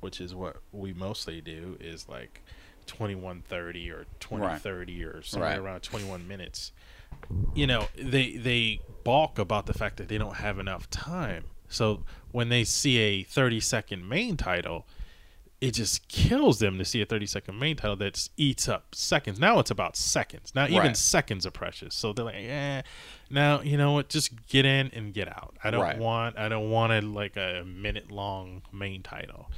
which 0.00 0.18
is 0.20 0.34
what 0.34 0.58
we 0.72 0.94
mostly 0.94 1.40
do 1.42 1.76
is 1.80 2.08
like 2.08 2.42
2130 2.86 3.90
or 3.90 4.06
2030 4.20 5.04
or 5.04 5.20
somewhere 5.22 5.50
Right. 5.50 5.58
around 5.58 5.80
21 5.82 6.26
minutes 6.26 6.72
you 7.54 7.66
know 7.66 7.86
they 7.96 8.36
they 8.36 8.80
balk 9.04 9.38
about 9.38 9.66
the 9.66 9.74
fact 9.74 9.96
that 9.96 10.08
they 10.08 10.18
don't 10.18 10.36
have 10.36 10.58
enough 10.58 10.88
time 10.90 11.44
so 11.68 12.04
when 12.32 12.48
they 12.48 12.64
see 12.64 12.98
a 12.98 13.22
30 13.22 13.60
second 13.60 14.08
main 14.08 14.36
title 14.36 14.86
it 15.60 15.72
just 15.72 16.06
kills 16.06 16.60
them 16.60 16.78
to 16.78 16.84
see 16.84 17.02
a 17.02 17.06
30 17.06 17.26
second 17.26 17.58
main 17.58 17.74
title 17.74 17.96
that 17.96 18.28
eats 18.36 18.68
up 18.68 18.94
seconds. 18.94 19.40
Now 19.40 19.58
it's 19.58 19.72
about 19.72 19.96
seconds. 19.96 20.52
Now 20.54 20.66
even 20.66 20.78
Right. 20.78 20.96
seconds 20.96 21.44
are 21.46 21.50
precious. 21.50 21.96
So 21.96 22.12
they're 22.12 22.26
like, 22.26 22.36
eh. 22.36 22.82
Now 23.28 23.60
you 23.62 23.76
know 23.76 23.90
what? 23.90 24.08
Just 24.08 24.46
get 24.46 24.64
in 24.64 24.88
and 24.94 25.12
get 25.12 25.26
out. 25.26 25.56
I 25.64 25.72
don't 25.72 25.80
Right. 25.80 25.98
want. 25.98 26.38
I 26.38 26.48
don't 26.48 26.70
want 26.70 26.92
a 26.92 27.00
like 27.00 27.36
a 27.36 27.64
minute 27.66 28.12
long 28.12 28.62
main 28.72 29.02
title. 29.02 29.50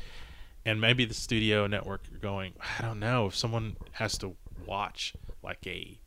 And 0.64 0.80
maybe 0.80 1.04
the 1.04 1.12
studio 1.12 1.66
network 1.66 2.00
are 2.14 2.16
going. 2.18 2.54
I 2.78 2.80
don't 2.80 2.98
know 2.98 3.26
if 3.26 3.36
someone 3.36 3.76
has 3.92 4.16
to 4.18 4.36
watch 4.64 5.12
like 5.42 5.66
a 5.66 5.98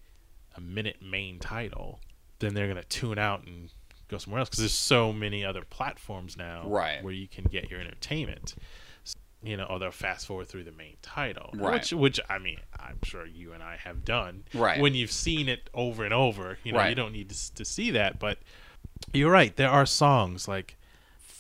a 0.56 0.62
minute 0.62 0.98
main 1.02 1.40
title, 1.40 2.00
then 2.40 2.54
they're 2.54 2.68
gonna 2.68 2.84
tune 2.84 3.18
out 3.18 3.46
and 3.46 3.70
go 4.08 4.18
somewhere 4.18 4.40
else 4.40 4.50
because 4.50 4.60
there's 4.60 4.74
so 4.74 5.12
many 5.14 5.44
other 5.46 5.64
platforms 5.64 6.38
now 6.38 6.68
Right. 6.68 7.04
where 7.04 7.14
you 7.14 7.28
can 7.28 7.46
get 7.46 7.70
your 7.72 7.80
entertainment 7.80 8.56
you 9.46 9.58
know, 9.58 9.66
or 9.66 9.78
they'll 9.78 9.92
fast 9.92 10.26
forward 10.26 10.48
through 10.48 10.64
the 10.64 10.72
main 10.72 10.96
title, 11.02 11.50
Right. 11.54 11.74
which, 11.74 11.92
which 11.92 12.18
I 12.30 12.40
mean, 12.40 12.60
I'm 12.80 12.98
sure 13.04 13.26
you 13.26 13.52
and 13.52 13.62
I 13.62 13.76
have 13.76 14.06
done. 14.06 14.46
Right. 14.54 14.80
When 14.80 14.96
you've 14.96 15.12
seen 15.12 15.50
it 15.50 15.70
over 15.74 16.06
and 16.06 16.14
over, 16.14 16.58
you 16.64 16.72
know, 16.72 16.82
you 16.88 16.96
don't 16.96 17.12
need 17.12 17.30
to, 17.30 17.54
to 17.56 17.66
see 17.66 17.92
that. 17.92 18.20
But 18.20 18.38
you're 19.12 19.30
right. 19.30 19.54
There 19.54 19.70
are 19.70 19.86
songs 19.86 20.48
like 20.48 20.78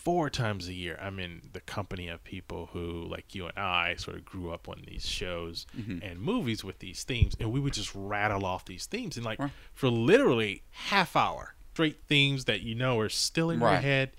four 0.03 0.29
times 0.29 0.67
a 0.67 0.73
year. 0.73 0.97
I'm 1.01 1.19
in 1.19 1.49
the 1.53 1.61
company 1.61 2.07
of 2.09 2.23
people 2.23 2.69
who, 2.73 3.03
like 3.03 3.33
you 3.35 3.47
and 3.47 3.57
I, 3.57 3.95
sort 3.97 4.17
of 4.17 4.25
grew 4.25 4.51
up 4.51 4.67
on 4.67 4.83
these 4.87 5.05
shows 5.07 5.65
Mm-hmm. 5.77 5.99
and 6.03 6.19
movies 6.19 6.63
with 6.63 6.79
these 6.79 7.03
themes, 7.03 7.35
and 7.39 7.51
we 7.51 7.59
would 7.59 7.73
just 7.73 7.93
rattle 7.95 8.45
off 8.45 8.65
these 8.65 8.85
themes, 8.85 9.15
and 9.17 9.25
like 9.25 9.39
Right. 9.39 9.51
for 9.73 9.89
literally 9.89 10.63
half 10.71 11.15
hour 11.15 11.55
straight 11.73 12.01
themes 12.07 12.45
that 12.45 12.61
you 12.61 12.75
know 12.75 12.99
are 12.99 13.09
still 13.09 13.49
in 13.49 13.59
your 13.59 13.69
head 13.77 14.11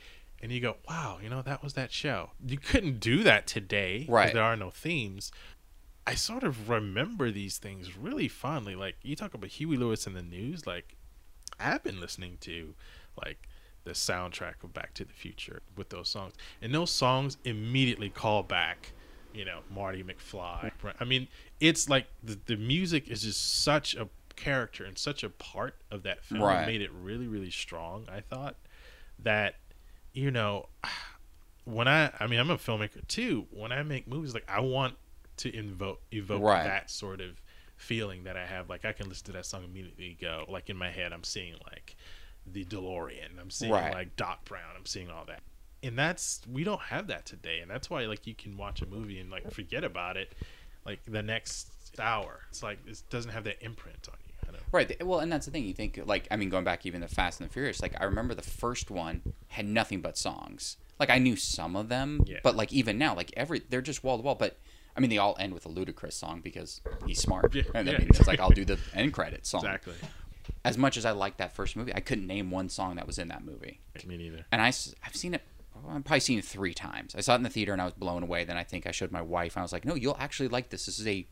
and 0.43 0.51
you 0.51 0.61
go, 0.61 0.77
"Wow, 0.89 1.19
you 1.23 1.29
know 1.29 1.41
that 1.43 1.63
was 1.63 1.75
that 1.75 1.93
show." 1.93 2.31
You 2.45 2.59
couldn't 2.59 2.99
do 3.01 3.23
that 3.23 3.47
today 3.47 4.07
Right. 4.09 4.33
there 4.35 4.43
are 4.43 4.57
no 4.57 4.71
themes. 4.71 5.31
I 6.07 6.15
sort 6.17 6.43
of 6.43 6.69
remember 6.69 7.31
these 7.31 7.57
things 7.59 7.97
really 7.97 8.29
fondly. 8.29 8.75
Like 8.75 8.97
you 9.03 9.17
talk 9.17 9.33
about 9.35 9.51
Huey 9.51 9.77
Lewis 9.77 10.07
and 10.07 10.15
the 10.17 10.23
News, 10.23 10.67
like 10.67 10.97
I 11.61 11.65
have 11.65 11.83
been 11.85 12.01
listening 12.01 12.37
to 12.41 12.75
like 13.25 13.49
the 13.85 13.93
soundtrack 13.93 14.63
of 14.65 14.73
Back 14.75 14.95
to 14.95 15.05
the 15.05 15.13
Future 15.13 15.63
with 15.77 15.91
those 15.91 16.09
songs, 16.09 16.35
and 16.63 16.75
those 16.75 16.91
songs 16.91 17.37
immediately 17.45 18.09
call 18.11 18.43
back, 18.43 18.93
you 19.35 19.45
know, 19.45 19.61
Marty 19.75 20.03
McFly. 20.03 20.71
I 20.99 21.05
mean, 21.05 21.29
it's 21.61 21.89
like 21.89 22.07
the 22.23 22.39
the 22.47 22.57
music 22.57 23.09
is 23.09 23.23
just 23.23 23.63
such 23.63 23.95
a 23.95 24.09
character 24.37 24.85
and 24.85 24.99
such 24.99 25.23
a 25.23 25.29
part 25.31 25.77
of 25.91 26.03
that 26.03 26.25
film. 26.25 26.43
Right. 26.43 26.63
It 26.63 26.67
made 26.67 26.81
it 26.83 26.91
really 26.93 27.27
really 27.29 27.51
strong. 27.51 28.07
I 28.11 28.21
thought 28.21 28.57
that, 29.21 29.57
you 30.13 30.31
know, 30.31 30.69
when 31.65 31.89
I 31.89 32.11
I 32.21 32.27
mean 32.27 32.41
I'm 32.41 32.51
a 32.51 32.57
filmmaker 32.57 33.07
too. 33.07 33.47
When 33.51 33.73
I 33.73 33.83
make 33.83 34.07
movies, 34.09 34.35
like 34.35 34.49
I 34.49 34.61
want 34.61 34.95
to 35.39 35.55
invoke 35.55 36.01
evoke 36.13 36.43
Right. 36.43 36.65
that 36.65 36.91
sort 36.91 37.21
of 37.21 37.41
feeling 37.77 38.25
that 38.25 38.37
I 38.37 38.47
have. 38.47 38.69
Like 38.71 38.85
I 38.85 38.93
can 38.93 39.09
listen 39.09 39.27
to 39.27 39.33
that 39.33 39.47
song 39.47 39.65
immediately 39.65 40.17
go 40.21 40.45
like 40.49 40.71
in 40.71 40.77
my 40.77 40.91
head 40.91 41.13
I'm 41.13 41.25
seeing 41.25 41.55
like 41.71 41.97
the 42.47 42.65
DeLorean. 42.65 43.39
I'm 43.41 43.51
seeing 43.51 43.73
Right. 43.73 43.93
like 43.93 44.17
Doc 44.17 44.45
Brown. 44.45 44.75
I'm 44.77 44.87
seeing 44.87 45.11
all 45.11 45.25
that. 45.27 45.41
And 45.83 45.99
that's 45.99 46.41
we 46.51 46.65
don't 46.65 46.81
have 46.81 47.09
that 47.09 47.27
today. 47.27 47.61
And 47.61 47.71
that's 47.71 47.91
why 47.91 48.07
like 48.07 48.27
you 48.27 48.35
can 48.35 48.57
watch 48.57 48.81
a 48.83 48.87
movie 48.87 49.19
and 49.19 49.31
like 49.31 49.51
forget 49.53 49.85
about 49.85 50.17
it 50.17 50.33
like 50.87 51.01
the 51.07 51.23
next 51.23 51.69
hour. 51.99 52.41
It's 52.51 52.63
like 52.63 52.79
it 52.87 53.03
doesn't 53.11 53.31
have 53.33 53.45
that 53.45 53.63
imprint 53.63 54.09
on 54.11 54.17
you. 54.19 54.31
Right. 54.73 55.05
Well, 55.07 55.21
and 55.21 55.31
that's 55.31 55.47
the 55.47 55.53
thing. 55.53 55.65
You 55.65 55.73
think 55.75 56.01
like 56.05 56.27
I 56.31 56.37
mean, 56.37 56.49
going 56.49 56.65
back 56.65 56.85
even 56.87 57.01
the 57.01 57.09
Fast 57.09 57.41
and 57.41 57.49
the 57.49 57.53
Furious. 57.53 57.81
Like 57.83 57.95
I 58.01 58.05
remember 58.05 58.35
the 58.35 58.43
first 58.43 58.91
one 58.91 59.23
had 59.49 59.67
nothing 59.67 60.01
but 60.01 60.17
songs. 60.19 60.77
Like 60.99 61.11
I 61.11 61.19
knew 61.19 61.37
some 61.37 61.77
of 61.77 61.89
them, 61.89 62.23
Yeah. 62.27 62.39
but 62.43 62.55
like 62.57 62.73
even 62.73 62.99
now, 62.99 63.15
like 63.15 63.33
every 63.37 63.63
they're 63.69 63.81
just 63.83 64.03
wall 64.05 64.17
to 64.17 64.23
wall. 64.23 64.35
But 64.35 64.59
I 64.97 65.01
mean, 65.01 65.11
they 65.11 65.19
all 65.19 65.37
end 65.39 65.55
with 65.55 65.67
a 65.67 65.69
Ludacris 65.69 66.13
song 66.15 66.41
because 66.43 66.81
he's 67.07 67.21
smart. 67.21 67.55
Yeah, 67.55 67.63
and 67.75 67.89
I 67.89 67.99
mean, 67.99 68.09
it's 68.11 68.27
like 68.29 68.39
I'll 68.41 68.51
do 68.51 68.65
the 68.65 68.79
end 68.95 69.13
credit 69.13 69.45
song. 69.47 69.61
Exactly. 69.65 69.95
As 70.65 70.79
much 70.79 70.97
as 70.97 71.05
I 71.05 71.11
liked 71.11 71.39
that 71.39 71.53
first 71.55 71.77
movie, 71.77 71.95
I 71.95 72.01
couldn't 72.01 72.27
name 72.27 72.51
one 72.51 72.69
song 72.69 72.97
that 72.97 73.07
was 73.07 73.19
in 73.19 73.29
that 73.29 73.45
movie. 73.45 73.81
Me 74.07 74.17
neither. 74.17 74.47
And 74.51 74.63
I, 74.63 74.69
I've 74.69 75.15
seen 75.15 75.35
it. 75.35 75.43
I've 75.77 76.05
probably 76.05 76.21
seen 76.21 76.39
it 76.39 76.45
three 76.45 76.73
times. 76.73 77.15
I 77.15 77.21
saw 77.21 77.35
it 77.35 77.37
in 77.37 77.43
the 77.43 77.51
theater 77.51 77.73
and 77.73 77.83
I 77.83 77.85
was 77.85 77.95
blown 77.95 78.23
away. 78.23 78.45
Then 78.45 78.57
I 78.57 78.65
think 78.65 78.87
I 78.87 78.91
showed 78.91 79.13
my 79.13 79.21
wife. 79.23 79.57
And 79.57 79.61
I 79.61 79.65
was 79.65 79.73
like, 79.73 79.85
"No, 79.85 79.95
you'll 79.95 80.17
actually 80.19 80.49
like 80.49 80.71
this. 80.71 80.87
This 80.87 80.99
is 80.99 81.07
a, 81.07 81.27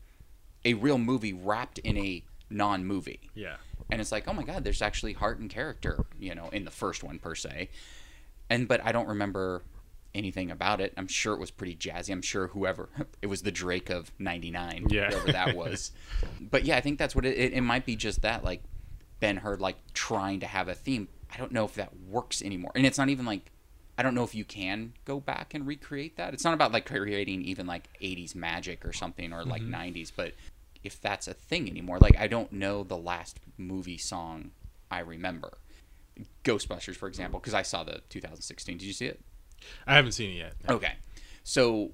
a 0.65 0.75
real 0.75 0.97
movie 0.99 1.33
wrapped 1.33 1.79
in 1.79 1.97
a 1.97 2.23
non-movie." 2.49 3.31
Yeah. 3.33 3.55
and 3.89 3.99
it's 3.99 4.11
like 4.11 4.27
oh 4.27 4.33
my 4.33 4.43
god 4.43 4.63
there's 4.63 4.81
actually 4.81 5.13
heart 5.13 5.39
and 5.39 5.49
character 5.49 6.05
you 6.19 6.33
know 6.35 6.49
in 6.53 6.63
the 6.65 6.71
first 6.71 7.03
one 7.03 7.17
per 7.19 7.33
se 7.35 7.69
and 8.49 8.67
but 8.67 8.79
i 8.85 8.91
don't 8.91 9.07
remember 9.07 9.61
anything 10.15 10.49
about 10.51 10.79
it 10.79 10.93
i'm 10.95 11.07
sure 11.07 11.33
it 11.33 11.39
was 11.39 11.51
pretty 11.51 11.75
jazzy 11.75 12.11
i'm 12.11 12.21
sure 12.21 12.47
whoever 12.47 12.89
it 13.21 13.27
was 13.27 13.41
the 13.41 13.51
drake 13.51 13.89
of 13.89 14.11
99 14.19 14.85
Yeah. 14.89 15.09
whoever 15.09 15.31
that 15.31 15.55
was 15.63 15.91
but 16.39 16.63
yeah 16.63 16.77
i 16.77 16.81
think 16.81 16.97
that's 16.99 17.15
what 17.15 17.25
it, 17.25 17.37
it, 17.37 17.53
it 17.53 17.61
might 17.61 17.85
be 17.85 17.95
just 17.95 18.21
that 18.21 18.43
like 18.43 18.61
Ben 19.23 19.37
Hur 19.37 19.57
like 19.57 19.77
trying 19.93 20.39
to 20.41 20.45
have 20.45 20.67
a 20.67 20.75
theme 20.75 21.07
i 21.33 21.37
don't 21.37 21.51
know 21.51 21.65
if 21.65 21.75
that 21.75 21.91
works 22.07 22.41
anymore 22.41 22.71
and 22.75 22.85
it's 22.85 22.97
not 22.97 23.09
even 23.09 23.25
like 23.25 23.51
i 23.97 24.03
don't 24.03 24.15
know 24.15 24.23
if 24.23 24.35
you 24.35 24.45
can 24.45 24.93
go 25.05 25.19
back 25.19 25.53
and 25.53 25.65
recreate 25.65 26.17
that 26.17 26.33
it's 26.33 26.43
not 26.43 26.53
about 26.53 26.71
like 26.71 26.85
creating 26.85 27.41
even 27.43 27.65
like 27.65 27.87
80s 28.01 28.35
magic 28.35 28.85
or 28.85 28.91
something 28.91 29.31
or 29.31 29.43
like 29.43 29.61
mm-hmm. 29.61 29.73
90s 29.73 30.11
but 30.15 30.33
if 30.83 30.99
that's 30.99 31.27
a 31.27 31.33
thing 31.33 31.69
anymore. 31.69 31.97
Like 31.99 32.17
I 32.19 32.27
don't 32.27 32.51
know 32.51 32.83
the 32.83 32.97
last 32.97 33.39
movie 33.57 33.97
song 33.97 34.51
I 34.91 34.99
remember. 34.99 35.57
Ghostbusters, 36.43 36.95
for 36.95 37.07
example, 37.07 37.39
because 37.39 37.53
I 37.53 37.63
saw 37.63 37.83
the 37.83 38.01
2016. 38.09 38.77
Did 38.77 38.85
you 38.85 38.93
see 38.93 39.07
it? 39.07 39.21
I 39.87 39.95
haven't 39.95 40.11
seen 40.11 40.31
it 40.31 40.37
yet. 40.37 40.53
Okay, 40.69 40.93
so 41.43 41.91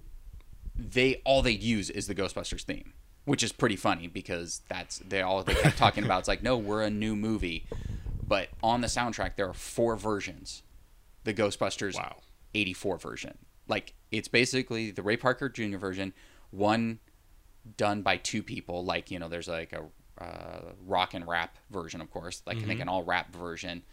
they 0.76 1.22
all 1.24 1.42
they 1.42 1.52
use 1.52 1.90
is 1.90 2.08
the 2.08 2.16
Ghostbusters 2.16 2.64
theme, 2.64 2.94
which 3.30 3.44
is 3.44 3.52
pretty 3.52 3.76
funny 3.76 4.08
because 4.08 4.62
that's 4.70 4.98
they 4.98 5.22
all 5.22 5.44
they 5.44 5.54
kept 5.54 5.78
talking 5.78 6.04
about. 6.04 6.18
It's 6.18 6.28
like 6.28 6.42
no, 6.42 6.58
we're 6.58 6.82
a 6.82 6.90
new 6.90 7.16
movie, 7.16 7.68
but 8.28 8.50
on 8.64 8.82
the 8.82 8.88
soundtrack 8.88 9.36
there 9.36 9.48
are 9.48 9.54
four 9.54 9.96
versions. 9.96 10.64
The 11.26 11.34
Ghostbusters 11.36 11.94
Wow. 11.96 12.22
84 12.56 12.98
version. 12.98 13.38
Like 13.68 13.94
it's 14.12 14.28
basically 14.28 14.90
the 14.90 15.04
Ray 15.04 15.16
Parker 15.16 15.48
Jr. 15.48 15.78
version, 15.78 16.12
one 16.50 16.98
done 17.78 18.02
by 18.02 18.18
two 18.18 18.42
people. 18.42 18.84
Like 18.84 19.12
you 19.12 19.20
know, 19.20 19.30
there's 19.30 19.48
like 19.48 19.74
a 19.74 19.84
uh, 20.24 20.72
rock 20.88 21.14
and 21.14 21.28
rap 21.28 21.56
version, 21.70 22.02
of 22.02 22.10
course, 22.10 22.42
like 22.48 22.58
I 22.58 22.62
think 22.62 22.80
an 22.82 22.90
all 22.90 23.04
rap 23.04 23.32
version, 23.32 23.84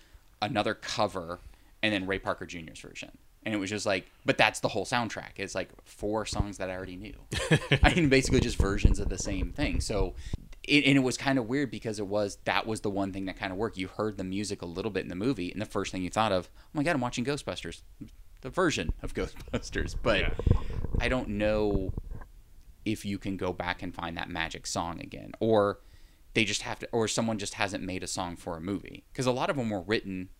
another 0.41 0.73
cover, 0.73 1.41
and 1.83 1.93
then 1.93 2.07
Ray 2.07 2.21
Parker 2.21 2.47
Jr.'s 2.47 2.81
version. 2.81 3.19
And 3.47 3.55
it 3.55 3.59
was 3.59 3.71
just 3.71 3.87
like, 3.87 4.11
but 4.25 4.37
that's 4.37 4.59
the 4.59 4.67
whole 4.67 4.85
soundtrack. 4.85 5.35
It's 5.37 5.55
like 5.55 5.71
four 5.85 6.27
songs 6.27 6.59
that 6.59 6.69
I 6.69 6.75
already 6.75 6.97
knew. 6.97 7.15
I 7.83 7.95
mean, 7.95 8.09
basically 8.09 8.41
just 8.41 8.59
versions 8.59 8.99
of 8.99 9.09
the 9.09 9.19
same 9.19 9.53
thing. 9.53 9.81
So, 9.81 10.15
it, 10.65 10.85
and 10.85 10.97
it 10.97 11.01
was 11.01 11.17
kind 11.17 11.39
of 11.39 11.47
weird 11.47 11.71
because 11.71 12.01
it 12.01 12.09
was 12.09 12.39
that 12.45 12.67
was 12.67 12.81
the 12.81 12.91
one 12.91 13.13
thing 13.13 13.27
that 13.27 13.39
kind 13.39 13.53
of 13.53 13.59
worked. 13.59 13.79
You 13.79 13.87
heard 13.87 14.17
the 14.17 14.25
music 14.25 14.63
a 14.63 14.67
little 14.67 14.91
bit 14.91 15.05
in 15.05 15.09
the 15.09 15.15
movie, 15.15 15.53
and 15.53 15.63
the 15.63 15.67
first 15.67 15.93
thing 15.93 16.03
you 16.03 16.11
thought 16.11 16.33
of, 16.33 16.51
oh 16.57 16.71
my 16.73 16.83
god, 16.83 16.97
I'm 16.97 17.01
watching 17.01 17.25
Ghostbusters, 17.25 17.83
the 18.41 18.51
version 18.51 18.93
of 19.01 19.15
Ghostbusters. 19.15 19.95
But 20.03 20.21
Yeah. 20.23 20.35
I 21.01 21.09
don't 21.09 21.29
know 21.29 21.93
if 22.85 23.05
you 23.05 23.17
can 23.17 23.37
go 23.37 23.53
back 23.53 23.81
and 23.81 23.95
find 23.95 24.17
that 24.17 24.29
magic 24.29 24.67
song 24.67 25.01
again, 25.01 25.35
or 25.39 25.79
they 26.35 26.45
just 26.45 26.63
have 26.63 26.81
to, 26.81 26.89
or 26.91 27.07
someone 27.07 27.39
just 27.39 27.55
hasn't 27.55 27.85
made 27.85 28.03
a 28.03 28.09
song 28.09 28.35
for 28.35 28.57
a 28.57 28.61
movie 28.61 29.05
because 29.13 29.27
a 29.27 29.33
lot 29.33 29.51
of 29.51 29.57
them 29.57 29.71
were 29.71 29.83
written 29.83 30.31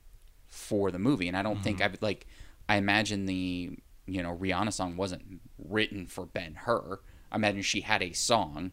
for 0.49 0.91
the 0.91 0.99
movie, 0.99 1.29
and 1.29 1.37
I 1.37 1.43
don't 1.43 1.63
think 1.63 1.79
mm-hmm. 1.79 1.95
i've 1.95 2.03
like. 2.03 2.27
I 2.69 2.77
imagine 2.77 3.27
the 3.27 3.79
you 4.07 4.23
know 4.23 4.37
Rihanna 4.37 4.73
song 4.73 4.97
wasn't 4.97 5.41
written 5.59 6.07
for 6.07 6.27
Ben 6.27 6.55
Hur. 6.55 7.01
I 7.31 7.37
imagine 7.37 7.63
she 7.63 7.81
had 7.81 8.03
a 8.03 8.13
song 8.13 8.73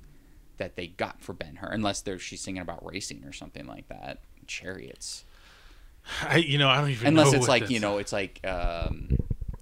that 0.58 0.76
they 0.76 0.88
got 0.88 1.22
for 1.22 1.34
Ben 1.34 1.58
Hur, 1.58 1.68
unless 1.68 2.02
they're 2.02 2.20
she's 2.20 2.42
singing 2.42 2.62
about 2.62 2.86
racing 2.86 3.24
or 3.26 3.34
something 3.34 3.66
like 3.66 3.88
that, 3.90 4.20
chariots. 4.48 5.26
I, 6.22 6.38
you 6.38 6.58
know, 6.58 6.70
I 6.70 6.82
don't 6.82 6.90
even 6.90 7.08
Unless 7.08 7.32
know 7.32 7.38
it's 7.38 7.48
like 7.48 7.70
you 7.70 7.80
know, 7.80 7.98
it's 7.98 8.12
like 8.14 8.46
um, 8.46 9.18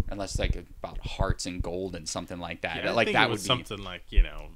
unless 0.09 0.31
it's 0.31 0.39
like 0.39 0.55
about 0.55 0.99
hearts 1.05 1.45
and 1.45 1.61
gold 1.61 1.95
and 1.95 2.07
something 2.07 2.39
like 2.39 2.61
that. 2.61 2.83
Yeah, 2.83 2.91
like 2.91 3.13
that 3.13 3.29
was 3.29 3.43
be 3.43 3.47
something 3.47 3.83
like 3.83 4.03
you 4.09 4.23
know 4.23 4.47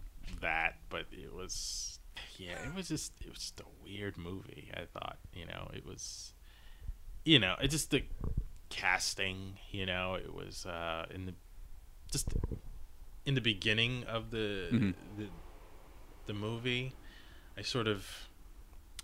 that, 0.41 0.77
but 0.89 1.05
it 1.11 1.33
was 1.33 1.99
yeah, 2.37 2.57
it 2.65 2.75
was 2.75 2.87
just 2.87 3.13
it 3.21 3.29
was 3.29 3.39
just 3.39 3.59
a 3.59 3.65
weird 3.83 4.17
movie. 4.17 4.71
I 4.75 4.85
thought 4.85 5.17
you 5.33 5.45
know 5.45 5.69
it 5.73 5.85
was 5.85 6.33
you 7.23 7.39
know 7.39 7.55
it 7.61 7.69
just 7.69 7.91
the 7.91 8.03
casting. 8.69 9.57
You 9.71 9.85
know 9.85 10.15
it 10.15 10.33
was 10.33 10.65
uh, 10.65 11.05
in 11.13 11.25
the 11.25 11.33
just 12.11 12.27
in 13.25 13.33
the 13.35 13.41
beginning 13.41 14.03
of 14.05 14.31
the 14.31 14.69
Mhm. 14.71 14.93
the 15.17 15.27
the 16.27 16.33
movie. 16.33 16.93
I 17.57 17.61
sort 17.61 17.87
of 17.87 18.27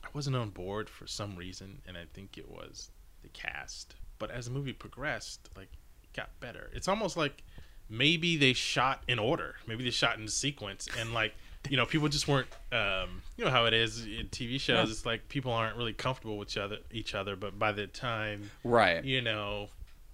I 0.03 0.07
wasn't 0.13 0.35
on 0.35 0.49
board 0.49 0.89
for 0.89 1.07
some 1.07 1.35
reason, 1.35 1.81
and 1.87 1.97
I 1.97 2.05
think 2.13 2.37
it 2.37 2.49
was 2.49 2.91
the 3.21 3.29
cast. 3.29 3.95
But 4.19 4.31
as 4.31 4.45
the 4.45 4.51
movie 4.51 4.73
progressed, 4.73 5.49
like 5.55 5.69
it 6.03 6.13
got 6.13 6.37
better. 6.39 6.69
It's 6.73 6.87
almost 6.87 7.15
like 7.17 7.43
maybe 7.89 8.37
they 8.37 8.53
shot 8.53 9.03
in 9.07 9.19
order. 9.19 9.55
Maybe 9.67 9.83
they 9.83 9.89
shot 9.91 10.17
in 10.19 10.27
sequence, 10.27 10.87
and 10.99 11.13
like 11.13 11.33
you 11.69 11.77
know, 11.77 11.85
people 11.85 12.07
just 12.09 12.27
weren't. 12.27 12.47
Um, 12.71 13.21
you 13.37 13.45
know 13.45 13.51
how 13.51 13.65
it 13.65 13.73
is 13.73 14.05
in 14.05 14.27
TV 14.31 14.59
shows. 14.59 14.87
Yeah. 14.87 14.91
It's 14.91 15.05
like 15.05 15.27
people 15.29 15.51
aren't 15.51 15.77
really 15.77 15.93
comfortable 15.93 16.37
with 16.37 16.49
each 16.49 16.57
other. 16.57 16.77
Each 16.91 17.15
other, 17.15 17.35
but 17.35 17.57
by 17.57 17.71
the 17.71 17.87
time 17.87 18.49
right. 18.63 19.03
you 19.03 19.21
know, 19.21 19.69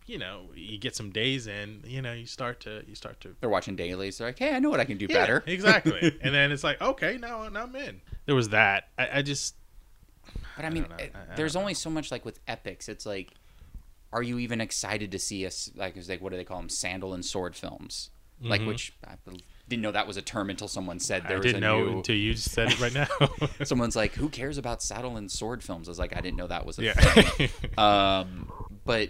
you 0.06 0.18
know, 0.18 0.44
you 0.56 0.78
get 0.78 0.96
some 0.96 1.10
days 1.12 1.48
in, 1.48 1.82
you 1.86 2.02
know, 2.02 2.14
you 2.14 2.26
start 2.26 2.60
to 2.62 2.84
you 2.88 2.96
start 2.96 3.20
to 3.22 3.36
They're 3.40 3.50
watching 3.50 3.76
dailies. 3.76 4.18
They're 4.18 4.28
like, 4.28 4.40
hey, 4.40 4.56
I 4.56 4.60
know 4.60 4.70
what 4.70 4.80
I 4.80 4.86
can 4.86 4.98
do 4.98 5.08
yeah, 5.10 5.18
better. 5.18 5.44
exactly. 5.46 6.00
and 6.22 6.34
then 6.34 6.52
it's 6.52 6.64
like, 6.64 6.82
okay, 6.82 7.18
now, 7.18 7.48
now 7.50 7.64
I'm 7.64 7.76
in. 7.76 8.02
There 8.26 8.36
was 8.36 8.50
that. 8.50 8.90
I, 8.98 9.10
I 9.16 9.22
just 9.22 9.56
But 10.56 10.66
I 10.66 10.68
I 10.68 10.72
mean, 10.72 10.86
it- 11.00 11.12
I- 11.16 11.34
I 11.34 11.36
there's 11.36 11.56
only 11.56 11.74
so 11.74 11.90
much 11.90 12.12
like 12.12 12.24
with 12.26 12.40
epics. 12.48 12.88
It's 12.90 13.06
like, 13.06 13.34
are 14.14 14.24
you 14.24 14.40
even 14.40 14.62
excited 14.62 15.12
to 15.12 15.20
see 15.20 15.46
us 15.46 15.70
like, 15.76 15.98
it's 15.98 16.08
like 16.08 16.22
what 16.22 16.32
do 16.32 16.38
they 16.38 16.46
call 16.46 16.58
them? 16.58 16.70
Sandal 16.70 17.14
and 17.14 17.26
sword 17.26 17.56
films, 17.56 18.10
like 18.42 18.62
Mhm. 18.62 18.68
which 18.68 18.94
I 19.06 19.16
didn't 19.68 19.82
know 19.82 19.92
that 19.92 20.08
was 20.08 20.16
a 20.18 20.22
term 20.22 20.50
until 20.50 20.68
someone 20.68 21.00
said 21.00 21.24
there 21.24 21.34
I 21.34 21.38
was 21.38 21.46
didn't 21.46 21.62
know 21.62 21.84
new. 21.86 21.98
until 21.98 22.16
you 22.16 22.34
said 22.36 22.72
it 22.72 22.80
right 22.80 22.94
now. 22.94 23.08
Someone's 23.66 23.96
like, 23.96 24.14
who 24.14 24.30
cares 24.30 24.58
about 24.58 24.82
saddle 24.84 25.18
and 25.18 25.30
sword 25.32 25.64
films? 25.64 25.88
I 25.88 25.92
was 25.92 26.00
like, 26.00 26.16
I 26.16 26.22
didn't 26.22 26.38
know 26.38 26.48
that 26.48 26.66
was 26.66 26.80
a 26.80 26.84
yeah. 26.84 26.94
thing. 26.94 27.50
Um, 27.78 28.52
but 28.86 29.10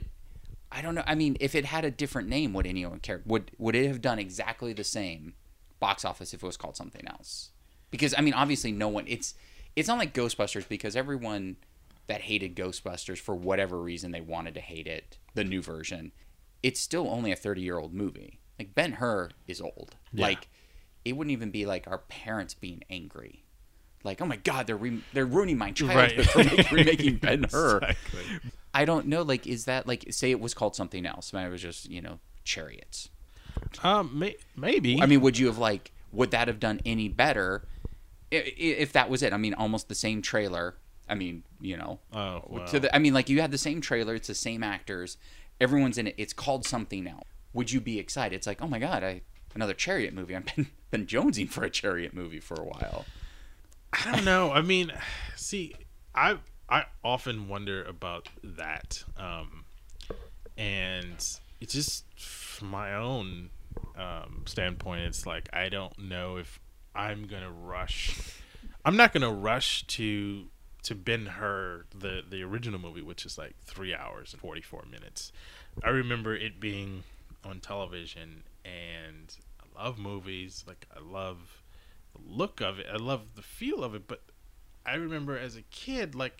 I 0.71 0.81
don't 0.81 0.95
know. 0.95 1.03
I 1.05 1.15
mean, 1.15 1.37
if 1.39 1.55
it 1.55 1.65
had 1.65 1.85
a 1.85 1.91
different 1.91 2.27
name, 2.29 2.53
would 2.53 2.65
anyone 2.67 2.99
care? 2.99 3.21
Would 3.25 3.51
would 3.57 3.75
it 3.75 3.87
have 3.87 4.01
done 4.01 4.19
exactly 4.19 4.73
the 4.73 4.83
same 4.83 5.33
box 5.79 6.03
office 6.03 6.33
if 6.33 6.41
it 6.41 6.45
was 6.45 6.57
called 6.57 6.75
something 6.75 7.07
else? 7.07 7.51
Because 7.91 8.13
I 8.17 8.21
mean, 8.21 8.33
obviously, 8.33 8.71
no 8.71 8.87
one. 8.87 9.05
It's 9.07 9.33
it's 9.75 9.87
not 9.87 9.97
like 9.97 10.13
Ghostbusters 10.13 10.67
because 10.67 10.95
everyone 10.95 11.57
that 12.07 12.21
hated 12.21 12.55
Ghostbusters 12.55 13.17
for 13.19 13.35
whatever 13.35 13.79
reason 13.81 14.11
they 14.11 14.21
wanted 14.21 14.53
to 14.55 14.61
hate 14.61 14.87
it, 14.87 15.17
the 15.35 15.43
new 15.43 15.61
version, 15.61 16.11
it's 16.63 16.79
still 16.79 17.07
only 17.09 17.31
a 17.31 17.35
thirty 17.35 17.61
year 17.61 17.77
old 17.77 17.93
movie. 17.93 18.39
Like 18.59 18.73
Ben 18.75 18.93
Hur 18.93 19.29
is 19.47 19.61
old. 19.61 19.95
Yeah. 20.13 20.25
Like 20.27 20.47
it 21.05 21.13
wouldn't 21.15 21.31
even 21.31 21.51
be 21.51 21.65
like 21.65 21.87
our 21.87 21.99
parents 21.99 22.53
being 22.53 22.83
angry. 22.89 23.43
Like, 24.03 24.21
oh 24.21 24.25
my 24.25 24.35
God, 24.37 24.67
they're 24.67 24.77
re- 24.77 25.03
they're 25.13 25.25
ruining 25.25 25.57
my 25.57 25.71
childhood 25.71 26.25
for 26.29 26.43
make- 26.43 26.71
remaking 26.71 27.17
Ben 27.17 27.45
Hur. 27.51 27.77
Exactly. 27.79 28.21
I 28.73 28.85
don't 28.85 29.07
know. 29.07 29.21
Like, 29.23 29.47
is 29.47 29.65
that 29.65 29.87
like 29.87 30.05
say 30.11 30.31
it 30.31 30.39
was 30.39 30.53
called 30.53 30.75
something 30.75 31.05
else? 31.05 31.33
Maybe 31.33 31.47
it 31.47 31.51
was 31.51 31.61
just 31.61 31.89
you 31.89 32.01
know 32.01 32.19
chariots. 32.43 33.09
Um, 33.83 34.11
may, 34.17 34.35
maybe. 34.55 35.01
I 35.01 35.05
mean, 35.07 35.21
would 35.21 35.37
you 35.37 35.47
have 35.47 35.57
like 35.57 35.91
would 36.11 36.31
that 36.31 36.47
have 36.47 36.59
done 36.59 36.79
any 36.85 37.09
better 37.09 37.67
i- 38.31 38.35
i- 38.37 38.53
if 38.57 38.93
that 38.93 39.09
was 39.09 39.21
it? 39.23 39.33
I 39.33 39.37
mean, 39.37 39.53
almost 39.53 39.89
the 39.89 39.95
same 39.95 40.21
trailer, 40.21 40.75
I 41.09 41.15
mean, 41.15 41.43
you 41.59 41.75
know, 41.75 41.99
Oh, 42.13 42.43
wow. 42.47 42.65
to 42.67 42.79
the 42.79 42.95
I 42.95 42.99
mean, 42.99 43.13
like 43.13 43.29
you 43.29 43.41
had 43.41 43.51
the 43.51 43.57
same 43.57 43.81
trailer, 43.81 44.13
it's 44.15 44.27
the 44.27 44.35
same 44.35 44.63
actors, 44.63 45.17
everyone's 45.59 45.97
in 45.97 46.07
it. 46.07 46.15
It's 46.17 46.33
called 46.33 46.65
something 46.65 47.07
else. 47.07 47.25
Would 47.53 47.71
you 47.71 47.81
be 47.81 47.99
excited? 47.99 48.35
It's 48.35 48.47
like, 48.47 48.61
oh 48.61 48.67
my 48.67 48.79
god, 48.79 49.03
I 49.03 49.21
another 49.55 49.73
Chariot 49.73 50.13
movie. 50.13 50.35
I've 50.35 50.45
been 50.55 50.67
been 50.91 51.05
jonesing 51.05 51.49
for 51.49 51.63
a 51.63 51.69
Chariot 51.69 52.13
movie 52.13 52.39
for 52.39 52.55
a 52.55 52.63
while. 52.63 53.05
I 53.91 54.11
don't 54.11 54.25
know. 54.25 54.51
I 54.51 54.61
mean, 54.61 54.93
see, 55.35 55.75
I 56.13 56.37
I 56.69 56.85
often 57.03 57.47
wonder 57.47 57.83
about 57.83 58.29
that, 58.43 59.03
um, 59.17 59.65
and 60.57 61.25
it's 61.59 61.73
just 61.73 62.05
from 62.19 62.69
my 62.69 62.93
own 62.93 63.49
um, 63.97 64.43
standpoint. 64.45 65.01
It's 65.01 65.25
like 65.25 65.49
I 65.53 65.69
don't 65.69 65.97
know 65.97 66.37
if 66.37 66.59
I'm 66.95 67.27
gonna 67.27 67.51
rush. 67.51 68.19
I'm 68.85 68.95
not 68.95 69.13
gonna 69.13 69.31
rush 69.31 69.85
to 69.87 70.47
to 70.83 70.95
Ben 70.95 71.25
Hur 71.25 71.85
the 71.97 72.21
the 72.29 72.43
original 72.43 72.79
movie, 72.79 73.01
which 73.01 73.25
is 73.25 73.37
like 73.37 73.55
three 73.65 73.93
hours 73.95 74.33
and 74.33 74.41
forty 74.41 74.61
four 74.61 74.85
minutes. 74.89 75.31
I 75.83 75.89
remember 75.89 76.35
it 76.35 76.59
being 76.59 77.03
on 77.47 77.59
television, 77.59 78.43
and 78.65 79.35
I 79.61 79.83
love 79.83 79.97
movies. 79.97 80.63
Like 80.67 80.85
I 80.95 80.99
love 80.99 81.61
the 82.13 82.19
look 82.25 82.61
of 82.61 82.79
it. 82.79 82.87
I 82.91 82.97
love 82.97 83.35
the 83.35 83.41
feel 83.41 83.83
of 83.83 83.95
it. 83.95 84.07
But 84.07 84.21
I 84.85 84.95
remember 84.95 85.37
as 85.37 85.55
a 85.55 85.61
kid, 85.63 86.15
like 86.15 86.37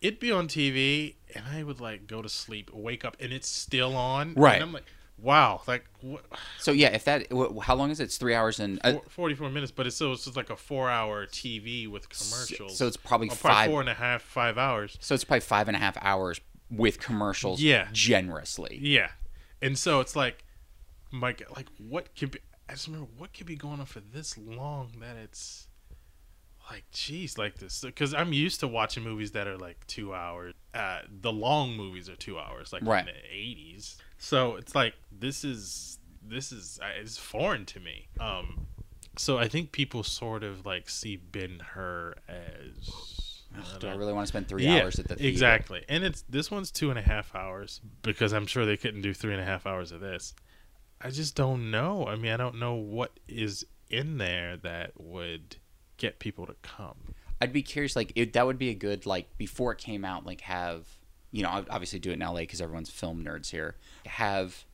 it'd 0.00 0.20
be 0.20 0.30
on 0.32 0.48
TV, 0.48 1.14
and 1.34 1.44
I 1.52 1.62
would 1.62 1.80
like 1.80 2.06
go 2.06 2.22
to 2.22 2.28
sleep, 2.28 2.70
wake 2.72 3.04
up, 3.04 3.16
and 3.20 3.32
it's 3.32 3.48
still 3.48 3.96
on. 3.96 4.34
Right. 4.34 4.54
And 4.54 4.62
I'm 4.64 4.72
like, 4.72 4.84
wow, 5.18 5.60
like 5.66 5.84
what? 6.00 6.24
So 6.58 6.72
yeah, 6.72 6.88
if 6.88 7.04
that, 7.04 7.26
how 7.62 7.74
long 7.74 7.90
is 7.90 8.00
it? 8.00 8.04
It's 8.04 8.16
three 8.16 8.34
hours 8.34 8.58
and. 8.60 8.78
Uh, 8.84 8.92
Four- 8.92 9.02
44 9.08 9.50
minutes, 9.50 9.72
but 9.72 9.86
it's 9.86 9.96
still 9.96 10.12
it's 10.12 10.24
just 10.24 10.36
like 10.36 10.50
a 10.50 10.56
four-hour 10.56 11.26
TV 11.26 11.86
with 11.88 12.08
commercials. 12.08 12.76
so 12.78 12.86
it's 12.86 12.96
probably 12.96 13.28
Or 13.28 13.34
five- 13.34 13.70
four 13.70 13.80
and 13.80 13.90
a 13.90 13.94
half, 13.94 14.22
five 14.22 14.56
hours. 14.58 14.96
so 15.00 15.14
it's 15.14 15.24
probably 15.24 15.40
five 15.40 15.68
and 15.68 15.76
a 15.76 15.80
half 15.80 15.96
hours 16.02 16.40
with 16.70 16.98
commercials. 17.00 17.60
Yeah. 17.60 17.88
Generously. 17.92 18.78
Yeah, 18.80 19.10
and 19.60 19.76
so 19.78 20.00
it's 20.00 20.14
like, 20.16 20.44
like, 21.12 21.42
like 21.56 21.66
what 21.78 22.14
could 22.16 22.32
be? 22.32 22.38
I 22.68 22.72
just 22.74 22.86
remember 22.86 23.08
what 23.18 23.32
could 23.34 23.46
be 23.46 23.56
going 23.56 23.80
on 23.80 23.86
for 23.86 24.00
this 24.00 24.38
long 24.38 24.92
that 25.00 25.16
it's 25.16 25.66
like, 26.70 26.84
geez, 26.92 27.36
like 27.36 27.56
this 27.58 27.80
because 27.80 28.14
I'm 28.14 28.32
used 28.32 28.60
to 28.60 28.68
watching 28.68 29.02
movies 29.02 29.32
that 29.32 29.48
are 29.48 29.58
like 29.58 29.84
two 29.86 30.14
hours. 30.14 30.54
Uh, 30.72 31.00
the 31.20 31.32
long 31.32 31.76
movies 31.76 32.08
are 32.08 32.14
two 32.16 32.38
hours, 32.38 32.72
like 32.72 32.82
Right. 32.84 33.00
in 33.00 33.06
the 33.06 33.36
'80s. 33.36 33.96
So 34.18 34.56
it's 34.56 34.74
like 34.74 34.94
this 35.10 35.42
is 35.44 35.98
this 36.22 36.52
is 36.52 36.78
uh, 36.82 36.86
it's 37.00 37.16
foreign 37.18 37.66
to 37.66 37.80
me. 37.80 38.06
Um, 38.20 38.66
so 39.18 39.38
I 39.38 39.48
think 39.48 39.72
people 39.72 40.04
sort 40.04 40.44
of 40.44 40.64
like 40.64 40.88
see 40.88 41.16
Ben 41.16 41.58
Hur 41.74 42.14
as 42.28 43.42
Do 43.80 43.88
I 43.88 43.94
really 43.94 44.12
want 44.12 44.26
to 44.26 44.28
spend 44.28 44.46
three 44.48 44.64
yeah, 44.64 44.82
hours 44.82 45.00
at 45.00 45.08
the 45.08 45.16
theater? 45.16 45.28
exactly 45.28 45.84
and 45.88 46.04
it's 46.04 46.22
this 46.28 46.52
one's 46.52 46.70
two 46.70 46.90
and 46.90 46.98
a 46.98 47.02
half 47.02 47.34
hours 47.34 47.80
because 48.02 48.32
i'm 48.32 48.46
sure 48.46 48.64
they 48.64 48.76
couldn't 48.76 49.02
do 49.02 49.12
three 49.12 49.32
and 49.32 49.42
a 49.42 49.44
half 49.44 49.66
hours 49.66 49.90
of 49.90 50.00
this 50.00 50.34
i 51.00 51.10
just 51.10 51.34
don't 51.34 51.70
know 51.70 52.06
i 52.06 52.14
mean 52.16 52.32
i 52.32 52.36
don't 52.36 52.56
know 52.58 52.74
what 52.74 53.18
is 53.28 53.64
in 53.88 54.18
there 54.18 54.56
that 54.56 54.92
would 54.98 55.56
get 55.96 56.18
people 56.18 56.46
to 56.46 56.54
come 56.62 57.14
I'd 57.42 57.54
be 57.54 57.62
curious. 57.62 57.96
Like, 57.96 58.12
it, 58.16 58.34
that 58.34 58.44
would 58.46 58.58
be 58.58 58.68
a 58.68 58.74
good 58.74 59.06
like 59.06 59.38
before 59.38 59.72
it 59.72 59.78
came 59.78 60.04
out. 60.04 60.26
Like, 60.26 60.42
have 60.42 60.86
you 61.32 61.42
know, 61.42 61.48
ob- 61.48 61.68
obviously 61.70 61.98
do 61.98 62.10
it 62.10 62.14
in 62.14 62.20
LA 62.20 62.40
because 62.40 62.60
everyone's 62.60 62.90
film 62.90 63.24
nerds 63.24 63.50
here. 63.50 63.76
Have 64.04 64.64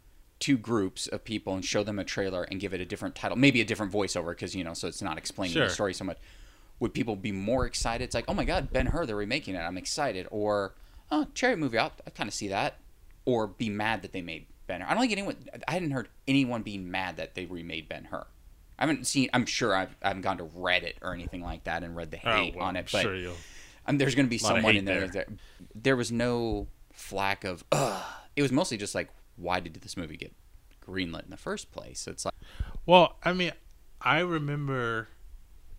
two 0.41 0.59
groups 0.59 1.07
of 1.07 1.23
people 1.23 1.55
and 1.55 1.65
show 1.65 1.85
them 1.85 1.99
a 2.01 2.05
trailer 2.05 2.43
and 2.43 2.59
give 2.59 2.75
it 2.75 2.81
a 2.81 2.85
different 2.85 3.15
title, 3.15 3.37
maybe 3.39 3.61
a 3.61 3.65
different 3.65 3.93
voiceover 3.93 4.31
because 4.31 4.53
you 4.57 4.65
know, 4.65 4.75
so 4.75 4.89
it's 4.89 5.01
not 5.01 5.17
explaining 5.17 5.55
Sure. 5.55 5.69
the 5.69 5.71
story 5.73 5.95
so 5.95 6.05
much. 6.05 6.19
Would 6.81 6.93
people 6.93 7.15
be 7.15 7.31
more 7.31 7.67
excited? 7.67 8.03
It's 8.03 8.17
like, 8.17 8.25
oh 8.27 8.35
my 8.35 8.45
god, 8.45 8.73
Ben 8.73 8.87
Hur, 8.87 9.07
they're 9.07 9.15
remaking 9.15 9.55
it. 9.55 9.59
I'm 9.61 9.79
excited. 9.79 10.27
Or, 10.33 10.75
oh, 11.13 11.29
Chariot 11.35 11.59
movie. 11.59 11.79
I'll, 11.79 11.93
I 12.05 12.11
kind 12.11 12.27
of 12.27 12.35
see 12.35 12.49
that. 12.49 12.79
Or 13.27 13.47
be 13.47 13.71
mad 13.71 14.03
that 14.03 14.13
they 14.13 14.23
made 14.23 14.47
Ben 14.67 14.81
Hur. 14.81 14.87
I 14.89 14.95
don't 14.95 15.01
think 15.01 15.13
anyone. 15.13 15.37
I 15.69 15.73
hadn't 15.73 15.91
heard 15.91 16.09
anyone 16.27 16.63
being 16.63 16.91
mad 16.91 17.17
that 17.17 17.35
they 17.35 17.47
remade 17.47 17.89
Ben 17.89 18.05
Hur. 18.05 18.27
I 18.79 18.83
haven't 18.83 19.07
seen. 19.07 19.31
I'm 19.33 19.47
sure 19.47 19.75
I've, 19.75 19.97
I 20.03 20.09
haven't 20.09 20.23
gone 20.23 20.39
to 20.39 20.45
Reddit 20.45 20.95
or 21.03 21.15
anything 21.15 21.43
like 21.43 21.65
that 21.65 21.83
and 21.83 21.97
read 21.97 22.11
the 22.11 22.19
hate 22.19 22.55
oh, 22.55 22.59
well, 22.59 22.69
on 22.69 22.77
it. 22.77 22.81
I'm 22.81 22.87
But 22.93 23.03
sure 23.03 23.33
um, 23.87 23.99
there's 23.99 24.15
going 24.15 24.27
to 24.27 24.31
be 24.31 24.39
someone 24.39 24.77
in 24.77 24.85
there, 24.85 25.09
there. 25.09 25.27
that 25.27 25.29
there 25.75 25.97
was 25.97 26.13
no 26.13 26.67
flack 26.93 27.45
of 27.45 27.63
Ugh. 27.73 28.03
it 28.35 28.43
was 28.43 28.51
mostly 28.51 28.77
just 28.77 28.95
like 28.95 29.11
why 29.37 29.61
did 29.61 29.75
this 29.75 29.97
movie 29.99 30.17
get 30.17 30.33
greenlit 30.87 31.25
in 31.25 31.31
the 31.31 31.37
first 31.37 31.71
place 31.71 32.01
so 32.01 32.11
it's 32.11 32.25
like 32.25 32.35
Well, 32.87 33.17
I 33.23 33.33
mean, 33.33 33.53
I 34.01 34.21
remember, 34.21 35.09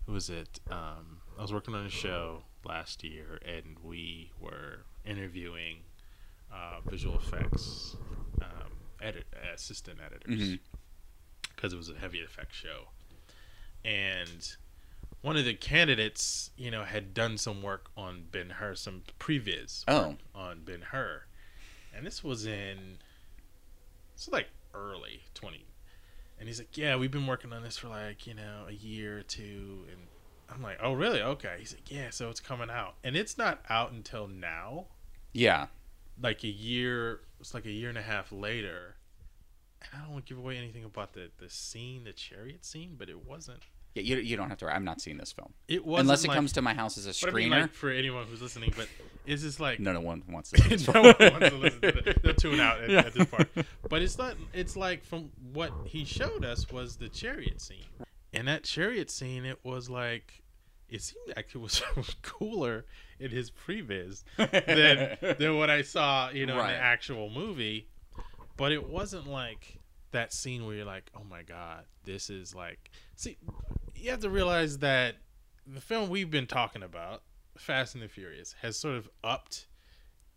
who 0.05 0.13
was 0.13 0.29
it? 0.29 0.59
Um, 0.69 1.21
I 1.37 1.41
was 1.41 1.53
working 1.53 1.73
on 1.75 1.85
a 1.85 1.89
show 1.89 2.43
last 2.65 3.03
year, 3.03 3.39
and 3.45 3.77
we 3.83 4.31
were 4.39 4.83
interviewing 5.05 5.77
uh, 6.53 6.79
visual 6.85 7.15
effects 7.17 7.95
edit 9.01 9.25
uh, 9.33 9.53
assistant 9.53 9.99
editors 10.05 10.39
mm-hmm. 10.39 10.55
because 11.55 11.73
it 11.73 11.77
was 11.77 11.89
a 11.89 11.95
heavy 11.95 12.19
effects 12.19 12.55
show, 12.55 12.87
and 13.83 14.55
one 15.21 15.37
of 15.37 15.45
the 15.45 15.53
candidates, 15.53 16.51
you 16.57 16.71
know, 16.71 16.83
had 16.83 17.13
done 17.13 17.37
some 17.37 17.61
work 17.61 17.89
on 17.97 18.25
Ben 18.31 18.51
Hur, 18.51 18.75
some 18.75 19.03
previs 19.19 19.83
Oh. 19.87 20.15
on 20.35 20.61
Ben 20.63 20.81
Hur, 20.91 21.23
and 21.95 22.05
this 22.05 22.23
was 22.23 22.45
in, 22.45 22.97
it's 24.13 24.27
like 24.27 24.47
early 24.73 25.23
twenty 25.33 25.65
and 26.39 26.47
he's 26.47 26.59
like, 26.59 26.77
"Yeah, 26.77 26.95
we've 26.97 27.11
been 27.11 27.25
working 27.25 27.51
on 27.51 27.63
this 27.63 27.77
for 27.77 27.87
like 27.87 28.27
you 28.27 28.33
know 28.33 28.65
a 28.67 28.73
year 28.73 29.17
or 29.19 29.23
two. 29.23 29.85
And 29.91 30.07
I'm 30.49 30.61
like, 30.61 30.77
"Oh, 30.81 30.93
really? 30.93 31.21
Okay." 31.21 31.55
He's 31.59 31.73
like, 31.73 31.91
"Yeah, 31.91 32.09
so 32.11 32.29
it's 32.29 32.39
coming 32.39 32.69
out, 32.69 32.95
and 33.03 33.15
it's 33.15 33.37
not 33.37 33.59
out 33.69 33.91
until 33.91 34.27
now, 34.27 34.85
yeah 35.33 35.67
like 36.21 36.43
a 36.43 36.47
year. 36.49 37.21
It's 37.39 37.53
like 37.53 37.65
a 37.65 37.71
year 37.71 37.89
and 37.89 37.97
a 37.97 38.01
half 38.01 38.31
later." 38.31 38.95
And 39.81 39.91
I 40.01 40.03
don't 40.03 40.13
want 40.13 40.25
to 40.25 40.33
give 40.33 40.43
away 40.43 40.57
anything 40.57 40.83
about 40.83 41.13
the 41.13 41.29
the 41.37 41.49
scene, 41.49 42.03
the 42.03 42.13
chariot 42.13 42.65
scene, 42.65 42.95
but 42.97 43.09
it 43.09 43.25
wasn't. 43.25 43.59
yeah 43.95 44.01
you, 44.03 44.17
you 44.17 44.35
don't 44.35 44.49
have 44.49 44.57
to 44.59 44.65
worry. 44.65 44.73
I'm 44.73 44.83
not 44.83 44.99
seeing 45.01 45.17
this 45.17 45.31
film 45.31 45.53
It 45.67 45.85
wasn't 45.85 46.05
unless 46.05 46.23
it 46.23 46.27
like- 46.29 46.35
comes 46.35 46.51
to 46.53 46.61
my 46.61 46.73
house 46.73 46.97
as 46.97 47.05
a 47.05 47.09
But 47.25 47.29
I 47.29 47.31
screener 47.33 47.49
mean, 47.51 47.61
like 47.61 47.73
for 47.73 47.89
anyone 47.91 48.25
who's 48.25 48.41
listening, 48.41 48.73
but 48.75 48.87
it's 49.27 49.43
just 49.43 49.59
like 49.59 49.79
no 49.79 49.93
no 49.93 50.01
one 50.01 50.23
wants 50.29 50.49
to 50.51 50.61
this 50.69 50.87
no 50.87 51.01
one 51.01 51.15
wants 51.19 51.49
to 51.49 51.55
listen 51.55 51.81
to 51.81 51.91
that. 51.91 52.23
They'll 52.23 52.33
tune 52.33 52.59
out 52.59 52.81
at, 52.81 52.89
at 52.89 53.13
this 53.13 53.27
part. 53.27 53.47
But 53.87 54.01
it's 54.01 54.17
not. 54.17 54.35
It's 54.53 54.75
like 54.75 55.03
from 55.05 55.29
what 55.53 55.71
he 55.85 56.03
showed 56.05 56.43
us 56.43 56.69
was 56.71 56.97
the 56.97 57.07
chariot 57.09 57.61
scene, 57.61 57.85
and 58.33 58.47
that 58.47 58.63
chariot 58.63 59.11
scene, 59.11 59.45
it 59.45 59.59
was 59.63 59.89
like 59.91 60.41
it 60.89 61.01
seemed 61.03 61.35
like 61.35 61.49
it 61.53 61.57
was 61.59 61.83
cooler 62.23 62.85
in 63.19 63.31
his 63.31 63.51
previs 63.51 64.23
than 64.37 65.35
than 65.37 65.57
what 65.57 65.69
I 65.69 65.81
saw, 65.81 66.29
you 66.29 66.45
know, 66.45 66.59
in 66.59 66.67
the 66.67 66.73
actual 66.73 67.29
movie. 67.29 67.87
But 68.55 68.71
it 68.71 68.89
wasn't 68.89 69.27
like 69.27 69.79
that 70.11 70.33
scene 70.33 70.65
where 70.65 70.75
you're 70.75 70.85
like, 70.85 71.11
oh 71.15 71.23
my 71.29 71.43
god, 71.43 71.85
this 72.03 72.29
is 72.29 72.55
like. 72.55 72.91
See, 73.15 73.37
you 73.95 74.11
have 74.11 74.21
to 74.21 74.29
realize 74.29 74.79
that 74.79 75.15
the 75.65 75.81
film 75.81 76.09
we've 76.09 76.31
been 76.31 76.47
talking 76.47 76.83
about, 76.83 77.23
Fast 77.57 77.95
and 77.95 78.03
the 78.03 78.07
Furious, 78.07 78.55
has 78.61 78.77
sort 78.77 78.95
of 78.95 79.09
upped 79.23 79.67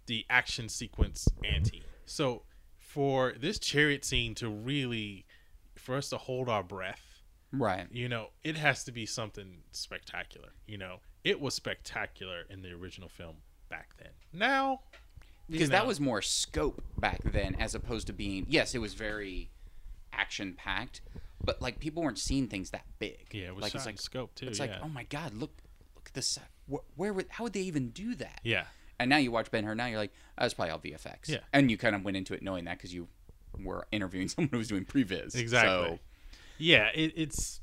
the 0.06 0.26
action 0.28 0.68
sequence 0.68 1.28
ante. 1.44 1.82
So 2.04 2.42
for 2.78 3.34
this 3.38 3.58
chariot 3.58 4.04
scene 4.04 4.34
to 4.36 4.48
really, 4.48 5.26
for 5.76 5.96
us 5.96 6.08
to 6.10 6.18
hold 6.18 6.48
our 6.48 6.62
breath, 6.62 7.22
right 7.52 7.86
you 7.90 8.08
know, 8.08 8.28
it 8.44 8.56
has 8.56 8.84
to 8.84 8.92
be 8.92 9.06
something 9.06 9.58
spectacular. 9.72 10.50
You 10.66 10.78
know, 10.78 11.00
it 11.24 11.40
was 11.40 11.54
spectacular 11.54 12.44
in 12.48 12.62
the 12.62 12.72
original 12.72 13.08
film 13.08 13.36
back 13.68 13.90
then. 13.98 14.10
Now, 14.32 14.80
you 15.48 15.54
because 15.54 15.70
that 15.70 15.86
was 15.86 16.00
more 16.00 16.22
scope 16.22 16.82
back 16.98 17.20
then 17.24 17.56
as 17.58 17.74
opposed 17.74 18.06
to 18.06 18.12
being 18.12 18.46
yes 18.48 18.72
it 18.72 18.78
was 18.78 18.94
very 18.94 19.50
action 20.12 20.54
packed 20.56 21.00
but 21.42 21.60
like 21.60 21.80
people 21.80 22.04
weren't 22.04 22.18
seeing 22.18 22.46
things 22.46 22.70
that 22.70 22.84
big 23.00 23.26
yeah, 23.32 23.46
it 23.46 23.54
was 23.56 23.62
like 23.62 23.74
it's 23.74 23.84
like 23.84 23.98
scope 23.98 24.32
too. 24.36 24.46
it's 24.46 24.60
yeah. 24.60 24.66
like 24.66 24.74
oh 24.80 24.88
my 24.88 25.02
god 25.04 25.34
look 25.34 25.50
look 25.96 26.06
at 26.06 26.14
this 26.14 26.38
where, 26.66 26.82
where 26.94 27.12
would 27.12 27.26
how 27.30 27.42
would 27.42 27.52
they 27.52 27.60
even 27.60 27.90
do 27.90 28.14
that 28.14 28.40
yeah, 28.44 28.64
And 29.00 29.08
now 29.08 29.16
you 29.16 29.32
watch 29.32 29.50
Ben 29.50 29.64
Hur. 29.64 29.74
Now 29.74 29.86
you're 29.86 29.98
like, 29.98 30.12
oh, 30.38 30.44
it's 30.44 30.52
probably 30.52 30.72
all 30.72 30.78
VFX. 30.78 31.28
Yeah. 31.28 31.38
And 31.54 31.70
you 31.70 31.78
kind 31.78 31.96
of 31.96 32.04
went 32.04 32.18
into 32.18 32.34
it 32.34 32.42
knowing 32.42 32.66
that 32.66 32.76
because 32.76 32.92
you 32.92 33.08
were 33.58 33.86
interviewing 33.90 34.28
someone 34.28 34.50
who 34.52 34.58
was 34.58 34.68
doing 34.68 34.84
previs. 34.84 35.34
Exactly. 35.34 35.96
So, 35.96 35.98
yeah. 36.58 36.90
It, 36.94 37.14
it's 37.16 37.60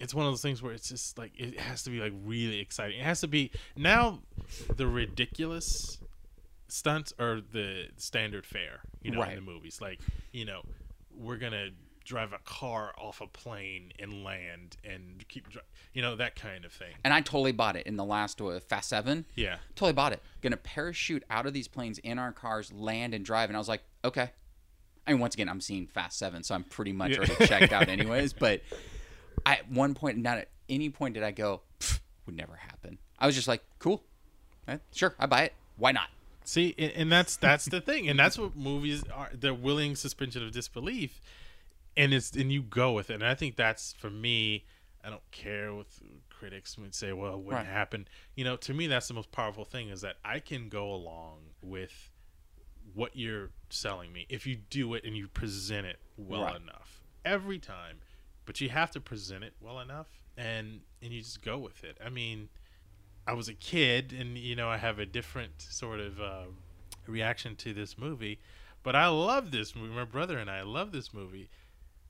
it's 0.00 0.12
one 0.14 0.26
of 0.26 0.32
those 0.32 0.42
things 0.42 0.62
where 0.62 0.72
it's 0.72 0.88
just 0.88 1.16
like 1.18 1.32
it 1.36 1.58
has 1.60 1.82
to 1.84 1.90
be 1.90 2.00
like 2.00 2.12
really 2.24 2.58
exciting. 2.60 2.98
It 3.00 3.04
has 3.04 3.20
to 3.20 3.28
be 3.28 3.50
now 3.76 4.20
the 4.76 4.86
ridiculous 4.86 5.98
stunts 6.68 7.12
are 7.18 7.40
the 7.40 7.86
standard 7.96 8.44
fare, 8.46 8.80
you 9.02 9.10
know, 9.12 9.20
Right. 9.20 9.30
in 9.38 9.44
the 9.44 9.50
movies. 9.52 9.80
Like, 9.80 10.00
you 10.32 10.44
know, 10.44 10.62
we're 11.16 11.36
gonna 11.36 11.70
drive 12.04 12.32
a 12.34 12.38
car 12.38 12.92
off 12.98 13.20
a 13.22 13.26
plane 13.26 13.90
and 13.98 14.24
land 14.24 14.76
and 14.84 15.24
keep, 15.28 15.48
dri- 15.48 15.62
you 15.94 16.02
know, 16.02 16.16
that 16.16 16.36
kind 16.36 16.64
of 16.66 16.72
thing. 16.72 16.92
and 17.02 17.14
I 17.14 17.20
totally 17.22 17.52
bought 17.52 17.76
it 17.76 17.86
in 17.86 17.96
the 17.96 18.04
last 18.04 18.40
uh, 18.42 18.60
Fast 18.60 18.88
Seven. 18.90 19.24
Yeah, 19.36 19.56
Totally 19.74 19.92
bought 19.94 20.12
it. 20.12 20.22
Gonna 20.42 20.56
parachute 20.58 21.22
out 21.30 21.46
of 21.46 21.52
these 21.54 21.68
planes 21.68 21.98
in 21.98 22.18
our 22.18 22.32
cars, 22.32 22.72
land 22.72 23.14
and 23.14 23.24
drive. 23.24 23.48
And 23.48 23.56
I 23.56 23.60
was 23.60 23.68
like, 23.68 23.82
okay. 24.04 24.30
I 25.06 25.12
mean, 25.12 25.20
once 25.20 25.34
again, 25.34 25.48
I'm 25.50 25.60
seeing 25.60 25.86
Fast 25.86 26.18
Seven, 26.18 26.42
so 26.42 26.54
I'm 26.54 26.64
pretty 26.64 26.92
much 26.92 27.12
Yeah. 27.12 27.18
already 27.18 27.46
checked 27.46 27.72
out, 27.72 27.88
anyways. 27.88 28.32
But 28.32 28.62
I, 29.46 29.54
at 29.56 29.70
one 29.70 29.94
point, 29.94 30.18
not 30.18 30.38
at 30.38 30.48
any 30.68 30.88
point 30.90 31.14
did 31.14 31.22
I 31.22 31.30
go, 31.30 31.62
would 32.26 32.36
never 32.36 32.56
happen. 32.56 32.98
I 33.18 33.26
was 33.26 33.34
just 33.34 33.48
like, 33.48 33.62
cool. 33.78 34.02
Eh, 34.66 34.78
sure, 34.92 35.14
I 35.18 35.26
buy 35.26 35.42
it. 35.42 35.54
Why 35.76 35.92
not? 35.92 36.08
See, 36.44 36.74
and, 36.78 37.10
that's 37.10 37.36
that's 37.36 37.64
the 37.64 37.80
thing, 37.80 38.08
and 38.08 38.18
that's 38.18 38.38
what 38.38 38.54
movies 38.54 39.02
are. 39.14 39.30
They're 39.32 39.54
willing 39.54 39.96
suspension 39.96 40.42
of 40.44 40.52
disbelief, 40.52 41.20
and 41.96 42.12
it's 42.12 42.32
and 42.32 42.52
you 42.52 42.62
go 42.62 42.92
with 42.92 43.10
it. 43.10 43.14
And 43.14 43.26
I 43.26 43.34
think 43.34 43.56
that's 43.56 43.92
for 43.94 44.10
me. 44.10 44.64
I 45.02 45.10
don't 45.10 45.30
care 45.30 45.72
what 45.74 45.86
critics 46.30 46.78
would 46.78 46.94
say. 46.94 47.12
Well, 47.12 47.38
what 47.40 47.54
Right. 47.54 47.66
happen. 47.66 48.08
You 48.34 48.44
know, 48.44 48.56
to 48.56 48.72
me, 48.74 48.86
that's 48.86 49.08
the 49.08 49.14
most 49.14 49.32
powerful 49.32 49.64
thing 49.64 49.88
is 49.90 50.00
that 50.00 50.16
I 50.24 50.38
can 50.38 50.68
go 50.70 50.92
along 50.92 51.40
with 51.62 52.10
what 52.94 53.16
you're 53.16 53.50
selling 53.70 54.12
me 54.12 54.26
if 54.28 54.46
you 54.46 54.56
do 54.56 54.94
it 54.94 55.04
and 55.04 55.16
you 55.16 55.28
present 55.28 55.86
it 55.86 55.98
well 56.16 56.42
Right. 56.44 56.56
enough 56.56 57.02
every 57.24 57.58
time. 57.58 58.00
But 58.46 58.60
you 58.60 58.68
have 58.68 58.90
to 58.92 59.00
present 59.00 59.42
it 59.44 59.54
well 59.60 59.80
enough, 59.80 60.08
and 60.36 60.80
and 61.02 61.12
you 61.12 61.20
just 61.22 61.42
go 61.42 61.58
with 61.58 61.84
it. 61.84 61.98
I 62.04 62.10
mean. 62.10 62.48
I 63.26 63.32
was 63.32 63.48
a 63.48 63.54
kid, 63.54 64.12
and 64.12 64.36
you 64.36 64.54
know 64.54 64.68
I 64.68 64.76
have 64.76 64.98
a 64.98 65.06
different 65.06 65.52
sort 65.62 65.98
of 65.98 66.20
uh, 66.20 66.42
reaction 67.06 67.56
to 67.56 67.72
this 67.72 67.96
movie, 67.96 68.38
but 68.82 68.94
I 68.94 69.06
love 69.08 69.50
this 69.50 69.74
movie. 69.74 69.94
My 69.94 70.04
brother 70.04 70.36
and 70.36 70.50
I 70.50 70.60
love 70.60 70.92
this 70.92 71.14
movie, 71.14 71.48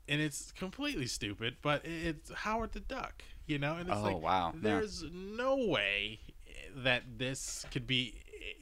and 0.08 0.20
it's 0.20 0.50
completely 0.50 1.06
stupid, 1.06 1.58
but 1.62 1.82
it's 1.84 2.32
Howard 2.32 2.72
the 2.72 2.80
Duck, 2.80 3.22
you 3.46 3.60
know. 3.60 3.74
And 3.76 3.88
it's 3.88 3.96
Oh, 3.96 4.02
like, 4.02 4.20
wow. 4.20 4.52
Yeah. 4.56 4.60
there's 4.60 5.04
no 5.12 5.54
way 5.68 6.18
that 6.78 7.04
this 7.16 7.64
could 7.70 7.86
be 7.86 8.16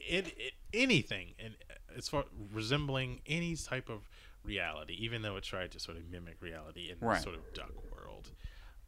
it, 0.07 0.27
it, 0.37 0.53
anything, 0.75 1.33
and 1.39 1.55
as 1.97 2.07
far 2.07 2.25
resembling 2.53 3.21
any 3.25 3.55
type 3.55 3.89
of 3.89 4.07
reality, 4.43 4.93
even 4.99 5.21
though 5.21 5.35
it 5.37 5.43
tried 5.43 5.71
to 5.71 5.79
sort 5.79 5.97
of 5.97 6.09
mimic 6.09 6.41
reality 6.41 6.89
in 6.91 6.97
Right. 7.05 7.21
sort 7.21 7.35
of 7.35 7.53
duck 7.53 7.71
world 7.91 8.31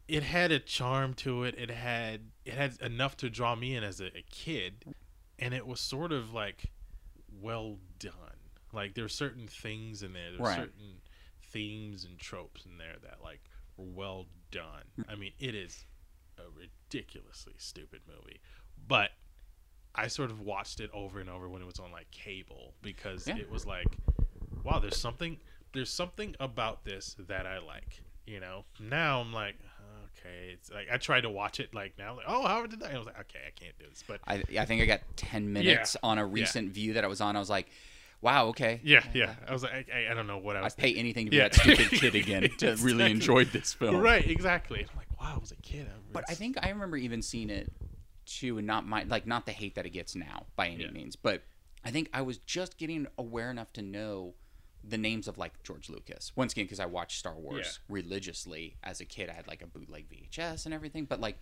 it 0.08 0.22
had 0.22 0.51
a 0.51 0.60
charm 0.60 1.16
to 1.16 1.43
it. 1.43 1.56
It 1.58 1.72
had 1.72 2.30
it 2.45 2.53
had 2.53 2.80
enough 2.80 3.18
to 3.18 3.30
draw 3.30 3.56
me 3.56 3.76
in 3.76 3.84
as 3.84 3.99
a, 3.99 4.16
a 4.16 4.24
kid, 4.30 4.86
and 5.39 5.51
it 5.51 5.66
was 5.66 5.80
sort 5.80 6.12
of 6.12 6.32
like 6.32 6.66
well 7.41 7.80
done. 7.97 8.14
Like 8.72 8.93
there 8.93 9.03
were 9.06 9.10
certain 9.10 9.47
things 9.47 10.03
in 10.03 10.14
there, 10.14 10.30
there 10.30 10.39
were 10.41 10.45
Right. 10.45 10.58
certain 10.60 11.01
themes 11.41 12.03
and 12.06 12.20
tropes 12.20 12.66
in 12.66 12.78
there 12.78 12.97
that 13.01 13.24
like 13.24 13.41
were 13.78 13.86
well 13.86 14.28
done. 14.51 14.84
Mm. 14.99 15.06
I 15.12 15.16
mean, 15.16 15.32
it 15.39 15.56
is 15.56 15.86
a 16.38 16.43
ridiculously 16.56 17.56
stupid 17.58 18.01
movie, 18.08 18.39
but 18.88 19.10
I 19.95 20.08
sort 20.08 20.30
of 20.30 20.39
watched 20.39 20.82
it 20.82 20.91
over 20.93 21.20
and 21.20 21.32
over 21.32 21.49
when 21.49 21.64
it 21.64 21.66
was 21.66 21.80
on 21.80 21.91
like 21.91 22.12
cable 22.12 22.76
because 22.84 23.28
Yeah. 23.28 23.38
it 23.38 23.49
was 23.49 23.66
like, 23.66 23.88
wow, 24.66 24.80
there's 24.80 24.97
something 24.97 25.38
there's 25.74 25.89
something 25.91 26.36
about 26.39 26.84
this 26.86 27.16
that 27.28 27.45
I 27.45 27.59
like. 27.59 28.01
You 28.26 28.39
know, 28.39 28.66
now 28.80 29.22
I'm 29.22 29.32
like, 29.32 29.55
okay, 30.20 30.49
it's 30.53 30.72
like 30.72 30.88
I 30.91 30.97
tried 30.97 31.22
to 31.22 31.30
watch 31.30 31.59
it 31.59 31.74
like 31.76 31.97
now, 31.97 32.16
like, 32.16 32.26
oh, 32.28 32.45
how 32.47 32.66
did 32.66 32.80
that? 32.80 32.91
I 32.93 32.97
was 32.97 33.05
like, 33.05 33.20
okay, 33.22 33.39
I 33.47 33.51
can't 33.51 33.78
do 33.78 33.86
this, 33.88 34.03
but 34.07 34.20
I 34.28 34.43
I 34.59 34.66
think 34.66 34.82
I 34.82 34.86
got 34.86 35.01
ten 35.16 35.51
minutes 35.53 35.95
on 36.01 36.18
a 36.18 36.26
recent 36.26 36.72
view 36.72 36.93
that 36.93 37.03
I 37.03 37.07
was 37.07 37.22
on. 37.22 37.36
I 37.36 37.39
was 37.39 37.49
like, 37.49 37.68
wow, 38.22 38.47
okay. 38.47 38.80
yeah, 38.84 39.03
yeah, 39.13 39.36
I 39.47 39.53
was 39.53 39.61
like, 39.61 39.88
I, 39.93 40.11
I 40.11 40.13
don't 40.16 40.26
know 40.26 40.39
what 40.39 40.55
I 40.55 40.61
was. 40.63 40.74
I'd 40.74 40.78
pay 40.78 40.95
anything 40.95 41.26
to 41.28 41.30
be 41.32 41.38
Yeah. 41.38 41.49
that 41.49 41.55
stupid 41.55 41.89
kid 41.91 42.16
again 42.16 42.41
to 42.57 42.72
Exactly. 42.72 42.84
really 42.93 43.11
enjoy 43.11 43.45
this 43.45 43.74
film. 43.74 43.97
right, 43.97 44.26
exactly. 44.28 44.80
I'm 44.89 44.97
like, 44.97 45.22
wow, 45.22 45.34
I 45.36 45.38
was 45.39 45.51
a 45.51 45.55
kid. 45.57 45.86
I 45.88 45.93
But 46.11 46.24
I 46.28 46.34
think 46.34 46.57
I 46.63 46.70
remember 46.70 46.97
even 46.97 47.22
seeing 47.22 47.51
it 47.51 47.72
too, 48.26 48.57
and 48.57 48.66
not 48.66 48.88
my 48.88 49.03
like 49.03 49.28
not 49.28 49.45
the 49.45 49.51
hate 49.51 49.76
that 49.76 49.86
it 49.86 49.91
gets 49.91 50.16
now 50.16 50.45
by 50.55 50.68
any 50.70 50.86
Yeah. 50.86 50.91
means, 50.91 51.16
but 51.16 51.43
I 51.84 51.91
think 51.91 52.09
I 52.11 52.24
was 52.24 52.39
just 52.39 52.80
getting 52.80 53.05
aware 53.20 53.51
enough 53.51 53.72
to 53.74 53.84
know 53.84 54.34
the 54.88 54.98
names 54.98 55.28
of 55.28 55.38
like 55.38 55.64
George 55.64 55.90
Lucas. 55.90 56.32
Once 56.36 56.52
again, 56.54 56.66
because 56.66 56.80
I 56.80 56.86
watched 56.86 57.18
Star 57.20 57.36
Wars 57.36 57.80
religiously 57.90 58.78
as 58.84 59.00
a 59.02 59.06
kid, 59.06 59.30
I 59.30 59.34
had 59.34 59.48
like 59.48 59.62
a 59.62 59.68
bootleg 59.68 60.08
VHS 60.10 60.66
and 60.66 60.74
everything. 60.74 61.06
But 61.06 61.20
like 61.20 61.40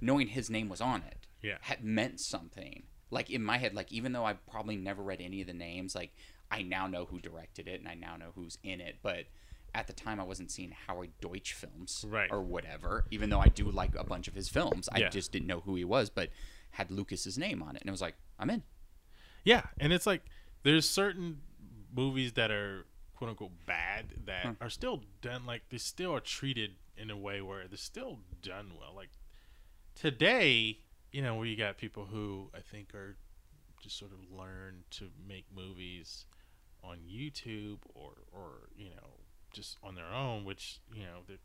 knowing 0.00 0.28
his 0.28 0.48
name 0.50 0.68
was 0.68 0.80
on 0.80 1.02
it, 1.02 1.26
Yeah. 1.42 1.58
had 1.62 1.82
meant 1.84 2.20
something. 2.20 2.84
Like 3.10 3.30
in 3.30 3.42
my 3.42 3.58
head, 3.58 3.74
like 3.74 3.92
even 3.92 4.12
though 4.12 4.24
I 4.24 4.34
probably 4.34 4.76
never 4.76 5.02
read 5.02 5.20
any 5.20 5.40
of 5.40 5.46
the 5.46 5.54
names, 5.54 5.94
like 5.94 6.12
I 6.50 6.62
now 6.62 6.86
know 6.86 7.04
who 7.06 7.18
directed 7.20 7.68
it 7.68 7.80
and 7.80 7.88
I 7.88 7.94
now 7.94 8.16
know 8.16 8.30
who's 8.34 8.58
in 8.62 8.80
it. 8.80 8.96
But 9.02 9.24
at 9.74 9.86
the 9.88 9.92
time, 9.92 10.20
I 10.20 10.24
wasn't 10.24 10.52
seeing 10.52 10.70
Howard 10.86 11.10
Deutch 11.20 11.52
films 11.52 12.04
Right. 12.08 12.30
or 12.30 12.40
whatever. 12.42 13.06
Even 13.10 13.28
though 13.30 13.40
I 13.40 13.48
do 13.48 13.68
like 13.70 13.94
a 13.96 14.04
bunch 14.04 14.28
of 14.28 14.34
his 14.34 14.48
films, 14.48 14.88
I 14.92 14.98
Yeah. 15.00 15.08
just 15.08 15.32
didn't 15.32 15.48
know 15.48 15.60
who 15.60 15.74
he 15.74 15.84
was. 15.84 16.10
But 16.10 16.30
had 16.70 16.90
Lucas's 16.90 17.36
name 17.38 17.62
on 17.62 17.74
it, 17.76 17.82
and 17.82 17.88
it 17.88 17.92
was 17.92 18.00
like, 18.00 18.14
I'm 18.38 18.50
in. 18.50 18.62
Yeah, 19.44 19.66
and 19.78 19.92
it's 19.92 20.06
like 20.06 20.22
there's 20.62 20.88
certain 20.88 21.42
movies 21.94 22.32
that 22.34 22.50
are 22.50 22.86
quote 23.14 23.30
unquote 23.30 23.52
bad 23.66 24.06
that 24.26 24.46
Hmm. 24.46 24.52
are 24.60 24.70
still 24.70 25.02
done 25.22 25.46
like 25.46 25.68
they 25.70 25.78
still 25.78 26.12
are 26.14 26.20
treated 26.20 26.72
in 26.96 27.10
a 27.10 27.16
way 27.16 27.40
where 27.40 27.66
they're 27.68 27.76
still 27.76 28.18
done 28.42 28.72
well. 28.78 28.92
Like 28.94 29.10
today, 29.94 30.78
you 31.12 31.22
know, 31.22 31.36
we 31.36 31.54
got 31.56 31.78
people 31.78 32.06
who 32.06 32.50
I 32.54 32.60
think 32.60 32.94
are 32.94 33.16
just 33.80 33.98
sort 33.98 34.12
of 34.12 34.18
learn 34.36 34.84
to 34.92 35.10
make 35.28 35.44
movies 35.54 36.26
on 36.82 36.98
YouTube 37.10 37.78
or 37.94 38.12
or 38.32 38.68
you 38.76 38.90
know 38.90 39.20
just 39.52 39.78
on 39.82 39.94
their 39.94 40.06
own, 40.12 40.44
which 40.44 40.80
you 40.92 41.02
know 41.02 41.20
there, 41.26 41.36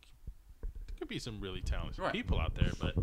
there 0.61 0.95
could 0.97 1.07
be 1.07 1.19
some 1.19 1.39
really 1.39 1.61
talented 1.61 1.99
Right. 1.99 2.11
people 2.13 2.39
out 2.39 2.55
there, 2.55 2.71
but 2.79 2.95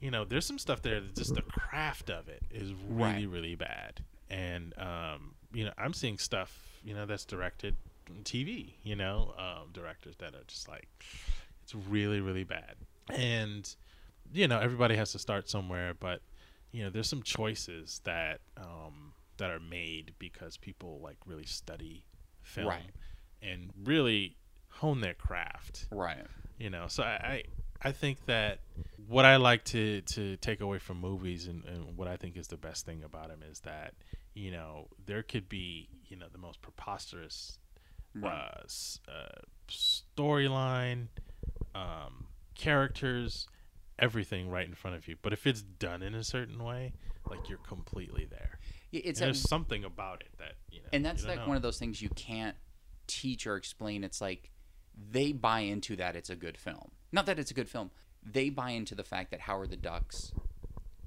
you 0.00 0.10
know 0.10 0.24
there's 0.24 0.46
some 0.46 0.58
stuff 0.58 0.82
there 0.82 1.00
that 1.00 1.14
just 1.14 1.34
the 1.34 1.42
craft 1.42 2.10
of 2.10 2.28
it 2.28 2.42
is 2.50 2.72
really 2.88 3.26
Right. 3.26 3.28
really 3.28 3.54
bad, 3.56 4.04
and 4.30 4.72
um, 4.78 5.34
you 5.52 5.64
know 5.64 5.72
I'm 5.76 5.92
seeing 5.92 6.18
stuff 6.18 6.75
you 6.86 6.94
know 6.94 7.04
that's 7.04 7.24
directed 7.26 7.74
TV, 8.24 8.74
you 8.82 8.96
know 8.96 9.34
um, 9.36 9.68
directors 9.72 10.14
that 10.18 10.34
are 10.34 10.44
just 10.46 10.68
like 10.68 10.88
it's 11.62 11.74
really 11.74 12.20
really 12.20 12.44
bad, 12.44 12.76
and 13.10 13.74
you 14.32 14.46
know 14.48 14.58
everybody 14.60 14.96
has 14.96 15.12
to 15.12 15.18
start 15.18 15.50
somewhere, 15.50 15.92
but 15.98 16.20
you 16.72 16.82
know 16.84 16.90
there's 16.90 17.08
some 17.08 17.22
choices 17.22 18.00
that 18.04 18.40
um, 18.56 19.12
that 19.38 19.50
are 19.50 19.60
made 19.60 20.12
because 20.18 20.56
people 20.56 21.00
like 21.02 21.16
really 21.26 21.44
study 21.46 22.04
film 22.42 22.68
Right. 22.68 22.90
and 23.42 23.70
really 23.84 24.36
hone 24.68 25.00
their 25.00 25.14
craft 25.14 25.86
Right. 25.90 26.24
you 26.58 26.70
know 26.70 26.86
so 26.86 27.02
I, 27.02 27.08
I 27.08 27.88
i 27.88 27.92
think 27.92 28.24
that 28.26 28.60
what 29.08 29.24
i 29.24 29.36
like 29.36 29.64
to 29.64 30.00
to 30.02 30.36
take 30.36 30.60
away 30.60 30.78
from 30.78 31.00
movies 31.00 31.46
and, 31.48 31.64
and 31.64 31.96
what 31.96 32.06
i 32.08 32.16
think 32.16 32.36
is 32.36 32.46
the 32.48 32.56
best 32.56 32.86
thing 32.86 33.02
about 33.02 33.28
them 33.28 33.40
is 33.50 33.60
that 33.60 33.94
you 34.34 34.50
know 34.52 34.86
there 35.06 35.22
could 35.22 35.48
be 35.48 35.88
you 36.08 36.16
know 36.16 36.26
the 36.30 36.38
most 36.38 36.60
preposterous 36.62 37.58
Right. 38.14 38.32
uh, 38.32 38.60
s- 38.64 39.00
uh, 39.08 39.42
storyline 39.68 41.08
um 41.74 42.26
characters 42.54 43.46
everything 43.98 44.48
right 44.48 44.66
in 44.66 44.74
front 44.74 44.96
of 44.96 45.06
you 45.08 45.16
but 45.20 45.32
if 45.32 45.46
it's 45.46 45.62
done 45.62 46.02
in 46.02 46.14
a 46.14 46.24
certain 46.24 46.62
way 46.62 46.92
like 47.28 47.48
you're 47.48 47.58
completely 47.58 48.26
there 48.30 48.58
Yeah, 48.90 49.00
It's 49.04 49.20
and 49.20 49.24
a, 49.24 49.32
there's 49.32 49.40
something 49.48 49.84
about 49.84 50.22
it 50.22 50.30
that 50.38 50.54
you 50.70 50.80
know 50.80 50.88
and 50.92 51.04
that's 51.04 51.24
like 51.26 51.38
know. 51.40 51.48
one 51.48 51.56
of 51.56 51.62
those 51.62 51.78
things 51.78 52.00
you 52.00 52.08
can't 52.10 52.56
teach 53.06 53.46
or 53.46 53.56
explain. 53.56 54.02
It's 54.04 54.20
like 54.20 54.50
they 55.10 55.32
buy 55.32 55.60
into 55.60 55.94
that 55.96 56.16
it's 56.16 56.30
a 56.30 56.36
good 56.36 56.56
film. 56.56 56.90
Not 57.12 57.26
that 57.26 57.38
it's 57.38 57.50
a 57.50 57.54
good 57.54 57.68
film. 57.68 57.90
They 58.22 58.48
buy 58.50 58.70
into 58.70 58.94
the 58.94 59.04
fact 59.04 59.30
that 59.32 59.40
Howard 59.40 59.70
the 59.70 59.76
Duck's 59.76 60.32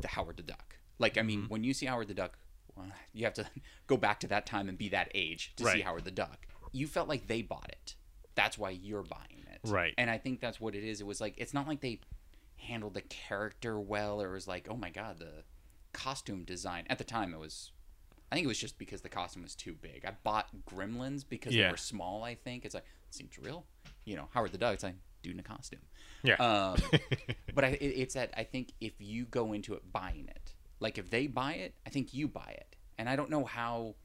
the 0.01 0.07
Howard 0.09 0.37
the 0.37 0.43
Duck. 0.43 0.77
Like 0.99 1.17
I 1.17 1.21
Mm-hmm. 1.21 1.27
mean, 1.27 1.45
when 1.49 1.63
you 1.63 1.73
see 1.73 1.85
Howard 1.87 2.07
the 2.07 2.13
Duck, 2.13 2.37
well, 2.79 2.87
you 3.13 3.25
have 3.25 3.33
to 3.35 3.45
go 3.87 3.97
back 3.97 4.19
to 4.21 4.27
that 4.27 4.45
time 4.45 4.69
and 4.69 4.77
be 4.77 4.89
that 4.89 5.11
age 5.13 5.53
to 5.57 5.65
see 5.65 5.81
Howard 5.81 6.03
the 6.05 6.11
Duck. 6.11 6.47
You 6.71 6.87
felt 6.87 7.07
like 7.07 7.27
they 7.27 7.41
bought 7.41 7.69
it. 7.69 7.95
That's 8.35 8.57
why 8.57 8.69
you're 8.71 9.03
buying 9.03 9.43
it. 9.51 9.59
Right. 9.65 9.93
And 9.97 10.09
I 10.09 10.17
think 10.17 10.39
that's 10.39 10.59
what 10.61 10.75
it 10.75 10.83
is. 10.83 11.01
It 11.01 11.07
was 11.07 11.19
like 11.19 11.33
it's 11.37 11.53
not 11.53 11.67
like 11.67 11.81
they 11.81 11.99
handled 12.57 12.93
the 12.93 13.01
character 13.01 13.79
well 13.79 14.21
or 14.21 14.29
it 14.29 14.33
was 14.33 14.47
like, 14.47 14.67
oh 14.69 14.75
my 14.77 14.89
god, 14.89 15.19
the 15.19 15.43
costume 15.93 16.43
design. 16.43 16.85
At 16.89 16.97
the 16.97 17.03
time 17.03 17.33
it 17.33 17.39
was 17.39 17.71
I 18.31 18.35
think 18.35 18.45
it 18.45 18.47
was 18.47 18.59
just 18.59 18.77
because 18.77 19.01
the 19.01 19.09
costume 19.09 19.43
was 19.43 19.55
too 19.55 19.73
big. 19.73 20.05
I 20.05 20.11
bought 20.23 20.47
Gremlins 20.69 21.25
because 21.27 21.53
Yeah. 21.55 21.65
they 21.65 21.71
were 21.71 21.77
small. 21.77 22.23
I 22.23 22.35
think 22.35 22.63
it's 22.65 22.75
like 22.75 22.85
it 23.07 23.13
seems 23.15 23.37
real. 23.39 23.65
You 24.05 24.15
know, 24.15 24.27
Howard 24.33 24.51
the 24.51 24.57
Duck. 24.57 24.73
It's 24.75 24.83
like 24.83 24.95
dude 25.23 25.33
in 25.33 25.39
a 25.39 25.43
costume. 25.43 25.79
yeah 26.23 26.35
Um, 26.35 26.77
but 27.55 27.65
I, 27.65 27.69
it, 27.69 27.81
it's 27.87 28.13
that 28.13 28.33
I 28.37 28.43
think 28.43 28.71
if 28.79 28.93
you 28.99 29.25
go 29.25 29.51
into 29.53 29.73
it 29.73 29.91
buying 29.91 30.27
it, 30.29 30.53
like 30.79 30.97
if 30.97 31.09
they 31.09 31.27
buy 31.27 31.53
it, 31.55 31.73
I 31.85 31.89
think 31.89 32.13
you 32.13 32.27
buy 32.27 32.55
it. 32.57 32.68
And 32.99 33.09
I 33.09 33.15
don't 33.15 33.31
know 33.31 33.45
how. 33.45 33.95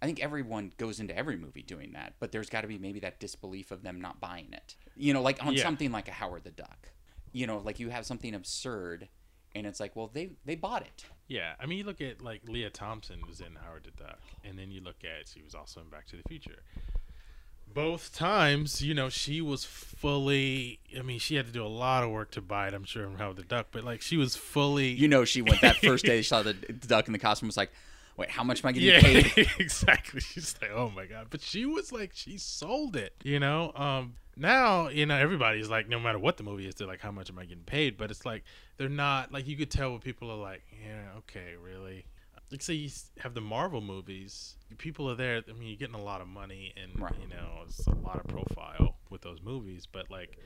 I 0.00 0.06
think 0.06 0.20
everyone 0.22 0.72
goes 0.76 1.00
into 1.00 1.16
every 1.16 1.36
movie 1.36 1.62
doing 1.62 1.92
that, 1.94 2.12
but 2.20 2.30
there's 2.30 2.50
got 2.50 2.60
to 2.60 2.68
be 2.68 2.76
maybe 2.78 3.00
that 3.00 3.18
disbelief 3.18 3.70
of 3.70 3.82
them 3.82 3.98
not 4.00 4.20
buying 4.20 4.52
it. 4.52 4.76
You 4.94 5.14
know, 5.14 5.22
like 5.22 5.42
on 5.44 5.54
Yeah. 5.54 5.62
something 5.64 5.90
like 5.90 6.06
a 6.06 6.12
Howard 6.12 6.44
the 6.44 6.50
Duck. 6.50 6.90
You 7.32 7.46
know, 7.48 7.58
like 7.64 7.80
you 7.80 7.88
have 7.88 8.04
something 8.06 8.34
absurd, 8.34 9.08
and 9.54 9.66
it's 9.66 9.80
like, 9.80 9.96
well, 9.96 10.10
they 10.12 10.30
they 10.44 10.54
bought 10.54 10.82
it. 10.82 11.06
Yeah, 11.28 11.54
I 11.58 11.66
mean, 11.66 11.78
you 11.78 11.84
look 11.84 12.00
at 12.00 12.20
like 12.22 12.42
Lea 12.48 12.68
Thompson 12.70 13.20
was 13.26 13.40
in 13.40 13.56
Howard 13.64 13.84
the 13.84 13.90
Duck, 14.04 14.20
and 14.44 14.58
then 14.58 14.70
you 14.70 14.80
look 14.82 15.02
at 15.02 15.28
she 15.28 15.42
was 15.42 15.54
also 15.54 15.80
in 15.80 15.88
Back 15.88 16.06
to 16.08 16.16
the 16.16 16.22
Future. 16.28 16.62
Both 17.72 18.14
times, 18.14 18.80
you 18.80 18.94
know, 18.94 19.08
she 19.08 19.40
was 19.40 19.64
fully. 19.64 20.78
I 20.96 21.02
mean, 21.02 21.18
she 21.18 21.34
had 21.34 21.46
to 21.46 21.52
do 21.52 21.64
a 21.64 21.68
lot 21.68 22.04
of 22.04 22.10
work 22.10 22.30
to 22.32 22.40
buy 22.40 22.68
it. 22.68 22.74
I'm 22.74 22.84
sure 22.84 23.04
in 23.06 23.16
Howard 23.16 23.36
the 23.36 23.42
Duck, 23.42 23.68
but 23.72 23.82
like 23.84 24.02
she 24.02 24.16
was 24.16 24.36
fully. 24.36 24.88
You 24.88 25.08
know, 25.08 25.24
she 25.24 25.42
went 25.42 25.60
that 25.62 25.76
first 25.76 26.04
day. 26.04 26.18
She 26.22 26.28
saw 26.28 26.42
the, 26.42 26.52
the 26.52 26.72
duck 26.86 27.06
in 27.06 27.12
the 27.12 27.18
costume. 27.18 27.48
Was 27.48 27.56
like, 27.56 27.72
wait, 28.16 28.30
how 28.30 28.42
much 28.44 28.64
am 28.64 28.68
I 28.68 28.72
getting 28.72 28.88
yeah, 28.88 29.00
paid? 29.22 29.48
exactly. 29.58 30.20
She's 30.20 30.54
like, 30.60 30.70
oh 30.72 30.90
my 30.94 31.06
god, 31.06 31.26
but 31.30 31.40
she 31.40 31.66
was 31.66 31.92
like, 31.92 32.12
she 32.14 32.38
sold 32.38 32.96
it. 32.96 33.14
You 33.24 33.38
know, 33.40 33.72
um, 33.74 34.14
now 34.36 34.88
you 34.88 35.06
know 35.06 35.16
everybody's 35.16 35.68
like, 35.68 35.88
no 35.88 35.98
matter 35.98 36.18
what 36.18 36.36
the 36.36 36.42
movie 36.42 36.66
is, 36.66 36.74
they're 36.74 36.86
like, 36.88 37.00
how 37.00 37.10
much 37.10 37.30
am 37.30 37.38
I 37.38 37.44
getting 37.44 37.64
paid? 37.64 37.96
But 37.96 38.10
it's 38.10 38.24
like 38.26 38.44
they're 38.76 38.88
not 38.88 39.32
like 39.32 39.46
you 39.46 39.56
could 39.56 39.70
tell 39.70 39.90
when 39.92 40.00
people 40.00 40.30
are 40.30 40.36
like, 40.36 40.62
yeah, 40.84 41.18
okay, 41.18 41.54
really. 41.62 42.06
like 42.50 42.62
say 42.62 42.74
you 42.74 42.90
have 43.18 43.34
the 43.34 43.40
Marvel 43.40 43.80
movies, 43.80 44.56
people 44.78 45.10
are 45.10 45.14
there. 45.16 45.42
I 45.48 45.52
mean, 45.52 45.68
you're 45.68 45.76
getting 45.78 45.94
a 45.94 46.02
lot 46.02 46.20
of 46.20 46.28
money, 46.28 46.72
and 46.80 47.00
Right. 47.00 47.14
you 47.20 47.28
know, 47.28 47.62
it's 47.66 47.86
a 47.86 47.94
lot 47.94 48.16
of 48.20 48.26
profile 48.28 48.96
with 49.10 49.22
those 49.22 49.40
movies. 49.42 49.86
But 49.90 50.10
like, 50.10 50.38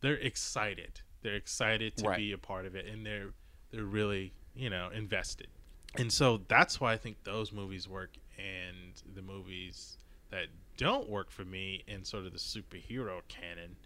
they're 0.00 0.14
excited. 0.14 1.00
They're 1.22 1.34
excited 1.36 1.96
to 1.98 2.08
Right. 2.08 2.16
be 2.18 2.32
a 2.32 2.38
part 2.38 2.66
of 2.66 2.74
it, 2.74 2.86
and 2.86 3.04
they're 3.06 3.32
they're 3.70 3.84
really 3.84 4.32
you 4.54 4.68
know 4.70 4.90
invested. 4.92 5.48
And 5.96 6.12
so 6.12 6.40
that's 6.48 6.80
why 6.80 6.92
I 6.92 6.96
think 6.96 7.24
those 7.24 7.52
movies 7.52 7.88
work, 7.88 8.10
and 8.38 8.92
the 9.14 9.22
movies 9.22 9.98
that 10.30 10.46
don't 10.76 11.08
work 11.08 11.30
for 11.30 11.44
me 11.44 11.82
in 11.86 12.04
sort 12.04 12.24
of 12.26 12.32
the 12.32 12.38
superhero 12.38 13.20
canon 13.28 13.76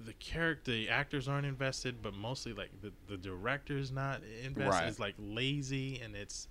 the 0.00 0.12
character 0.14 0.70
the 0.70 0.88
actors 0.88 1.26
aren't 1.26 1.44
invested 1.44 1.96
but 2.00 2.14
mostly 2.14 2.52
like 2.52 2.70
the, 2.80 2.92
the 3.08 3.16
director's 3.16 3.90
not 3.90 4.20
invested 4.44 4.70
Right. 4.70 4.88
it's 4.88 5.00
like 5.00 5.16
lazy 5.18 6.00
and 6.00 6.14
it's 6.14 6.46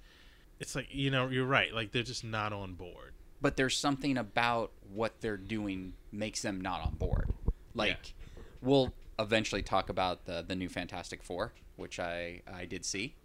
it's 0.60 0.76
like 0.76 0.88
you 0.92 1.10
know 1.10 1.30
you're 1.30 1.46
right 1.46 1.74
like 1.74 1.94
they're 1.94 2.04
just 2.04 2.26
not 2.26 2.52
on 2.52 2.74
board 2.74 3.14
but 3.42 3.56
there's 3.56 3.78
something 3.78 4.18
about 4.18 4.72
what 4.94 5.22
they're 5.22 5.38
doing 5.38 5.94
makes 6.12 6.42
them 6.42 6.60
not 6.60 6.82
on 6.82 6.96
board. 6.96 7.30
Like, 7.76 8.16
we'll 8.62 8.94
eventually 9.20 9.62
talk 9.62 9.90
about 9.90 10.26
the 10.26 10.44
the 10.48 10.56
new 10.56 10.70
Fantastic 10.70 11.22
Four, 11.22 11.54
which 11.76 12.00
I 12.00 12.42
I 12.52 12.66
did 12.66 12.84
see. 12.84 13.16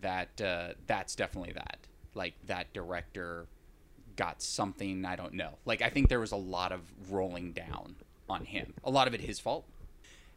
That 0.00 0.40
uh, 0.40 0.68
that's 0.86 1.14
definitely 1.14 1.52
that. 1.54 1.78
Like 2.14 2.34
that 2.46 2.72
director 2.72 3.46
got 4.16 4.42
something 4.42 5.04
I 5.04 5.16
don't 5.16 5.34
know. 5.34 5.58
Like 5.64 5.82
I 5.82 5.88
think 5.90 6.08
there 6.08 6.20
was 6.20 6.32
a 6.32 6.36
lot 6.36 6.72
of 6.72 6.80
rolling 7.10 7.52
down 7.52 7.96
on 8.28 8.44
him. 8.44 8.74
A 8.84 8.90
lot 8.90 9.08
of 9.08 9.14
it 9.14 9.20
his 9.20 9.38
fault. 9.38 9.64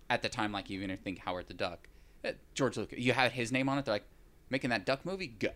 At 0.10 0.22
the 0.22 0.30
time, 0.30 0.52
like 0.52 0.70
even 0.70 0.96
think 0.98 1.20
Howard 1.20 1.48
the 1.48 1.54
Duck, 1.54 1.88
uh, 2.26 2.32
George 2.54 2.78
Lucas, 2.78 3.00
you 3.00 3.14
had 3.14 3.32
his 3.32 3.52
name 3.52 3.70
on 3.70 3.78
it. 3.78 3.86
They're 3.86 3.96
like 3.96 4.06
making 4.50 4.70
that 4.70 4.86
Duck 4.86 5.06
movie 5.06 5.28
go. 5.28 5.50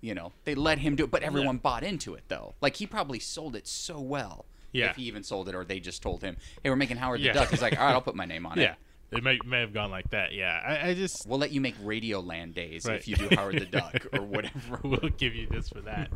You 0.00 0.14
know, 0.14 0.32
they 0.44 0.54
let 0.54 0.78
him 0.78 0.96
do 0.96 1.04
it, 1.04 1.10
but 1.10 1.22
everyone 1.22 1.58
bought 1.58 1.82
into 1.84 2.14
it 2.14 2.24
though. 2.28 2.54
Like 2.60 2.76
he 2.76 2.86
probably 2.86 3.18
sold 3.18 3.54
it 3.56 3.66
so 3.66 4.00
well. 4.00 4.46
Yeah. 4.72 4.90
If 4.90 4.96
he 4.96 5.04
even 5.04 5.22
sold 5.22 5.48
it, 5.48 5.54
or 5.54 5.64
they 5.64 5.80
just 5.80 6.02
told 6.02 6.22
him, 6.22 6.36
"Hey, 6.62 6.70
we're 6.70 6.76
making 6.76 6.98
Howard 6.98 7.20
Yeah. 7.20 7.32
the 7.32 7.40
Duck." 7.40 7.50
He's 7.50 7.62
like, 7.62 7.78
"All 7.78 7.84
right, 7.86 7.92
I'll 7.92 8.00
put 8.02 8.14
my 8.14 8.24
name 8.26 8.46
on 8.46 8.58
yeah 8.58 8.72
it. 8.72 8.76
It 9.10 9.22
may, 9.24 9.38
may 9.46 9.60
have 9.60 9.72
gone 9.72 9.90
like 9.90 10.08
that 10.10 10.32
yeah 10.34 10.60
i, 10.66 10.88
I 10.90 10.94
just 10.94 11.26
We'll 11.26 11.38
let 11.38 11.50
you 11.50 11.60
make 11.60 11.76
Radioland 11.78 12.54
days 12.54 12.84
Right. 12.86 12.96
if 12.98 13.08
you 13.08 13.16
do 13.16 13.28
Howard 13.34 13.58
the 13.58 13.66
Duck 13.66 14.06
or 14.12 14.22
whatever." 14.22 14.80
we'll 14.84 15.10
give 15.16 15.34
you 15.34 15.46
this 15.50 15.68
for 15.68 15.80
that 15.82 16.10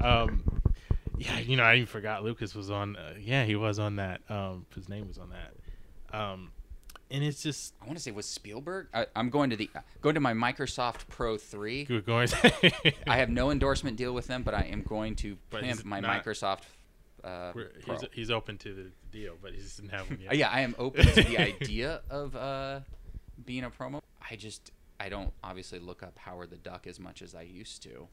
um 0.00 0.44
yeah 1.16 1.38
you 1.38 1.56
know 1.56 1.64
i 1.64 1.74
even 1.74 1.86
forgot 1.86 2.22
lucas 2.24 2.54
was 2.54 2.70
on 2.70 2.96
uh, 2.96 3.14
yeah 3.20 3.44
he 3.44 3.56
was 3.56 3.78
on 3.78 3.96
that 3.96 4.20
um 4.28 4.66
his 4.74 4.88
name 4.88 5.06
was 5.08 5.18
on 5.18 5.30
that 5.30 6.16
um 6.18 6.50
and 7.10 7.24
it's 7.24 7.42
just 7.42 7.72
I 7.80 7.86
want 7.86 7.96
to 7.96 8.02
say 8.02 8.10
was 8.10 8.26
Spielberg. 8.26 8.88
I, 8.92 9.06
I'm 9.16 9.30
going 9.30 9.48
to 9.48 9.56
the 9.56 9.70
going 10.02 10.14
to 10.16 10.20
my 10.20 10.34
Microsoft 10.34 11.08
Pro 11.08 11.38
three. 11.38 11.86
we're 11.88 12.02
going 12.02 12.28
I 13.06 13.16
have 13.16 13.30
no 13.30 13.50
endorsement 13.50 13.96
deal 13.96 14.12
with 14.12 14.26
them, 14.26 14.42
but 14.42 14.52
I 14.52 14.68
am 14.70 14.82
going 14.82 15.16
to 15.16 15.38
But 15.48 15.62
pimp 15.62 15.86
my 15.86 16.00
not- 16.00 16.22
Microsoft 16.22 16.64
uh, 17.24 17.52
he's, 17.84 18.04
he's 18.12 18.30
open 18.30 18.56
to 18.58 18.72
the 18.74 18.86
deal 19.10 19.34
but 19.42 19.52
he 19.52 19.60
doesn't 19.60 19.88
have 19.90 20.08
one 20.08 20.20
yet 20.22 20.36
yeah, 20.36 20.48
I 20.50 20.60
am 20.60 20.74
open 20.78 21.04
to 21.06 21.22
the 21.22 21.38
idea 21.38 22.00
of 22.10 22.34
uh, 22.36 22.80
being 23.44 23.64
a 23.64 23.70
promo. 23.70 24.00
I 24.30 24.36
just 24.36 24.70
I 25.00 25.08
don't 25.08 25.32
obviously 25.44 25.78
look 25.78 26.02
up 26.02 26.18
Howard 26.18 26.50
the 26.50 26.56
Duck 26.56 26.86
as 26.86 26.98
much 27.00 27.22
as 27.22 27.34
I 27.34 27.42
used 27.42 27.82
to. 27.84 28.08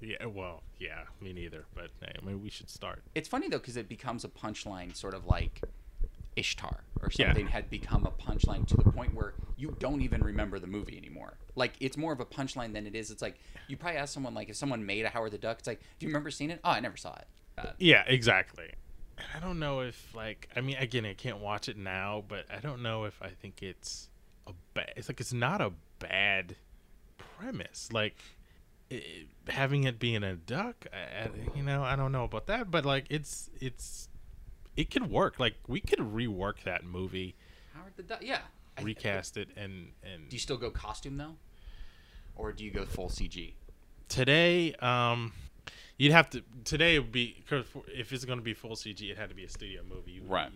Yeah, 0.00 0.26
well, 0.26 0.62
yeah, 0.78 1.04
me 1.20 1.32
neither. 1.32 1.64
But 1.74 1.90
hey, 2.00 2.12
I 2.22 2.24
mean, 2.24 2.40
we 2.42 2.50
should 2.50 2.70
start. 2.70 3.02
It's 3.14 3.28
funny 3.28 3.48
though 3.48 3.58
because 3.58 3.76
it 3.76 3.88
becomes 3.88 4.24
a 4.24 4.28
punchline, 4.28 4.94
sort 4.94 5.14
of 5.14 5.26
like 5.26 5.60
Ishtar 6.36 6.84
or 7.02 7.10
Yeah. 7.12 7.26
something 7.28 7.48
had 7.48 7.68
become 7.68 8.06
a 8.06 8.10
punchline 8.12 8.64
to 8.68 8.76
the 8.76 8.84
point 8.92 9.14
where 9.14 9.34
you 9.56 9.74
don't 9.80 10.02
even 10.02 10.20
remember 10.22 10.58
the 10.60 10.66
movie 10.68 10.96
anymore. 10.96 11.36
Like 11.56 11.72
it's 11.80 11.96
more 11.96 12.12
of 12.12 12.20
a 12.20 12.24
punchline 12.24 12.72
than 12.74 12.86
it 12.86 12.94
is. 12.94 13.10
It's 13.10 13.22
like 13.22 13.36
you 13.66 13.76
probably 13.76 13.98
ask 13.98 14.14
someone 14.14 14.34
like 14.34 14.48
if 14.48 14.56
someone 14.56 14.86
made 14.86 15.04
a 15.04 15.08
Howard 15.08 15.32
the 15.32 15.38
Duck, 15.38 15.58
it's 15.58 15.66
like, 15.66 15.80
do 15.98 16.06
you 16.06 16.10
remember 16.10 16.30
seeing 16.30 16.50
it? 16.50 16.60
Oh, 16.62 16.70
I 16.70 16.80
never 16.80 16.96
saw 16.96 17.14
it. 17.16 17.26
Uh, 17.64 17.72
Yeah, 17.78 18.04
exactly. 18.06 18.70
And 19.18 19.26
I 19.34 19.40
don't 19.40 19.58
know 19.58 19.80
if 19.80 20.14
like 20.14 20.48
I 20.54 20.60
mean, 20.60 20.76
again, 20.76 21.04
I 21.04 21.14
can't 21.14 21.38
watch 21.38 21.68
it 21.68 21.76
now, 21.76 22.22
but 22.28 22.44
I 22.50 22.58
don't 22.60 22.82
know 22.82 23.04
if 23.04 23.20
I 23.22 23.28
think 23.30 23.62
it's 23.62 24.08
a 24.46 24.52
bad. 24.74 24.92
It's 24.96 25.08
like 25.08 25.20
it's 25.20 25.32
not 25.32 25.60
a 25.60 25.72
bad 25.98 26.56
premise. 27.18 27.88
Like 27.92 28.16
it, 28.90 29.26
having 29.48 29.84
it 29.84 29.98
being 29.98 30.22
a 30.22 30.34
duck, 30.36 30.86
I, 30.92 31.24
I- 31.24 31.30
you 31.56 31.62
know, 31.62 31.82
I 31.82 31.96
don't 31.96 32.12
know 32.12 32.24
about 32.24 32.46
that, 32.46 32.70
but 32.70 32.84
like 32.84 33.06
it's 33.10 33.50
it's 33.60 34.08
it 34.76 34.90
could 34.90 35.10
work. 35.10 35.38
Like 35.40 35.54
we 35.66 35.80
could 35.80 35.98
rework 35.98 36.62
that 36.64 36.84
movie, 36.84 37.34
Howard 37.74 37.92
the 37.96 38.02
Duck, 38.04 38.20
yeah. 38.22 38.40
Recast 38.80 39.36
it, 39.36 39.48
and 39.56 39.88
and 40.04 40.28
Do 40.28 40.36
you 40.36 40.40
still 40.40 40.56
go 40.56 40.70
costume 40.70 41.16
though, 41.16 41.34
or 42.36 42.52
do 42.52 42.64
you 42.64 42.70
go 42.70 42.84
full 42.84 43.08
CG? 43.08 43.54
today 44.08 44.72
um 44.80 45.32
you'd 45.98 46.12
have 46.12 46.30
to 46.30 46.42
today 46.64 46.94
it 46.96 47.00
would 47.00 47.12
be 47.12 47.42
cause 47.48 47.64
if 47.88 48.12
it's 48.12 48.24
going 48.24 48.38
to 48.38 48.44
be 48.44 48.54
full 48.54 48.76
cg 48.76 49.10
it 49.10 49.16
had 49.18 49.28
to 49.28 49.34
be 49.34 49.44
a 49.44 49.48
studio 49.48 49.82
movie 49.88 50.20
Right. 50.26 50.50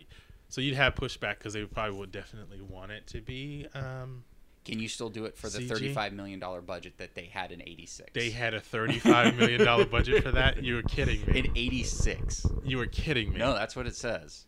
so 0.48 0.60
you'd 0.60 0.74
have 0.76 0.94
pushback 0.94 1.38
because 1.38 1.52
they 1.52 1.64
probably 1.64 1.98
would 1.98 2.12
definitely 2.12 2.60
want 2.60 2.92
it 2.92 3.06
to 3.08 3.20
be 3.20 3.66
um 3.74 4.24
Can 4.64 4.78
you 4.78 4.88
still 4.88 5.08
do 5.08 5.24
it 5.24 5.36
for 5.36 5.48
the 5.48 5.58
CG? 5.58 5.68
thirty-five 5.68 6.12
million 6.12 6.38
dollar 6.38 6.60
budget 6.62 6.98
that 6.98 7.14
they 7.16 7.24
had 7.24 7.50
in 7.52 7.60
'86? 7.60 8.10
they 8.14 8.30
had 8.30 8.54
a 8.54 8.60
35 8.60 9.36
million 9.36 9.64
dollar 9.64 9.84
budget 9.86 10.22
for 10.22 10.30
that 10.30 10.62
you 10.62 10.76
were 10.76 10.82
kidding 10.82 11.20
me 11.26 11.38
in 11.40 11.46
'86. 11.56 12.46
you 12.64 12.78
were 12.78 12.86
kidding 12.86 13.32
me 13.32 13.38
No, 13.38 13.52
that's 13.54 13.74
what 13.76 13.86
it 13.86 13.96
says. 13.96 14.46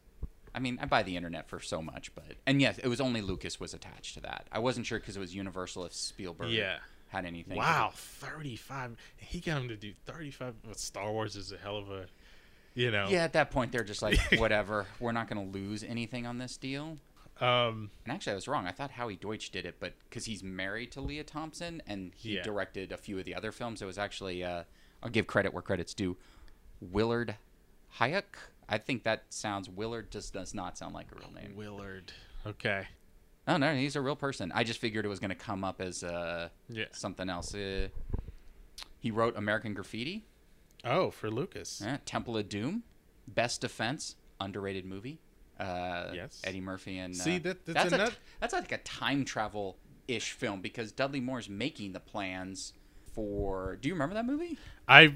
I 0.56 0.60
mean, 0.60 0.78
I 0.80 0.86
buy 0.86 1.02
the 1.02 1.16
internet 1.16 1.48
for 1.48 1.58
so 1.58 1.82
much, 1.82 2.14
but 2.14 2.36
and 2.46 2.60
yes, 2.62 2.78
it 2.78 2.86
was 2.86 3.00
only 3.00 3.20
Lucas 3.20 3.58
was 3.58 3.74
attached 3.74 4.14
to 4.14 4.20
that. 4.20 4.46
I 4.52 4.60
wasn't 4.60 4.86
sure 4.86 5.00
because 5.00 5.16
it 5.16 5.20
was 5.20 5.34
Universal 5.34 5.86
if 5.86 5.92
Spielberg 5.94 6.50
Yeah. 6.50 6.76
Had 7.14 7.24
anything. 7.26 7.56
wow 7.56 7.92
35 7.94 8.96
he 9.16 9.40
got 9.40 9.62
him 9.62 9.68
to 9.68 9.76
do 9.76 9.92
35 10.06 10.54
well, 10.64 10.74
star 10.74 11.12
wars 11.12 11.36
is 11.36 11.52
a 11.52 11.56
hell 11.56 11.76
of 11.76 11.90
a 11.90 12.06
you 12.74 12.90
know 12.90 13.06
Yeah, 13.08 13.24
at 13.24 13.32
that 13.34 13.50
point 13.50 13.70
they're 13.72 13.84
just 13.84 14.02
like, 14.02 14.18
whatever. 14.38 14.86
We're 14.98 15.12
not 15.12 15.28
going 15.28 15.44
to 15.52 15.58
lose 15.58 15.84
anything 15.84 16.26
on 16.26 16.38
this 16.38 16.56
deal. 16.56 16.98
um 17.40 17.90
And 18.04 18.12
actually, 18.12 18.32
I 18.32 18.34
was 18.34 18.48
wrong. 18.48 18.66
I 18.66 18.72
thought 18.72 18.90
Howie 18.90 19.14
Deutch 19.16 19.50
did 19.50 19.64
it, 19.64 19.76
but 19.78 19.92
because 20.08 20.24
he's 20.24 20.42
married 20.42 20.90
to 20.92 21.00
Lea 21.00 21.22
Thompson 21.22 21.82
and 21.86 22.12
he 22.16 22.34
Yeah. 22.36 22.42
directed 22.42 22.90
a 22.90 22.96
few 22.96 23.16
of 23.18 23.24
the 23.26 23.34
other 23.36 23.52
films, 23.52 23.80
it 23.80 23.84
was 23.86 23.96
actually, 23.98 24.42
uh, 24.42 24.64
I'll 25.02 25.10
give 25.10 25.26
credit 25.28 25.52
where 25.52 25.62
credit's 25.62 25.94
due, 25.94 26.16
Willard 26.80 27.36
Huyck. 27.98 28.24
I 28.68 28.78
think 28.78 29.04
that 29.04 29.24
sounds, 29.28 29.68
Willard 29.68 30.10
just 30.10 30.32
does 30.32 30.52
not 30.54 30.76
sound 30.78 30.94
like 30.94 31.06
a 31.12 31.16
real 31.18 31.30
name. 31.32 31.54
willard 31.54 32.12
okay 32.46 32.86
Oh, 33.46 33.56
no, 33.58 33.74
he's 33.74 33.94
a 33.96 34.00
real 34.00 34.16
person. 34.16 34.50
I 34.54 34.64
just 34.64 34.80
figured 34.80 35.04
it 35.04 35.08
was 35.08 35.20
going 35.20 35.28
to 35.30 35.34
come 35.34 35.64
up 35.64 35.80
as 35.80 36.02
uh, 36.02 36.48
yeah 36.68 36.86
something 36.92 37.28
else. 37.28 37.54
Uh, 37.54 37.88
he 38.98 39.10
wrote 39.10 39.36
American 39.36 39.74
Graffiti, 39.74 40.24
oh 40.84 41.10
for 41.10 41.30
lucas 41.30 41.82
uh, 41.82 41.98
Temple 42.06 42.36
of 42.38 42.48
Doom, 42.48 42.82
Best 43.28 43.60
Defense, 43.60 44.16
underrated 44.40 44.84
movie. 44.86 45.20
Uh, 45.60 46.08
Yes. 46.14 46.40
Eddie 46.42 46.60
Murphy 46.60 46.98
and 46.98 47.14
See, 47.14 47.36
uh, 47.36 47.40
that- 47.40 47.66
that's 47.66 47.90
that's 47.90 48.12
a, 48.12 48.16
that's 48.40 48.52
like 48.54 48.72
a 48.72 48.78
time 48.78 49.24
travel 49.24 49.76
ish 50.08 50.32
film 50.32 50.60
because 50.60 50.90
Dudley 50.92 51.20
Moore's 51.20 51.48
making 51.48 51.92
the 51.92 52.00
plans 52.00 52.72
for. 53.14 53.76
Do 53.80 53.88
you 53.88 53.94
remember 53.94 54.14
that 54.14 54.26
movie? 54.26 54.58
i 54.88 55.14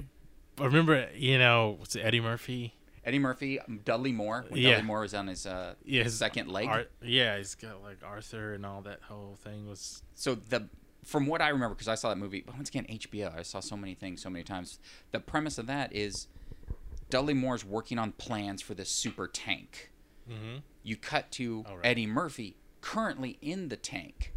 I 0.60 0.64
remember 0.64 1.08
you 1.14 1.38
know 1.38 1.76
what's 1.78 1.94
it, 1.96 2.00
eddie 2.00 2.20
murphy 2.20 2.74
Eddie 3.04 3.18
Murphy, 3.18 3.60
um, 3.60 3.80
Dudley 3.84 4.12
Moore. 4.12 4.44
When 4.48 4.60
Yeah. 4.60 4.70
Dudley 4.72 4.86
Moore 4.86 5.00
was 5.00 5.14
on 5.14 5.26
his 5.28 5.46
uh, 5.46 5.74
yeah, 5.84 6.02
his 6.04 6.18
second 6.18 6.48
leg. 6.50 6.68
Ar- 6.68 6.86
yeah, 7.02 7.36
he's 7.36 7.54
got 7.54 7.82
like 7.82 7.98
Arthur 8.04 8.54
and 8.54 8.64
all 8.66 8.82
that 8.82 9.00
whole 9.02 9.36
thing 9.42 9.68
was. 9.68 10.02
so 10.14 10.34
the 10.34 10.68
from 11.04 11.26
what 11.26 11.40
I 11.40 11.48
remember, 11.48 11.74
because 11.74 11.88
I 11.88 11.94
saw 11.94 12.10
that 12.10 12.18
movie, 12.18 12.42
but 12.44 12.54
once 12.54 12.68
again, 12.68 12.84
HBO, 12.90 13.34
I 13.38 13.42
saw 13.42 13.60
so 13.60 13.76
many 13.76 13.94
things 13.94 14.20
so 14.20 14.28
many 14.28 14.44
times. 14.44 14.78
The 15.12 15.20
premise 15.20 15.56
of 15.56 15.66
that 15.66 15.94
is 15.94 16.26
Dudley 17.08 17.32
Moore's 17.34 17.64
working 17.64 17.98
on 17.98 18.12
plans 18.12 18.60
for 18.60 18.74
this 18.74 18.90
super 18.90 19.26
tank. 19.26 19.90
Mm-hmm. 20.30 20.58
You 20.82 20.96
cut 20.96 21.30
to 21.32 21.64
right. 21.66 21.78
Eddie 21.82 22.06
Murphy 22.06 22.56
currently 22.82 23.38
in 23.40 23.68
the 23.68 23.76
tank, 23.76 24.34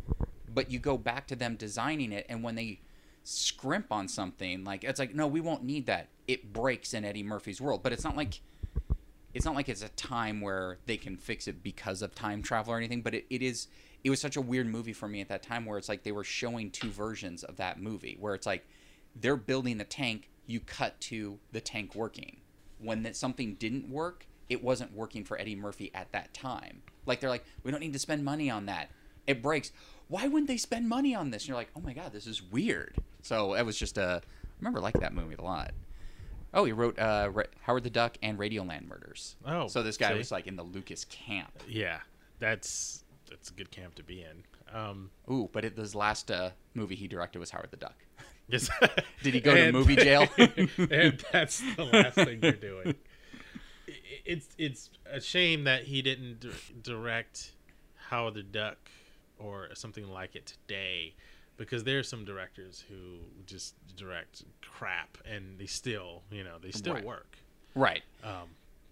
but 0.53 0.72
you 0.72 0.80
go 0.80 0.97
back 0.97 1.28
to 1.28 1.36
them 1.36 1.55
designing 1.57 2.12
it, 2.14 2.26
and 2.30 2.41
when 2.43 2.55
they 2.55 2.80
scrimp 3.24 3.91
on 3.91 4.07
something, 4.07 4.64
like 4.64 4.84
it's 4.86 4.99
like, 4.99 5.14
no, 5.14 5.28
we 5.28 5.41
won't 5.41 5.64
need 5.64 5.88
that. 5.88 6.07
It 6.28 6.53
breaks 6.53 6.93
in 6.93 7.03
Eddie 7.03 7.24
Murphy's 7.24 7.59
world, 7.59 7.84
but 7.84 7.91
it's 7.91 8.03
not 8.05 8.16
like 8.16 8.39
it's 9.34 9.46
not 9.46 9.56
like 9.56 9.70
it's 9.70 9.84
a 9.84 9.90
time 9.90 10.42
where 10.42 10.78
they 10.86 10.98
can 10.98 11.18
fix 11.18 11.48
it 11.48 11.64
because 11.64 12.02
of 12.02 12.14
time 12.16 12.42
travel 12.42 12.74
or 12.74 12.78
anything 12.78 13.02
but 13.02 13.14
it, 13.14 13.26
it 13.30 13.42
is 13.42 13.68
it 14.04 14.10
was 14.10 14.20
such 14.20 14.36
a 14.36 14.42
weird 14.42 14.68
movie 14.68 14.94
for 14.94 15.08
me 15.08 15.22
at 15.22 15.30
that 15.30 15.44
time 15.44 15.66
where 15.66 15.78
it's 15.78 15.90
like 15.90 16.04
they 16.04 16.12
were 16.12 16.24
showing 16.24 16.72
two 16.72 16.90
versions 16.90 17.44
of 17.44 17.58
that 17.58 17.80
movie 17.80 18.18
where 18.20 18.34
it's 18.34 18.48
like 18.48 18.66
they're 19.16 19.36
building 19.36 19.78
the 19.78 19.84
tank 19.84 20.30
you 20.48 20.60
cut 20.60 21.00
to 21.02 21.40
the 21.52 21.62
tank 21.62 21.96
working. 21.96 22.38
When 22.80 23.04
that 23.04 23.16
something 23.16 23.56
didn't 23.56 23.90
work 23.90 24.26
it 24.50 24.62
wasn't 24.62 24.94
working 24.94 25.24
for 25.24 25.40
eddie 25.40 25.56
murphy 25.56 25.92
at 25.94 26.12
that 26.12 26.34
time. 26.34 26.82
Like 27.06 27.20
they're 27.20 27.30
like 27.30 27.46
we 27.64 27.72
don't 27.72 27.80
need 27.80 27.94
to 27.94 28.00
spend 28.00 28.26
money 28.26 28.50
on 28.50 28.66
that. 28.66 28.90
It 29.28 29.42
breaks. 29.42 29.72
Why 30.08 30.28
wouldn't 30.28 30.48
they 30.48 30.58
spend 30.58 30.90
money 30.90 31.16
on 31.16 31.30
this? 31.30 31.44
And 31.44 31.50
you're 31.50 31.58
like 31.58 31.72
oh 31.76 31.82
my 31.82 31.94
god 31.94 32.12
this 32.12 32.28
is 32.28 32.42
weird. 32.42 32.96
So 33.22 33.54
it 33.54 33.66
was 33.66 33.78
just 33.78 33.98
a 33.98 34.22
I 34.24 34.54
remember 34.60 34.80
like 34.80 35.00
that 35.00 35.14
movie 35.14 35.36
a 35.36 35.44
lot 35.44 35.72
Oh, 36.54 36.66
he 36.66 36.72
wrote 36.72 36.99
uh, 36.99 37.30
Ra- 37.32 37.43
Howard 37.62 37.84
the 37.84 37.89
Duck 37.89 38.18
and 38.22 38.38
Radioland 38.38 38.88
Murders. 38.88 39.36
Oh, 39.45 39.68
so 39.68 39.84
this 39.84 39.97
guy 39.97 40.12
see? 40.12 40.18
was 40.18 40.32
like 40.32 40.47
in 40.47 40.56
the 40.56 40.64
Lucas 40.64 41.06
camp. 41.06 41.52
Yeah, 41.68 41.99
that's 42.39 43.04
that's 43.30 43.49
a 43.49 43.54
good 43.54 43.72
camp 43.72 43.95
to 43.95 44.04
be 44.04 44.22
in. 44.22 44.43
Um, 44.74 45.12
Ooh, 45.30 45.49
but 45.52 45.66
it, 45.66 45.78
his 45.78 45.95
last 45.95 46.30
uh, 46.32 46.52
movie 46.74 46.95
he 46.95 47.08
directed 47.08 47.39
was 47.39 47.52
Howard 47.52 47.72
the 47.72 47.78
Duck. 47.78 47.95
Yes. 48.47 48.70
Did 49.24 49.34
he 49.34 49.39
go 49.39 49.56
to 49.56 49.72
movie 49.72 49.95
jail? 49.95 50.28
and 50.38 51.24
that's 51.32 51.62
the 51.76 51.89
last 51.91 52.16
thing 52.16 52.39
you're 52.41 52.52
doing. 52.52 52.95
It's 54.24 54.47
it's 54.58 54.91
a 55.12 55.20
shame 55.20 55.64
that 55.64 55.84
he 55.84 56.02
didn't 56.04 56.41
dir- 56.41 56.52
direct 56.84 57.54
Howard 58.10 58.36
the 58.36 58.43
Duck 58.43 58.78
or 59.39 59.70
something 59.74 60.08
like 60.08 60.36
it 60.36 60.45
today, 60.45 61.16
because 61.62 61.84
there 61.84 61.99
are 61.99 62.03
some 62.03 62.26
directors 62.26 62.84
who 62.89 63.20
just 63.45 63.76
direct 63.95 64.43
crap 64.62 65.18
and 65.26 65.57
they 65.59 65.68
still, 65.68 66.24
you 66.32 66.43
know, 66.43 66.57
they 66.62 66.72
still 66.72 66.95
Right. 66.95 67.05
work. 67.05 67.38
right. 67.76 68.03
Um, 68.24 68.49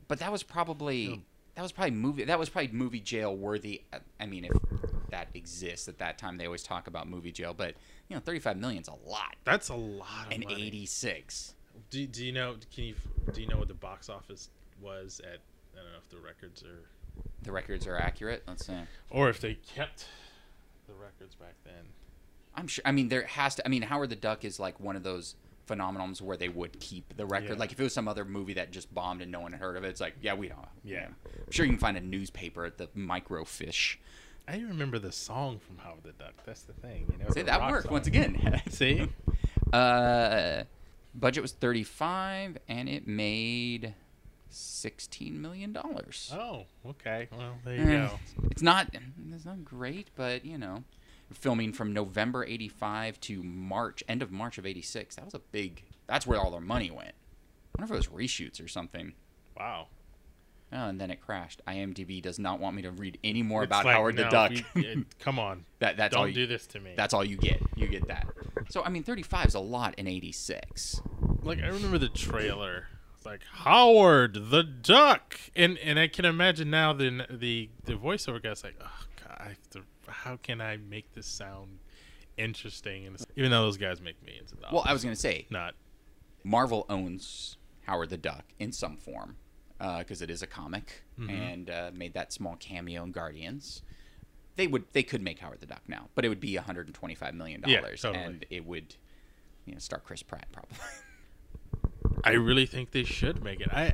But 0.07 0.19
that 0.19 0.31
was 0.31 0.43
probably 0.43 1.23
that 1.55 1.63
was 1.63 1.71
probably 1.71 1.91
movie 1.91 2.23
that 2.23 2.39
was 2.39 2.47
probably 2.49 2.71
movie 2.71 2.99
jail 2.99 3.35
worthy. 3.35 3.81
I 4.19 4.25
mean, 4.25 4.45
if 4.45 4.51
that 5.09 5.27
exists 5.33 5.87
at 5.87 5.97
that 5.97 6.17
time, 6.17 6.37
they 6.37 6.45
always 6.45 6.63
talk 6.63 6.87
about 6.87 7.09
movie 7.09 7.31
jail, 7.31 7.53
but 7.53 7.75
you 8.07 8.15
know, 8.15 8.19
35 8.21 8.57
million's 8.57 8.87
a 8.87 8.93
lot. 9.09 9.35
that's 9.43 9.69
a 9.69 9.75
lot 9.75 10.27
of 10.27 10.31
And 10.33 10.43
money. 10.45 10.67
86. 10.67 11.55
Do, 11.89 12.05
do 12.07 12.25
you 12.25 12.31
know? 12.31 12.55
Can 12.73 12.83
you 12.85 12.95
do 13.33 13.41
you 13.41 13.47
know 13.47 13.57
what 13.57 13.67
the 13.67 13.73
box 13.73 14.09
office 14.09 14.49
was 14.81 15.19
at? 15.23 15.39
I 15.73 15.81
don't 15.83 15.91
know 15.91 15.97
if 15.97 16.09
the 16.09 16.17
records 16.19 16.63
are, 16.63 16.87
The 17.43 17.51
records 17.51 17.87
are 17.87 17.95
accurate. 17.97 18.43
Let's 18.47 18.65
see. 18.67 18.77
or 19.09 19.29
if 19.29 19.39
they 19.39 19.55
kept 19.55 20.05
the 20.87 20.93
records 20.93 21.35
back 21.35 21.55
then. 21.63 21.85
I'm 22.55 22.67
sure. 22.67 22.81
I 22.85 22.91
mean, 22.91 23.09
there 23.09 23.23
has 23.23 23.55
to. 23.55 23.65
I 23.65 23.69
mean, 23.69 23.83
Howard 23.83 24.09
the 24.09 24.15
Duck 24.15 24.43
is 24.45 24.59
like 24.59 24.79
one 24.79 24.95
of 24.95 25.03
those 25.03 25.35
phenomenons 25.67 26.19
where 26.21 26.35
they 26.35 26.49
would 26.49 26.79
keep 26.79 27.15
the 27.15 27.25
record. 27.25 27.49
Yeah. 27.51 27.55
Like 27.57 27.71
if 27.71 27.79
it 27.79 27.83
was 27.83 27.93
some 27.93 28.07
other 28.07 28.25
movie 28.25 28.53
that 28.55 28.71
just 28.71 28.93
bombed 28.93 29.21
and 29.21 29.31
no 29.31 29.39
one 29.39 29.51
had 29.51 29.61
heard 29.61 29.77
of 29.77 29.83
it, 29.83 29.89
it's 29.89 30.01
like, 30.01 30.15
yeah, 30.21 30.33
we 30.33 30.47
don't. 30.49 30.59
Yeah. 30.83 31.05
I'm 31.25 31.51
sure 31.51 31.65
you 31.65 31.71
can 31.71 31.79
find 31.79 31.95
a 31.95 32.01
newspaper 32.01 32.65
at 32.65 32.77
the 32.77 32.87
microfiche. 32.97 33.97
I 34.47 34.55
even 34.55 34.69
remember 34.69 34.97
the 34.97 35.11
song 35.11 35.59
from 35.59 35.77
Howard 35.77 36.01
the 36.03 36.11
Duck. 36.13 36.33
That's 36.43 36.63
the 36.63 36.73
thing, 36.73 37.05
you 37.11 37.23
know. 37.23 37.29
See, 37.31 37.43
that 37.43 37.61
worked 37.69 37.83
song. 37.83 37.93
once 37.93 38.07
again. 38.07 38.61
See, 38.69 39.07
Uh, 39.71 40.63
budget 41.13 41.43
was 41.43 41.51
35 41.51 42.57
and 42.67 42.89
it 42.89 43.07
made 43.07 43.93
16 44.49 45.39
million 45.39 45.71
dollars. 45.73 46.31
oh, 46.33 46.65
okay. 46.85 47.27
Well, 47.31 47.53
there 47.63 47.75
you 47.75 47.81
Eh, 47.83 48.07
go. 48.07 48.19
It's 48.49 48.63
not 48.63 48.87
it's 49.31 49.45
not 49.45 49.63
great, 49.63 50.07
but 50.15 50.43
you 50.45 50.57
know, 50.57 50.83
filming 51.33 51.73
from 51.73 51.93
November 51.93 52.43
85 52.43 53.19
to 53.21 53.43
March, 53.43 54.03
end 54.07 54.21
of 54.21 54.31
March 54.31 54.57
of 54.57 54.65
86. 54.65 55.15
That 55.15 55.25
was 55.25 55.33
a 55.33 55.39
big 55.39 55.83
that's 56.07 56.25
where 56.25 56.39
all 56.39 56.51
their 56.51 56.59
money 56.61 56.89
went. 56.89 57.11
I 57.77 57.81
wonder 57.81 57.93
if 57.95 58.03
it 58.03 58.11
was 58.11 58.27
reshoots 58.27 58.63
or 58.63 58.67
something. 58.67 59.13
Wow. 59.57 59.87
Oh, 60.71 60.85
and 60.87 61.01
then 61.01 61.09
it 61.09 61.19
crashed. 61.19 61.61
IMDb 61.67 62.21
does 62.21 62.37
not 62.37 62.59
want 62.59 62.75
me 62.75 62.83
to 62.83 62.91
read 62.91 63.17
any 63.23 63.41
more 63.41 63.63
It's 63.63 63.69
about 63.69 63.85
like, 63.85 63.95
Howard 63.95 64.17
the 64.17 64.25
Duck. 64.25 64.51
we- 64.75 64.85
it- 64.85 65.19
come 65.19 65.39
on, 65.39 65.65
that 65.79 65.97
that's 65.97 66.15
all 66.15 66.23
don't 66.23 66.29
you, 66.29 66.35
do 66.35 66.47
this 66.47 66.67
to 66.67 66.79
me. 66.79 66.93
That's 66.95 67.13
all 67.13 67.23
you 67.25 67.37
get. 67.37 67.61
You 67.75 67.87
get 67.87 68.07
that. 68.07 68.27
So 68.69 68.83
I 68.83 68.89
mean, 68.89 69.03
35 69.03 69.47
is 69.47 69.55
a 69.55 69.59
lot 69.59 69.95
in 69.97 70.07
86. 70.07 71.01
like 71.43 71.59
I 71.59 71.67
remember 71.67 71.97
the 71.97 72.09
trailer. 72.09 72.87
It's 73.15 73.25
like 73.25 73.41
Howard 73.51 74.49
the 74.49 74.63
Duck, 74.63 75.37
and 75.55 75.77
and 75.79 75.99
I 75.99 76.07
can 76.07 76.23
imagine 76.25 76.69
now 76.69 76.93
the 76.93 77.25
the 77.29 77.69
the 77.83 77.93
voiceover 77.95 78.41
guy's 78.41 78.63
like, 78.63 78.75
oh 78.81 79.03
god, 79.27 79.37
I 79.39 79.47
have 79.49 79.69
to, 79.71 79.81
how 80.23 80.37
can 80.37 80.61
I 80.61 80.77
make 80.77 81.13
this 81.13 81.27
sound 81.27 81.79
interesting? 82.37 83.07
And 83.07 83.17
even 83.35 83.51
though 83.51 83.61
those 83.63 83.77
guys 83.77 84.01
make 84.01 84.23
millions 84.25 84.51
of 84.51 84.59
dollars. 84.61 84.73
Well, 84.73 84.83
I 84.85 84.93
was 84.93 85.03
gonna 85.03 85.15
say 85.15 85.45
not 85.49 85.75
Marvel 86.43 86.85
owns 86.89 87.57
Howard 87.85 88.09
the 88.09 88.17
Duck 88.17 88.43
in 88.59 88.71
some 88.71 88.97
form 88.97 89.35
because 89.77 90.21
it 90.21 90.29
is 90.29 90.41
a 90.41 90.47
comic 90.47 91.03
Mm-hmm. 91.19 91.29
and 91.31 91.69
uh, 91.69 91.91
made 91.93 92.13
that 92.13 92.31
small 92.31 92.55
cameo 92.55 93.03
in 93.03 93.11
Guardians. 93.11 93.81
They 94.55 94.67
would 94.67 94.85
they 94.93 95.03
could 95.03 95.21
make 95.21 95.39
Howard 95.39 95.59
the 95.59 95.65
Duck 95.65 95.81
now, 95.87 96.07
but 96.15 96.23
it 96.23 96.29
would 96.29 96.39
be 96.39 96.55
125 96.55 97.33
million 97.33 97.61
Yeah, 97.67 97.81
dollars, 97.81 98.01
totally. 98.01 98.23
and 98.23 98.45
it 98.49 98.65
would 98.65 98.95
you 99.65 99.73
know 99.73 99.79
star 99.79 99.99
Chris 99.99 100.23
Pratt 100.23 100.47
probably. 100.53 100.77
I 102.23 102.31
really 102.31 102.65
think 102.65 102.91
they 102.91 103.03
should 103.03 103.43
make 103.43 103.59
it. 103.61 103.69
I 103.71 103.93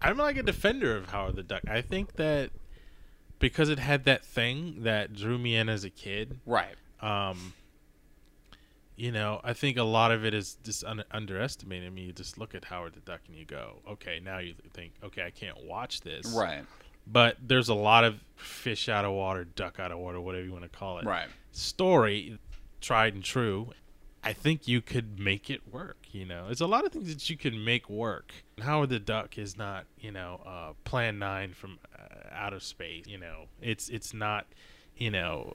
I'm 0.00 0.16
like 0.16 0.36
a 0.38 0.42
defender 0.42 0.96
of 0.96 1.10
Howard 1.10 1.36
the 1.36 1.42
Duck. 1.42 1.62
I 1.68 1.82
think 1.82 2.14
that 2.16 2.50
because 3.38 3.68
it 3.68 3.78
had 3.78 4.04
that 4.04 4.24
thing 4.24 4.82
that 4.82 5.12
drew 5.12 5.38
me 5.38 5.56
in 5.56 5.68
as 5.68 5.84
a 5.84 5.90
kid, 5.90 6.40
right. 6.46 6.74
um 7.00 7.52
you 8.98 9.12
know, 9.12 9.40
I 9.44 9.52
think 9.52 9.76
a 9.76 9.84
lot 9.84 10.10
of 10.10 10.24
it 10.24 10.34
is 10.34 10.58
just 10.64 10.82
un- 10.82 11.04
underestimated. 11.12 11.86
I 11.86 11.90
mean, 11.90 12.06
you 12.06 12.12
just 12.12 12.36
look 12.36 12.52
at 12.56 12.64
Howard 12.64 12.94
the 12.94 13.00
Duck 13.00 13.20
and 13.28 13.36
you 13.36 13.44
go, 13.44 13.76
okay, 13.88 14.20
now 14.20 14.38
you 14.38 14.54
think, 14.74 14.92
okay, 15.04 15.22
I 15.22 15.30
can't 15.30 15.64
watch 15.64 16.00
this. 16.00 16.26
Right. 16.36 16.64
But 17.06 17.36
there's 17.40 17.68
a 17.68 17.74
lot 17.74 18.02
of 18.02 18.16
fish 18.34 18.88
out 18.88 19.04
of 19.04 19.12
water, 19.12 19.44
duck 19.44 19.78
out 19.78 19.92
of 19.92 19.98
water, 19.98 20.20
whatever 20.20 20.44
you 20.44 20.52
want 20.52 20.64
to 20.64 20.68
call 20.76 20.98
it. 20.98 21.04
Right. 21.06 21.28
Story, 21.52 22.38
tried 22.80 23.14
and 23.14 23.22
true. 23.22 23.70
I 24.24 24.32
think 24.32 24.66
you 24.66 24.80
could 24.80 25.20
make 25.20 25.48
it 25.48 25.62
work. 25.72 25.98
You 26.10 26.24
know, 26.26 26.46
there's 26.46 26.60
a 26.60 26.66
lot 26.66 26.84
of 26.84 26.92
things 26.92 27.08
that 27.08 27.30
you 27.30 27.36
can 27.36 27.64
make 27.64 27.88
work. 27.88 28.32
Howard 28.60 28.90
the 28.90 28.98
Duck 28.98 29.38
is 29.38 29.56
not, 29.56 29.84
you 29.98 30.10
know, 30.12 30.40
uh, 30.46 30.72
Plan 30.84 31.18
Nine 31.18 31.52
from 31.52 31.78
uh, 31.98 32.04
outer 32.32 32.60
space. 32.60 33.06
You 33.06 33.18
know, 33.18 33.44
it's 33.60 33.88
it's 33.88 34.12
not, 34.14 34.46
you 34.96 35.10
know, 35.10 35.54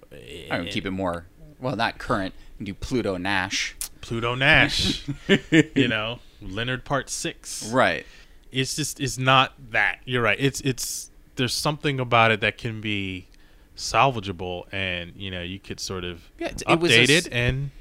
I 0.50 0.60
would 0.60 0.72
keep 0.72 0.86
it 0.86 0.92
more 0.92 1.28
well, 1.60 1.76
not 1.76 1.98
current. 1.98 2.34
Do 2.62 2.74
Pluto 2.74 3.18
Nash. 3.18 3.76
Pluto 4.02 4.36
Nash. 4.36 5.08
you 5.76 5.88
know, 5.88 6.20
Leonard 6.42 6.84
Part 6.86 7.10
Six. 7.10 7.70
Right. 7.72 8.06
It's 8.52 8.76
just 8.76 9.00
it's 9.00 9.18
not 9.18 9.54
that. 9.72 10.00
You're 10.06 10.22
right. 10.22 10.38
It's 10.40 10.62
it's 10.62 11.10
there's 11.36 11.54
something 11.54 12.00
about 12.00 12.32
it 12.32 12.42
that 12.42 12.58
can 12.58 12.82
be 12.82 13.28
salvageable, 13.76 14.66
and 14.72 15.14
you 15.16 15.32
know 15.32 15.42
you 15.42 15.60
could 15.60 15.80
sort 15.80 16.04
of 16.04 16.30
Yeah, 16.38 16.50
update 16.50 16.74
it 16.74 16.80
was 16.80 16.92
a 16.92 17.04
it 17.04 17.28
and 17.32 17.72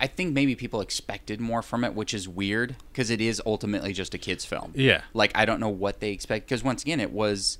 I 0.00 0.06
think 0.06 0.32
maybe 0.32 0.54
people 0.54 0.80
expected 0.80 1.40
more 1.40 1.62
from 1.62 1.82
it, 1.84 1.94
which 1.94 2.14
is 2.14 2.28
weird 2.28 2.76
because 2.92 3.10
it 3.10 3.20
is 3.20 3.42
ultimately 3.44 3.92
just 3.92 4.14
a 4.14 4.18
kids' 4.18 4.44
film. 4.44 4.72
yeah. 4.76 5.02
Like 5.14 5.32
I 5.34 5.44
don't 5.44 5.60
know 5.60 5.68
what 5.68 6.00
they 6.00 6.10
expect 6.12 6.46
because 6.46 6.62
once 6.62 6.82
again 6.82 7.00
it 7.00 7.12
was 7.12 7.58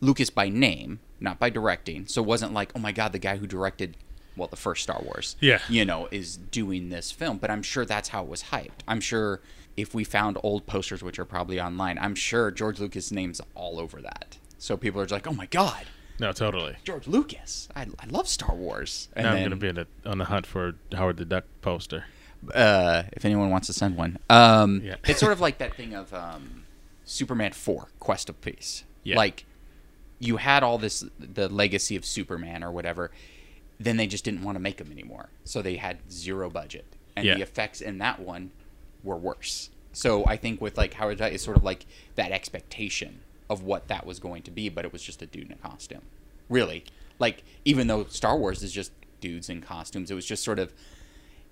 Lucas 0.00 0.30
by 0.30 0.48
name, 0.48 1.00
not 1.20 1.38
by 1.38 1.50
directing. 1.50 2.06
So 2.06 2.22
it 2.22 2.26
wasn't 2.26 2.52
like, 2.52 2.72
oh 2.76 2.78
my 2.78 2.92
god, 2.92 3.12
the 3.12 3.18
guy 3.18 3.36
who 3.38 3.46
directed 3.46 3.96
well 4.36 4.48
the 4.48 4.56
first 4.56 4.82
Star 4.82 5.00
Wars, 5.02 5.36
Yeah. 5.40 5.60
you 5.68 5.84
know, 5.84 6.08
is 6.10 6.36
doing 6.36 6.88
this 6.88 7.10
film. 7.12 7.38
But 7.38 7.50
I'm 7.50 7.62
sure 7.62 7.84
that's 7.84 8.08
how 8.08 8.22
it 8.24 8.28
was 8.28 8.44
hyped. 8.44 8.82
I'm 8.88 9.00
sure 9.00 9.40
if 9.76 9.94
we 9.94 10.04
found 10.04 10.38
old 10.42 10.66
posters, 10.66 11.02
which 11.02 11.18
are 11.18 11.24
probably 11.24 11.60
online, 11.60 11.98
I'm 11.98 12.14
sure 12.14 12.50
George 12.50 12.78
Lucas' 12.80 13.10
name's 13.12 13.40
all 13.54 13.78
over 13.80 14.00
that. 14.02 14.38
So 14.58 14.76
people 14.76 15.00
are 15.00 15.04
just 15.04 15.12
like, 15.12 15.26
oh 15.26 15.32
my 15.34 15.46
god, 15.46 15.86
No, 16.20 16.32
totally. 16.32 16.76
George 16.84 17.06
Lucas, 17.08 17.68
I, 17.74 17.82
I 17.98 18.06
love 18.08 18.28
Star 18.28 18.54
Wars. 18.54 19.08
And 19.14 19.24
now 19.24 19.32
I'm 19.32 19.42
gonna 19.42 19.56
be 19.56 19.68
on 19.68 19.74
the, 19.74 19.86
on 20.06 20.18
the 20.18 20.26
hunt 20.26 20.46
for 20.46 20.74
Howard 20.92 21.16
the 21.16 21.24
Duck 21.24 21.44
poster. 21.62 22.04
uh, 22.54 23.04
if 23.12 23.24
anyone 23.24 23.50
wants 23.50 23.66
to 23.68 23.72
send 23.72 23.96
one. 23.96 24.18
Um, 24.30 24.80
Yeah. 24.84 24.96
it's 25.06 25.18
sort 25.20 25.32
of 25.32 25.40
like 25.40 25.58
that 25.64 25.74
thing 25.74 25.94
of 25.94 26.12
um, 26.14 26.64
Superman 27.04 27.52
4, 27.52 27.88
Quest 27.98 28.28
of 28.28 28.40
Peace. 28.42 28.84
Yeah. 29.02 29.16
Like, 29.16 29.44
you 30.20 30.36
had 30.36 30.62
all 30.62 30.78
this, 30.78 31.04
the 31.18 31.48
legacy 31.48 31.96
of 31.96 32.04
Superman 32.04 32.62
or 32.62 32.70
whatever, 32.70 33.10
then 33.80 33.96
they 33.96 34.06
just 34.06 34.24
didn't 34.24 34.42
want 34.42 34.56
to 34.56 34.60
make 34.60 34.76
them 34.76 34.92
anymore. 34.92 35.30
So 35.44 35.62
they 35.62 35.76
had 35.76 35.98
zero 36.10 36.48
budget. 36.50 36.84
And 37.16 37.24
Yeah. 37.26 37.34
the 37.36 37.42
effects 37.42 37.80
in 37.80 37.98
that 37.98 38.20
one 38.20 38.50
were 39.02 39.16
worse. 39.16 39.70
So 39.92 40.24
I 40.26 40.36
think 40.36 40.60
with, 40.60 40.76
like, 40.76 40.94
Howard, 40.94 41.20
it's 41.20 41.44
sort 41.44 41.56
of 41.56 41.64
like 41.64 41.86
that 42.16 42.30
expectation 42.30 43.20
of 43.50 43.62
what 43.62 43.88
that 43.88 44.06
was 44.06 44.18
going 44.18 44.42
to 44.42 44.50
be, 44.50 44.68
but 44.68 44.84
it 44.84 44.92
was 44.92 45.02
just 45.02 45.20
a 45.22 45.26
dude 45.26 45.46
in 45.46 45.52
a 45.52 45.56
costume. 45.56 46.02
Really. 46.48 46.84
Like, 47.18 47.44
even 47.64 47.86
though 47.86 48.04
Star 48.06 48.36
Wars 48.38 48.62
is 48.62 48.72
just 48.72 48.92
dudes 49.20 49.48
in 49.48 49.60
costumes, 49.60 50.10
it 50.10 50.14
was 50.14 50.26
just 50.26 50.42
sort 50.44 50.58
of 50.58 50.72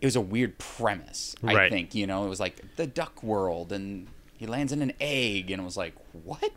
it 0.01 0.07
was 0.07 0.17
a 0.17 0.21
weird 0.21 0.59
premise. 0.59 1.37
I 1.45 1.55
Right. 1.55 1.71
think 1.73 1.95
you 1.95 2.07
know 2.07 2.25
it 2.25 2.29
was 2.29 2.41
like 2.41 2.61
the 2.77 2.87
duck 2.87 3.23
world, 3.23 3.71
and 3.73 4.09
he 4.37 4.47
lands 4.47 4.73
in 4.73 4.83
an 4.83 4.93
egg, 5.01 5.51
and 5.53 5.63
it 5.63 5.65
was 5.65 5.77
like 5.77 5.95
what? 6.25 6.51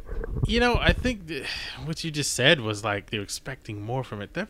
You 0.48 0.60
know, 0.60 0.76
I 0.76 0.94
think 0.94 1.28
th- 1.28 1.46
what 1.86 2.04
you 2.04 2.10
just 2.12 2.34
said 2.34 2.60
was 2.62 2.84
like 2.84 3.12
they're 3.12 3.22
expecting 3.22 3.82
more 3.82 4.04
from 4.04 4.22
it. 4.22 4.34
That 4.34 4.48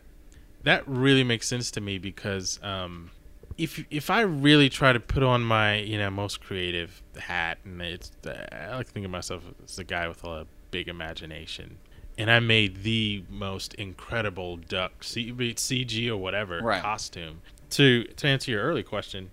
that 0.62 0.82
really 0.88 1.22
makes 1.24 1.46
sense 1.46 1.70
to 1.72 1.80
me 1.82 1.98
because 1.98 2.58
um, 2.62 3.10
if 3.58 3.84
if 3.90 4.08
I 4.08 4.22
really 4.22 4.68
try 4.70 4.92
to 4.94 5.00
put 5.00 5.22
on 5.22 5.42
my 5.44 5.76
you 5.76 5.98
know 5.98 6.08
most 6.10 6.40
creative 6.40 7.02
hat, 7.18 7.58
and 7.64 7.82
it's 7.82 8.10
I 8.24 8.74
like 8.76 8.86
to 8.86 8.92
think 8.92 9.04
of 9.04 9.12
myself 9.12 9.42
as 9.62 9.78
a 9.78 9.84
guy 9.84 10.08
with 10.08 10.24
a 10.24 10.46
big 10.70 10.88
imagination, 10.88 11.78
and 12.18 12.30
I 12.30 12.40
made 12.40 12.82
the 12.82 13.24
most 13.28 13.74
incredible 13.74 14.56
duck, 14.56 15.04
C- 15.04 15.32
CG 15.32 16.08
or 16.08 16.16
whatever 16.16 16.60
Right. 16.62 16.82
costume. 16.82 17.40
To 17.70 18.04
to 18.04 18.26
answer 18.28 18.50
your 18.52 18.62
early 18.62 18.82
question, 18.82 19.30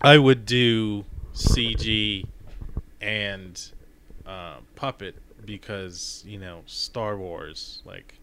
I 0.00 0.18
would 0.18 0.46
do 0.46 1.04
CG 1.34 2.24
and 3.00 3.60
uh, 4.26 4.56
puppet 4.76 5.16
because 5.44 6.22
you 6.26 6.38
know 6.38 6.62
Star 6.66 7.16
Wars 7.16 7.82
like 7.84 8.14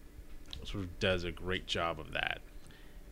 sort 0.64 0.84
of 0.84 0.98
does 0.98 1.24
a 1.24 1.30
great 1.32 1.66
job 1.66 2.00
of 2.00 2.12
that, 2.12 2.40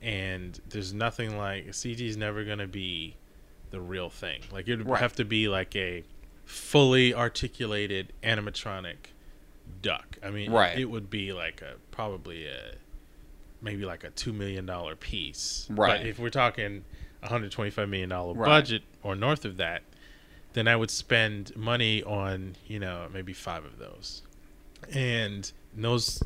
and 0.02 0.58
there's 0.68 0.92
nothing 0.94 1.36
like 1.36 1.66
CG 1.68 2.00
is 2.00 2.16
never 2.16 2.44
gonna 2.44 2.66
be 2.66 3.14
the 3.70 3.80
real 3.80 4.08
thing. 4.08 4.40
Like 4.50 4.68
it 4.68 4.76
would 4.78 4.88
Right. 4.88 5.00
have 5.00 5.14
to 5.16 5.24
be 5.24 5.48
like 5.48 5.76
a 5.76 6.02
fully 6.46 7.12
articulated 7.12 8.12
animatronic 8.22 9.12
duck. 9.82 10.18
I 10.22 10.30
mean, 10.30 10.50
Right. 10.50 10.78
it 10.78 10.86
would 10.86 11.10
be 11.10 11.32
like 11.32 11.62
a 11.62 11.74
probably 11.90 12.46
a 12.46 12.74
maybe 13.60 13.84
like 13.84 14.04
a 14.04 14.10
two 14.10 14.32
million 14.32 14.66
dollar 14.66 14.94
piece. 14.96 15.66
Right. 15.70 15.98
But 16.00 16.06
if 16.06 16.18
we're 16.18 16.30
talking 16.30 16.84
a 17.22 17.28
hundred 17.28 17.50
twenty 17.52 17.70
five 17.70 17.88
million 17.88 18.08
dollar 18.10 18.34
Right. 18.34 18.46
budget 18.46 18.82
or 19.02 19.14
north 19.14 19.44
of 19.44 19.56
that, 19.58 19.82
then 20.52 20.66
I 20.68 20.76
would 20.76 20.90
spend 20.90 21.54
money 21.56 22.02
on 22.02 22.56
you 22.66 22.78
know 22.78 23.08
maybe 23.12 23.32
five 23.32 23.64
of 23.64 23.78
those, 23.78 24.22
and 24.92 25.50
those 25.76 26.22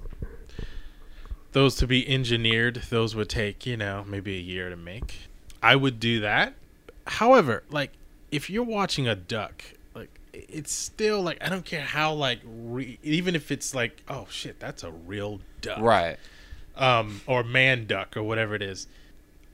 those 1.53 1.77
to 1.77 1.87
be 1.87 2.09
engineered, 2.09 2.83
those 2.91 3.15
would 3.15 3.29
take 3.29 3.67
you 3.67 3.77
know 3.77 4.05
maybe 4.07 4.37
a 4.37 4.41
year 4.41 4.71
to 4.71 4.77
make. 4.77 5.29
I 5.63 5.77
would 5.77 6.01
do 6.01 6.21
that. 6.21 6.55
However, 7.07 7.63
like 7.71 7.93
if 8.31 8.49
you're 8.49 8.63
watching 8.65 9.07
a 9.07 9.15
duck, 9.15 9.63
it's 10.33 10.73
still 10.73 11.23
like 11.23 11.39
I 11.45 11.49
don't 11.49 11.65
care 11.65 11.83
how 11.83 12.15
like 12.15 12.41
re- 12.45 12.99
even 13.03 13.35
if 13.37 13.51
it's 13.51 13.75
like 13.75 14.03
oh 14.09 14.27
shit 14.31 14.59
that's 14.59 14.83
a 14.83 14.91
real 14.91 15.41
duck 15.61 15.81
Right. 15.81 16.17
um, 16.77 17.21
or 17.27 17.43
man 17.45 17.87
duck 17.87 18.17
or 18.17 18.23
whatever 18.23 18.55
it 18.55 18.63
is. 18.63 18.87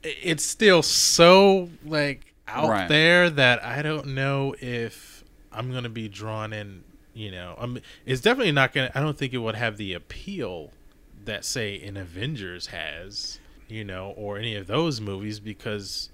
It's 0.03 0.43
still 0.45 0.81
so 0.81 1.69
like 1.85 2.33
out 2.47 2.69
Right. 2.69 2.87
there 2.87 3.29
that 3.29 3.63
I 3.63 3.81
don't 3.81 4.07
know 4.07 4.55
if 4.59 5.23
I'm 5.51 5.71
gonna 5.71 5.89
be 5.89 6.07
drawn 6.07 6.53
in. 6.53 6.83
You 7.13 7.31
know, 7.31 7.55
I'm. 7.59 7.79
It's 8.05 8.21
definitely 8.21 8.53
not 8.53 8.71
gonna. 8.71 8.91
I 8.95 9.01
don't 9.01 9.17
think 9.17 9.33
it 9.33 9.39
would 9.39 9.55
have 9.55 9.75
the 9.75 9.93
appeal 9.93 10.71
that 11.25 11.43
say 11.43 11.81
an 11.81 11.97
Avengers 11.97 12.67
has. 12.67 13.39
You 13.67 13.83
know, 13.83 14.13
or 14.15 14.37
any 14.37 14.55
of 14.55 14.67
those 14.67 15.01
movies 15.01 15.39
because 15.39 16.09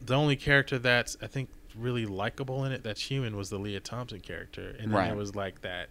the 0.00 0.14
only 0.14 0.36
character 0.36 0.78
that's 0.78 1.16
I 1.20 1.26
think 1.26 1.48
really 1.76 2.06
likable 2.06 2.64
in 2.64 2.72
it 2.72 2.82
that's 2.82 3.00
human 3.02 3.36
was 3.36 3.50
the 3.50 3.58
Lea 3.58 3.80
Thompson 3.80 4.20
character, 4.20 4.70
and 4.70 4.90
then 4.90 4.90
Right. 4.90 5.06
there 5.08 5.16
was 5.16 5.34
like 5.34 5.60
that 5.62 5.88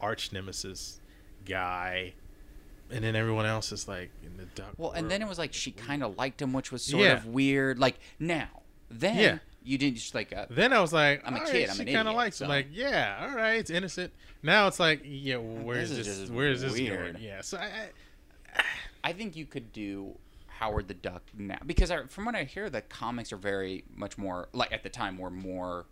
arch 0.00 0.32
nemesis 0.32 1.00
guy, 1.44 2.14
and 2.90 3.02
then 3.04 3.16
everyone 3.16 3.46
else 3.46 3.72
is 3.72 3.88
like 3.88 4.10
in 4.24 4.36
the 4.36 4.44
duck. 4.54 4.72
Well, 4.76 4.92
and 4.92 5.10
then 5.10 5.22
it 5.22 5.28
was 5.28 5.38
like 5.38 5.52
she 5.52 5.70
kind 5.72 6.02
of 6.02 6.16
liked 6.16 6.40
him, 6.42 6.52
which 6.52 6.70
was 6.72 6.82
sort 6.82 7.02
Yeah. 7.04 7.12
of 7.14 7.26
weird. 7.26 7.78
Like 7.78 7.98
now, 8.18 8.48
then 8.90 9.16
Yeah. 9.18 9.38
you 9.64 9.78
didn't 9.78 9.96
just 9.96 10.14
like 10.14 10.32
uh, 10.34 10.46
Then 10.50 10.72
I 10.72 10.80
was 10.80 10.92
like, 10.92 11.22
I'm 11.24 11.34
a 11.34 11.40
all 11.40 11.46
kid, 11.46 11.68
right, 11.68 11.70
I'm 11.80 11.86
she 11.86 11.92
kind 11.92 12.08
of 12.08 12.14
likes 12.14 12.36
it. 12.36 12.44
so- 12.44 12.48
Like, 12.48 12.68
yeah, 12.72 13.26
all 13.28 13.34
right, 13.36 13.58
it's 13.58 13.70
innocent. 13.70 14.12
Now 14.42 14.66
it's 14.68 14.78
like, 14.78 15.00
yeah, 15.04 15.36
well, 15.36 15.64
where 15.64 15.76
This 15.78 15.90
is 15.90 15.98
is 15.98 16.06
this? 16.06 16.18
just 16.20 16.32
Where 16.32 16.48
is 16.48 16.60
this 16.62 16.72
weird. 16.74 17.14
going? 17.14 17.24
Yeah, 17.24 17.40
so 17.40 17.58
I, 17.58 17.64
I, 18.56 18.62
I 19.04 19.12
think 19.12 19.34
you 19.36 19.46
could 19.46 19.72
do 19.72 20.16
Howard 20.58 20.88
the 20.88 20.94
Duck 20.94 21.22
now 21.36 21.58
because 21.64 21.90
I, 21.90 22.04
from 22.06 22.24
what 22.24 22.34
I 22.34 22.44
hear, 22.44 22.70
the 22.70 22.80
comics 22.80 23.32
are 23.32 23.36
very 23.36 23.84
much 23.94 24.16
more 24.16 24.48
like 24.52 24.72
at 24.72 24.82
the 24.82 24.88
time 24.88 25.18
were 25.18 25.30
more 25.30 25.86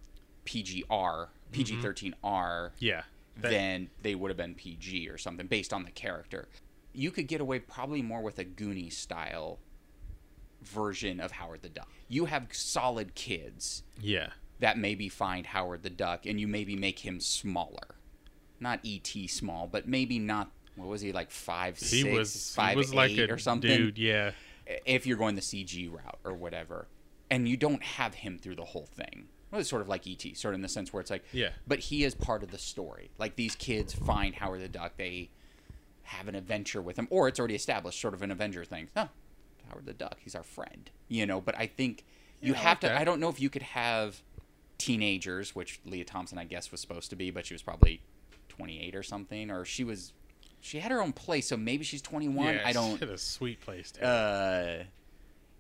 PGR, 0.47 0.87
mm-hmm. 0.89 1.29
PG 1.53 1.81
thirteen 1.81 2.15
R 2.23 2.73
yeah, 2.79 3.03
that- 3.41 3.51
than 3.51 3.91
they 4.03 4.15
would 4.15 4.31
have 4.31 4.37
been 4.37 4.55
PG 4.55 5.09
or 5.09 5.19
something 5.19 5.47
based 5.47 5.73
on 5.73 5.85
the 5.85 5.91
character. 5.91 6.49
You 6.93 7.11
could 7.11 7.27
get 7.27 7.41
away 7.41 7.59
probably 7.59 8.03
more 8.03 8.23
with 8.23 8.39
a 8.39 8.45
Goonie 8.45 8.93
style 8.93 9.59
version 10.63 11.21
of 11.21 11.33
Howard 11.33 11.63
the 11.63 11.69
Duck. 11.69 11.89
You 12.09 12.27
have 12.27 12.47
solid 12.53 13.15
kids 13.15 13.83
yeah, 14.01 14.29
that 14.61 14.79
maybe 14.79 15.09
find 15.09 15.47
Howard 15.47 15.83
the 15.83 15.91
Duck 15.91 16.25
and 16.27 16.41
you 16.41 16.49
maybe 16.49 16.77
make 16.77 17.01
him 17.01 17.21
smaller. 17.21 17.97
Not 18.61 18.81
ET 18.87 19.09
small, 19.29 19.67
but 19.67 19.89
maybe 19.89 20.19
not 20.19 20.51
what 20.77 20.89
was 20.89 21.01
he 21.01 21.13
like 21.13 21.31
five 21.31 21.77
he 21.77 22.03
six, 22.03 22.17
was 22.17 22.55
five 22.55 22.71
he 22.71 22.77
was 22.77 22.95
like 22.95 23.11
eight 23.11 23.31
a 23.31 23.35
or 23.35 23.39
something 23.39 23.71
dude. 23.71 23.99
Yeah, 23.99 24.31
if 24.87 25.07
you're 25.07 25.17
going 25.17 25.35
the 25.35 25.41
CG 25.43 25.91
route 25.93 26.19
or 26.25 26.33
whatever, 26.33 26.89
and 27.31 27.49
you 27.49 27.57
don't 27.57 27.83
have 27.83 28.15
him 28.15 28.39
through 28.39 28.57
the 28.57 28.65
whole 28.65 28.87
thing. 28.87 29.27
Well, 29.51 29.61
it's 29.61 29.71
sort 29.71 29.83
of 29.83 29.89
like 29.89 30.07
ET, 30.07 30.37
sort 30.37 30.55
of 30.55 30.59
in 30.59 30.63
the 30.63 30.69
sense 30.69 30.93
where 30.93 31.01
it's 31.01 31.11
like, 31.11 31.25
Yeah. 31.33 31.51
but 31.67 31.79
he 31.79 32.05
is 32.05 32.15
part 32.15 32.43
of 32.43 32.51
the 32.51 32.59
story. 32.59 33.11
Like 33.19 33.37
these 33.37 33.55
kids 33.55 33.95
find 33.95 34.35
Howard 34.35 34.61
the 34.63 34.69
Duck, 34.69 34.97
they 34.97 35.31
have 36.03 36.29
an 36.29 36.35
adventure 36.35 36.83
with 36.83 36.99
him, 36.99 37.07
or 37.11 37.29
it's 37.29 37.39
already 37.39 37.55
established, 37.55 38.01
sort 38.01 38.15
of 38.15 38.23
an 38.23 38.31
Avenger 38.31 38.65
thing. 38.65 38.89
Oh, 38.97 39.09
Howard 39.71 39.87
the 39.87 39.93
Duck, 39.95 40.19
he's 40.21 40.35
our 40.35 40.43
friend, 40.43 40.91
you 41.09 41.25
know. 41.25 41.41
But 41.41 41.57
I 41.57 41.67
think 41.67 42.05
you 42.41 42.53
Yeah, 42.53 42.59
have 42.59 42.83
like 42.83 42.93
to. 42.93 42.99
I 42.99 43.05
don't 43.05 43.21
know 43.21 43.29
if 43.29 43.41
you 43.41 43.49
could 43.49 43.63
have 43.63 44.23
teenagers, 44.79 45.55
which 45.55 45.81
Lea 45.85 46.05
Thompson, 46.05 46.37
I 46.39 46.45
guess, 46.45 46.71
was 46.73 46.81
supposed 46.81 47.11
to 47.11 47.17
be, 47.17 47.31
but 47.31 47.47
she 47.47 47.55
was 47.55 47.63
probably 47.63 48.03
28 48.49 48.95
or 48.95 49.03
something, 49.03 49.51
or 49.51 49.65
she 49.65 49.85
was. 49.85 50.13
She 50.65 50.79
had 50.81 50.91
her 50.93 51.03
own 51.03 51.13
place, 51.13 51.47
so 51.49 51.59
maybe 51.59 51.85
she's 51.85 52.01
21. 52.01 52.55
yeah, 52.55 52.63
I 52.65 52.73
don't. 52.73 52.95
She 52.99 53.05
had 53.05 53.11
a 53.11 53.19
sweet 53.19 53.61
place. 53.61 53.93
Too. 53.93 54.01
Uh, 54.03 54.85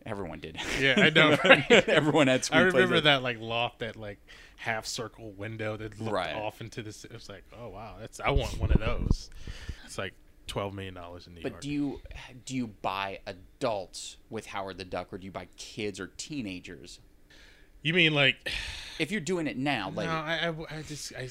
everyone 0.07 0.41
did. 0.41 0.57
Yeah, 0.81 0.95
I 0.97 1.11
know, 1.11 1.37
right? 1.45 1.71
everyone 1.89 2.27
had 2.29 2.43
sweet 2.45 2.55
places. 2.57 2.75
I 2.75 2.77
remember 2.79 2.87
places. 2.95 3.05
that 3.05 3.23
like 3.23 3.39
loft, 3.39 3.81
that 3.81 3.97
like 3.97 4.19
half 4.57 4.87
circle 4.87 5.31
window 5.33 5.77
that 5.77 6.01
looked 6.01 6.11
Right. 6.11 6.35
off 6.35 6.63
into 6.63 6.83
the. 6.83 6.91
ci- 6.93 7.09
It 7.11 7.13
was 7.15 7.29
like, 7.29 7.45
oh 7.59 7.69
wow, 7.69 7.97
that's 8.01 8.19
I 8.19 8.31
want 8.31 8.59
one 8.59 8.73
of 8.73 8.81
those. 8.81 9.29
It's 9.85 9.99
like 9.99 10.15
twelve 10.47 10.73
million 10.73 10.95
dollars 10.95 11.27
in 11.27 11.35
New 11.35 11.43
But 11.43 11.53
York. 11.53 11.61
do 11.61 11.71
you 11.71 12.01
do 12.47 12.57
you 12.57 12.67
buy 12.69 13.19
adults 13.27 14.17
with 14.31 14.47
Howard 14.47 14.79
the 14.79 14.85
Duck, 14.87 15.13
or 15.13 15.19
do 15.19 15.27
you 15.27 15.31
buy 15.33 15.49
kids 15.59 16.01
or 16.01 16.07
teenagers? 16.17 16.99
You 17.85 17.93
mean 17.93 18.14
like? 18.14 18.51
If 18.99 19.12
you're 19.12 19.20
doing 19.20 19.47
it 19.47 19.57
now, 19.57 19.93
like 19.95 20.07
no, 20.07 20.12
I, 20.12 20.49
I, 20.49 20.78
I 20.78 20.82
just 20.82 21.12
I, 21.14 21.28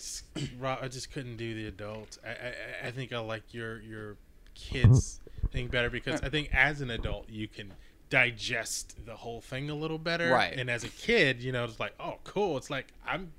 Rob, 0.59 0.79
I 0.81 0.87
just 0.87 1.11
couldn't 1.11 1.37
do 1.37 1.53
the 1.55 1.67
adult. 1.67 2.17
I, 2.25 2.29
I 2.29 2.87
I 2.87 2.91
think 2.91 3.11
I 3.11 3.19
like 3.19 3.53
your 3.53 3.81
your 3.81 4.17
kids 4.53 5.19
thing 5.51 5.67
better 5.67 5.89
because 5.89 6.21
I 6.21 6.29
think 6.29 6.49
as 6.53 6.81
an 6.81 6.91
adult 6.91 7.29
you 7.29 7.47
can 7.47 7.73
digest 8.09 9.05
the 9.05 9.15
whole 9.15 9.41
thing 9.41 9.69
a 9.69 9.73
little 9.73 9.97
better. 9.97 10.29
Right. 10.29 10.53
And 10.55 10.69
as 10.69 10.83
a 10.83 10.89
kid, 10.89 11.41
you 11.41 11.51
know, 11.51 11.63
it's 11.63 11.79
like, 11.79 11.93
oh, 11.99 12.19
cool. 12.23 12.57
It's 12.57 12.69
like 12.69 12.93
I'm 13.05 13.31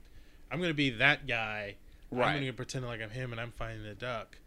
I'm 0.51 0.61
gonna 0.61 0.75
be 0.75 0.91
that 0.91 1.27
guy. 1.27 1.77
Right. 2.11 2.29
I'm 2.31 2.41
gonna 2.41 2.53
pretend 2.53 2.85
like 2.87 3.01
I'm 3.01 3.11
him 3.11 3.31
and 3.31 3.41
I'm 3.41 3.53
finding 3.53 3.85
the 3.85 3.95
duck. 3.95 4.39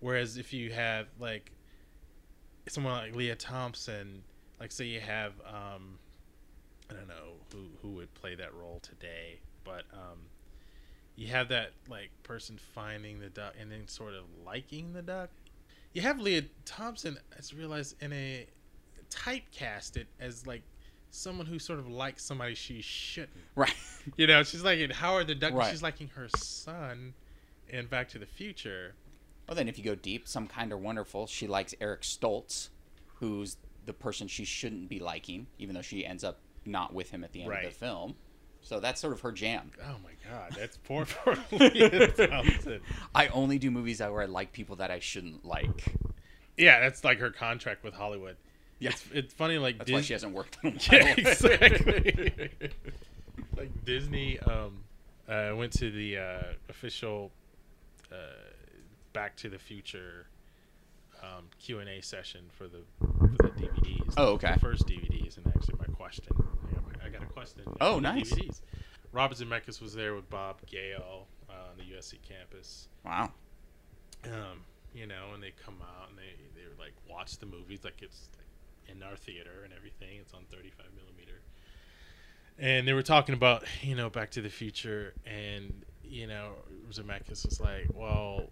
Whereas 0.00 0.38
if 0.38 0.52
you 0.52 0.70
have 0.70 1.08
like 1.20 1.50
someone 2.68 2.94
like 2.94 3.14
Lea 3.14 3.34
Thompson, 3.34 4.22
like 4.60 4.72
say 4.72 4.86
you 4.86 5.00
have 5.00 5.32
um 5.46 5.98
I 6.96 6.98
don't 6.98 7.08
know 7.08 7.32
who 7.52 7.68
who 7.80 7.88
would 7.96 8.12
play 8.14 8.34
that 8.36 8.54
role 8.54 8.80
today, 8.80 9.40
but 9.64 9.84
um 9.92 10.18
you 11.16 11.28
have 11.28 11.48
that 11.48 11.72
like 11.88 12.10
person 12.22 12.58
finding 12.74 13.20
the 13.20 13.28
duck 13.28 13.54
and 13.60 13.70
then 13.70 13.86
sort 13.88 14.14
of 14.14 14.24
liking 14.44 14.92
the 14.92 15.02
duck. 15.02 15.30
You 15.92 16.00
have 16.02 16.18
Lea 16.18 16.48
Thompson, 16.64 17.18
just 17.36 17.52
realized, 17.52 18.02
in 18.02 18.12
a 18.14 18.46
typecasted 19.10 20.06
as 20.20 20.46
like 20.46 20.62
someone 21.10 21.46
who 21.46 21.58
sort 21.58 21.78
of 21.78 21.88
likes 21.88 22.24
somebody 22.24 22.54
she 22.54 22.80
shouldn't. 22.80 23.30
right, 23.54 23.74
You 24.16 24.26
know, 24.26 24.42
she's 24.42 24.64
like 24.64 24.78
in 24.78 24.90
Howard 24.90 25.26
the 25.26 25.34
Duck, 25.34 25.52
Right. 25.52 25.70
she's 25.70 25.82
liking 25.82 26.08
her 26.14 26.28
son 26.34 27.12
in 27.68 27.86
Back 27.86 28.08
to 28.10 28.18
the 28.18 28.24
Future. 28.26 28.94
well 29.46 29.54
then 29.54 29.68
if 29.68 29.76
you 29.78 29.84
go 29.84 29.94
deep, 29.94 30.26
some 30.26 30.46
kind 30.46 30.72
of 30.72 30.80
wonderful. 30.80 31.26
She 31.26 31.46
likes 31.46 31.74
Eric 31.80 32.02
Stoltz, 32.02 32.70
who's 33.18 33.58
the 33.84 33.92
person 33.92 34.28
she 34.28 34.44
shouldn't 34.46 34.88
be 34.88 34.98
liking, 34.98 35.46
even 35.58 35.74
though 35.74 35.82
she 35.82 36.06
ends 36.06 36.24
up 36.24 36.40
not 36.64 36.94
with 36.94 37.10
him 37.10 37.24
at 37.24 37.32
the 37.32 37.42
end 37.42 37.52
of 37.52 37.62
the 37.64 37.70
film. 37.70 38.14
So 38.62 38.78
that's 38.78 39.00
sort 39.00 39.12
of 39.12 39.20
her 39.20 39.32
jam. 39.32 39.72
Oh 39.82 39.96
my 40.04 40.12
God, 40.30 40.54
that's 40.56 40.76
poor 40.76 41.04
poor 41.04 41.34
Thompson. 42.28 42.80
I 43.14 43.26
only 43.28 43.58
do 43.58 43.70
movies 43.70 43.98
that 43.98 44.12
where 44.12 44.22
I 44.22 44.26
like 44.26 44.52
people 44.52 44.76
that 44.76 44.90
I 44.90 45.00
shouldn't 45.00 45.44
like. 45.44 45.96
Yeah, 46.56 46.80
that's 46.80 47.02
like 47.02 47.18
her 47.18 47.30
contract 47.30 47.82
with 47.82 47.94
Hollywood. 47.94 48.36
Yeah. 48.78 48.90
It's, 48.90 49.04
it's 49.12 49.34
funny, 49.34 49.58
like 49.58 49.78
That's 49.78 49.90
why 49.90 50.00
she 50.00 50.12
hasn't 50.12 50.32
worked 50.32 50.58
on 50.64 50.78
Yeah, 50.90 51.14
exactly. 51.16 52.50
like 53.56 53.84
Disney 53.84 54.38
um, 54.40 54.84
uh, 55.28 55.52
went 55.56 55.72
to 55.74 55.90
the 55.90 56.18
uh, 56.18 56.42
official 56.68 57.30
uh, 58.10 58.16
Back 59.12 59.36
to 59.36 59.48
the 59.48 59.58
Future 59.58 60.26
um, 61.22 61.44
Q 61.60 61.78
and 61.78 61.88
A 61.88 62.00
session 62.00 62.42
for 62.50 62.66
the 62.66 62.80
for 62.98 63.28
the 63.28 63.50
DVDs. 63.50 64.14
Oh, 64.16 64.32
okay. 64.32 64.54
The 64.54 64.60
first 64.60 64.86
DVDs, 64.86 65.36
and 65.36 65.46
actually 65.46 65.52
my 65.52 65.52
question. 65.52 65.71
I 65.71 65.71
got, 67.44 67.56
my, 67.56 67.62
I 67.62 67.64
got 67.64 67.74
a 67.74 67.78
question. 67.78 67.78
Oh, 67.80 67.98
nice. 67.98 68.32
DVDs. 68.32 68.60
Robert 69.12 69.36
Zemeckis 69.36 69.80
was 69.80 69.94
there 69.94 70.14
with 70.14 70.28
Bob 70.30 70.64
Gale 70.66 71.26
uh, 71.48 71.70
on 71.70 71.76
the 71.76 71.84
USC 71.94 72.14
campus. 72.22 72.88
wow. 73.04 73.30
Um, 74.24 74.64
you 74.94 75.06
know, 75.06 75.30
and 75.34 75.42
they 75.42 75.52
come 75.64 75.76
out 75.82 76.10
and 76.10 76.18
they 76.18 76.34
they 76.54 76.66
like 76.78 76.92
watch 77.08 77.38
the 77.38 77.46
movies 77.46 77.80
like 77.84 78.02
it's 78.02 78.28
like 78.36 78.94
in 78.94 79.02
our 79.02 79.16
theater 79.16 79.62
and 79.64 79.72
everything. 79.72 80.18
It's 80.20 80.32
on 80.34 80.44
35 80.50 80.86
millimeter. 80.96 81.40
And 82.58 82.86
they 82.86 82.92
were 82.92 83.02
talking 83.02 83.34
about 83.34 83.64
you 83.82 83.94
know 83.94 84.10
Back 84.10 84.30
to 84.32 84.42
the 84.42 84.48
Future, 84.48 85.14
and 85.26 85.84
you 86.04 86.26
know 86.26 86.52
Zemeckis 86.90 87.46
was 87.46 87.60
like, 87.60 87.86
well, 87.94 88.50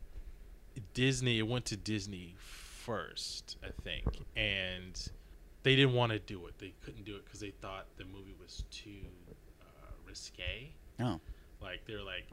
Disney. 0.94 1.38
It 1.38 1.46
went 1.46 1.66
to 1.66 1.76
Disney 1.76 2.34
first, 2.38 3.56
I 3.62 3.70
think, 3.82 4.06
and 4.36 5.10
they 5.62 5.76
didn't 5.76 5.94
want 5.94 6.12
to 6.12 6.18
do 6.18 6.46
it. 6.46 6.58
They 6.58 6.74
couldn't 6.84 7.04
do 7.04 7.16
it 7.16 7.24
because 7.24 7.40
they 7.40 7.50
thought 7.50 7.86
the 7.96 8.04
movie 8.04 8.34
was 8.40 8.64
too 8.70 9.06
uh, 9.62 9.64
risque. 10.06 10.72
Oh. 11.00 11.20
Like 11.60 11.84
they're 11.86 12.02
like, 12.02 12.26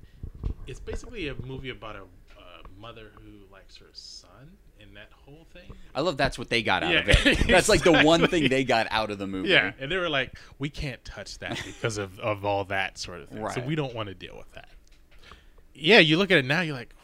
it's 0.68 0.80
basically 0.80 1.28
a 1.28 1.36
movie 1.46 1.70
about 1.70 1.96
a, 1.96 2.02
a 2.02 2.80
mother 2.80 3.12
who 3.16 3.52
likes 3.52 3.76
her 3.78 3.90
son, 3.92 4.58
and 4.82 4.96
that 4.96 5.10
whole 5.12 5.46
thing. 5.52 5.72
I 5.94 6.02
love 6.02 6.16
that's 6.16 6.38
what 6.40 6.50
they 6.50 6.62
got 6.64 6.84
out 6.84 6.94
Yeah, 6.94 7.00
of 7.00 7.10
it. 7.10 7.48
That's 7.48 7.68
like 7.68 7.84
the 7.84 8.04
one 8.04 8.28
thing 8.28 8.48
they 8.50 8.64
got 8.64 8.88
out 8.92 9.12
of 9.12 9.18
the 9.18 9.28
movie. 9.28 9.50
Yeah, 9.50 9.72
and 9.80 9.92
they 9.92 9.98
were 9.98 10.10
like, 10.10 10.38
we 10.60 10.70
can't 10.70 11.04
touch 11.04 11.40
that 11.40 11.62
because 11.66 11.98
of 11.98 12.20
of 12.20 12.46
all 12.46 12.64
that 12.66 12.98
sort 12.98 13.22
of 13.22 13.30
thing. 13.30 13.50
So 13.50 13.62
we 13.62 13.76
don't 13.76 13.94
want 13.96 14.08
to 14.10 14.16
deal 14.16 14.38
with 14.38 14.52
that. 14.54 14.70
Yeah, 15.74 16.00
you 16.00 16.18
look 16.18 16.32
at 16.32 16.38
it 16.38 16.46
now, 16.46 16.62
you're 16.62 16.76
like, 16.76 16.94
"Well, 16.96 16.97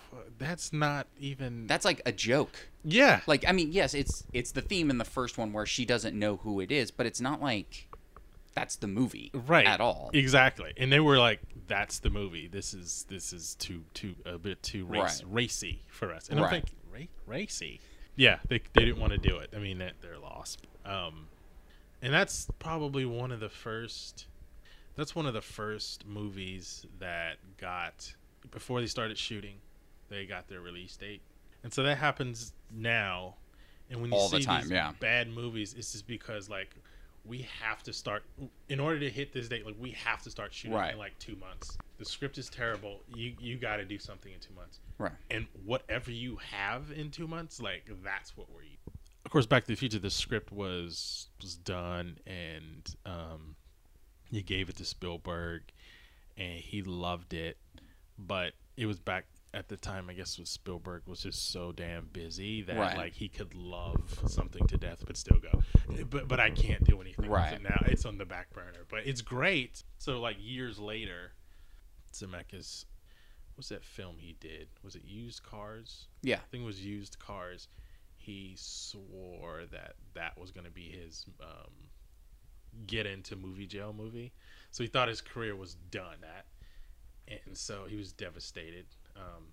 that's 0.43 0.71
not 0.73 1.07
even. 1.19 1.67
That's 1.67 1.85
like 1.85 2.01
a 2.05 2.11
joke. 2.11 2.67
yeah, 2.83 3.21
Like 3.27 3.45
I 3.47 3.51
mean, 3.51 3.71
yes, 3.71 3.93
it's 3.93 4.25
it's 4.33 4.51
the 4.51 4.61
theme 4.61 4.89
in 4.89 4.97
the 4.97 5.05
first 5.05 5.37
one 5.37 5.53
where 5.53 5.65
she 5.65 5.85
doesn't 5.85 6.17
know 6.17 6.37
who 6.37 6.59
it 6.59 6.71
is, 6.71 6.91
but 6.91 7.05
it's 7.05 7.21
not 7.21 7.41
like 7.41 7.87
that's 8.55 8.75
the 8.75 8.87
movie 8.87 9.31
right 9.47 9.65
at 9.65 9.81
all. 9.81 10.11
exactly 10.13 10.71
and 10.77 10.91
they 10.91 10.99
were 10.99 11.17
like 11.17 11.39
that's 11.65 11.97
the 11.97 12.09
movie 12.11 12.47
this 12.47 12.71
is 12.75 13.03
this 13.09 13.33
is 13.33 13.55
too 13.55 13.83
too 13.95 14.13
a 14.27 14.37
bit 14.37 14.61
too 14.61 14.85
race, 14.85 15.23
Right. 15.23 15.33
racy 15.33 15.81
for 15.87 16.13
us 16.13 16.29
and 16.29 16.39
Right. 16.39 16.45
i'm 16.45 16.51
thinking 16.61 16.77
ra- 16.93 17.07
racy 17.25 17.79
yeah 18.15 18.37
they, 18.49 18.61
they 18.73 18.85
didn't 18.85 18.99
want 18.99 19.11
to 19.11 19.17
do 19.17 19.37
it 19.37 19.49
i 19.55 19.57
mean 19.57 19.79
they're 20.01 20.19
lost 20.19 20.67
um 20.85 21.25
and 22.03 22.13
that's 22.13 22.47
probably 22.59 23.05
one 23.05 23.31
of 23.31 23.39
the 23.39 23.49
first 23.49 24.27
that's 24.95 25.15
one 25.15 25.25
of 25.25 25.33
the 25.33 25.41
first 25.41 26.05
movies 26.05 26.85
that 26.99 27.37
got 27.57 28.13
before 28.51 28.81
they 28.81 28.85
started 28.87 29.17
shooting 29.17 29.55
they 30.09 30.25
got 30.25 30.47
their 30.47 30.61
release 30.61 30.95
date. 30.95 31.21
And 31.63 31.73
so 31.73 31.83
that 31.83 31.97
happens 31.97 32.53
now. 32.71 33.35
And 33.89 34.01
when 34.01 34.11
you 34.11 34.17
All 34.17 34.29
the 34.29 34.37
see 34.39 34.43
time, 34.45 34.61
these 34.63 34.71
yeah. 34.71 34.91
bad 34.99 35.29
movies 35.29 35.73
it's 35.77 35.91
just 35.91 36.07
because 36.07 36.49
like 36.49 36.75
we 37.25 37.47
have 37.61 37.81
to 37.83 37.93
start 37.93 38.23
in 38.67 38.79
order 38.81 38.99
to 38.99 39.09
hit 39.09 39.31
this 39.31 39.47
date 39.47 39.65
like 39.65 39.75
we 39.79 39.91
have 39.91 40.21
to 40.23 40.29
start 40.29 40.53
shooting 40.53 40.75
Right. 40.77 40.93
in 40.93 40.97
like 40.99 41.17
two 41.19 41.35
months. 41.37 41.77
The 41.97 42.05
script 42.05 42.37
is 42.37 42.49
terrible. 42.49 42.99
You 43.15 43.33
you 43.39 43.57
got 43.57 43.77
to 43.77 43.85
do 43.85 43.97
something 43.99 44.31
in 44.33 44.39
two 44.39 44.53
months. 44.55 44.79
Right. 44.97 45.11
and 45.31 45.47
whatever 45.65 46.11
you 46.11 46.37
have 46.51 46.91
in 46.95 47.09
two 47.11 47.27
months 47.27 47.59
like 47.61 47.89
that's 48.03 48.37
what 48.37 48.47
we're 48.53 48.61
of 49.25 49.31
course 49.31 49.45
back 49.47 49.63
to 49.63 49.67
the 49.69 49.75
future 49.75 49.99
the 49.99 50.09
script 50.11 50.51
was 50.51 51.27
was 51.41 51.55
done 51.55 52.17
and 52.27 52.95
um 53.05 53.55
you 54.29 54.41
gave 54.43 54.69
it 54.69 54.75
to 54.77 54.85
spielberg 54.85 55.63
and 56.37 56.59
he 56.59 56.81
loved 56.83 57.33
it. 57.33 57.57
But 58.17 58.53
it 58.77 58.85
was 58.85 58.99
back 58.99 59.25
at 59.53 59.67
the 59.69 59.77
time 59.77 60.09
i 60.09 60.13
guess 60.13 60.39
was 60.39 60.49
spielberg 60.49 61.03
was 61.05 61.21
just 61.21 61.51
so 61.51 61.71
damn 61.71 62.05
busy 62.07 62.61
that 62.63 62.75
Right. 62.77 62.97
like 62.97 63.13
he 63.13 63.29
could 63.29 63.53
love 63.53 64.19
something 64.27 64.65
to 64.67 64.77
death 64.77 65.03
but 65.05 65.15
still 65.17 65.37
go 65.39 65.61
but 66.09 66.27
but 66.27 66.39
i 66.39 66.49
can't 66.49 66.83
do 66.83 66.99
anything 67.01 67.29
Right. 67.29 67.51
with 67.53 67.61
it 67.61 67.63
now 67.69 67.83
it's 67.85 68.05
on 68.05 68.17
the 68.17 68.25
back 68.25 68.51
burner 68.53 68.85
but 68.89 69.05
it's 69.05 69.21
great 69.21 69.83
so 69.99 70.19
like 70.19 70.37
years 70.39 70.79
later 70.79 71.33
zemeckis 72.11 72.85
what's 73.55 73.69
that 73.69 73.83
film 73.83 74.15
he 74.17 74.35
did 74.39 74.67
was 74.83 74.95
it 74.95 75.03
used 75.05 75.43
cars 75.43 76.07
Yeah. 76.23 76.37
I 76.37 76.39
think 76.49 76.63
it 76.63 76.65
was 76.65 76.83
used 76.83 77.19
cars. 77.19 77.67
He 78.15 78.55
swore 78.57 79.63
that 79.71 79.93
that 80.15 80.39
was 80.39 80.49
going 80.51 80.65
to 80.65 80.71
be 80.71 80.89
his 80.89 81.25
um, 81.41 81.71
get 82.87 83.05
into 83.05 83.35
movie 83.35 83.67
jail 83.67 83.93
movie. 83.95 84.31
So 84.71 84.81
he 84.83 84.87
thought 84.87 85.07
his 85.09 85.19
career 85.21 85.55
was 85.57 85.75
done 85.91 86.17
at, 86.23 86.45
and 87.45 87.55
so 87.57 87.83
he 87.87 87.95
was 87.97 88.13
devastated. 88.13 88.85
Um, 89.16 89.43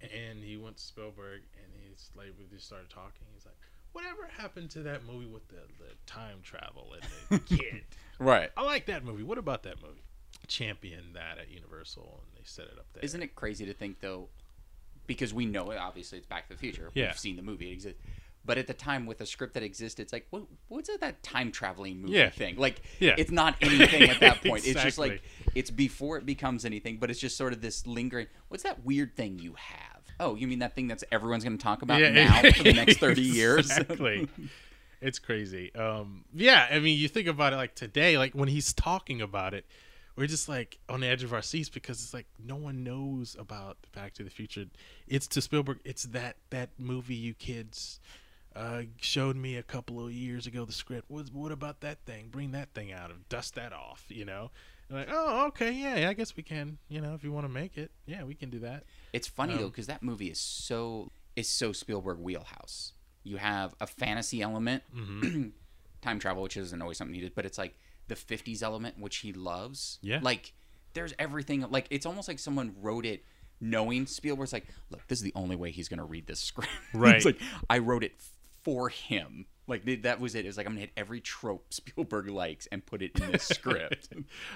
and 0.00 0.42
he 0.42 0.56
went 0.56 0.78
to 0.78 0.82
Spielberg, 0.82 1.42
and 1.54 1.72
he's 1.82 2.10
like, 2.16 2.28
we 2.38 2.44
just 2.54 2.66
started 2.66 2.88
talking. 2.90 3.26
He's 3.34 3.44
like, 3.44 3.56
"Whatever 3.92 4.28
happened 4.36 4.70
to 4.70 4.82
that 4.84 5.04
movie 5.04 5.26
with 5.26 5.46
the, 5.48 5.62
the 5.78 5.90
time 6.06 6.38
travel 6.42 6.94
and 6.94 7.40
the 7.40 7.56
kid? 7.56 7.82
Right. 8.18 8.50
I 8.56 8.62
like 8.64 8.86
that 8.86 9.04
movie. 9.04 9.22
What 9.22 9.38
about 9.38 9.62
that 9.64 9.82
movie?" 9.82 10.02
Championed 10.46 11.14
that 11.14 11.38
at 11.38 11.50
Universal, 11.50 12.22
and 12.24 12.36
they 12.36 12.44
set 12.44 12.66
it 12.66 12.78
up 12.78 12.86
there. 12.94 13.04
Isn't 13.04 13.22
it 13.22 13.34
crazy 13.34 13.66
to 13.66 13.74
think 13.74 14.00
though, 14.00 14.28
because 15.06 15.34
we 15.34 15.44
know 15.44 15.70
it 15.70 15.76
obviously 15.76 16.18
it's 16.18 16.26
Back 16.26 16.48
to 16.48 16.54
the 16.54 16.58
Future. 16.58 16.90
Yeah. 16.94 17.08
We've 17.08 17.18
seen 17.18 17.36
the 17.36 17.42
movie 17.42 17.70
it 17.70 17.74
exists. 17.74 18.00
But 18.50 18.58
at 18.58 18.66
the 18.66 18.74
time, 18.74 19.06
with 19.06 19.20
a 19.20 19.26
script 19.26 19.54
that 19.54 19.62
existed, 19.62 20.02
it's 20.02 20.12
like, 20.12 20.26
what, 20.30 20.42
what's 20.66 20.88
that, 20.88 21.00
that 21.02 21.22
time 21.22 21.52
traveling 21.52 22.02
movie 22.02 22.14
Yeah. 22.14 22.30
thing? 22.30 22.56
Like, 22.56 22.82
Yeah. 22.98 23.14
it's 23.16 23.30
not 23.30 23.54
anything 23.60 24.10
at 24.10 24.18
that 24.18 24.40
point. 24.44 24.66
It's 24.66 24.82
just 24.82 24.98
like, 24.98 25.22
it's 25.54 25.70
before 25.70 26.16
it 26.18 26.26
becomes 26.26 26.64
anything, 26.64 26.96
but 26.96 27.12
it's 27.12 27.20
just 27.20 27.36
sort 27.36 27.52
of 27.52 27.60
this 27.60 27.86
lingering. 27.86 28.26
What's 28.48 28.64
that 28.64 28.84
weird 28.84 29.14
thing 29.14 29.38
you 29.38 29.54
have? 29.56 30.02
Oh, 30.18 30.34
you 30.34 30.48
mean 30.48 30.58
that 30.58 30.74
thing 30.74 30.88
that's 30.88 31.04
everyone's 31.12 31.44
going 31.44 31.56
to 31.58 31.62
talk 31.62 31.82
about 31.82 32.00
now 32.12 32.42
for 32.50 32.64
the 32.64 32.72
next 32.72 32.98
30 32.98 33.20
years? 33.38 33.70
Exactly. 33.70 34.28
it's 35.00 35.20
crazy. 35.20 35.72
Um, 35.76 36.24
yeah, 36.34 36.66
I 36.72 36.80
mean, 36.80 36.98
you 36.98 37.06
think 37.06 37.28
about 37.28 37.52
it 37.52 37.56
like 37.56 37.76
today, 37.76 38.18
like 38.18 38.32
when 38.34 38.48
he's 38.48 38.72
talking 38.72 39.20
about 39.22 39.54
it, 39.54 39.64
we're 40.16 40.26
just 40.26 40.48
like 40.48 40.76
on 40.88 41.00
the 41.00 41.06
edge 41.06 41.22
of 41.22 41.32
our 41.32 41.40
seats 41.40 41.68
because 41.68 42.02
it's 42.02 42.12
like 42.12 42.26
no 42.44 42.56
one 42.56 42.82
knows 42.82 43.36
about 43.38 43.78
Back 43.94 44.12
to 44.14 44.24
the 44.24 44.28
Future. 44.28 44.66
It's 45.06 45.28
to 45.28 45.40
Spielberg. 45.40 45.78
It's 45.84 46.02
that 46.06 46.34
that 46.50 46.70
movie 46.78 47.14
you 47.14 47.32
kids 47.32 48.00
uh, 48.56 48.82
showed 49.00 49.36
me 49.36 49.56
a 49.56 49.62
couple 49.62 50.04
of 50.04 50.12
years 50.12 50.46
ago. 50.46 50.64
The 50.64 50.72
script. 50.72 51.10
What, 51.10 51.32
what 51.32 51.52
about 51.52 51.80
that 51.80 52.04
thing? 52.06 52.28
Bring 52.30 52.52
that 52.52 52.74
thing 52.74 52.92
out 52.92 53.10
and 53.10 53.28
dust 53.28 53.54
that 53.54 53.72
off. 53.72 54.04
You 54.08 54.24
know. 54.24 54.50
And 54.88 54.98
like, 54.98 55.08
oh, 55.12 55.46
okay, 55.48 55.70
yeah, 55.70 55.96
yeah, 55.98 56.08
I 56.08 56.14
guess 56.14 56.36
we 56.36 56.42
can. 56.42 56.78
You 56.88 57.00
know, 57.00 57.14
if 57.14 57.22
you 57.22 57.30
want 57.32 57.44
to 57.46 57.52
make 57.52 57.78
it, 57.78 57.92
yeah, 58.06 58.24
we 58.24 58.34
can 58.34 58.50
do 58.50 58.58
that. 58.60 58.84
It's 59.12 59.28
funny 59.28 59.54
though 59.56 59.64
Um, 59.64 59.70
because 59.70 59.86
that 59.86 60.02
movie 60.02 60.26
is 60.30 60.38
so 60.40 61.10
is 61.36 61.48
so 61.48 61.72
Spielberg 61.72 62.18
wheelhouse. 62.18 62.92
You 63.22 63.36
have 63.36 63.74
a 63.80 63.86
fantasy 63.86 64.42
element, 64.42 64.82
Mm-hmm. 64.96 65.48
time 66.02 66.18
travel, 66.18 66.42
which 66.42 66.56
isn't 66.56 66.80
always 66.82 66.96
something 66.98 67.12
needed, 67.12 67.32
but 67.36 67.44
it's 67.46 67.58
like 67.58 67.76
the 68.08 68.16
'50s 68.16 68.62
element, 68.62 68.98
which 68.98 69.18
he 69.18 69.32
loves. 69.32 69.98
Yeah. 70.02 70.18
like 70.22 70.52
there's 70.94 71.14
everything. 71.20 71.64
Like 71.70 71.86
it's 71.90 72.04
almost 72.06 72.26
like 72.26 72.40
someone 72.40 72.74
wrote 72.80 73.06
it 73.06 73.24
knowing 73.60 74.06
Spielberg's 74.06 74.52
like, 74.52 74.66
look, 74.90 75.06
this 75.06 75.18
is 75.18 75.22
the 75.22 75.32
only 75.36 75.54
way 75.54 75.70
he's 75.70 75.88
gonna 75.88 76.04
read 76.04 76.26
this 76.26 76.40
script. 76.40 76.70
Right. 76.94 77.14
it's 77.16 77.24
like 77.26 77.38
I 77.68 77.78
wrote 77.78 78.02
it 78.02 78.14
for 78.62 78.88
him. 78.88 79.46
Like 79.66 80.02
that 80.02 80.20
was 80.20 80.34
it. 80.34 80.44
It 80.44 80.48
was 80.48 80.56
like 80.56 80.66
I'm 80.66 80.72
gonna 80.72 80.80
hit 80.80 80.92
every 80.96 81.20
trope 81.20 81.66
Spielberg 81.72 82.28
likes 82.28 82.66
and 82.72 82.84
put 82.84 83.02
it 83.02 83.18
in 83.20 83.30
this 83.30 83.44
script. 83.48 84.08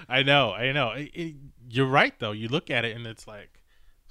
I 0.09 0.23
know, 0.23 0.51
I 0.51 0.71
know. 0.71 0.91
It, 0.91 1.11
it, 1.13 1.35
you're 1.69 1.87
right, 1.87 2.13
though. 2.19 2.31
You 2.33 2.49
look 2.49 2.69
at 2.69 2.83
it 2.85 2.95
and 2.95 3.07
it's 3.07 3.27
like 3.27 3.61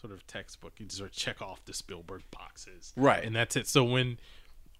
sort 0.00 0.12
of 0.12 0.26
textbook. 0.26 0.72
You 0.78 0.86
just 0.86 0.98
sort 0.98 1.10
of 1.10 1.16
check 1.16 1.42
off 1.42 1.64
the 1.64 1.74
Spielberg 1.74 2.22
boxes, 2.30 2.92
Right. 2.96 3.24
And 3.24 3.34
that's 3.36 3.56
it. 3.56 3.66
So 3.66 3.84
when 3.84 4.18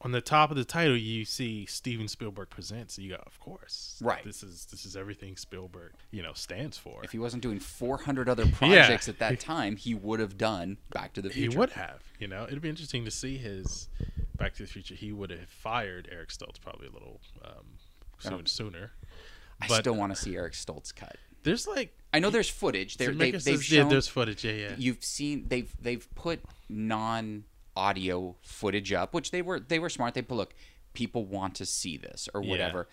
on 0.05 0.13
the 0.13 0.21
top 0.21 0.51
of 0.51 0.57
the 0.57 0.65
title 0.65 0.97
you 0.97 1.25
see 1.25 1.65
Steven 1.67 2.07
Spielberg 2.09 2.51
presents, 2.51 2.99
you 2.99 3.11
go, 3.11 3.23
of 3.27 3.41
course, 3.41 3.99
Right. 4.03 4.23
This 4.25 4.43
is 4.43 4.67
this 4.67 4.85
is 4.85 4.97
everything 4.97 5.37
Spielberg, 5.37 5.93
you 6.11 6.23
know, 6.23 6.33
stands 6.35 6.77
for. 6.79 7.03
if 7.03 7.11
he 7.13 7.19
wasn't 7.19 7.43
doing 7.43 7.59
400 7.59 8.29
other 8.29 8.47
projects 8.53 9.09
at 9.09 9.19
that 9.19 9.41
time, 9.55 9.77
he 9.77 9.95
would 9.95 10.21
have 10.21 10.37
done 10.37 10.77
Back 10.93 11.15
to 11.15 11.23
the 11.23 11.31
Future. 11.31 11.51
he 11.53 11.57
would 11.57 11.71
have, 11.71 12.03
you 12.19 12.29
know, 12.29 12.45
it'd 12.45 12.61
be 12.63 12.69
interesting 12.69 13.05
to 13.07 13.11
see 13.11 13.39
his 13.39 13.89
Back 14.37 14.55
to 14.57 14.63
the 14.63 14.69
Future. 14.69 14.95
He 14.95 15.11
would 15.13 15.31
have 15.31 15.49
fired 15.49 16.09
Eric 16.13 16.29
Stoltz 16.29 16.61
probably 16.61 16.89
a 16.89 16.93
little 16.93 17.21
um, 17.45 17.65
soon, 18.19 18.47
sooner. 18.47 18.93
I 19.63 19.69
But- 19.69 19.81
still 19.81 19.95
want 19.95 20.15
to 20.15 20.21
see 20.21 20.37
Eric 20.37 20.53
Stoltz 20.53 20.95
cut. 20.95 21.17
There's 21.45 21.67
like 21.67 21.97
I 22.13 22.21
know 22.21 22.31
there's 22.31 22.49
footage. 22.49 22.97
They're, 22.97 23.13
they, 23.13 23.31
they've 23.33 23.43
says- 23.43 23.71
yeah, 23.71 23.83
shown. 23.83 23.91
there's 23.91 24.09
footage. 24.09 24.45
Yeah, 24.45 24.53
yeah. 24.53 24.75
You've 24.79 25.05
seen 25.05 25.47
they've 25.49 25.71
they've 25.81 26.07
put 26.15 26.41
non 26.71 27.45
audio 27.77 28.37
footage 28.43 28.93
up, 28.93 29.15
which 29.15 29.31
they 29.31 29.43
were 29.43 29.61
they 29.61 29.79
were 29.79 29.89
smart. 29.89 30.15
They 30.15 30.23
put 30.23 30.37
look, 30.37 30.55
people 30.93 31.25
want 31.25 31.55
to 31.57 31.67
see 31.67 31.97
this 31.97 32.29
or 32.35 32.43
Yeah. 32.43 32.51
whatever. 32.51 32.89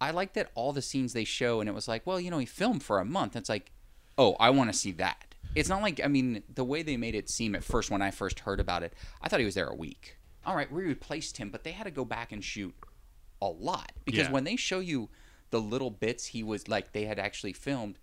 I 0.00 0.12
like 0.12 0.32
that 0.34 0.50
all 0.54 0.72
the 0.72 0.80
scenes 0.82 1.12
they 1.12 1.24
show, 1.24 1.60
and 1.60 1.68
it 1.68 1.72
was 1.74 1.86
like, 1.86 2.06
well, 2.06 2.18
you 2.18 2.30
know, 2.30 2.38
he 2.38 2.46
filmed 2.46 2.82
for 2.82 3.00
a 3.00 3.04
month. 3.04 3.36
It's 3.36 3.48
like, 3.50 3.70
oh, 4.16 4.34
I 4.40 4.48
want 4.50 4.72
to 4.72 4.78
see 4.78 4.92
that. 4.92 5.34
It's 5.54 5.68
not 5.68 5.82
like 5.82 6.00
I 6.02 6.08
mean 6.08 6.42
the 6.52 6.64
way 6.64 6.82
they 6.82 6.96
made 6.96 7.14
it 7.14 7.28
seem 7.28 7.54
at 7.54 7.64
first 7.64 7.90
when 7.90 8.02
I 8.02 8.10
first 8.10 8.40
heard 8.40 8.60
about 8.60 8.82
it, 8.82 8.94
I 9.20 9.28
thought 9.28 9.40
he 9.40 9.46
was 9.46 9.54
there 9.56 9.66
a 9.68 9.74
week. 9.74 10.16
All 10.46 10.56
right, 10.56 10.70
we 10.72 10.84
replaced 10.84 11.36
him, 11.36 11.50
but 11.50 11.64
they 11.64 11.72
had 11.72 11.84
to 11.84 11.90
go 11.90 12.04
back 12.04 12.32
and 12.32 12.42
shoot 12.42 12.74
a 13.42 13.48
lot 13.48 13.92
because 14.04 14.26
Yeah. 14.26 14.32
when 14.32 14.44
they 14.44 14.56
show 14.56 14.78
you 14.80 15.08
the 15.50 15.60
little 15.60 15.90
bits 15.90 16.26
he 16.26 16.42
was 16.42 16.68
like 16.68 16.92
they 16.92 17.04
had 17.06 17.18
actually 17.18 17.52
filmed, 17.52 17.98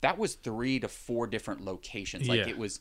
that 0.00 0.18
was 0.18 0.34
three 0.34 0.80
to 0.80 0.88
four 0.88 1.26
different 1.26 1.60
locations. 1.64 2.28
Like 2.28 2.40
Yeah. 2.40 2.48
it 2.48 2.58
was 2.58 2.80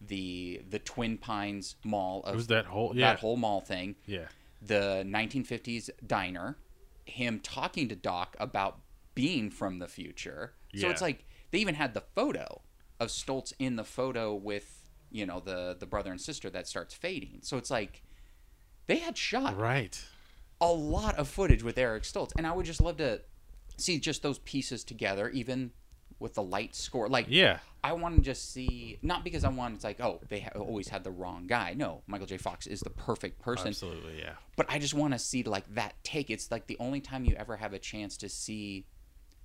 the 0.00 0.62
the 0.68 0.78
Twin 0.78 1.16
Pines 1.18 1.76
Mall 1.84 2.22
of 2.24 2.34
It 2.34 2.36
was 2.36 2.46
that 2.48 2.66
whole 2.66 2.92
yeah 2.94 3.12
that 3.12 3.20
whole 3.20 3.36
mall 3.36 3.60
thing, 3.60 3.96
yeah. 4.06 4.26
the 4.60 5.04
1950s 5.06 5.90
diner, 6.06 6.56
him 7.04 7.40
talking 7.40 7.88
to 7.88 7.96
Doc 7.96 8.36
about 8.38 8.80
being 9.14 9.50
from 9.50 9.78
the 9.78 9.88
future. 9.88 10.52
So 10.74 10.86
Yeah. 10.86 10.90
it's 10.92 11.00
like 11.02 11.24
they 11.50 11.58
even 11.58 11.74
had 11.76 11.94
the 11.94 12.02
photo 12.14 12.60
of 13.00 13.08
Stoltz 13.08 13.52
in 13.58 13.76
the 13.76 13.84
photo 13.84 14.34
with 14.34 14.82
you 15.10 15.24
know 15.24 15.40
the 15.40 15.76
the 15.78 15.86
brother 15.86 16.10
and 16.10 16.20
sister 16.20 16.50
that 16.50 16.66
starts 16.68 16.92
fading. 16.94 17.38
So 17.42 17.56
it's 17.56 17.70
like 17.70 18.02
they 18.86 18.98
had 18.98 19.16
shot 19.16 19.56
Right. 19.56 20.00
a 20.60 20.70
lot 20.72 21.16
of 21.16 21.28
footage 21.28 21.62
with 21.62 21.78
Eric 21.78 22.02
Stoltz, 22.04 22.32
and 22.36 22.46
I 22.46 22.52
would 22.52 22.66
just 22.66 22.80
love 22.80 22.98
to 22.98 23.22
see 23.78 23.98
just 23.98 24.22
those 24.22 24.38
pieces 24.40 24.84
together, 24.84 25.28
even 25.30 25.70
with 26.18 26.34
the 26.34 26.42
light 26.42 26.74
score. 26.74 27.08
Like, 27.08 27.26
Yeah. 27.28 27.58
I 27.88 27.92
want 27.92 28.16
to 28.16 28.20
just 28.22 28.52
see 28.52 28.98
not 29.02 29.22
because 29.24 29.44
I 29.44 29.48
want 29.48 29.74
it's 29.76 29.84
like, 29.84 30.00
oh, 30.00 30.20
they 30.28 30.40
ha- 30.40 30.58
always 30.58 30.88
had 30.88 31.04
the 31.04 31.10
wrong 31.10 31.46
guy. 31.46 31.74
No, 31.76 32.02
Michael 32.06 32.26
J. 32.26 32.36
Fox 32.36 32.66
is 32.66 32.80
the 32.80 32.90
perfect 32.90 33.40
person, 33.40 33.68
Absolutely. 33.68 34.18
Yeah. 34.18 34.32
but 34.56 34.66
I 34.68 34.78
just 34.78 34.94
want 34.94 35.12
to 35.12 35.18
see 35.18 35.42
like 35.42 35.72
that 35.74 35.94
take. 36.02 36.30
It's 36.30 36.50
like 36.50 36.66
the 36.66 36.76
only 36.80 37.00
time 37.00 37.24
you 37.24 37.34
ever 37.36 37.56
have 37.56 37.72
a 37.72 37.78
chance 37.78 38.16
to 38.18 38.28
see 38.28 38.86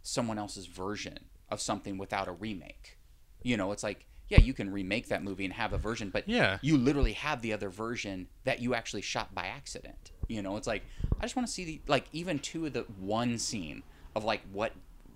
someone 0.02 0.38
else's 0.40 0.66
version 0.66 1.18
of 1.50 1.62
something 1.62 1.98
without 1.98 2.28
a 2.28 2.32
remake. 2.32 2.98
You 3.44 3.58
know, 3.58 3.72
it's 3.72 3.84
like. 3.84 4.06
Yeah, 4.30 4.40
you 4.40 4.54
can 4.54 4.72
remake 4.72 5.10
that 5.10 5.24
movie 5.24 5.44
and 5.44 5.54
have 5.56 5.74
a 5.74 5.78
version, 5.78 6.10
but 6.10 6.24
Yeah. 6.30 6.58
you 6.62 6.78
literally 6.78 7.12
have 7.12 7.42
the 7.42 7.52
other 7.52 7.68
version 7.70 8.28
that 8.46 8.62
you 8.62 8.74
actually 8.74 9.02
shot 9.02 9.36
by 9.36 9.48
accident. 9.48 10.12
You 10.30 10.42
know, 10.42 10.56
it's 10.56 10.68
like 10.68 10.84
I 11.20 11.24
just 11.24 11.36
want 11.36 11.50
to 11.50 11.54
see 11.54 11.66
the 11.66 11.82
like 11.88 12.06
even 12.14 12.40
two 12.40 12.66
of 12.66 12.72
the 12.72 12.84
one 12.98 13.38
scene 13.38 13.84
of 14.16 14.24
like 14.24 14.40
what 14.54 14.72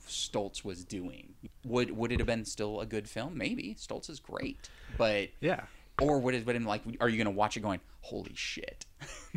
Stoltz 0.08 0.64
was 0.64 0.84
doing. 0.86 1.34
Would 1.66 1.92
would 1.92 2.12
it 2.12 2.20
have 2.20 2.28
been 2.28 2.46
still 2.46 2.80
a 2.82 2.86
good 2.86 3.10
film? 3.10 3.38
Maybe 3.38 3.76
Stoltz 3.80 4.10
is 4.10 4.20
great, 4.20 4.70
but 4.98 5.30
Yeah. 5.42 5.66
or 6.02 6.20
would 6.20 6.34
it 6.34 6.38
have 6.38 6.46
been 6.46 6.64
like? 6.66 6.82
Are 7.00 7.10
you 7.10 7.18
gonna 7.18 7.32
watch 7.36 7.58
it 7.58 7.62
going, 7.62 7.80
holy 8.02 8.34
shit? 8.36 8.86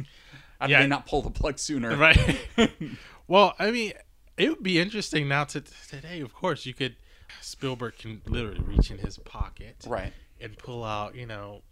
How 0.61 0.67
did 0.67 0.71
Yeah. 0.73 0.83
they 0.83 0.89
not 0.89 1.07
pull 1.07 1.23
the 1.23 1.31
plug 1.31 1.59
sooner? 1.59 1.97
Right. 1.97 2.19
well, 3.29 3.55
I 3.59 3.71
mean, 3.71 3.93
it 4.37 4.51
would 4.51 4.63
be 4.63 4.79
interesting 4.79 5.29
now 5.29 5.45
to 5.45 5.61
today. 5.61 6.21
Of 6.21 6.35
course, 6.35 6.67
you 6.67 6.75
could 6.75 6.97
Spielberg 7.41 7.97
can 7.99 8.23
literally 8.27 8.61
reach 8.61 8.91
in 8.91 8.99
his 8.99 9.19
pocket 9.19 9.85
Right. 9.87 10.13
and 10.41 10.57
pull 10.59 10.83
out, 10.83 11.15
you 11.15 11.27
know, 11.27 11.63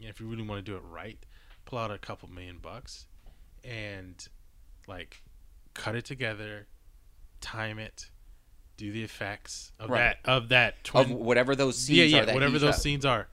if 0.00 0.20
you 0.20 0.26
really 0.26 0.42
want 0.42 0.64
to 0.64 0.70
do 0.70 0.76
it 0.76 0.82
right, 0.84 1.18
pull 1.64 1.78
out 1.78 1.90
a 1.90 1.98
couple 1.98 2.28
million 2.28 2.58
bucks 2.58 3.06
and 3.64 4.28
like 4.86 5.22
cut 5.74 5.94
it 5.94 6.04
together, 6.04 6.66
time 7.40 7.78
it, 7.78 8.10
do 8.76 8.92
the 8.92 9.02
effects 9.02 9.72
of 9.78 9.90
Right. 9.90 10.16
that 10.24 10.30
of 10.30 10.48
that 10.50 10.74
Of 10.94 11.10
whatever 11.10 11.56
those 11.56 11.78
scenes 11.78 11.98
yeah, 11.98 12.04
yeah, 12.04 12.22
are. 12.22 12.26
That 12.26 12.34
whatever 12.34 12.58
those 12.58 12.80
scenes 12.82 13.04
are, 13.04 13.28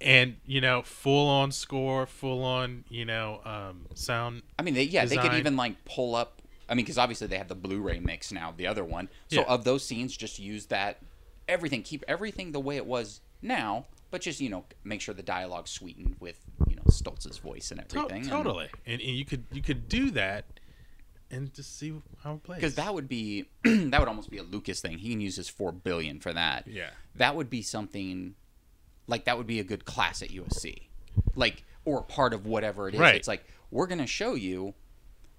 and 0.00 0.36
you 0.46 0.60
know, 0.60 0.82
full 0.82 1.28
on 1.28 1.52
score, 1.52 2.06
full 2.06 2.42
on, 2.44 2.84
you 2.88 3.04
know, 3.04 3.40
um, 3.44 3.86
sound. 3.94 4.42
I 4.58 4.62
mean, 4.62 4.74
they, 4.74 4.84
yeah, 4.84 5.04
they 5.04 5.16
could 5.16 5.34
even 5.34 5.56
like 5.56 5.84
pull 5.84 6.14
up. 6.14 6.42
I 6.68 6.74
mean, 6.74 6.84
because 6.84 6.98
obviously 6.98 7.26
they 7.26 7.36
have 7.38 7.48
the 7.48 7.54
Blu-ray 7.54 8.00
mix 8.00 8.32
now, 8.32 8.52
the 8.56 8.66
other 8.66 8.84
one. 8.84 9.08
So 9.28 9.40
Yeah. 9.40 9.46
of 9.46 9.64
those 9.64 9.84
scenes, 9.84 10.16
just 10.16 10.38
use 10.38 10.66
that 10.66 10.98
everything, 11.48 11.82
keep 11.82 12.02
everything 12.08 12.52
the 12.52 12.60
way 12.60 12.76
it 12.76 12.86
was 12.86 13.20
now, 13.42 13.86
but 14.10 14.20
just 14.22 14.40
you 14.40 14.48
know 14.48 14.64
make 14.84 15.00
sure 15.00 15.14
the 15.14 15.22
dialogue 15.22 15.68
sweetened 15.68 16.16
with 16.18 16.40
you 16.68 16.76
know 16.76 16.82
Stoltz's 16.88 17.38
voice 17.38 17.70
and 17.70 17.86
To- 17.88 17.98
everything. 17.98 18.28
totally, 18.28 18.68
and, 18.86 19.00
and 19.00 19.10
you 19.10 19.24
could 19.24 19.44
you 19.52 19.62
could 19.62 19.88
do 19.88 20.10
that, 20.12 20.44
and 21.32 21.52
just 21.52 21.78
see 21.78 21.92
how 22.22 22.34
it 22.34 22.42
plays. 22.42 22.56
Because 22.60 22.74
that 22.76 22.94
would 22.94 23.08
be 23.08 23.46
that 23.64 23.98
would 23.98 24.08
almost 24.08 24.30
be 24.30 24.38
a 24.38 24.42
Lucas 24.42 24.80
thing. 24.80 24.98
He 24.98 25.10
can 25.10 25.20
use 25.20 25.36
his 25.36 25.48
four 25.48 25.72
billion 25.72 26.20
for 26.20 26.32
that. 26.32 26.68
Yeah. 26.68 26.90
That 27.16 27.34
would 27.34 27.50
be 27.50 27.62
something 27.62 28.34
like 29.06 29.24
that 29.24 29.38
would 29.38 29.46
be 29.46 29.58
a 29.58 29.64
good 29.64 29.84
class 29.84 30.22
at 30.22 30.28
USC, 30.28 30.82
like 31.34 31.64
or 31.84 32.02
part 32.02 32.34
of 32.34 32.46
whatever 32.46 32.88
it 32.88 32.94
is. 32.94 33.00
Right. 33.00 33.16
It's 33.16 33.28
like 33.28 33.44
we're 33.70 33.86
gonna 33.86 34.06
show 34.06 34.34
you 34.34 34.74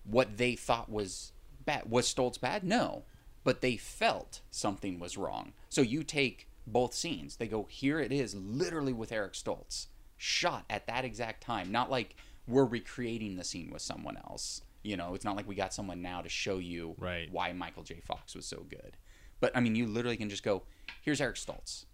what 0.04 0.38
they 0.38 0.56
thought 0.56 0.92
was 0.92 1.32
bad. 1.64 1.90
Was 1.90 2.14
Stoltz 2.14 2.42
bad? 2.42 2.64
No, 2.64 3.04
but 3.44 3.62
they 3.62 3.78
felt 3.78 4.42
something 4.50 5.00
was 5.00 5.18
wrong. 5.18 5.54
So 5.70 5.82
you 5.82 6.04
take 6.04 6.50
both 6.66 6.94
scenes. 6.94 7.38
They 7.38 7.48
go 7.48 7.68
here. 7.70 8.00
It 8.00 8.12
is 8.12 8.36
literally 8.36 8.94
with 8.94 9.12
Eric 9.12 9.34
Stoltz, 9.34 9.88
shot 10.18 10.66
at 10.70 10.88
that 10.88 11.06
exact 11.06 11.44
time. 11.44 11.72
Not 11.72 11.92
like 11.92 12.16
we're 12.48 12.66
recreating 12.66 13.36
the 13.36 13.44
scene 13.44 13.72
with 13.72 13.82
someone 13.82 14.18
else. 14.18 14.62
You 14.84 14.98
know, 14.98 15.16
it's 15.16 15.24
not 15.26 15.36
like 15.36 15.48
we 15.48 15.56
got 15.56 15.74
someone 15.74 16.02
now 16.02 16.22
to 16.22 16.30
show 16.30 16.58
you 16.58 16.96
Right. 16.98 17.32
why 17.32 17.52
Michael 17.54 17.84
J. 17.84 18.02
Fox 18.06 18.36
was 18.36 18.46
so 18.46 18.66
good. 18.70 18.98
But 19.40 19.56
I 19.56 19.60
mean, 19.62 19.76
you 19.76 19.88
literally 19.88 20.18
can 20.18 20.30
just 20.30 20.44
go, 20.44 20.64
here's 21.02 21.20
Eric 21.22 21.36
Stoltz. 21.38 21.86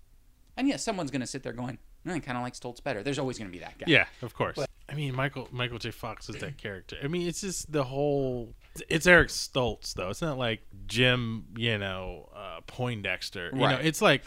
And 0.58 0.68
yeah, 0.68 0.78
someone's 0.78 1.12
going 1.12 1.22
to 1.22 1.28
sit 1.28 1.44
there 1.44 1.54
going, 1.54 1.78
"Mm, 2.06 2.16
I 2.16 2.20
kind 2.20 2.38
of 2.38 2.44
like 2.44 2.54
Stoltz 2.54 2.84
better. 2.84 3.02
There's 3.04 3.20
always 3.20 3.38
going 3.38 3.50
to 3.50 3.52
be 3.58 3.64
that 3.64 3.78
guy. 3.78 3.86
Yeah, 3.88 4.06
of 4.22 4.34
course. 4.34 4.58
I 4.90 4.94
mean, 4.96 5.16
Michael 5.16 5.48
Michael 5.52 5.78
J. 5.78 5.92
Fox 5.92 6.30
is 6.30 6.38
that 6.38 6.58
character. 6.58 6.98
I 7.04 7.08
mean, 7.08 7.28
it's 7.28 7.42
just 7.42 7.72
the 7.72 7.84
whole. 7.84 8.56
It's 8.90 9.06
Eric 9.08 9.30
Stoltz 9.30 9.94
though. 9.94 10.10
It's 10.10 10.22
not 10.22 10.38
like 10.40 10.62
Jim, 10.88 11.46
you 11.56 11.78
know, 11.78 12.30
uh, 12.36 12.62
Poindexter. 12.66 13.52
You 13.54 13.60
know, 13.60 13.80
it's 13.82 14.02
like 14.02 14.24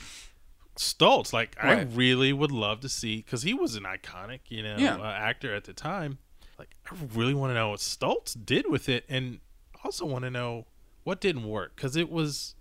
Stoltz. 0.76 1.32
Like 1.32 1.56
I 1.62 1.82
really 1.82 2.32
would 2.32 2.52
love 2.52 2.80
to 2.80 2.88
see 2.88 3.16
because 3.16 3.42
he 3.42 3.54
was 3.54 3.74
an 3.74 3.82
iconic, 3.84 4.40
you 4.48 4.62
know, 4.62 4.76
Yeah. 4.78 4.96
uh, 4.96 5.04
actor 5.04 5.54
at 5.54 5.64
the 5.64 5.72
time. 5.72 6.18
Like 6.58 6.76
I 6.90 6.96
really 7.14 7.34
want 7.34 7.50
to 7.50 7.54
know 7.54 7.70
what 7.70 7.80
Stoltz 7.80 8.36
did 8.44 8.68
with 8.68 8.88
it, 8.88 9.04
and 9.08 9.40
also 9.84 10.06
want 10.06 10.24
to 10.24 10.30
know 10.30 10.66
what 11.04 11.20
didn't 11.20 11.48
work 11.48 11.76
because 11.76 11.96
it 11.96 12.10
was. 12.10 12.54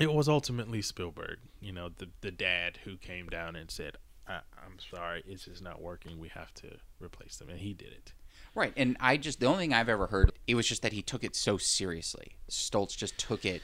It 0.00 0.12
was 0.12 0.28
ultimately 0.28 0.82
Spielberg, 0.82 1.38
you 1.60 1.72
know, 1.72 1.88
the 1.88 2.08
the 2.20 2.32
dad 2.32 2.78
who 2.84 2.96
came 2.96 3.28
down 3.28 3.54
and 3.54 3.70
said, 3.70 3.96
I, 4.26 4.40
"I'm 4.58 4.78
sorry, 4.90 5.22
it's 5.26 5.44
just 5.44 5.62
not 5.62 5.80
working. 5.80 6.18
We 6.18 6.28
have 6.28 6.52
to 6.54 6.78
replace 7.00 7.36
them," 7.36 7.48
and 7.48 7.60
he 7.60 7.74
did 7.74 7.92
it. 7.92 8.12
Right. 8.54 8.72
And 8.76 8.96
I 9.00 9.16
just, 9.16 9.40
the 9.40 9.46
only 9.46 9.64
thing 9.64 9.72
I've 9.72 9.88
ever 9.88 10.06
heard, 10.06 10.32
it 10.46 10.54
was 10.54 10.66
just 10.66 10.82
that 10.82 10.92
he 10.92 11.02
took 11.02 11.24
it 11.24 11.34
so 11.34 11.58
seriously. 11.58 12.36
Stoltz 12.50 12.96
just 12.96 13.18
took 13.18 13.44
it. 13.44 13.62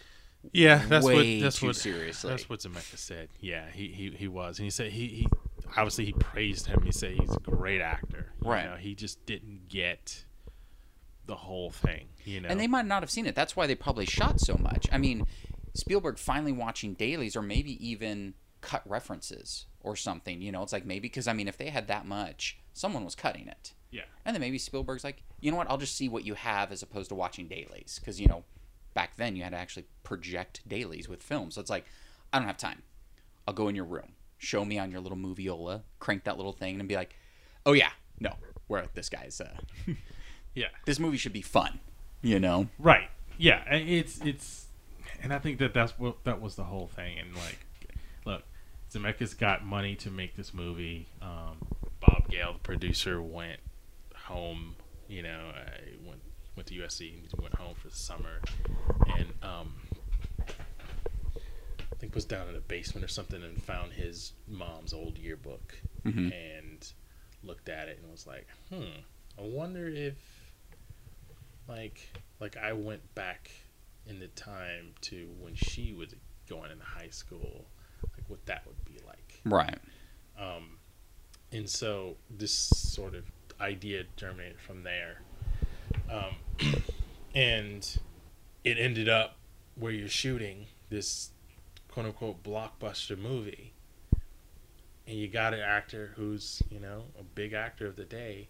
Yeah, 0.53 0.85
that's 0.89 1.05
Way 1.05 1.37
what 1.37 1.43
that's 1.43 1.59
too 1.59 1.67
what 1.67 1.77
seriously. 1.77 2.31
that's 2.31 2.49
what 2.49 2.61
Zemeckis 2.61 2.99
said. 2.99 3.29
Yeah, 3.41 3.67
he, 3.73 3.89
he 3.89 4.11
he 4.11 4.27
was, 4.27 4.59
and 4.59 4.65
he 4.65 4.71
said 4.71 4.91
he, 4.93 5.07
he 5.09 5.27
obviously 5.77 6.05
he 6.07 6.13
praised 6.13 6.67
him. 6.67 6.83
He 6.85 6.93
said 6.93 7.13
he's 7.13 7.35
a 7.35 7.39
great 7.41 7.81
actor. 7.81 8.33
You 8.45 8.51
Right. 8.51 8.65
know, 8.67 8.77
he 8.77 8.95
just 8.95 9.25
didn't 9.27 9.69
get 9.69 10.25
the 11.27 11.37
whole 11.37 11.71
thing. 11.71 12.09
You 12.25 12.41
know, 12.41 12.49
And 12.49 12.59
they 12.59 12.67
might 12.67 12.87
not 12.87 13.03
have 13.03 13.11
seen 13.11 13.27
it. 13.27 13.35
That's 13.35 13.55
why 13.57 13.67
they 13.67 13.75
probably 13.75 14.07
shot 14.07 14.41
so 14.41 14.57
much. 14.57 14.89
I 14.91 14.99
mean, 14.99 15.27
Spielberg 15.75 16.19
finally 16.19 16.53
watching 16.53 16.95
dailies 16.95 17.37
or 17.37 17.43
maybe 17.43 17.73
even 17.87 18.35
cut 18.61 18.83
references 18.89 19.67
or 19.81 19.95
something. 19.97 20.43
You 20.43 20.53
know, 20.53 20.63
it's 20.63 20.73
like 20.73 20.85
maybe, 20.85 21.03
because 21.09 21.29
I 21.29 21.33
mean, 21.33 21.47
if 21.49 21.57
they 21.57 21.71
had 21.71 21.87
that 21.89 22.07
much, 22.07 22.59
someone 22.73 23.05
was 23.05 23.15
cutting 23.15 23.47
it. 23.49 23.75
yeah, 23.91 24.03
And 24.25 24.35
then 24.35 24.41
maybe 24.41 24.59
Spielberg's 24.59 25.05
like, 25.05 25.23
you 25.41 25.51
know 25.51 25.57
what? 25.57 25.71
I'll 25.71 25.79
just 25.79 25.97
see 25.97 26.09
what 26.09 26.25
you 26.25 26.35
have 26.35 26.71
as 26.73 26.83
opposed 26.83 27.09
to 27.11 27.15
watching 27.15 27.49
dailies. 27.49 27.99
Because, 28.01 28.21
you 28.21 28.27
know, 28.27 28.45
back 28.95 29.17
then 29.17 29.37
you 29.37 29.43
had 29.45 29.51
to 29.51 29.57
actually 29.59 29.87
project 30.03 30.63
dailies 30.69 31.09
with 31.09 31.23
films. 31.23 31.55
So 31.55 31.61
it's 31.61 31.71
like, 31.71 31.85
I 32.33 32.39
don't 32.39 32.47
have 32.49 32.57
time. 32.59 32.83
I'll 33.49 33.55
go 33.55 33.69
in 33.69 33.75
your 33.77 33.85
room, 33.85 34.13
show 34.41 34.65
me 34.65 34.79
on 34.79 34.91
your 34.91 35.01
little 35.01 35.19
moviola, 35.19 35.83
crank 36.01 36.25
that 36.25 36.37
little 36.37 36.53
thing, 36.53 36.81
and 36.81 36.89
be 36.89 36.97
like, 36.97 37.15
oh, 37.67 37.73
yeah, 37.73 37.91
no, 38.19 38.33
we're 38.69 38.85
this 38.95 39.09
guy's, 39.09 39.41
uh, 39.41 39.57
yeah, 40.55 40.69
this 40.87 40.99
movie 40.99 41.19
should 41.19 41.33
be 41.33 41.43
fun, 41.43 41.79
you 42.23 42.41
know? 42.41 42.69
right. 42.79 43.09
Yeah, 43.39 43.65
it's 43.73 44.21
it's, 44.21 44.67
and 45.23 45.33
I 45.33 45.39
think 45.39 45.61
that 45.61 45.73
that's 45.73 45.99
what 45.99 46.25
that 46.25 46.43
was 46.43 46.57
the 46.57 46.65
whole 46.65 46.89
thing. 46.89 47.19
And 47.19 47.35
like, 47.35 47.67
look, 48.27 48.43
Zemeckis 48.93 49.39
got 49.39 49.65
money 49.65 49.95
to 49.97 50.11
make 50.11 50.37
this 50.37 50.53
movie. 50.53 51.09
Um, 51.23 51.57
Bob 52.01 52.29
Gale, 52.29 52.53
the 52.53 52.59
producer, 52.59 53.23
went 53.23 53.61
home. 54.15 54.75
You 55.09 55.23
know, 55.23 55.53
uh, 55.57 55.71
went 56.07 56.21
went 56.55 56.67
to 56.69 56.75
USC 56.75 57.15
and 57.15 57.41
went 57.41 57.55
home 57.55 57.75
for 57.77 57.89
the 57.89 57.97
summer, 57.97 58.43
and 59.17 59.29
um, 59.43 59.73
I 59.90 59.90
think 62.01 62.15
was 62.15 62.25
down 62.25 62.49
in 62.49 62.57
a 62.57 62.61
basement 62.61 63.05
or 63.05 63.09
something 63.09 63.43
and 63.43 63.63
found 63.63 63.93
his 63.93 64.33
mom's 64.49 64.93
old 64.93 65.19
yearbook 65.19 65.77
Mhm. 66.05 66.33
and 66.33 66.93
looked 67.43 67.69
at 67.69 67.89
it 67.89 67.99
and 68.03 68.11
was 68.11 68.27
like, 68.27 68.47
hmm, 68.71 69.01
I 69.39 69.43
wonder 69.43 69.87
if 69.89 70.17
like 71.69 72.01
like 72.41 72.57
I 72.57 72.73
went 72.73 73.15
back 73.15 73.51
in 74.07 74.19
the 74.19 74.29
time 74.29 74.95
to 75.03 75.27
when 75.39 75.55
she 75.55 75.93
was 75.93 76.15
going 76.49 76.71
into 76.73 76.85
high 76.85 77.11
school, 77.11 77.67
like 78.17 78.29
what 78.29 78.45
that 78.47 78.67
would 78.67 78.83
be 78.85 78.99
like. 79.07 79.41
Right. 79.45 79.79
Um, 80.39 80.79
and 81.53 81.69
so 81.69 82.17
this 82.31 82.53
sort 82.53 83.15
of 83.15 83.31
idea 83.61 84.05
germinated 84.17 84.59
from 84.61 84.83
there. 84.85 85.21
Um, 86.09 86.37
and 87.35 87.99
it 88.65 88.79
ended 88.79 89.09
up 89.09 89.37
where 89.77 89.93
you're 89.93 90.09
shooting 90.09 90.67
this 90.89 91.31
quote 91.91 92.07
unquote 92.07 92.43
blockbuster 92.43 93.19
movie. 93.19 93.73
And 95.07 95.19
you 95.19 95.29
got 95.29 95.55
an 95.55 95.61
actor 95.61 96.13
who's, 96.17 96.63
you 96.71 96.79
know, 96.79 97.05
a 97.19 97.23
big 97.23 97.53
actor 97.53 97.87
of 97.87 97.97
the 97.97 98.05
day. 98.05 98.49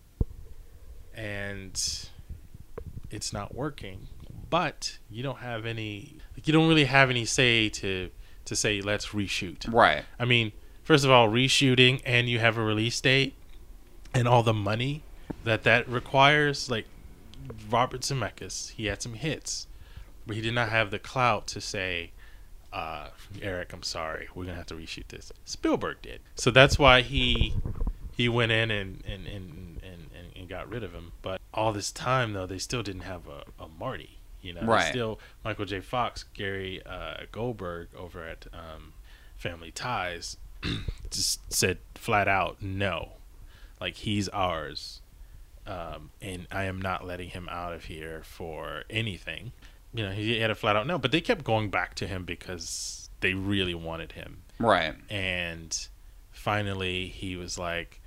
And 1.14 1.80
it's 3.10 3.32
not 3.32 3.54
working. 3.54 4.08
But 4.50 4.98
you 5.08 5.22
don't 5.22 5.38
have 5.38 5.64
any 5.64 6.16
like 6.36 6.46
you 6.46 6.52
don't 6.52 6.68
really 6.68 6.84
have 6.84 7.10
any 7.10 7.24
say 7.24 7.68
to 7.68 8.10
to 8.46 8.56
say 8.56 8.80
let's 8.80 9.08
reshoot. 9.08 9.72
Right. 9.72 10.04
I 10.18 10.24
mean, 10.24 10.52
first 10.82 11.04
of 11.04 11.10
all, 11.10 11.28
reshooting 11.28 12.02
and 12.04 12.28
you 12.28 12.40
have 12.40 12.58
a 12.58 12.62
release 12.62 13.00
date 13.00 13.34
and 14.12 14.26
all 14.26 14.42
the 14.42 14.54
money 14.54 15.02
that 15.44 15.62
that 15.64 15.88
requires. 15.88 16.70
Like 16.70 16.86
Robert 17.70 18.00
Zemeckis, 18.00 18.72
he 18.72 18.86
had 18.86 19.02
some 19.02 19.14
hits, 19.14 19.66
but 20.26 20.36
he 20.36 20.42
did 20.42 20.54
not 20.54 20.68
have 20.68 20.90
the 20.90 20.98
clout 20.98 21.46
to 21.48 21.60
say, 21.60 22.12
uh, 22.72 23.08
"Eric, 23.42 23.72
I'm 23.72 23.82
sorry, 23.82 24.28
we're 24.34 24.44
gonna 24.44 24.56
have 24.56 24.66
to 24.66 24.74
reshoot 24.74 25.08
this." 25.08 25.32
Spielberg 25.44 26.02
did, 26.02 26.20
so 26.34 26.50
that's 26.50 26.78
why 26.78 27.02
he 27.02 27.54
he 28.16 28.28
went 28.28 28.52
in 28.52 28.70
and 28.70 29.02
and 29.06 29.26
and 29.26 29.80
and, 29.82 30.10
and, 30.14 30.36
and 30.36 30.48
got 30.48 30.68
rid 30.68 30.82
of 30.84 30.92
him. 30.92 31.12
But 31.22 31.40
all 31.54 31.72
this 31.72 31.90
time, 31.90 32.32
though, 32.32 32.46
they 32.46 32.58
still 32.58 32.82
didn't 32.82 33.02
have 33.02 33.22
a, 33.28 33.44
a 33.62 33.68
Marty. 33.68 34.18
You 34.42 34.54
know, 34.54 34.62
Right. 34.62 34.88
still 34.90 35.20
Michael 35.44 35.66
J. 35.66 35.80
Fox, 35.80 36.24
Gary 36.32 36.80
uh, 36.86 37.24
Goldberg 37.30 37.88
over 37.94 38.24
at 38.24 38.46
um, 38.54 38.94
Family 39.36 39.70
Ties 39.70 40.38
just 41.10 41.52
said 41.52 41.78
flat 41.94 42.26
out 42.28 42.62
no, 42.62 43.10
like 43.80 43.96
he's 43.96 44.28
ours, 44.30 45.02
um, 45.66 46.10
and 46.22 46.46
I 46.50 46.64
am 46.64 46.80
not 46.80 47.06
letting 47.06 47.30
him 47.30 47.48
out 47.50 47.72
of 47.74 47.84
here 47.84 48.22
for 48.24 48.84
anything. 48.88 49.52
You 49.92 50.04
know, 50.06 50.12
he 50.12 50.38
had 50.38 50.50
a 50.50 50.54
flat 50.54 50.76
out 50.76 50.86
no, 50.86 50.98
but 50.98 51.10
they 51.12 51.20
kept 51.20 51.44
going 51.44 51.70
back 51.70 51.94
to 51.96 52.06
him 52.06 52.24
because 52.24 53.10
they 53.20 53.34
really 53.34 53.74
wanted 53.74 54.12
him, 54.12 54.42
Right. 54.58 54.94
and 55.10 55.76
finally 56.30 57.08
he 57.08 57.36
was 57.36 57.58
like, 57.58 58.00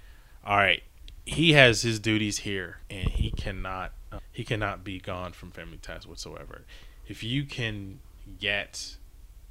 "All 0.45 0.55
right, 0.57 0.81
he 1.25 1.53
has 1.53 1.81
his 1.81 1.99
duties 1.99 2.39
here, 2.39 2.79
and 2.89 3.09
he 3.09 3.31
cannot 3.31 3.91
uh, 4.11 4.19
he 4.31 4.43
cannot 4.43 4.83
be 4.83 4.99
gone 4.99 5.33
from 5.33 5.51
Family 5.51 5.77
Ties 5.77 6.07
whatsoever. 6.07 6.63
If 7.07 7.21
you 7.23 7.43
can 7.43 7.99
get 8.39 8.95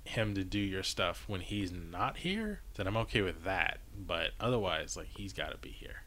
him 0.05 0.35
to 0.35 0.43
do 0.43 0.59
your 0.59 0.83
stuff 0.83 1.25
when 1.29 1.41
he's 1.43 1.71
not 1.71 2.17
here, 2.19 2.61
then 2.75 2.87
I'm 2.87 2.97
okay 2.97 3.21
with 3.21 3.45
that. 3.45 3.79
But 3.97 4.31
otherwise, 4.41 4.97
like 4.97 5.09
he's 5.17 5.33
got 5.33 5.51
to 5.53 5.59
be 5.59 5.69
here. 5.71 6.03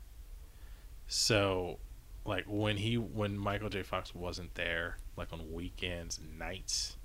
So 1.07 1.77
like 2.25 2.45
when 2.47 2.77
he 2.77 2.97
when 2.97 3.37
Michael 3.37 3.69
J. 3.69 3.83
Fox 3.83 4.13
wasn't 4.13 4.55
there, 4.55 4.97
like 5.15 5.31
on 5.31 5.53
weekends, 5.53 6.19
nights, 6.37 6.97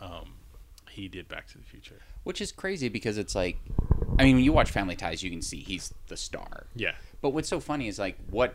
um, 0.00 0.34
he 0.90 1.08
did 1.08 1.28
Back 1.28 1.46
to 1.48 1.58
the 1.58 1.64
Future. 1.64 2.00
Which 2.22 2.40
is 2.40 2.50
crazy 2.50 2.88
because 2.88 3.18
it's 3.18 3.34
like, 3.34 3.58
I 4.18 4.24
mean, 4.24 4.36
when 4.36 4.44
you 4.44 4.52
watch 4.52 4.70
Family 4.70 4.96
Ties, 4.96 5.22
you 5.22 5.30
can 5.30 5.42
see 5.42 5.58
he's 5.58 5.92
the 6.08 6.16
star. 6.16 6.66
Yeah, 6.74 6.94
But 7.20 7.30
what's 7.30 7.48
so 7.48 7.60
funny 7.60 7.88
is 7.88 7.98
like 7.98 8.16
what 8.30 8.54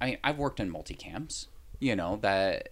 I 0.00 0.06
mean, 0.06 0.18
I've 0.22 0.38
worked 0.38 0.60
in 0.60 0.72
multicams, 0.72 1.46
you 1.80 1.96
know, 1.96 2.18
that 2.22 2.70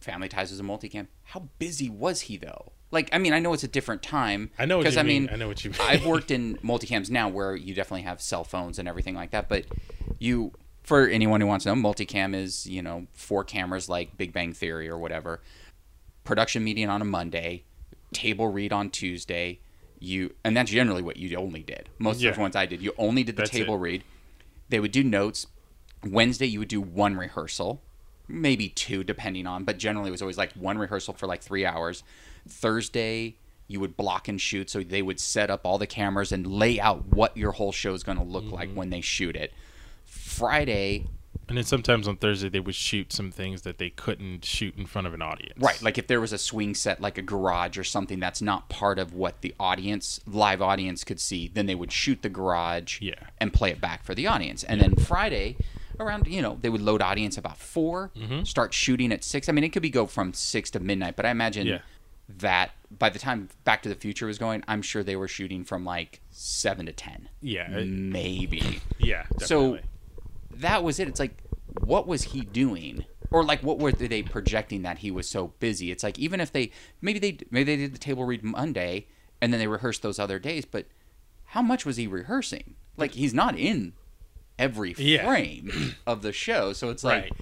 Family 0.00 0.28
Ties 0.28 0.50
was 0.50 0.60
a 0.60 0.62
multicam. 0.62 1.08
How 1.24 1.48
busy 1.58 1.90
was 1.90 2.22
he 2.22 2.36
though? 2.36 2.72
Like, 2.92 3.08
I 3.12 3.18
mean, 3.18 3.32
I 3.32 3.40
know 3.40 3.52
it's 3.52 3.64
a 3.64 3.68
different 3.68 4.02
time. 4.02 4.50
I 4.58 4.64
know 4.64 4.78
because 4.78 4.96
I 4.96 5.02
mean. 5.02 5.24
mean, 5.24 5.34
I 5.34 5.36
know 5.36 5.48
what 5.48 5.64
you 5.64 5.72
mean. 5.72 5.80
I've 5.82 6.06
worked 6.06 6.30
in 6.30 6.56
multicams 6.58 7.10
now 7.10 7.28
where 7.28 7.56
you 7.56 7.74
definitely 7.74 8.02
have 8.02 8.20
cell 8.20 8.44
phones 8.44 8.78
and 8.78 8.88
everything 8.88 9.16
like 9.16 9.32
that, 9.32 9.48
but 9.48 9.64
you 10.20 10.52
for 10.86 11.06
anyone 11.08 11.40
who 11.40 11.46
wants 11.48 11.64
to 11.64 11.74
know, 11.74 11.80
multicam 11.90 12.32
is, 12.34 12.66
you 12.66 12.80
know, 12.80 13.06
four 13.12 13.42
cameras 13.44 13.88
like 13.88 14.16
Big 14.16 14.32
Bang 14.32 14.52
Theory 14.52 14.88
or 14.88 14.96
whatever. 14.96 15.42
Production 16.24 16.62
meeting 16.64 16.88
on 16.88 17.02
a 17.02 17.04
Monday, 17.04 17.64
table 18.12 18.48
read 18.48 18.72
on 18.72 18.90
Tuesday. 18.90 19.58
You 19.98 20.34
and 20.44 20.56
that's 20.56 20.70
generally 20.70 21.02
what 21.02 21.16
you 21.16 21.36
only 21.36 21.62
did. 21.62 21.88
Most 21.98 22.20
Yeah. 22.20 22.30
of 22.30 22.36
the 22.36 22.40
ones 22.42 22.54
I 22.54 22.66
did, 22.66 22.80
you 22.82 22.92
only 22.98 23.24
did 23.24 23.34
the 23.36 23.42
That's 23.42 23.50
table 23.50 23.74
it. 23.74 23.80
read. 23.80 24.04
They 24.68 24.78
would 24.80 24.92
do 24.92 25.02
notes. 25.02 25.46
Wednesday 26.04 26.46
you 26.46 26.60
would 26.60 26.68
do 26.68 26.80
one 26.80 27.16
rehearsal, 27.16 27.82
maybe 28.28 28.68
two 28.68 29.02
depending 29.02 29.46
on, 29.46 29.64
but 29.64 29.78
generally 29.78 30.08
it 30.08 30.12
was 30.12 30.22
always 30.22 30.38
like 30.38 30.52
one 30.52 30.78
rehearsal 30.78 31.14
for 31.14 31.26
like 31.26 31.42
3 31.42 31.64
hours. 31.66 32.04
Thursday 32.48 33.36
you 33.68 33.80
would 33.80 33.96
block 33.96 34.28
and 34.28 34.40
shoot 34.40 34.70
so 34.70 34.80
they 34.82 35.02
would 35.02 35.18
set 35.18 35.50
up 35.50 35.62
all 35.66 35.78
the 35.78 35.86
cameras 35.88 36.30
and 36.30 36.46
lay 36.46 36.78
out 36.78 37.06
what 37.08 37.36
your 37.36 37.50
whole 37.52 37.72
show 37.72 37.94
is 37.94 38.04
going 38.04 38.16
to 38.18 38.22
look 38.22 38.44
like 38.52 38.68
Mm-hmm. 38.68 38.76
when 38.78 38.90
they 38.90 39.00
shoot 39.00 39.34
it. 39.34 39.52
Friday, 40.16 41.06
and 41.48 41.56
then 41.56 41.64
sometimes 41.64 42.08
on 42.08 42.16
Thursday 42.16 42.48
they 42.48 42.60
would 42.60 42.74
shoot 42.74 43.12
some 43.12 43.30
things 43.30 43.62
that 43.62 43.78
they 43.78 43.90
couldn't 43.90 44.44
shoot 44.44 44.76
in 44.76 44.84
front 44.86 45.06
of 45.06 45.14
an 45.14 45.22
audience. 45.22 45.58
Right, 45.60 45.80
like 45.82 45.96
if 45.98 46.06
there 46.08 46.20
was 46.20 46.32
a 46.32 46.38
swing 46.38 46.74
set, 46.74 47.00
like 47.00 47.18
a 47.18 47.22
garage 47.22 47.78
or 47.78 47.84
something 47.84 48.18
that's 48.18 48.42
not 48.42 48.68
part 48.68 48.98
of 48.98 49.14
what 49.14 49.40
the 49.42 49.54
audience, 49.60 50.20
live 50.26 50.60
audience, 50.60 51.04
could 51.04 51.20
see, 51.20 51.48
then 51.48 51.66
they 51.66 51.74
would 51.74 51.92
shoot 51.92 52.22
the 52.22 52.28
garage 52.28 53.00
Yeah. 53.00 53.14
and 53.38 53.52
play 53.52 53.70
it 53.70 53.80
back 53.80 54.02
for 54.04 54.14
the 54.14 54.26
audience. 54.26 54.64
And 54.64 54.80
then 54.80 54.96
Friday, 54.96 55.56
around 56.00 56.26
you 56.26 56.42
know, 56.42 56.58
they 56.60 56.68
would 56.68 56.82
load 56.82 57.00
audience 57.00 57.38
about 57.38 57.58
4 57.58 58.10
Mm-hmm. 58.16 58.42
start 58.44 58.74
shooting 58.74 59.12
at 59.12 59.22
six. 59.22 59.48
I 59.48 59.52
mean, 59.52 59.62
it 59.64 59.70
could 59.70 59.82
be 59.82 59.90
go 59.90 60.06
from 60.06 60.32
six 60.34 60.70
to 60.72 60.80
midnight, 60.80 61.14
but 61.16 61.26
I 61.26 61.30
imagine 61.30 61.66
Yeah. 61.68 61.78
that 62.38 62.72
by 62.98 63.08
the 63.08 63.18
time 63.20 63.48
Back 63.64 63.82
to 63.84 63.88
the 63.88 63.94
Future 63.94 64.26
was 64.26 64.36
going, 64.38 64.64
I'm 64.66 64.82
sure 64.82 65.02
they 65.04 65.16
were 65.16 65.28
shooting 65.28 65.62
from 65.64 65.84
like 65.84 66.20
seven 66.30 66.86
to 66.86 66.92
ten, 66.92 67.28
Yeah. 67.40 67.68
maybe. 67.84 68.80
yeah. 68.98 69.26
So- 69.38 69.74
Definitely. 69.76 69.90
That 70.60 70.82
was 70.82 70.98
it. 71.00 71.08
It's 71.08 71.20
like, 71.20 71.42
what 71.80 72.06
was 72.06 72.24
he 72.24 72.40
doing? 72.42 73.04
Or 73.30 73.44
like, 73.44 73.62
what 73.62 73.78
were 73.78 73.92
they 73.92 74.22
projecting 74.22 74.82
that 74.82 74.98
he 74.98 75.10
was 75.10 75.28
so 75.28 75.48
busy? 75.58 75.90
It's 75.90 76.02
like 76.04 76.18
even 76.18 76.40
if 76.40 76.52
they 76.52 76.70
maybe 77.00 77.18
they 77.18 77.38
maybe 77.50 77.64
they 77.76 77.82
did 77.82 77.94
the 77.94 77.98
table 77.98 78.24
read 78.24 78.44
Monday 78.44 79.06
and 79.42 79.52
then 79.52 79.58
they 79.60 79.66
rehearsed 79.66 80.02
those 80.02 80.18
other 80.18 80.38
days, 80.38 80.64
but 80.64 80.86
how 81.50 81.62
much 81.62 81.84
was 81.84 81.96
he 81.96 82.06
rehearsing? 82.06 82.74
Like 82.96 83.12
he's 83.12 83.34
not 83.34 83.58
in 83.58 83.92
every 84.58 84.94
Yeah. 84.96 85.24
frame 85.26 85.94
of 86.06 86.22
the 86.22 86.32
show, 86.32 86.72
so 86.72 86.90
it's 86.90 87.02
like 87.04 87.24
Right. 87.24 87.32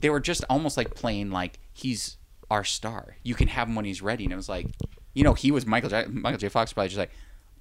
they 0.00 0.10
were 0.10 0.20
just 0.20 0.42
almost 0.48 0.76
like 0.76 0.94
playing 0.94 1.30
like 1.30 1.58
he's 1.72 2.16
our 2.50 2.64
star. 2.64 3.16
You 3.22 3.34
can 3.34 3.48
have 3.48 3.68
him 3.68 3.74
when 3.76 3.84
he's 3.84 4.02
ready, 4.02 4.24
and 4.24 4.32
it 4.32 4.36
was 4.36 4.48
like, 4.48 4.66
you 5.14 5.22
know, 5.22 5.34
he 5.34 5.52
was 5.52 5.66
Michael 5.66 5.90
J. 5.90 6.06
Michael 6.08 6.38
J. 6.38 6.48
Fox 6.48 6.72
probably 6.72 6.88
just 6.88 6.98
like 6.98 7.12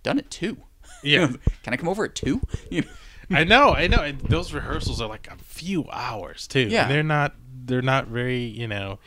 done 0.02 0.18
it 0.18 0.32
too. 0.32 0.58
Yeah. 1.04 1.28
can 1.64 1.74
I 1.74 1.78
come 1.78 1.90
over 1.90 2.06
at 2.06 2.16
two? 2.16 2.42
You 2.72 2.82
know? 2.82 2.88
I 3.32 3.44
know, 3.44 3.72
I 3.74 3.88
know. 3.88 4.02
And 4.04 4.20
those 4.22 4.54
rehearsals 4.54 5.02
are 5.02 5.08
like 5.10 5.28
a 5.32 5.38
few 5.44 5.88
hours 5.92 6.48
too. 6.48 6.62
Yeah. 6.62 6.88
they're 6.88 7.04
not. 7.04 7.36
They're 7.66 7.82
not 7.84 8.08
very, 8.08 8.40
you 8.46 8.68
know, 8.68 8.98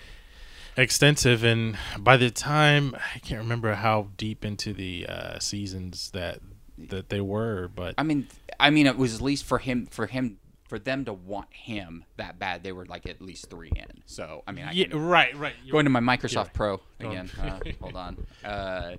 extensive. 0.76 1.42
And 1.44 1.76
by 1.98 2.16
the 2.16 2.30
time 2.30 2.94
I 3.14 3.18
can't 3.18 3.40
remember 3.40 3.74
how 3.74 4.08
deep 4.16 4.44
into 4.44 4.72
the 4.72 5.06
uh, 5.08 5.38
seasons 5.38 6.10
that 6.12 6.38
that 6.78 7.08
they 7.10 7.20
were, 7.20 7.68
but 7.74 7.94
I 7.98 8.02
mean, 8.02 8.28
I 8.58 8.70
mean, 8.70 8.86
it 8.86 8.96
was 8.96 9.16
at 9.16 9.20
least 9.20 9.44
for 9.44 9.58
him, 9.58 9.86
for 9.86 10.06
him, 10.06 10.38
for 10.68 10.78
them 10.78 11.04
to 11.04 11.12
want 11.12 11.52
him 11.52 12.04
that 12.16 12.38
bad. 12.38 12.62
They 12.62 12.72
were 12.72 12.86
like 12.86 13.06
at 13.08 13.20
least 13.20 13.50
three 13.50 13.70
in. 13.74 14.02
So 14.06 14.42
I 14.46 14.52
mean, 14.52 14.64
I 14.66 14.72
yeah, 14.72 14.86
right, 14.92 15.36
right. 15.36 15.54
You're- 15.64 15.72
go 15.72 15.78
into 15.80 15.90
my 15.90 16.00
Microsoft. 16.00 16.52
Pro 16.54 16.80
again. 17.00 17.30
Uh, 17.40 17.58
hold 17.80 17.96
on. 17.96 18.26
Uh, 18.44 18.92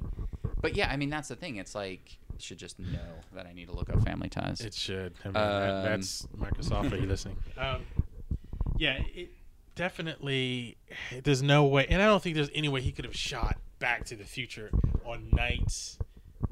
but 0.63 0.75
yeah, 0.75 0.89
I 0.89 0.97
mean, 0.97 1.11
that's 1.11 1.27
the 1.27 1.35
thing. 1.35 1.57
It's 1.57 1.75
like 1.75 2.17
I 2.31 2.39
should 2.39 2.57
just 2.57 2.79
know 2.79 2.97
that 3.33 3.45
I 3.45 3.53
need 3.53 3.67
to 3.67 3.73
look 3.75 3.89
up 3.91 4.01
Family 4.03 4.29
Ties. 4.29 4.61
It 4.61 4.73
should. 4.73 5.13
I 5.23 5.27
mean, 5.27 5.33
that, 5.33 5.69
Um, 5.69 5.83
that's 5.83 6.25
Microsoft. 6.35 6.91
Are 6.91 6.95
you 6.95 7.05
listening? 7.05 7.37
Um, 7.57 7.85
yeah, 8.77 8.97
it 9.13 9.29
definitely. 9.75 10.77
There's 11.23 11.43
no 11.43 11.65
way, 11.65 11.85
and 11.87 12.01
I 12.01 12.05
don't 12.05 12.23
think 12.23 12.35
there's 12.35 12.49
any 12.55 12.69
way 12.69 12.81
he 12.81 12.91
could 12.91 13.05
have 13.05 13.15
shot 13.15 13.57
Back 13.79 14.05
to 14.05 14.15
the 14.15 14.23
Future 14.23 14.71
on 15.05 15.29
nights 15.31 15.99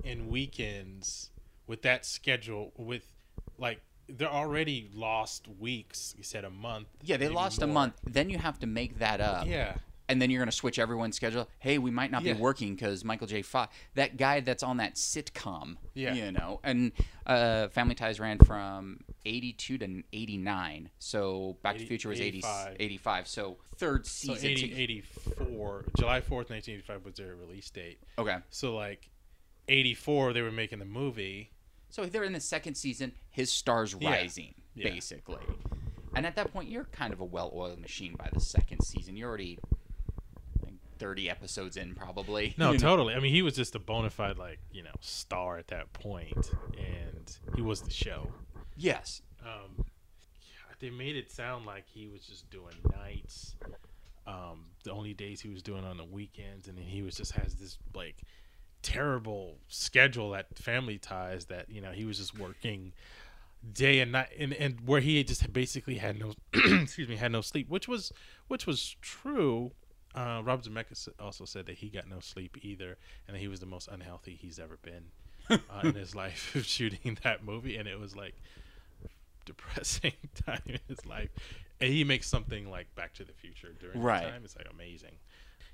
and 0.06 0.30
weekends 0.30 1.32
with 1.68 1.82
that 1.84 2.06
schedule. 2.06 2.74
With 2.78 3.06
like, 3.58 3.82
they're 4.08 4.30
already 4.30 4.90
lost 4.94 5.48
weeks. 5.48 6.14
You 6.18 6.24
said 6.24 6.44
a 6.44 6.50
month. 6.52 6.88
yeah, 7.02 7.18
they 7.18 7.26
maybe 7.26 7.36
lost 7.36 7.62
a 7.62 7.68
month. 7.68 7.94
Then 8.04 8.30
you 8.30 8.38
have 8.38 8.60
to 8.60 8.68
make 8.68 9.00
that 9.00 9.22
up. 9.22 9.48
Yeah. 9.48 9.76
And 10.12 10.22
then 10.22 10.30
you're 10.30 10.42
gonna 10.42 10.52
switch 10.52 10.78
everyone's 10.78 11.16
schedule. 11.16 11.48
Hey, 11.60 11.78
we 11.78 11.90
might 11.90 12.12
not 12.12 12.24
Yeah. 12.24 12.34
be 12.34 12.40
working 12.40 12.76
because 12.76 13.06
Michael 13.06 13.28
J. 13.28 13.42
Fox, 13.42 13.74
that 13.96 14.18
guy 14.18 14.42
that's 14.42 14.62
on 14.62 14.78
that 14.78 14.96
sitcom, 14.96 15.78
Yeah. 15.94 16.14
you 16.14 16.32
know. 16.34 16.60
And 16.64 16.92
uh, 17.26 17.70
Family 17.70 17.96
Ties 17.96 18.20
ran 18.20 18.38
from 18.40 19.00
82 19.26 19.78
to 19.78 20.04
89. 20.12 20.90
So 21.00 21.58
Back 21.64 21.76
to 21.76 21.80
the 21.82 21.88
Future 21.88 22.10
was 22.10 22.20
80, 22.20 22.40
85. 22.40 22.76
85. 22.80 23.28
So 23.28 23.58
third 23.78 24.06
So 24.06 24.34
season. 24.36 24.50
80, 24.50 24.74
84, 24.76 25.86
July 25.98 26.20
4th, 26.20 26.50
1985 26.50 27.06
was 27.06 27.16
their 27.16 27.36
release 27.36 27.70
date. 27.70 28.00
okay. 28.18 28.38
So 28.50 28.76
like 28.76 29.10
84 29.70 30.34
they 30.34 30.42
were 30.42 30.52
making 30.52 30.80
the 30.80 30.86
movie. 30.86 31.52
So 31.90 32.06
they're 32.06 32.24
in 32.24 32.34
the 32.34 32.40
second 32.42 32.76
season. 32.76 33.14
His 33.30 33.52
star's 33.52 33.94
rising, 33.96 34.56
Yeah. 34.76 34.90
basically. 34.90 35.44
And 36.16 36.26
at 36.26 36.36
that 36.36 36.52
point, 36.52 36.70
you're 36.70 36.84
kind 36.86 37.14
of 37.14 37.22
a 37.22 37.26
well-oiled 37.26 37.80
machine 37.80 38.16
by 38.18 38.30
the 38.34 38.40
second 38.42 38.82
season. 38.84 39.16
You're 39.16 39.30
already 39.30 39.60
30 41.02 41.32
episodes 41.32 41.78
in, 41.78 41.96
probably. 41.96 42.54
No, 42.60 42.78
totally. 42.78 43.16
I 43.16 43.20
mean, 43.20 43.34
he 43.34 43.42
was 43.42 43.56
just 43.56 43.74
a 43.74 43.80
bona 43.80 44.12
fide 44.12 44.38
like, 44.38 44.60
you 44.72 44.84
know, 44.84 44.92
star 45.00 45.58
at 45.58 45.68
that 45.70 45.92
point 45.94 46.52
and 46.78 47.38
he 47.56 47.64
was 47.64 47.82
the 47.82 47.90
show. 47.90 48.32
Yes. 48.78 49.24
Um 49.44 49.86
they 50.80 50.92
made 50.92 51.16
it 51.16 51.32
sound 51.32 51.66
like 51.66 51.86
he 51.88 52.08
was 52.08 52.22
just 52.22 52.50
doing 52.52 52.76
nights. 52.96 53.56
Um 54.28 54.66
the 54.84 54.92
only 54.92 55.16
days 55.16 55.42
he 55.42 55.50
was 55.50 55.64
doing 55.64 55.84
on 55.84 55.98
the 55.98 56.06
weekends 56.06 56.68
and 56.68 56.78
then 56.78 56.86
he 56.86 57.02
was 57.02 57.16
just 57.16 57.32
has 57.32 57.56
this 57.56 57.80
like 57.96 58.18
terrible 58.84 59.58
schedule 59.70 60.36
at 60.36 60.56
family 60.56 61.00
ties 61.00 61.46
that, 61.46 61.68
you 61.68 61.82
know, 61.82 61.92
he 61.92 62.06
was 62.06 62.20
just 62.20 62.38
working 62.38 62.94
day 63.74 64.00
and 64.02 64.12
night 64.12 64.30
and, 64.40 64.54
and 64.54 64.82
where 64.86 65.02
he 65.02 65.24
just 65.24 65.52
basically 65.52 65.96
had 65.96 66.20
no 66.20 66.34
excuse 66.54 67.08
me 67.08 67.16
had 67.16 67.32
no 67.32 67.42
sleep 67.42 67.70
which 67.70 67.88
was 67.88 68.12
which 68.48 68.66
was 68.66 68.96
true 69.02 69.72
uh, 70.16 70.42
Robert 70.44 70.66
Zemeckis 70.66 71.08
also 71.20 71.46
said 71.46 71.66
that 71.68 71.78
he 71.78 71.90
got 71.90 72.08
no 72.10 72.20
sleep 72.20 72.58
either 72.62 72.98
and 73.28 73.36
that 73.36 73.40
he 73.40 73.48
was 73.48 73.60
the 73.60 73.66
most 73.66 73.88
unhealthy 73.88 74.36
he's 74.40 74.60
ever 74.60 74.78
been 74.82 75.06
uh, 75.50 75.58
in 75.84 75.94
his 75.96 76.16
life 76.24 76.56
shooting 76.66 77.18
that 77.24 77.44
movie. 77.46 77.78
And 77.78 77.88
it 77.88 78.00
was 78.00 78.16
like 78.16 78.36
depressing 79.46 80.14
time 80.46 80.62
in 80.66 80.80
his 80.88 81.06
life. 81.06 81.30
And 81.80 81.92
he 81.92 82.04
makes 82.04 82.28
something 82.28 82.70
like 82.70 82.94
Back 82.96 83.14
to 83.16 83.24
the 83.24 83.34
Future 83.34 83.74
during 83.80 84.02
Right. 84.02 84.24
that 84.24 84.32
time. 84.32 84.42
It's 84.44 84.56
like 84.56 84.68
amazing. 84.72 85.14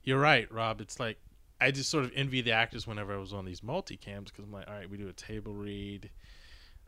You're 0.03 0.19
right 0.19 0.51
Rob. 0.51 0.79
It's 0.81 0.99
like 0.99 1.17
I 1.59 1.71
just 1.71 1.89
sort 1.89 2.05
of 2.05 2.11
envy 2.15 2.41
the 2.41 2.51
actors 2.51 2.87
whenever 2.87 3.13
I 3.13 3.17
was 3.17 3.33
on 3.33 3.43
these 3.43 3.61
multicams 3.61 4.25
because 4.25 4.45
I'm 4.45 4.51
like 4.53 4.67
all 4.67 4.73
right 4.75 4.89
we 4.89 4.97
do 4.97 5.07
a 5.09 5.13
table 5.13 5.53
read 5.53 6.09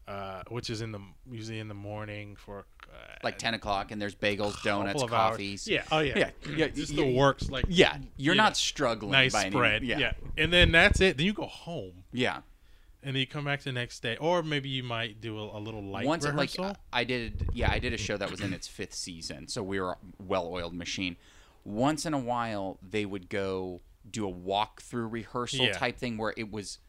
uh, 0.10 0.42
which 0.50 0.70
is 0.70 0.82
in 0.82 0.92
the 0.92 1.00
usually 1.32 1.60
in 1.60 1.68
the 1.68 1.74
morning 1.76 2.36
for 2.36 2.66
uh, 2.92 2.96
Like 3.24 3.38
10 3.38 3.54
o'clock, 3.54 3.92
and 3.92 4.02
there's 4.02 4.16
bagels, 4.16 4.62
donuts, 4.64 5.04
of 5.04 5.14
hours. 5.14 5.32
coffees. 5.34 5.68
Yeah. 5.68 5.84
Oh 5.92 6.00
yeah. 6.00 6.18
Yeah, 6.18 6.30
yeah, 6.58 6.68
Just 6.70 6.96
the 6.96 7.14
works 7.16 7.50
like 7.50 7.66
Yeah, 7.70 7.98
you're 8.18 8.34
you 8.34 8.38
not 8.38 8.50
know, 8.52 8.54
struggling. 8.56 9.12
nice 9.12 9.34
by 9.34 9.44
any- 9.46 9.52
spread. 9.52 9.84
yeah, 9.84 10.00
yeah. 10.00 10.12
And 10.38 10.52
then 10.52 10.72
that's 10.72 11.00
it. 11.00 11.18
Then 11.18 11.26
you 11.28 11.34
go 11.34 11.46
home 11.46 12.04
yeah. 12.12 12.38
and 13.04 13.16
then 13.16 13.20
you 13.22 13.28
come 13.28 13.46
back 13.46 13.62
the 13.62 13.72
next 13.72 14.02
day, 14.02 14.18
or 14.18 14.42
maybe 14.42 14.68
you 14.70 14.82
might 14.84 15.22
do 15.22 15.38
a, 15.38 15.58
a 15.58 15.60
little 15.60 15.84
light 15.84 16.06
Once 16.08 16.26
it, 16.26 16.34
like 16.36 16.52
rehearsal. 16.58 16.78
I 16.92 17.04
did, 17.04 17.48
yeah, 17.54 17.70
I 17.72 17.78
did 17.80 17.94
a 17.94 17.98
show 17.98 18.18
that 18.18 18.32
was 18.32 18.42
in 18.42 18.52
its 18.54 18.68
fifth 18.68 18.96
season, 18.96 19.48
so 19.48 19.62
we 19.62 19.80
were 19.80 19.92
a 19.92 19.98
well-oiled 20.18 20.74
machine. 20.74 21.16
Once 21.64 22.06
in 22.08 22.14
a 22.16 22.20
while, 22.20 22.80
they 22.82 23.06
would 23.06 23.30
go 23.30 23.82
do 24.10 24.28
a 24.28 24.34
walkthrough 24.34 25.12
rehearsal 25.12 25.66
Yeah. 25.66 25.74
type 25.74 25.98
thing 25.98 26.18
where 26.18 26.34
it 26.36 26.52
was 26.52 26.80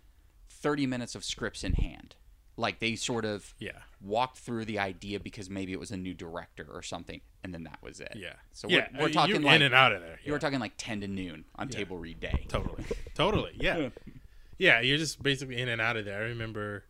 thirty 0.49 0.87
minutes 0.87 1.15
of 1.15 1.23
scripts 1.25 1.63
in 1.65 1.75
hand. 1.75 2.15
Like 2.61 2.79
they 2.79 2.97
sort 2.97 3.25
of 3.25 3.55
yeah. 3.59 3.73
walked 4.01 4.39
through 4.39 4.67
the 4.67 4.79
idea 4.79 5.19
because 5.19 5.49
maybe 5.49 5.73
it 5.73 5.81
was 5.81 5.91
a 5.91 5.97
new 5.97 6.15
director 6.15 6.67
or 6.71 6.83
something, 6.83 7.21
and 7.43 7.55
then 7.55 7.65
that 7.65 7.79
was 7.83 8.01
it. 8.01 8.13
Yeah. 8.17 8.35
So 8.53 8.69
yeah. 8.69 8.89
we're, 8.95 9.03
we're 9.03 9.11
talking 9.11 9.35
you're 9.35 9.43
like 9.43 9.57
in 9.57 9.63
and 9.63 9.75
out 9.75 9.93
of 9.93 10.03
there. 10.03 10.19
you 10.25 10.33
were 10.33 10.39
talking 10.39 10.61
like 10.61 10.75
ten 10.77 11.01
to 11.01 11.09
noon 11.09 11.45
on 11.57 11.69
table 11.69 11.99
read 11.99 12.21
day. 12.21 12.47
Totally. 12.49 12.85
Totally. 13.15 13.53
Yeah. 13.55 13.89
yeah. 14.59 14.81
You're 14.81 14.99
just 14.99 15.23
basically 15.23 15.57
in 15.57 15.69
and 15.69 15.81
out 15.81 15.97
of 15.97 16.05
there. 16.05 16.19
I 16.19 16.27
remember 16.29 16.85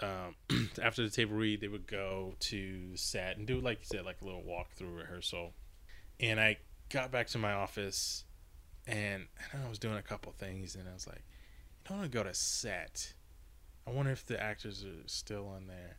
um, 0.00 0.34
after 0.82 1.02
the 1.02 1.10
table 1.10 1.36
read, 1.36 1.60
they 1.60 1.68
would 1.68 1.86
go 1.86 2.34
to 2.40 2.96
set 2.96 3.36
and 3.36 3.46
do 3.46 3.60
like 3.60 3.80
you 3.80 3.86
said, 3.86 4.04
like 4.04 4.20
a 4.22 4.24
little 4.24 4.42
walkthrough 4.42 4.96
rehearsal. 4.96 5.52
And 6.20 6.40
I 6.40 6.58
got 6.90 7.10
back 7.10 7.26
to 7.28 7.38
my 7.38 7.52
office, 7.52 8.24
and 8.86 9.26
I 9.52 9.68
was 9.68 9.78
doing 9.78 9.96
a 9.96 10.02
couple 10.02 10.32
things, 10.32 10.74
and 10.74 10.88
I 10.88 10.94
was 10.94 11.06
like, 11.06 11.24
I 11.84 11.88
don't 11.88 11.98
want 11.98 12.12
to 12.12 12.18
go 12.18 12.24
to 12.24 12.34
set. 12.34 13.14
I 13.86 13.90
wonder 13.90 14.12
if 14.12 14.26
the 14.26 14.40
actors 14.40 14.84
are 14.84 15.06
still 15.06 15.48
on 15.48 15.66
there. 15.66 15.98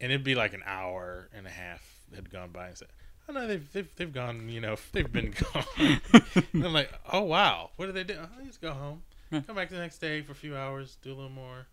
And 0.00 0.10
it'd 0.10 0.24
be 0.24 0.34
like 0.34 0.52
an 0.52 0.62
hour 0.66 1.28
and 1.32 1.46
a 1.46 1.50
half 1.50 1.82
had 2.14 2.30
gone 2.30 2.50
by 2.50 2.68
and 2.68 2.76
said, 2.76 2.88
Oh 3.28 3.32
no, 3.32 3.46
they've 3.46 3.72
they've, 3.72 3.88
they've 3.96 4.12
gone, 4.12 4.48
you 4.48 4.60
know, 4.60 4.76
they've 4.92 5.10
been 5.10 5.32
gone. 5.32 5.64
and 5.78 6.00
I'm 6.66 6.72
like, 6.72 6.92
Oh 7.10 7.22
wow, 7.22 7.70
what 7.76 7.86
do 7.86 7.92
they 7.92 8.04
do? 8.04 8.16
Oh, 8.20 8.44
just 8.44 8.60
go 8.60 8.72
home. 8.72 9.02
Come 9.46 9.56
back 9.56 9.70
the 9.70 9.78
next 9.78 9.98
day 9.98 10.20
for 10.20 10.32
a 10.32 10.34
few 10.34 10.54
hours, 10.54 10.98
do 11.00 11.10
a 11.10 11.14
little 11.14 11.30
more, 11.30 11.66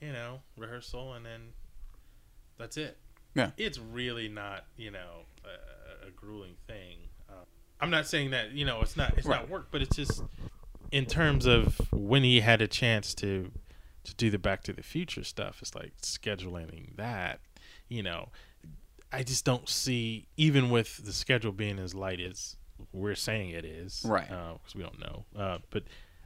you 0.00 0.12
know, 0.12 0.40
rehearsal 0.56 1.12
and 1.12 1.26
then 1.26 1.52
that's 2.58 2.78
it. 2.78 2.96
Yeah. 3.34 3.50
It's 3.58 3.78
really 3.78 4.28
not, 4.28 4.64
you 4.78 4.90
know, 4.90 5.26
a, 5.44 6.06
a 6.06 6.10
grueling 6.10 6.54
thing. 6.66 6.96
Uh, 7.28 7.44
I'm 7.80 7.90
not 7.90 8.06
saying 8.06 8.30
that, 8.30 8.52
you 8.52 8.64
know, 8.64 8.80
it's 8.80 8.96
not 8.96 9.18
it's 9.18 9.26
not 9.26 9.50
work, 9.50 9.68
but 9.70 9.82
it's 9.82 9.94
just 9.96 10.22
in 10.90 11.04
terms 11.04 11.46
of 11.46 11.80
when 11.92 12.22
he 12.22 12.40
had 12.40 12.62
a 12.62 12.68
chance 12.68 13.12
to 13.14 13.50
to 14.06 14.14
do 14.14 14.30
the 14.30 14.38
Back 14.38 14.62
to 14.64 14.72
the 14.72 14.82
Future 14.82 15.24
stuff, 15.24 15.58
it's 15.60 15.74
like 15.74 15.92
scheduling 16.02 16.96
that. 16.96 17.40
You 17.88 18.02
know, 18.02 18.28
I 19.12 19.22
just 19.22 19.44
don't 19.44 19.68
see, 19.68 20.26
even 20.36 20.70
with 20.70 21.04
the 21.04 21.12
schedule 21.12 21.52
being 21.52 21.78
as 21.78 21.94
light 21.94 22.20
as 22.20 22.56
we're 22.92 23.14
saying 23.14 23.50
it 23.50 23.64
is, 23.64 24.02
Right. 24.06 24.28
Because 24.28 24.74
we 24.74 24.82
don't 24.82 24.98
know. 25.00 25.24
Uh, 25.36 25.58
but 25.70 25.84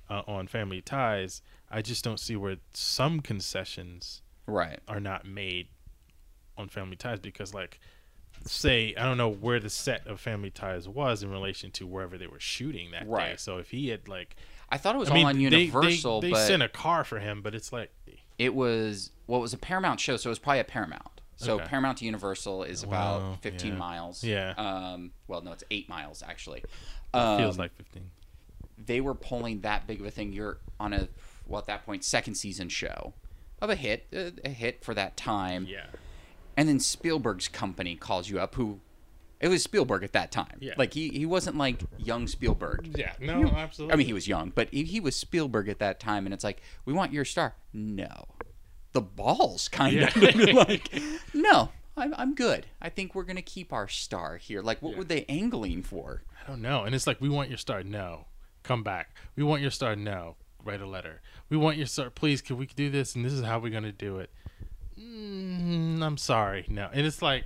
uh, 0.09 0.23
on 0.27 0.47
Family 0.47 0.81
Ties, 0.81 1.43
I 1.71 1.83
just 1.83 2.03
don't 2.05 2.19
see 2.21 2.37
where 2.37 2.57
some 2.73 3.21
concessions 3.21 4.23
Right. 4.47 4.81
are 4.89 5.01
not 5.01 5.27
made 5.27 5.69
on 6.57 6.69
Family 6.69 6.97
Ties 6.97 7.21
because, 7.21 7.55
like, 7.55 7.79
say 8.47 8.95
I 8.97 9.05
don't 9.05 9.17
know 9.19 9.29
where 9.29 9.61
the 9.61 9.71
set 9.71 10.07
of 10.07 10.19
Family 10.21 10.51
Ties 10.51 10.89
was 10.89 11.23
in 11.23 11.31
relation 11.31 11.71
to 11.73 11.87
wherever 11.87 12.17
they 12.17 12.27
were 12.27 12.41
shooting 12.41 12.91
that 12.93 13.07
day. 13.31 13.35
So 13.37 13.59
if 13.59 13.71
he 13.71 13.89
had 13.89 14.09
like, 14.09 14.37
I 14.71 14.77
thought 14.79 14.95
it 14.95 14.99
was 14.99 15.11
I 15.11 15.15
mean, 15.15 15.25
all 15.25 15.31
on 15.31 15.37
they- 15.39 15.49
they- 15.49 15.57
Universal, 15.65 16.21
they, 16.21 16.31
but 16.31 16.47
sent 16.47 16.63
a 16.63 16.69
car 16.69 17.05
for 17.05 17.19
him, 17.19 17.43
but 17.43 17.55
it's 17.55 17.73
like, 17.73 17.91
it 18.39 18.55
was 18.55 19.11
well, 19.27 19.39
it 19.41 19.43
was 19.43 19.53
a 19.53 19.59
Paramount 19.59 20.01
show, 20.01 20.17
so 20.17 20.29
it 20.29 20.33
was 20.33 20.39
probably 20.39 20.61
a 20.61 20.65
Paramount. 20.65 21.21
So 21.37 21.55
Okay. 21.57 21.67
Paramount 21.69 21.99
to 21.99 22.05
Universal 22.05 22.65
is 22.65 22.85
Wow, 22.85 23.17
about 23.17 23.43
15 23.43 23.73
yeah. 23.73 23.79
miles. 23.79 24.23
Yeah. 24.25 24.51
Um. 24.59 25.13
Well, 25.27 25.41
no, 25.41 25.53
it's 25.53 25.65
eight 25.71 25.89
miles 25.89 26.23
actually. 26.23 26.61
it 26.61 27.37
feels 27.39 27.57
Um, 27.57 27.59
like 27.59 27.75
fifteen. 27.77 28.11
they 28.79 29.01
were 29.01 29.15
pulling 29.15 29.61
that 29.63 29.87
big 29.87 30.01
of 30.01 30.07
a 30.07 30.11
thing. 30.11 30.33
You're 30.33 30.59
on 30.79 30.93
a 30.93 31.09
well 31.47 31.59
at 31.61 31.67
that 31.67 31.85
point 31.85 32.05
second 32.05 32.35
season 32.35 32.69
show 32.69 33.15
of 33.61 33.69
a 33.71 33.75
hit, 33.75 34.07
a, 34.13 34.33
a 34.45 34.51
hit 34.51 34.85
for 34.85 34.95
that 34.95 35.17
time, 35.17 35.67
Yeah. 35.69 35.87
and 36.57 36.69
then 36.69 36.79
Spielberg's 36.79 37.49
company 37.49 37.97
calls 37.97 38.29
you 38.31 38.39
up. 38.41 38.55
Who 38.55 38.81
it 39.41 39.49
was 39.49 39.63
Spielberg 39.63 40.05
at 40.05 40.13
that 40.13 40.31
time. 40.31 40.59
Yeah. 40.61 40.75
Like 40.77 40.93
he 40.95 41.09
he 41.09 41.27
wasn't 41.27 41.57
like 41.57 41.83
young 41.99 42.27
Spielberg. 42.27 42.91
Yeah. 42.97 43.13
No, 43.21 43.49
absolutely. 43.49 43.95
I 43.95 43.97
mean, 43.97 44.07
he 44.07 44.13
was 44.13 44.29
young, 44.29 44.53
but 44.55 44.69
he, 44.71 44.85
he 44.85 45.01
was 45.01 45.17
Spielberg 45.17 45.69
at 45.69 45.79
that 45.79 45.99
time, 46.01 46.27
and 46.27 46.35
it's 46.35 46.45
like, 46.45 46.61
we 46.85 46.93
want 46.93 47.13
your 47.13 47.25
star. 47.25 47.55
No, 47.73 48.25
the 48.93 49.01
balls, 49.01 49.69
kind 49.69 49.97
Yeah. 49.97 50.09
of 50.17 50.55
like, 50.55 50.93
no, 51.35 51.71
I'm 51.97 52.15
I'm 52.17 52.35
good. 52.35 52.67
I 52.83 52.89
think 52.91 53.15
we're 53.15 53.25
gonna 53.25 53.43
keep 53.43 53.73
our 53.73 53.89
star 53.89 54.37
here. 54.37 54.61
Like, 54.63 54.83
what 54.83 54.93
Yeah. 54.93 54.99
were 54.99 55.05
they 55.05 55.25
angling 55.29 55.83
for? 55.83 56.23
I 56.43 56.49
don't 56.51 56.63
know. 56.63 56.85
And 56.85 56.95
it's 56.95 57.07
like, 57.07 57.21
we 57.21 57.29
want 57.29 57.49
your 57.49 57.59
star. 57.59 57.83
No. 57.83 58.27
Come 58.63 58.83
back. 58.83 59.15
We 59.37 59.43
want 59.43 59.63
your 59.63 59.71
star. 59.71 59.97
No. 59.97 60.37
Write 60.63 60.83
a 60.83 60.87
letter. 60.87 61.23
We 61.49 61.57
want 61.57 61.79
your 61.79 61.87
star. 61.87 62.11
Please, 62.11 62.43
can 62.43 62.59
we 62.59 62.67
do 62.67 62.91
this? 62.91 63.15
And 63.15 63.25
this 63.25 63.33
is 63.33 63.43
how 63.43 63.59
we're 63.59 63.71
going 63.71 63.85
to 63.85 63.93
do 63.93 64.19
it. 64.19 64.31
Mm, 64.99 66.03
I'm 66.03 66.17
sorry. 66.17 66.67
No. 66.69 66.89
And 66.93 67.07
it's 67.07 67.23
like, 67.23 67.45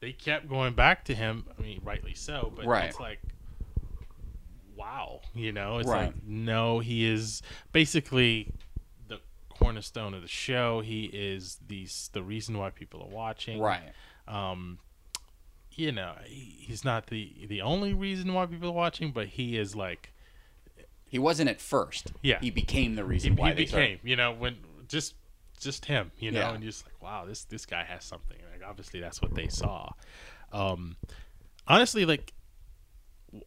they 0.00 0.12
kept 0.12 0.48
going 0.48 0.74
back 0.74 1.04
to 1.06 1.14
him. 1.14 1.44
I 1.58 1.62
mean, 1.62 1.80
rightly 1.84 2.14
so. 2.14 2.52
But 2.56 2.64
Right. 2.66 2.86
it's 2.86 2.98
like, 3.00 3.20
wow. 4.76 5.20
You 5.34 5.52
know, 5.52 5.78
it's 5.78 5.88
Right. 5.88 6.06
like, 6.06 6.22
no, 6.24 6.78
he 6.80 7.04
is 7.04 7.42
basically 7.72 8.52
the 9.08 9.20
cornerstone 9.48 10.14
of 10.14 10.22
the 10.22 10.28
show. 10.28 10.80
He 10.80 11.04
is 11.06 11.58
the, 11.68 11.86
the 12.12 12.22
reason 12.22 12.56
why 12.58 12.70
people 12.70 13.02
are 13.02 13.08
watching 13.14 13.60
Right. 13.60 13.92
um 14.28 14.78
you 15.72 15.90
know 15.92 16.14
he, 16.24 16.56
he's 16.66 16.84
not 16.84 17.06
the 17.06 17.32
the 17.48 17.62
only 17.62 17.94
reason 17.94 18.34
why 18.34 18.44
people 18.44 18.68
are 18.68 18.72
watching 18.72 19.12
but 19.12 19.26
he 19.28 19.56
is 19.56 19.74
like 19.74 20.12
He 21.06 21.18
wasn't 21.18 21.48
at 21.50 21.60
first. 21.60 22.12
Yeah. 22.22 22.38
He 22.40 22.50
became 22.50 22.94
the 22.96 23.02
he, 23.02 23.08
reason 23.08 23.36
why 23.36 23.50
he 23.50 23.54
they 23.56 23.66
started- 23.66 24.00
you 24.04 24.14
know 24.16 24.32
when 24.32 24.56
just 24.88 25.14
just 25.58 25.86
him 25.86 26.10
you 26.18 26.30
know 26.30 26.40
Yeah. 26.40 26.54
and 26.54 26.62
you're 26.62 26.70
just 26.72 26.84
like 26.86 27.00
wow 27.02 27.24
this 27.24 27.44
this 27.44 27.66
guy 27.66 27.82
has 27.84 28.04
something 28.04 28.36
obviously 28.70 29.00
that's 29.00 29.20
what 29.20 29.34
they 29.34 29.48
saw. 29.48 29.90
Um 30.52 30.96
honestly 31.66 32.04
like 32.06 32.32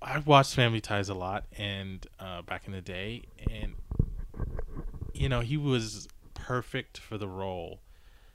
i've 0.02 0.28
watched 0.28 0.56
family 0.56 0.80
ties 0.80 1.10
a 1.10 1.14
lot 1.14 1.44
and 1.58 2.08
uh 2.20 2.42
back 2.44 2.68
in 2.68 2.72
the 2.72 2.80
day 2.80 3.22
and 3.52 3.74
you 5.14 5.28
know 5.28 5.42
he 5.42 5.58
was 5.58 6.08
perfect 6.34 6.98
for 6.98 7.18
the 7.18 7.28
role. 7.28 7.80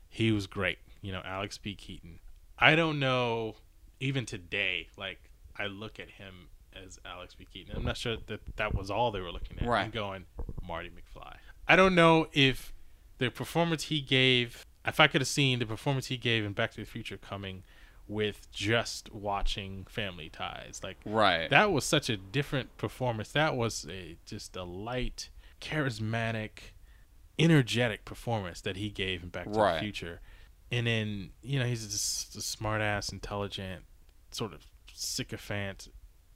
He 0.08 0.32
was 0.32 0.46
great 0.46 0.78
you 1.02 1.12
know 1.12 1.22
Alex 1.24 1.58
P. 1.58 1.74
Keaton. 1.74 2.18
I 2.58 2.74
don't 2.74 2.98
know 2.98 3.54
even 4.00 4.26
today 4.26 4.88
like 4.96 5.18
i 5.56 5.66
look 5.66 5.98
at 6.00 6.08
him 6.10 6.48
as 6.84 6.98
Alex 7.04 7.34
P. 7.34 7.46
Keaton. 7.52 7.74
I'm 7.76 7.84
not 7.84 7.96
sure 7.96 8.16
that 8.26 8.40
that 8.56 8.74
was 8.74 8.90
all 8.90 9.10
they 9.10 9.20
were 9.20 9.32
looking 9.32 9.56
at. 9.58 9.62
I'm 9.64 9.68
Right. 9.68 9.92
going 9.92 10.26
marty 10.66 10.90
mcfly. 10.90 11.34
I 11.66 11.76
don't 11.76 11.94
know 11.94 12.28
if 12.32 12.72
the 13.18 13.30
performance 13.30 13.84
he 13.84 14.00
gave 14.00 14.64
if 14.88 15.00
i 15.00 15.06
could 15.06 15.20
have 15.20 15.28
seen 15.28 15.58
the 15.58 15.66
performance 15.66 16.06
he 16.06 16.16
gave 16.16 16.44
in 16.44 16.52
back 16.52 16.70
to 16.72 16.78
the 16.80 16.86
future 16.86 17.16
coming 17.16 17.62
with 18.06 18.50
just 18.50 19.12
watching 19.12 19.84
family 19.88 20.28
ties 20.30 20.80
like 20.82 20.96
Right. 21.04 21.48
that 21.50 21.70
was 21.72 21.84
such 21.84 22.08
a 22.08 22.16
different 22.16 22.74
performance. 22.78 23.30
That 23.32 23.54
was 23.54 23.86
a 23.90 24.16
just 24.24 24.56
a 24.56 24.62
light, 24.64 25.28
charismatic, 25.60 26.72
energetic 27.38 28.04
performance 28.04 28.60
that 28.62 28.76
he 28.76 28.90
gave 28.90 29.22
in 29.22 29.28
Back 29.28 29.44
to 29.52 29.58
Right. 29.58 29.74
the 29.74 29.80
Future. 29.80 30.20
And 30.72 30.86
then 30.86 31.30
you 31.42 31.58
know 31.58 31.66
he's 31.66 31.86
just 31.86 32.34
a 32.36 32.40
smart 32.40 32.80
ass, 32.80 33.10
intelligent, 33.10 33.84
sort 34.30 34.52
of 34.52 34.66
sycophant 34.92 35.88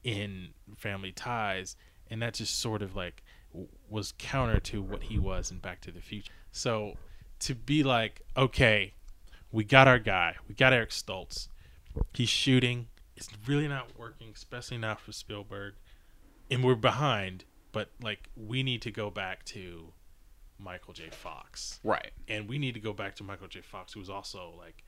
in 0.05 0.49
Family 0.77 1.13
Ties, 1.13 1.77
and 2.11 2.21
that 2.23 2.35
just 2.35 2.59
sort 2.59 2.83
of 2.83 2.95
like 2.97 3.23
was 3.89 4.13
counter 4.19 4.59
to 4.61 4.83
what 4.83 5.05
he 5.05 5.19
was 5.19 5.51
in 5.51 5.59
Back 5.59 5.81
to 5.83 5.91
the 5.91 6.01
Future. 6.01 6.33
So 6.51 6.97
to 7.47 7.55
be 7.55 7.83
like, 7.83 8.23
okay, 8.37 8.95
we 9.51 9.65
got 9.65 9.89
our 9.89 9.99
guy, 9.99 10.37
we 10.49 10.55
got 10.55 10.73
Eric 10.73 10.91
Stoltz, 10.91 11.49
he's 12.15 12.29
shooting. 12.29 12.89
It's 13.17 13.29
really 13.47 13.69
not 13.69 13.99
working, 13.99 14.29
especially 14.35 14.79
not 14.79 15.01
for 15.01 15.13
Spielberg, 15.13 15.75
and 16.51 16.65
we're 16.65 16.75
behind. 16.75 17.45
But 17.71 17.91
like, 18.03 18.29
we 18.37 18.63
need 18.63 18.83
to 18.83 18.91
go 18.91 19.11
back 19.11 19.45
to 19.47 19.93
Michael 20.59 20.93
J. 20.93 21.09
Fox, 21.11 21.81
right. 21.83 22.11
and 22.29 22.49
we 22.49 22.59
need 22.59 22.75
to 22.75 22.81
go 22.81 22.93
back 22.93 23.15
to 23.17 23.25
Michael 23.25 23.49
J. 23.49 23.61
Fox, 23.61 23.93
who 23.93 24.01
was 24.01 24.11
also 24.11 24.55
like 24.59 24.85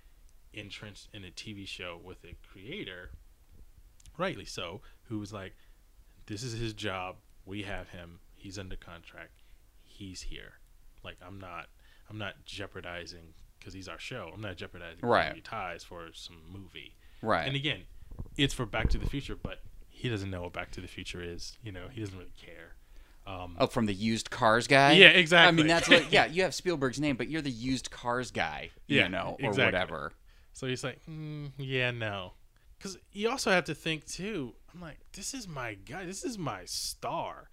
entrenched 0.52 1.08
in 1.12 1.24
a 1.24 1.30
TV 1.30 1.66
show 1.66 1.98
with 2.02 2.18
a 2.24 2.34
creator, 2.46 3.10
rightly 4.16 4.44
so, 4.44 4.80
who 5.04 5.18
was 5.18 5.32
like, 5.32 5.54
"This 6.26 6.42
is 6.42 6.58
his 6.58 6.72
job. 6.72 7.16
We 7.44 7.62
have 7.62 7.88
him. 7.90 8.20
He's 8.36 8.58
under 8.58 8.76
contract. 8.76 9.42
He's 9.82 10.22
here. 10.22 10.54
Like, 11.02 11.16
I'm 11.24 11.38
not, 11.38 11.66
I'm 12.10 12.18
not 12.18 12.44
jeopardizing." 12.44 13.34
Because 13.58 13.72
he's 13.72 13.88
our 13.88 13.98
show, 13.98 14.30
I'm 14.34 14.42
not 14.42 14.56
jeopardizing 14.56 14.98
Right. 15.08 15.42
Ties 15.42 15.82
for 15.84 16.08
some 16.12 16.36
movie. 16.52 16.96
Right. 17.22 17.46
And 17.46 17.56
again, 17.56 17.84
it's 18.36 18.52
for 18.52 18.66
Back 18.66 18.90
to 18.90 18.98
the 18.98 19.06
Future, 19.08 19.36
but 19.36 19.60
he 19.88 20.10
doesn't 20.10 20.30
know 20.30 20.42
what 20.42 20.52
Back 20.52 20.70
to 20.72 20.82
the 20.82 20.86
Future 20.86 21.22
is. 21.22 21.56
You 21.62 21.72
know, 21.72 21.88
he 21.90 22.00
doesn't 22.00 22.18
really 22.18 22.34
care. 22.36 22.74
Um, 23.26 23.56
Oh, 23.58 23.66
from 23.66 23.86
the 23.86 23.94
used 23.94 24.28
cars 24.28 24.66
guy. 24.66 24.92
Yeah, 24.92 25.06
exactly. 25.06 25.48
I 25.48 25.52
mean, 25.52 25.66
that's 25.66 25.88
what. 25.88 26.04
Yeah, 26.12 26.26
you 26.26 26.42
have 26.42 26.54
Spielberg's 26.54 27.00
name, 27.00 27.16
but 27.16 27.28
you're 27.30 27.40
the 27.40 27.50
used 27.50 27.90
cars 27.90 28.30
guy. 28.30 28.68
You 28.86 28.98
Yeah, 28.98 29.08
know, 29.08 29.36
or 29.42 29.48
exactly. 29.48 29.64
whatever. 29.64 30.12
So 30.52 30.66
he's 30.66 30.84
like, 30.84 31.00
mm, 31.10 31.50
yeah, 31.56 31.90
no. 31.90 32.34
Because 32.76 32.98
you 33.12 33.30
also 33.30 33.50
have 33.50 33.64
to 33.64 33.74
think, 33.74 34.04
too, 34.04 34.52
I'm 34.74 34.80
like, 34.82 34.98
this 35.14 35.32
is 35.32 35.48
my 35.48 35.72
guy. 35.72 36.04
This 36.04 36.22
is 36.22 36.36
my 36.36 36.66
star. 36.66 37.48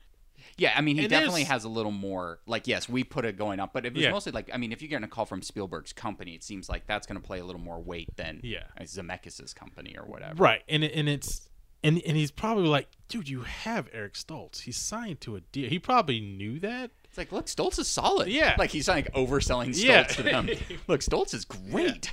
Yeah, 0.57 0.73
I 0.75 0.81
mean, 0.81 0.95
he 0.97 1.03
And 1.03 1.09
definitely 1.09 1.43
has 1.45 1.63
a 1.63 1.69
little 1.69 1.91
more. 1.91 2.39
Like, 2.45 2.67
yes, 2.67 2.87
we 2.89 3.03
put 3.03 3.25
it 3.25 3.37
going 3.37 3.59
up, 3.59 3.73
but 3.73 3.85
it 3.85 3.93
was 3.93 4.03
Yeah. 4.03 4.11
mostly 4.11 4.31
like, 4.31 4.49
I 4.53 4.57
mean, 4.57 4.71
if 4.71 4.81
you're 4.81 4.89
getting 4.89 5.03
a 5.05 5.07
call 5.09 5.25
from 5.25 5.41
Spielberg's 5.41 5.93
company, 5.93 6.33
it 6.35 6.43
seems 6.43 6.69
like 6.69 6.87
that's 6.87 7.07
going 7.07 7.19
to 7.21 7.25
play 7.25 7.39
a 7.39 7.45
little 7.45 7.61
more 7.61 7.79
weight 7.81 8.15
than 8.15 8.39
Yeah. 8.43 8.63
uh, 8.79 8.83
Zemeckis' 8.83 9.53
company 9.55 9.95
or 9.97 10.05
whatever. 10.05 10.35
Right. 10.43 10.61
And, 10.69 10.83
and 10.83 11.07
it's. 11.09 11.47
And, 11.83 11.99
and 12.05 12.15
he's 12.15 12.29
probably 12.29 12.67
like, 12.67 12.89
dude, 13.07 13.27
you 13.27 13.41
have 13.41 13.89
Eric 13.91 14.13
Stoltz. 14.13 14.61
He's 14.61 14.77
signed 14.77 15.19
to 15.21 15.35
a 15.35 15.41
deal. 15.41 15.67
He 15.67 15.79
probably 15.79 16.19
knew 16.19 16.59
that. 16.59 16.91
It's 17.05 17.17
like, 17.17 17.31
look, 17.31 17.47
Stoltz 17.47 17.79
is 17.79 17.87
solid. 17.87 18.27
Yeah. 18.27 18.55
like 18.59 18.69
he's 18.69 18.87
like 18.87 19.11
overselling 19.13 19.69
Stoltz 19.69 19.83
Yeah. 19.83 20.03
to 20.03 20.21
them. 20.23 20.47
look, 20.87 21.01
Stoltz 21.01 21.33
is 21.33 21.43
great. 21.43 22.11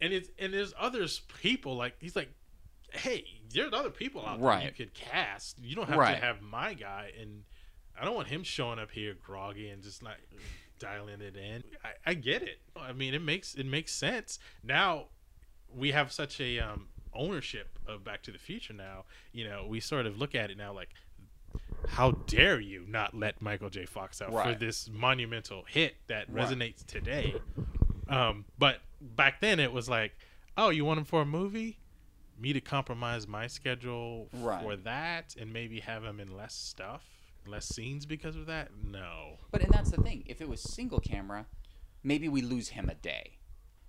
And 0.00 0.14
it's 0.14 0.30
and 0.38 0.54
there's 0.54 0.72
other 0.78 1.06
people 1.42 1.76
like 1.76 1.96
he's 2.00 2.16
like, 2.16 2.30
hey, 2.94 3.24
there's 3.52 3.72
other 3.74 3.90
people 3.90 4.24
out 4.26 4.40
there 4.40 4.62
you 4.62 4.72
could 4.72 4.94
cast. 4.94 5.58
You 5.58 5.76
don't 5.76 5.88
have 5.90 5.98
Right. 5.98 6.14
to 6.18 6.20
have 6.24 6.40
my 6.40 6.72
guy. 6.72 7.12
And 7.20 7.42
I 7.98 8.04
don't 8.04 8.14
want 8.14 8.28
him 8.28 8.42
showing 8.42 8.78
up 8.78 8.90
here 8.90 9.14
groggy 9.14 9.68
and 9.68 9.82
just 9.82 10.02
like 10.02 10.18
dialing 10.78 11.20
it 11.20 11.36
in. 11.36 11.62
I, 11.84 12.10
I 12.10 12.14
get 12.14 12.42
it. 12.42 12.58
I 12.76 12.92
mean, 12.92 13.14
it 13.14 13.22
makes 13.22 13.54
it 13.54 13.66
makes 13.66 13.92
sense. 13.92 14.38
Now 14.62 15.06
we 15.74 15.92
have 15.92 16.10
such 16.12 16.40
a 16.40 16.58
um, 16.58 16.88
ownership 17.14 17.78
of 17.86 18.02
Back 18.04 18.22
to 18.22 18.30
the 18.32 18.38
Future. 18.38 18.72
Now 18.72 19.04
you 19.32 19.44
know 19.48 19.66
we 19.68 19.80
sort 19.80 20.06
of 20.06 20.18
look 20.18 20.34
at 20.34 20.50
it 20.50 20.56
now 20.56 20.72
like, 20.72 20.90
how 21.86 22.12
dare 22.26 22.60
you 22.60 22.84
not 22.88 23.14
let 23.14 23.40
Michael 23.42 23.70
J. 23.70 23.84
Fox 23.86 24.22
out 24.22 24.32
for 24.32 24.54
this 24.58 24.88
monumental 24.90 25.64
hit 25.68 25.96
that 26.08 26.26
Right. 26.28 26.46
resonates 26.48 26.84
today? 26.86 27.34
Um, 28.08 28.44
but 28.58 28.80
back 29.00 29.40
then 29.40 29.60
it 29.60 29.72
was 29.72 29.88
like, 29.88 30.12
oh, 30.56 30.70
you 30.70 30.84
want 30.84 30.98
him 30.98 31.04
for 31.04 31.22
a 31.22 31.26
movie? 31.26 31.78
Me 32.38 32.52
to 32.52 32.60
compromise 32.60 33.26
my 33.28 33.46
schedule 33.46 34.28
Right. 34.32 34.62
for 34.62 34.76
that, 34.76 35.36
and 35.38 35.52
maybe 35.52 35.80
have 35.80 36.04
him 36.04 36.18
in 36.20 36.34
less 36.36 36.54
stuff, 36.54 37.04
less 37.46 37.66
scenes 37.66 38.06
because 38.06 38.36
of 38.36 38.46
that? 38.46 38.70
No. 38.84 39.38
But 39.50 39.62
and 39.62 39.72
that's 39.72 39.90
the 39.90 40.02
thing. 40.02 40.24
If 40.26 40.40
it 40.40 40.48
was 40.48 40.60
single 40.60 41.00
camera, 41.00 41.46
maybe 42.02 42.28
we 42.28 42.42
lose 42.42 42.68
him 42.68 42.88
a 42.88 42.94
day. 42.94 43.38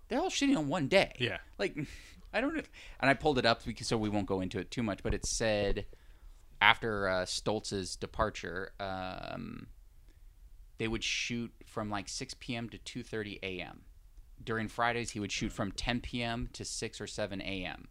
They're 0.07 0.19
all 0.19 0.30
shooting 0.30 0.57
on 0.57 0.68
one 0.68 0.88
day. 0.88 1.14
Yeah. 1.19 1.38
Like, 1.57 1.78
I 2.34 2.41
don't 2.41 2.56
know. 2.56 2.64
And 2.99 3.10
I 3.10 3.14
pulled 3.14 3.38
it 3.38 3.45
up 3.45 3.64
because 3.64 3.88
so 3.88 3.98
we 3.98 4.10
won't 4.10 4.28
go 4.28 4.41
into 4.41 4.60
it 4.60 4.72
too 4.72 4.84
much. 4.84 5.03
But 5.03 5.14
it 5.14 5.26
said 5.26 5.86
after 6.61 7.07
uh, 7.07 7.26
Stoltz's 7.26 7.95
departure, 7.95 8.73
um, 8.80 9.68
they 10.78 10.88
would 10.88 11.03
shoot 11.03 11.52
from 11.65 11.90
like 11.90 12.10
6 12.10 12.36
p.m. 12.40 12.69
to 12.69 12.78
2:30 12.78 13.40
a.m. 13.44 13.82
During 14.44 14.68
Fridays, 14.68 15.11
he 15.11 15.19
would 15.19 15.32
shoot 15.32 15.52
from 15.52 15.72
10 15.72 16.02
p.m. 16.02 16.49
to 16.53 16.65
6 16.65 17.02
or 17.02 17.07
7 17.07 17.41
a.m. 17.41 17.88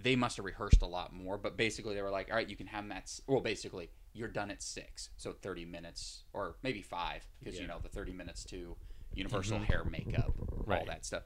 They 0.00 0.16
must 0.16 0.36
have 0.36 0.44
rehearsed 0.44 0.82
a 0.82 0.86
lot 0.86 1.14
more, 1.14 1.38
but 1.38 1.56
basically 1.56 1.94
they 1.94 2.02
were 2.02 2.10
like, 2.10 2.28
"All 2.30 2.36
right, 2.36 2.48
you 2.48 2.56
can 2.56 2.66
have 2.66 2.84
him 2.84 2.92
at 2.92 3.10
well, 3.26 3.40
basically 3.40 3.90
you're 4.14 4.28
done 4.28 4.50
at 4.50 4.62
six, 4.62 5.10
so 5.16 5.32
30 5.32 5.64
minutes 5.66 6.22
or 6.32 6.56
maybe 6.62 6.80
five, 6.82 7.26
because 7.40 7.58
you 7.60 7.66
know 7.66 7.78
the 7.82 7.88
30 7.88 8.12
minutes 8.12 8.44
to 8.44 8.76
Universal 9.12 9.58
hair, 9.60 9.84
makeup, 9.84 10.34
all 10.68 10.84
that 10.86 11.04
stuff." 11.04 11.22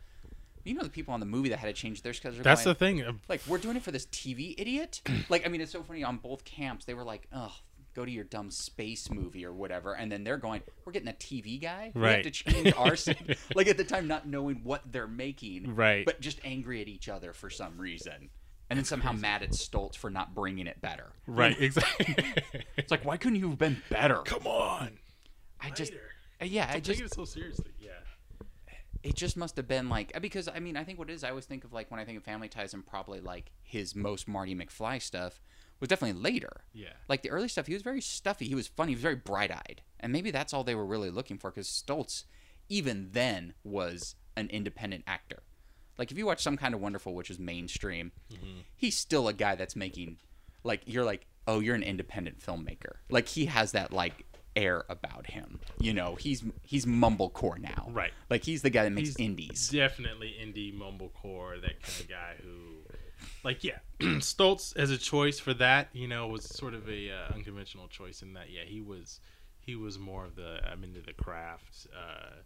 You 0.64 0.74
know 0.74 0.82
the 0.82 0.90
people 0.90 1.14
on 1.14 1.20
the 1.20 1.26
movie 1.26 1.48
that 1.50 1.58
had 1.58 1.68
to 1.68 1.72
change 1.72 2.02
their 2.02 2.12
schedule. 2.12 2.42
That's 2.42 2.64
going, 2.64 2.74
the 2.74 2.78
thing. 2.78 3.02
uh, 3.02 3.12
like 3.28 3.40
we're 3.46 3.58
doing 3.58 3.76
it 3.76 3.82
for 3.82 3.90
this 3.92 4.06
TV 4.06 4.54
idiot. 4.58 5.00
like 5.28 5.46
I 5.46 5.48
mean, 5.48 5.60
it's 5.60 5.72
so 5.72 5.82
funny 5.82 6.02
on 6.04 6.18
both 6.18 6.44
camps. 6.44 6.84
They 6.84 6.94
were 6.94 7.04
like, 7.04 7.26
"Ugh, 7.32 7.52
go 7.94 8.04
to 8.04 8.10
your 8.10 8.24
dumb 8.24 8.50
space 8.50 9.10
movie 9.10 9.46
or 9.46 9.52
whatever," 9.52 9.94
and 9.94 10.10
then 10.12 10.24
they're 10.24 10.36
going, 10.36 10.62
"We're 10.84 10.92
getting 10.92 11.08
a 11.08 11.12
TV 11.14 11.58
guy. 11.60 11.92
Right. 11.94 11.94
We 11.94 12.08
have 12.08 12.22
to 12.24 12.30
change 12.30 12.74
our 12.76 12.96
scene." 13.04 13.36
like 13.54 13.68
at 13.68 13.78
the 13.78 13.84
time, 13.84 14.08
not 14.08 14.26
knowing 14.26 14.60
what 14.64 14.82
they're 14.92 15.06
making, 15.06 15.74
Right. 15.74 16.04
But 16.04 16.20
just 16.20 16.40
angry 16.44 16.82
at 16.82 16.88
each 16.88 17.08
other 17.08 17.32
for 17.32 17.48
some 17.48 17.78
reason, 17.78 18.28
and 18.70 18.76
then 18.78 18.84
somehow 18.84 19.12
mad 19.12 19.42
at 19.42 19.50
Stoltz 19.50 19.96
for 19.96 20.10
not 20.10 20.34
bringing 20.34 20.66
it 20.66 20.80
better. 20.80 21.12
Right, 21.26 21.56
exactly. 21.60 22.16
It's 22.76 22.90
like, 22.90 23.04
why 23.04 23.16
couldn't 23.16 23.38
you 23.38 23.48
have 23.50 23.58
been 23.58 23.82
better? 23.90 24.18
Come 24.24 24.46
on. 24.46 24.98
I 25.60 25.70
just, 25.70 25.92
Later. 25.92 26.04
uh, 26.42 26.44
yeah, 26.44 26.66
I 26.68 26.72
Don't 26.74 26.84
just 26.84 26.98
take 27.00 27.06
it 27.06 27.14
so 27.14 27.24
seriously. 27.24 27.72
Yeah. 27.80 27.90
it 29.02 29.14
just 29.14 29.36
must 29.36 29.56
have 29.56 29.66
been 29.68 29.88
like 29.88 30.12
uh, 30.14 30.20
because 30.20 30.48
I 30.48 30.58
mean 30.60 30.76
I 30.76 30.84
think 30.84 30.98
what 30.98 31.08
it 31.10 31.12
is 31.14 31.22
I 31.24 31.30
always 31.30 31.46
think 31.46 31.64
of 31.64 31.72
like 31.72 31.90
when 31.90 31.98
I 32.00 32.04
think 32.04 32.18
of 32.18 32.24
Family 32.24 32.48
Ties 32.48 32.74
and 32.74 32.84
probably 32.86 33.20
like 33.20 33.52
his 33.62 33.94
most 33.94 34.28
Marty 34.28 34.54
McFly 34.54 35.00
stuff 35.00 35.40
was 35.80 35.88
definitely 35.88 36.20
later. 36.20 36.62
Yeah. 36.72 36.92
Like 37.08 37.22
the 37.22 37.30
early 37.30 37.48
stuff, 37.48 37.66
he 37.68 37.74
was 37.74 37.82
very 37.82 38.00
stuffy. 38.00 38.46
He 38.46 38.54
was 38.54 38.66
funny. 38.68 38.90
He 38.92 38.96
was 38.96 39.02
very 39.02 39.14
bright 39.16 39.50
eyed, 39.52 39.82
and 40.00 40.12
maybe 40.12 40.30
that's 40.30 40.52
all 40.52 40.64
they 40.64 40.74
were 40.74 40.84
really 40.86 41.10
looking 41.10 41.38
for. 41.38 41.50
Because 41.50 41.68
Stoltz, 41.68 42.24
even 42.68 43.10
then, 43.12 43.54
was 43.62 44.16
an 44.36 44.48
independent 44.50 45.04
actor. 45.06 45.42
Like 45.98 46.10
if 46.12 46.18
you 46.18 46.26
watch 46.26 46.42
Some 46.42 46.56
Kind 46.56 46.74
of 46.74 46.80
Wonderful, 46.80 47.14
which 47.14 47.30
is 47.30 47.38
mainstream, 47.38 48.12
he's 48.76 48.96
still 48.96 49.28
a 49.28 49.32
guy 49.32 49.56
that's 49.56 49.74
making, 49.76 50.18
like 50.64 50.82
you're 50.86 51.04
like, 51.04 51.26
oh, 51.46 51.60
you're 51.60 51.74
an 51.74 51.82
independent 51.82 52.40
filmmaker. 52.40 52.96
Like 53.10 53.28
he 53.28 53.46
has 53.46 53.72
that 53.72 53.92
like 53.92 54.24
air 54.56 54.84
about 54.88 55.26
him. 55.26 55.60
You 55.80 55.92
know, 55.92 56.14
he's 56.16 56.44
he's 56.62 56.84
mumblecore 56.86 57.58
now. 57.58 57.88
Right. 57.90 58.12
Like 58.30 58.44
he's 58.44 58.62
the 58.62 58.70
guy 58.70 58.84
that 58.84 58.90
makes 58.90 59.10
He's 59.10 59.16
indies. 59.16 59.68
Definitely 59.68 60.34
indie 60.40 60.76
mumblecore, 60.76 61.60
that 61.62 61.82
kind 61.82 62.00
of 62.00 62.08
guy 62.08 62.34
who, 62.42 62.94
like, 63.44 63.64
yeah, 63.64 63.78
Stoltz 64.00 64.76
as 64.76 64.90
a 64.90 64.98
choice 64.98 65.38
for 65.38 65.54
that, 65.54 65.88
you 65.92 66.08
know, 66.08 66.28
was 66.28 66.44
sort 66.44 66.74
of 66.74 66.88
a 66.88 67.10
uh, 67.10 67.34
unconventional 67.34 67.88
choice 67.88 68.22
in 68.22 68.34
that, 68.34 68.50
yeah, 68.50 68.62
he 68.64 68.80
was 68.80 69.20
he 69.60 69.76
was 69.76 69.98
more 69.98 70.24
of 70.24 70.34
the 70.34 70.60
I'm 70.70 70.82
into 70.82 71.00
the 71.00 71.12
craft, 71.12 71.86
uh, 71.94 72.36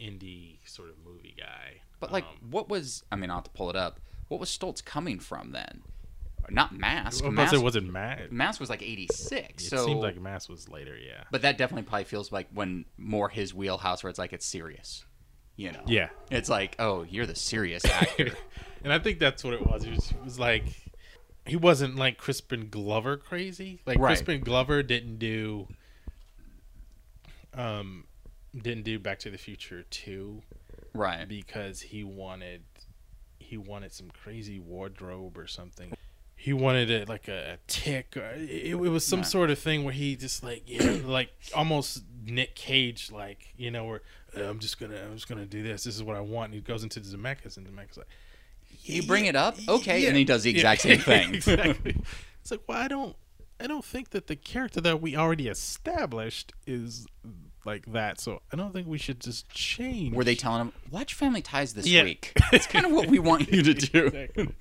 indie 0.00 0.58
sort 0.66 0.88
of 0.90 0.96
movie 1.04 1.34
guy. 1.38 1.80
But 2.00 2.12
like, 2.12 2.24
Um, 2.24 2.50
what 2.50 2.68
was? 2.68 3.02
I 3.12 3.16
mean, 3.16 3.30
I'll 3.30 3.36
have 3.36 3.44
to 3.44 3.50
pull 3.50 3.70
it 3.70 3.76
up. 3.76 4.00
What 4.28 4.40
was 4.40 4.48
Stoltz 4.50 4.84
coming 4.84 5.18
from 5.18 5.52
then? 5.52 5.82
Not 6.50 6.76
Mask. 6.76 7.22
I 7.24 7.26
was 7.28 7.32
about 7.32 7.32
Mask, 7.34 7.52
to 7.52 7.58
say, 7.58 7.64
was 7.64 7.76
it 7.76 7.84
Matt? 7.84 8.30
Mask 8.30 8.60
was 8.60 8.68
like 8.68 8.82
'86. 8.82 9.64
It 9.64 9.68
So, 9.68 9.86
seemed 9.86 10.00
like 10.02 10.20
Mask 10.20 10.50
was 10.50 10.68
later, 10.68 10.94
yeah. 10.94 11.24
but 11.30 11.40
that 11.42 11.56
definitely 11.56 11.84
probably 11.84 12.04
feels 12.04 12.30
like 12.32 12.48
when 12.52 12.84
more 12.98 13.30
his 13.30 13.54
wheelhouse, 13.54 14.02
where 14.02 14.10
it's 14.10 14.18
like 14.18 14.34
it's 14.34 14.44
serious. 14.44 15.04
You 15.56 15.72
know. 15.72 15.82
Yeah. 15.86 16.08
It's 16.30 16.48
like, 16.50 16.74
oh, 16.78 17.04
you're 17.04 17.24
the 17.26 17.36
serious 17.36 17.84
actor. 17.86 18.32
and 18.82 18.92
I 18.92 18.98
think 18.98 19.20
that's 19.20 19.42
what 19.44 19.54
it 19.54 19.64
was. 19.66 19.84
It 19.84 19.92
was, 19.94 20.10
it 20.10 20.22
was 20.24 20.38
like 20.38 20.64
he 21.46 21.56
wasn't 21.56 21.96
like 21.96 22.18
Crispin 22.18 22.68
Glover 22.70 23.16
crazy. 23.16 23.80
Like 23.86 23.98
Right. 23.98 24.08
Crispin 24.08 24.40
Glover 24.40 24.82
didn't 24.82 25.18
do 25.18 25.68
um 27.54 28.04
didn't 28.62 28.84
do 28.84 28.98
Back 28.98 29.18
to 29.20 29.30
the 29.30 29.38
Future 29.38 29.84
2 29.90 30.42
right. 30.94 31.28
because 31.28 31.80
he 31.80 32.04
wanted 32.04 32.62
he 33.38 33.56
wanted 33.58 33.92
some 33.92 34.08
crazy 34.10 34.58
wardrobe 34.58 35.36
or 35.36 35.46
something. 35.46 35.92
He 36.36 36.52
wanted 36.52 36.90
it 36.90 37.08
like 37.08 37.28
a, 37.28 37.54
a 37.54 37.58
tick. 37.66 38.16
Or, 38.16 38.32
it, 38.36 38.66
it 38.72 38.74
was 38.76 39.04
some 39.06 39.20
Right. 39.20 39.26
sort 39.26 39.50
of 39.50 39.58
thing 39.58 39.84
where 39.84 39.92
he 39.94 40.16
just 40.16 40.42
like 40.42 40.62
yeah, 40.66 40.98
like 41.04 41.30
almost 41.54 42.04
Nick 42.24 42.54
Cage 42.54 43.10
like 43.12 43.52
you 43.56 43.70
know 43.70 43.84
where 43.84 44.02
uh, 44.36 44.42
I'm 44.44 44.58
just 44.58 44.78
gonna 44.80 44.96
I'm 44.96 45.14
just 45.14 45.28
gonna 45.28 45.46
do 45.46 45.62
this. 45.62 45.84
This 45.84 45.94
is 45.94 46.02
what 46.02 46.16
I 46.16 46.20
want. 46.20 46.46
And 46.46 46.54
he 46.54 46.60
goes 46.60 46.82
into 46.82 47.00
the 47.00 47.16
Zemeckis 47.16 47.56
and 47.56 47.66
Zemeckis 47.66 47.96
like 47.98 48.08
You 48.82 49.02
bring 49.02 49.26
it 49.26 49.36
up, 49.36 49.56
yeah, 49.58 49.72
okay, 49.74 50.06
and 50.06 50.16
he 50.16 50.24
does 50.24 50.42
the 50.42 50.50
exact 50.50 50.82
same 50.82 50.98
thing. 51.00 51.34
exactly. 51.34 51.96
It's 52.40 52.50
like 52.50 52.60
well 52.66 52.78
I 52.78 52.88
don't 52.88 53.16
I 53.60 53.66
don't 53.66 53.84
think 53.84 54.10
that 54.10 54.26
the 54.26 54.36
character 54.36 54.80
that 54.80 55.00
we 55.00 55.16
already 55.16 55.48
established 55.48 56.52
is 56.66 57.06
like 57.66 57.90
that. 57.92 58.20
So 58.20 58.40
I 58.52 58.56
don't 58.56 58.72
think 58.72 58.86
we 58.86 58.98
should 58.98 59.20
just 59.20 59.48
change. 59.50 60.14
Were 60.14 60.24
they 60.24 60.34
telling 60.34 60.60
him 60.60 60.72
watch 60.90 61.14
Family 61.14 61.42
Ties 61.42 61.74
this 61.74 61.86
Yeah. 61.86 62.04
week? 62.04 62.32
That's 62.50 62.66
kind 62.66 62.84
of 62.86 62.92
what 62.92 63.08
we 63.08 63.18
want 63.18 63.50
you 63.52 63.62
to 63.62 63.74
do. 63.74 64.06
Exactly. 64.06 64.54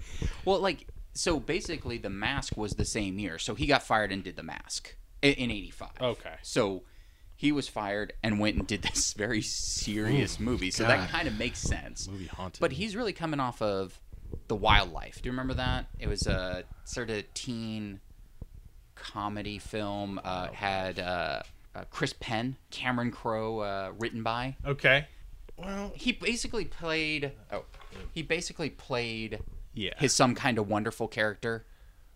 Well, 0.46 0.60
like 0.60 0.88
so 1.14 1.40
basically, 1.40 1.98
the 1.98 2.10
Mask 2.10 2.58
was 2.58 2.74
the 2.74 2.86
same 2.86 3.20
year, 3.20 3.38
so 3.38 3.54
he 3.56 3.68
got 3.68 3.84
fired 3.84 4.12
and 4.12 4.24
did 4.24 4.36
the 4.36 4.44
Mask 4.44 4.96
i- 5.24 5.28
in 5.28 5.52
'85. 5.52 5.90
Okay. 6.02 6.34
So 6.42 6.84
he 7.36 7.52
was 7.52 7.68
fired 7.68 8.14
and 8.24 8.40
went 8.40 8.56
and 8.58 8.66
did 8.66 8.82
this 8.84 9.14
very 9.14 9.42
serious 9.42 10.40
movie. 10.40 10.72
So 10.72 10.84
that 10.84 11.10
kind 11.10 11.28
of 11.28 11.38
makes 11.38 11.60
sense. 11.60 12.08
Movie 12.08 12.28
haunted. 12.28 12.62
But 12.62 12.72
he's 12.72 12.96
really 12.96 13.14
coming 13.14 13.40
off 13.40 13.62
of 13.62 14.00
the 14.48 14.56
Wild 14.56 14.92
Life. 14.94 15.22
Do 15.22 15.28
you 15.28 15.32
remember 15.32 15.54
that? 15.56 15.88
It 16.00 16.08
was 16.08 16.26
a 16.26 16.64
sort 16.86 17.10
of 17.10 17.32
teen 17.34 18.00
comedy 18.96 19.60
film. 19.60 20.20
Uh, 20.24 20.48
it 20.50 20.56
had 20.56 21.00
uh, 21.00 21.44
uh, 21.76 21.84
Chris 21.90 22.14
Penn, 22.20 22.58
Cameron 22.72 23.12
Crowe, 23.12 23.60
uh, 23.60 23.92
written 23.98 24.24
by. 24.24 24.56
Okay. 24.66 25.08
Well, 25.58 25.92
He 25.96 26.12
basically 26.12 26.66
played. 26.66 27.32
Oh, 27.52 27.64
he 28.12 28.22
basically 28.24 28.70
played 28.70 29.40
yeah. 29.74 29.94
his 29.98 30.14
some 30.14 30.36
kind 30.36 30.58
of 30.58 30.68
wonderful 30.68 31.08
character. 31.08 31.66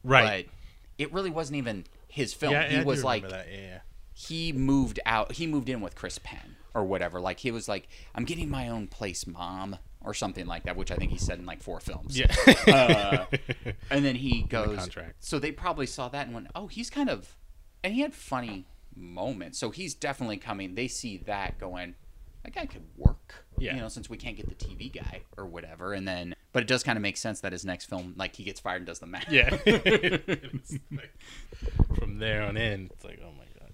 right. 0.04 0.48
But 0.48 0.54
it 0.98 1.14
really 1.14 1.30
wasn't 1.30 1.58
even 1.58 1.86
his 2.08 2.34
film. 2.34 2.54
yeah, 2.54 2.68
he 2.68 2.74
yeah, 2.74 2.80
I 2.80 2.84
do 2.84 2.88
was 2.88 3.04
like 3.04 3.30
that. 3.30 3.48
Yeah, 3.52 3.58
yeah. 3.60 3.80
he 4.14 4.52
moved 4.52 5.00
out. 5.06 5.34
He 5.34 5.46
moved 5.46 5.70
in 5.70 5.82
with 5.82 5.94
Chris 5.96 6.18
Penn 6.18 6.56
or 6.74 6.84
whatever. 6.84 7.20
Like 7.20 7.40
he 7.40 7.52
was 7.52 7.68
like, 7.68 7.88
"I'm 8.16 8.26
getting 8.26 8.50
my 8.50 8.68
own 8.70 8.88
place, 8.88 9.28
mom," 9.28 9.78
or 10.02 10.16
something 10.16 10.48
like 10.48 10.64
that, 10.64 10.76
which 10.76 10.92
I 10.92 10.96
think 10.96 11.12
he 11.12 11.20
said 11.20 11.38
in 11.38 11.46
like 11.46 11.62
four 11.62 11.80
films. 11.80 12.18
Yeah. 12.18 12.34
Uh, 12.68 13.26
and 13.92 14.04
then 14.04 14.16
he 14.16 14.42
goes. 14.44 14.78
contract. 14.78 15.24
So 15.24 15.38
they 15.40 15.52
probably 15.52 15.86
saw 15.86 16.10
that 16.10 16.26
and 16.26 16.34
went, 16.34 16.48
"Oh, 16.56 16.66
he's 16.68 16.90
kind 16.90 17.10
of," 17.10 17.38
and 17.84 17.94
he 17.94 18.02
had 18.02 18.16
funny 18.16 18.66
moments. 18.98 19.58
So 19.60 19.70
he's 19.70 19.94
definitely 19.94 20.38
coming. 20.38 20.76
They 20.76 20.88
see 20.88 21.18
that 21.26 21.60
going. 21.60 21.96
That 22.44 22.54
guy 22.56 22.66
could 22.66 22.84
work. 22.98 23.46
Yeah. 23.58 23.76
You 23.76 23.82
know, 23.82 23.88
since 23.90 24.10
we 24.10 24.18
can't 24.18 24.38
get 24.38 24.48
the 24.48 24.56
TV 24.56 24.94
guy 24.94 25.22
or 25.38 25.46
whatever, 25.46 25.94
and 25.94 26.08
then, 26.08 26.36
but 26.54 26.64
it 26.64 26.68
does 26.68 26.84
kind 26.84 26.98
of 26.98 27.02
make 27.02 27.18
sense 27.18 27.42
that 27.42 27.52
his 27.52 27.66
next 27.66 27.86
film, 27.86 28.14
like, 28.18 28.36
he 28.36 28.44
gets 28.44 28.60
fired 28.60 28.78
and 28.78 28.86
does 28.86 29.00
the 29.00 29.08
Mask. 29.08 29.28
yeah. 29.30 29.50
Like, 29.66 30.46
from 31.96 32.20
there 32.20 32.44
on 32.44 32.56
in, 32.58 32.90
it's 32.94 33.04
like, 33.04 33.20
oh 33.24 33.32
my 33.38 33.46
god. 33.60 33.72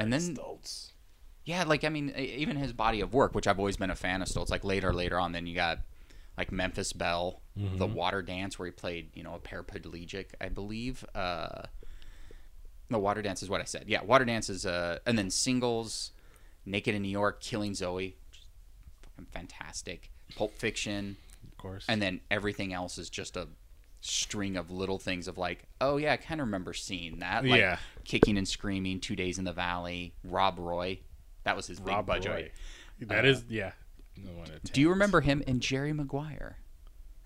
And 0.00 0.12
then- 0.12 0.34
Stoltz. 0.36 0.92
Yeah, 1.46 1.64
like 1.64 1.84
I 1.84 1.88
mean, 1.88 2.10
even 2.16 2.56
his 2.56 2.72
body 2.72 3.00
of 3.00 3.12
work, 3.14 3.34
which 3.34 3.48
I've 3.48 3.58
always 3.58 3.76
been 3.76 3.90
a 3.90 3.96
fan 3.96 4.22
of. 4.22 4.28
Still, 4.28 4.42
it's 4.42 4.50
like 4.52 4.62
later, 4.62 4.92
later 4.92 5.18
on. 5.18 5.32
Then 5.32 5.46
you 5.46 5.54
got 5.54 5.80
like 6.36 6.52
Memphis 6.52 6.92
Belle, 6.92 7.40
the 7.56 7.86
Water 7.86 8.22
Dance, 8.22 8.58
where 8.58 8.66
he 8.66 8.72
played, 8.72 9.08
you 9.14 9.24
know, 9.24 9.34
a 9.34 9.38
paraplegic, 9.40 10.26
I 10.40 10.48
believe. 10.50 11.04
Uh, 11.14 11.62
the 12.94 12.98
Water 12.98 13.22
Dance 13.22 13.42
is 13.42 13.48
what 13.50 13.60
I 13.60 13.64
said. 13.64 13.84
Yeah, 13.86 14.02
Water 14.02 14.24
Dance 14.24 14.48
is, 14.50 14.66
uh, 14.66 14.98
and 15.06 15.18
then 15.18 15.30
singles, 15.30 16.10
Naked 16.66 16.94
in 16.94 17.02
New 17.02 17.08
York, 17.08 17.40
Killing 17.40 17.74
Zoe, 17.74 18.16
which 18.30 18.38
is 18.38 18.46
fucking 19.02 19.26
fantastic. 19.32 20.10
Pulp 20.36 20.52
Fiction, 20.58 21.16
of 21.50 21.58
course. 21.58 21.84
and 21.88 22.00
then 22.00 22.20
everything 22.30 22.72
else 22.72 22.98
is 22.98 23.08
just 23.10 23.36
a 23.36 23.48
string 24.02 24.56
of 24.56 24.70
little 24.70 24.98
things 24.98 25.28
of 25.28 25.36
like, 25.38 25.64
oh 25.80 25.96
yeah, 25.96 26.12
I 26.12 26.16
kind 26.16 26.40
of 26.40 26.46
remember 26.46 26.72
seeing 26.72 27.18
that. 27.20 27.44
Like, 27.44 27.60
Yeah. 27.60 27.78
Kicking 28.04 28.38
and 28.38 28.46
Screaming, 28.48 29.00
Two 29.00 29.16
Days 29.16 29.38
in 29.38 29.44
the 29.44 29.52
Valley, 29.52 30.14
Rob 30.24 30.58
Roy. 30.58 31.00
That 31.44 31.56
was 31.56 31.66
his 31.66 31.78
big 31.80 31.88
Rob 31.94 32.06
budget. 32.06 32.30
Roy. 32.30 32.50
That 33.06 33.24
Uh, 33.24 33.28
is 33.28 33.44
yeah. 33.48 33.72
No 34.16 34.32
one 34.32 34.48
Do 34.64 34.80
you 34.80 34.90
remember 34.90 35.20
him 35.22 35.42
in 35.46 35.60
Jerry 35.60 35.92
Maguire? 35.92 36.58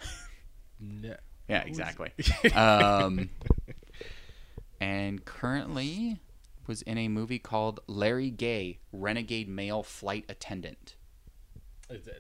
No. 0.81 1.17
Yeah, 1.49 1.63
exactly. 1.63 2.11
um, 2.55 3.29
and 4.85 5.25
currently 5.25 6.19
was 6.67 6.83
in 6.83 6.99
a 6.99 7.09
movie 7.09 7.39
called 7.39 7.81
Larry 7.87 8.29
Gaye, 8.29 8.81
Renegade 8.93 9.49
Male 9.49 9.83
Flight 9.83 10.27
Attendant. 10.29 10.97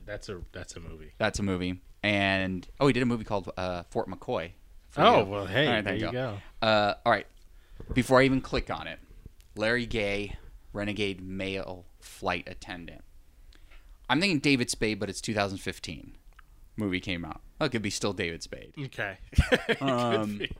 That's 0.06 0.30
a 0.30 0.40
that's 0.52 0.76
a 0.76 0.80
movie. 0.80 1.12
That's 1.18 1.38
a 1.38 1.42
movie. 1.42 1.82
And 2.02 2.66
oh, 2.80 2.86
he 2.86 2.94
did 2.94 3.02
a 3.02 3.06
movie 3.06 3.24
called 3.24 3.50
uh, 3.58 3.82
Fort 3.90 4.08
McCoy. 4.08 4.52
Oh 4.96 5.20
you. 5.20 5.24
well, 5.26 5.46
hey, 5.46 5.66
All 5.66 5.72
right, 5.74 5.84
there 5.84 5.94
you 5.94 6.10
go. 6.10 6.38
Uh, 6.62 6.94
all 7.04 7.12
right. 7.12 7.26
Before 7.92 8.20
I 8.20 8.24
even 8.24 8.40
click 8.40 8.70
on 8.70 8.86
it, 8.86 8.98
Larry 9.56 9.84
Gaye, 9.84 10.36
Renegade 10.72 11.20
Male 11.20 11.84
Flight 12.00 12.44
Attendant. 12.46 13.02
I'm 14.08 14.20
thinking 14.20 14.38
David 14.38 14.70
Spade, 14.70 14.98
but 14.98 15.10
it's 15.10 15.20
2015. 15.20 16.16
Movie 16.76 17.00
came 17.00 17.24
out. 17.24 17.40
Oh, 17.60 17.66
it 17.66 17.72
could 17.72 17.82
be 17.82 17.90
still 17.90 18.12
David 18.12 18.42
Spade. 18.42 18.72
Okay. 18.78 19.18
Um, 19.80 20.38
Could 20.38 20.38
be. 20.38 20.52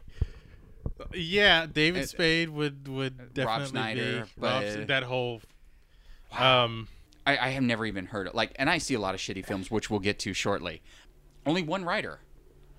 Yeah, 1.13 1.67
David 1.67 2.03
it- 2.05 2.09
Spade 2.09 2.49
would 2.51 2.89
would 2.89 3.35
definitely 3.35 3.67
Snyder, 3.67 4.27
be 4.37 4.43
Rob- 4.43 4.87
that 4.89 5.03
whole. 5.03 5.41
Um, 6.37 6.89
I, 7.27 7.37
I 7.39 7.49
have 7.51 7.63
never 7.63 7.87
even 7.87 8.07
heard 8.07 8.27
it. 8.27 8.35
Like, 8.35 8.53
and 8.57 8.69
I 8.69 8.79
see 8.79 8.95
a 8.95 9.01
lot 9.01 9.15
of 9.15 9.21
shitty 9.21 9.45
films, 9.47 9.71
which 9.71 9.89
we'll 9.91 10.01
get 10.01 10.19
to 10.21 10.33
shortly. 10.35 10.83
Only 11.47 11.63
one 11.63 11.85
writer, 11.85 12.21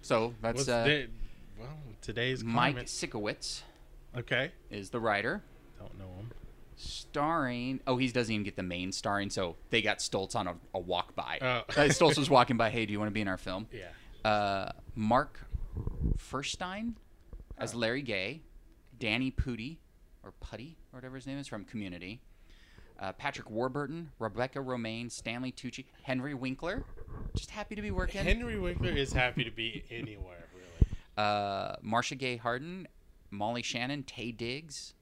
so 0.01 0.33
that's 0.41 0.67
uh, 0.67 0.83
the- 0.83 1.07
well 1.59 1.69
today's 2.01 2.43
Mike 2.43 2.73
climate. 2.73 2.87
Sikowitz 2.87 3.61
Okay, 4.17 4.51
is 4.69 4.89
the 4.89 4.99
writer, 4.99 5.43
don't 5.79 5.97
know 5.97 6.05
him. 6.17 6.31
starring. 6.75 7.79
Oh, 7.87 7.97
he 7.97 8.07
doesn't 8.09 8.33
even 8.33 8.43
get 8.43 8.55
the 8.55 8.63
main 8.63 8.91
starring, 8.91 9.29
so 9.29 9.55
they 9.69 9.81
got 9.81 9.99
Stoltz 9.99 10.35
on 10.35 10.47
a, 10.47 10.55
a 10.73 10.79
walk 10.79 11.15
by. 11.15 11.37
Oh. 11.41 11.45
Uh, 11.45 11.63
Stoltz 11.89 12.17
was 12.17 12.29
walking 12.29 12.57
by. 12.57 12.69
Hey, 12.69 12.85
do 12.85 12.91
you 12.93 12.99
want 12.99 13.09
to 13.09 13.13
be 13.13 13.21
in 13.21 13.27
our 13.27 13.37
film? 13.37 13.67
Yeah. 13.73 14.29
Uh, 14.29 14.71
Mark 14.95 15.39
Feuerstein 16.17 16.95
as 17.57 17.73
Larry 17.75 18.01
Gaye, 18.01 18.41
Danny 18.99 19.31
Pudi 19.31 19.77
or 20.23 20.31
Putty 20.39 20.77
or 20.91 20.97
whatever 20.97 21.15
his 21.15 21.27
name 21.27 21.37
is 21.37 21.47
from 21.47 21.65
Community. 21.65 22.21
Uh, 22.99 23.11
Patrick 23.11 23.49
Warburton, 23.49 24.11
Rebecca 24.19 24.59
Romijn, 24.59 25.11
Stanley 25.11 25.51
Tucci, 25.51 25.85
Henry 26.03 26.33
Winkler. 26.33 26.85
Just 27.35 27.51
happy 27.51 27.75
to 27.75 27.81
be 27.81 27.91
working. 27.91 28.23
Henry 28.23 28.57
Winkler 28.57 28.91
is 28.91 29.11
happy 29.11 29.43
to 29.43 29.51
be 29.51 29.83
anywhere, 29.91 30.45
really. 30.53 30.97
uh, 31.17 31.75
Marcia 31.81 32.15
Gay 32.15 32.37
Harden, 32.37 32.87
Molly 33.31 33.61
Shannon, 33.63 34.03
Taye 34.03 34.35
Diggs, 34.35 34.93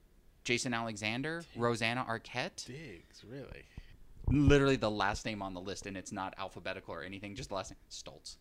Jason 0.42 0.74
Alexander, 0.74 1.44
Rosanna 1.54 2.04
Arquette. 2.08 2.66
Diggs, 2.66 3.22
really. 3.24 3.62
Literally 4.26 4.76
the 4.76 4.90
last 4.90 5.24
name 5.24 5.40
on 5.40 5.54
the 5.54 5.60
list, 5.60 5.86
and 5.86 5.96
it's 5.96 6.10
not 6.10 6.34
alphabetical 6.36 6.94
or 6.94 7.02
anything, 7.02 7.36
just 7.36 7.50
the 7.50 7.54
last 7.54 7.70
name. 7.70 7.78
Stoltz. 7.90 8.38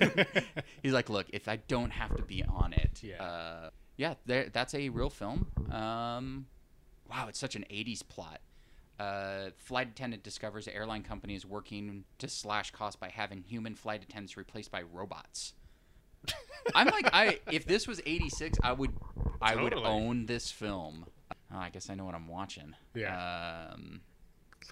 He's 0.82 0.92
like, 0.92 1.08
look, 1.10 1.26
if 1.32 1.48
I 1.48 1.56
don't 1.56 1.90
have 1.90 2.14
to 2.16 2.22
be 2.22 2.42
on 2.44 2.72
it, 2.72 3.00
Yeah. 3.02 3.22
uh, 3.22 3.70
yeah, 3.96 4.14
there, 4.26 4.48
that's 4.52 4.74
a 4.74 4.88
real 4.90 5.10
film. 5.10 5.46
Um, 5.70 6.46
wow, 7.10 7.26
it's 7.28 7.38
such 7.38 7.56
an 7.56 7.64
'80s 7.70 8.06
plot. 8.06 8.40
Uh, 8.98 9.50
flight 9.58 9.88
attendant 9.88 10.22
discovers 10.22 10.66
airline 10.68 11.02
company 11.02 11.34
is 11.34 11.44
working 11.44 12.04
to 12.18 12.28
slash 12.28 12.70
costs 12.70 12.96
by 12.96 13.08
having 13.10 13.42
human 13.42 13.74
flight 13.74 14.02
attendants 14.02 14.36
replaced 14.36 14.70
by 14.70 14.82
robots. 14.82 15.54
I'm 16.74 16.86
like, 16.88 17.08
I 17.12 17.40
if 17.52 17.66
this 17.66 17.86
was 17.86 18.00
'86, 18.06 18.58
I 18.62 18.72
would, 18.72 18.92
I 19.40 19.54
would 19.54 19.74
own 19.74 20.26
this 20.26 20.50
film. 20.50 21.06
Oh, 21.52 21.58
I 21.58 21.68
guess 21.70 21.88
I 21.90 21.94
know 21.94 22.04
what 22.04 22.14
I'm 22.14 22.28
watching. 22.28 22.74
Yeah. 22.94 23.68
Um, 23.72 24.00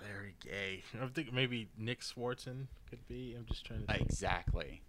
Larry 0.02 0.34
Gaye. 0.40 0.82
I 1.00 1.06
think 1.06 1.32
maybe 1.32 1.68
Nick 1.78 2.00
Swardson 2.00 2.66
could 2.90 3.06
be. 3.06 3.34
I'm 3.38 3.46
just 3.46 3.64
trying 3.64 3.80
to. 3.82 3.86
Think. 3.86 4.02
Exactly. 4.02 4.82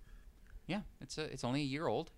Yeah, 0.68 0.82
it's 1.02 1.18
a, 1.18 1.24
it's 1.24 1.44
only 1.44 1.62
a 1.62 1.66
year 1.66 1.88
old. 1.88 2.12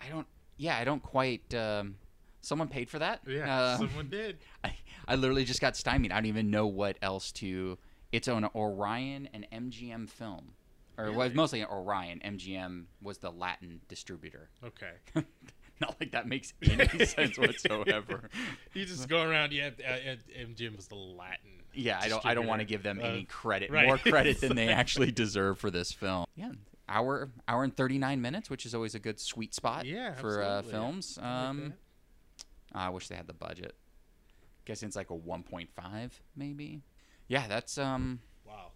I 0.00 0.08
don't. 0.08 0.26
Yeah, 0.56 0.76
I 0.78 0.84
don't 0.84 1.02
quite. 1.02 1.52
Um, 1.54 1.96
someone 2.40 2.68
paid 2.68 2.88
for 2.90 2.98
that. 2.98 3.20
Yeah, 3.26 3.54
Uh, 3.54 3.78
someone 3.78 4.08
did. 4.08 4.38
I, 4.64 4.74
I 5.06 5.14
literally 5.16 5.44
just 5.44 5.60
got 5.60 5.76
stymied. 5.76 6.12
I 6.12 6.16
don't 6.16 6.26
even 6.26 6.50
know 6.50 6.66
what 6.66 6.96
else 7.02 7.32
to. 7.32 7.78
It's 8.12 8.28
on 8.28 8.48
Orion 8.54 9.28
and 9.32 9.46
MGM 9.52 10.08
film, 10.10 10.52
or 10.98 11.06
it 11.06 11.10
was 11.14 11.16
Really? 11.30 11.34
mostly 11.34 11.64
Orion. 11.64 12.20
MGM 12.24 12.84
was 13.00 13.18
the 13.18 13.30
Latin 13.30 13.80
distributor. 13.88 14.50
Okay. 14.64 15.24
Not 15.80 15.96
like 15.98 16.12
that 16.12 16.28
makes 16.28 16.52
any 16.62 16.86
sense 17.06 17.36
whatsoever. 17.36 18.28
You 18.72 18.84
just 18.86 19.08
go 19.08 19.22
around. 19.22 19.52
Yeah, 19.52 19.70
uh, 19.84 19.90
uh, 20.12 20.16
MGM 20.46 20.76
was 20.76 20.86
the 20.86 20.94
Latin. 20.94 21.50
Yeah, 21.74 21.98
I 22.00 22.08
don't. 22.08 22.24
I 22.24 22.34
don't 22.34 22.46
want 22.46 22.60
to 22.60 22.64
give 22.64 22.84
them 22.84 23.00
any 23.00 23.22
Uh, 23.22 23.24
credit, 23.28 23.70
right. 23.72 23.86
more 23.86 23.98
credit 23.98 24.40
than 24.40 24.54
they 24.54 24.68
actually 24.68 25.10
deserve 25.10 25.58
for 25.58 25.72
this 25.72 25.90
film. 25.90 26.26
Yeah, 26.36 26.52
hour 26.92 27.30
hour 27.48 27.64
and 27.64 27.74
thirty 27.76 27.98
nine 27.98 28.20
minutes, 28.20 28.50
which 28.50 28.66
is 28.66 28.74
always 28.74 28.94
a 28.94 28.98
good 28.98 29.18
sweet 29.18 29.54
spot 29.54 29.84
Yeah, 29.86 30.14
for 30.14 30.42
uh, 30.42 30.62
films. 30.62 31.18
Um. 31.20 31.74
I 32.74 32.88
wish 32.88 33.08
they 33.08 33.16
had 33.16 33.26
the 33.26 33.34
budget. 33.34 33.74
Guessing 34.64 34.86
it's 34.86 34.96
like 34.96 35.10
a 35.10 35.14
one 35.14 35.42
point 35.42 35.70
five, 35.74 36.20
maybe. 36.36 36.82
Yeah, 37.28 37.46
that's 37.48 37.76
um. 37.78 38.20
Wow. 38.46 38.72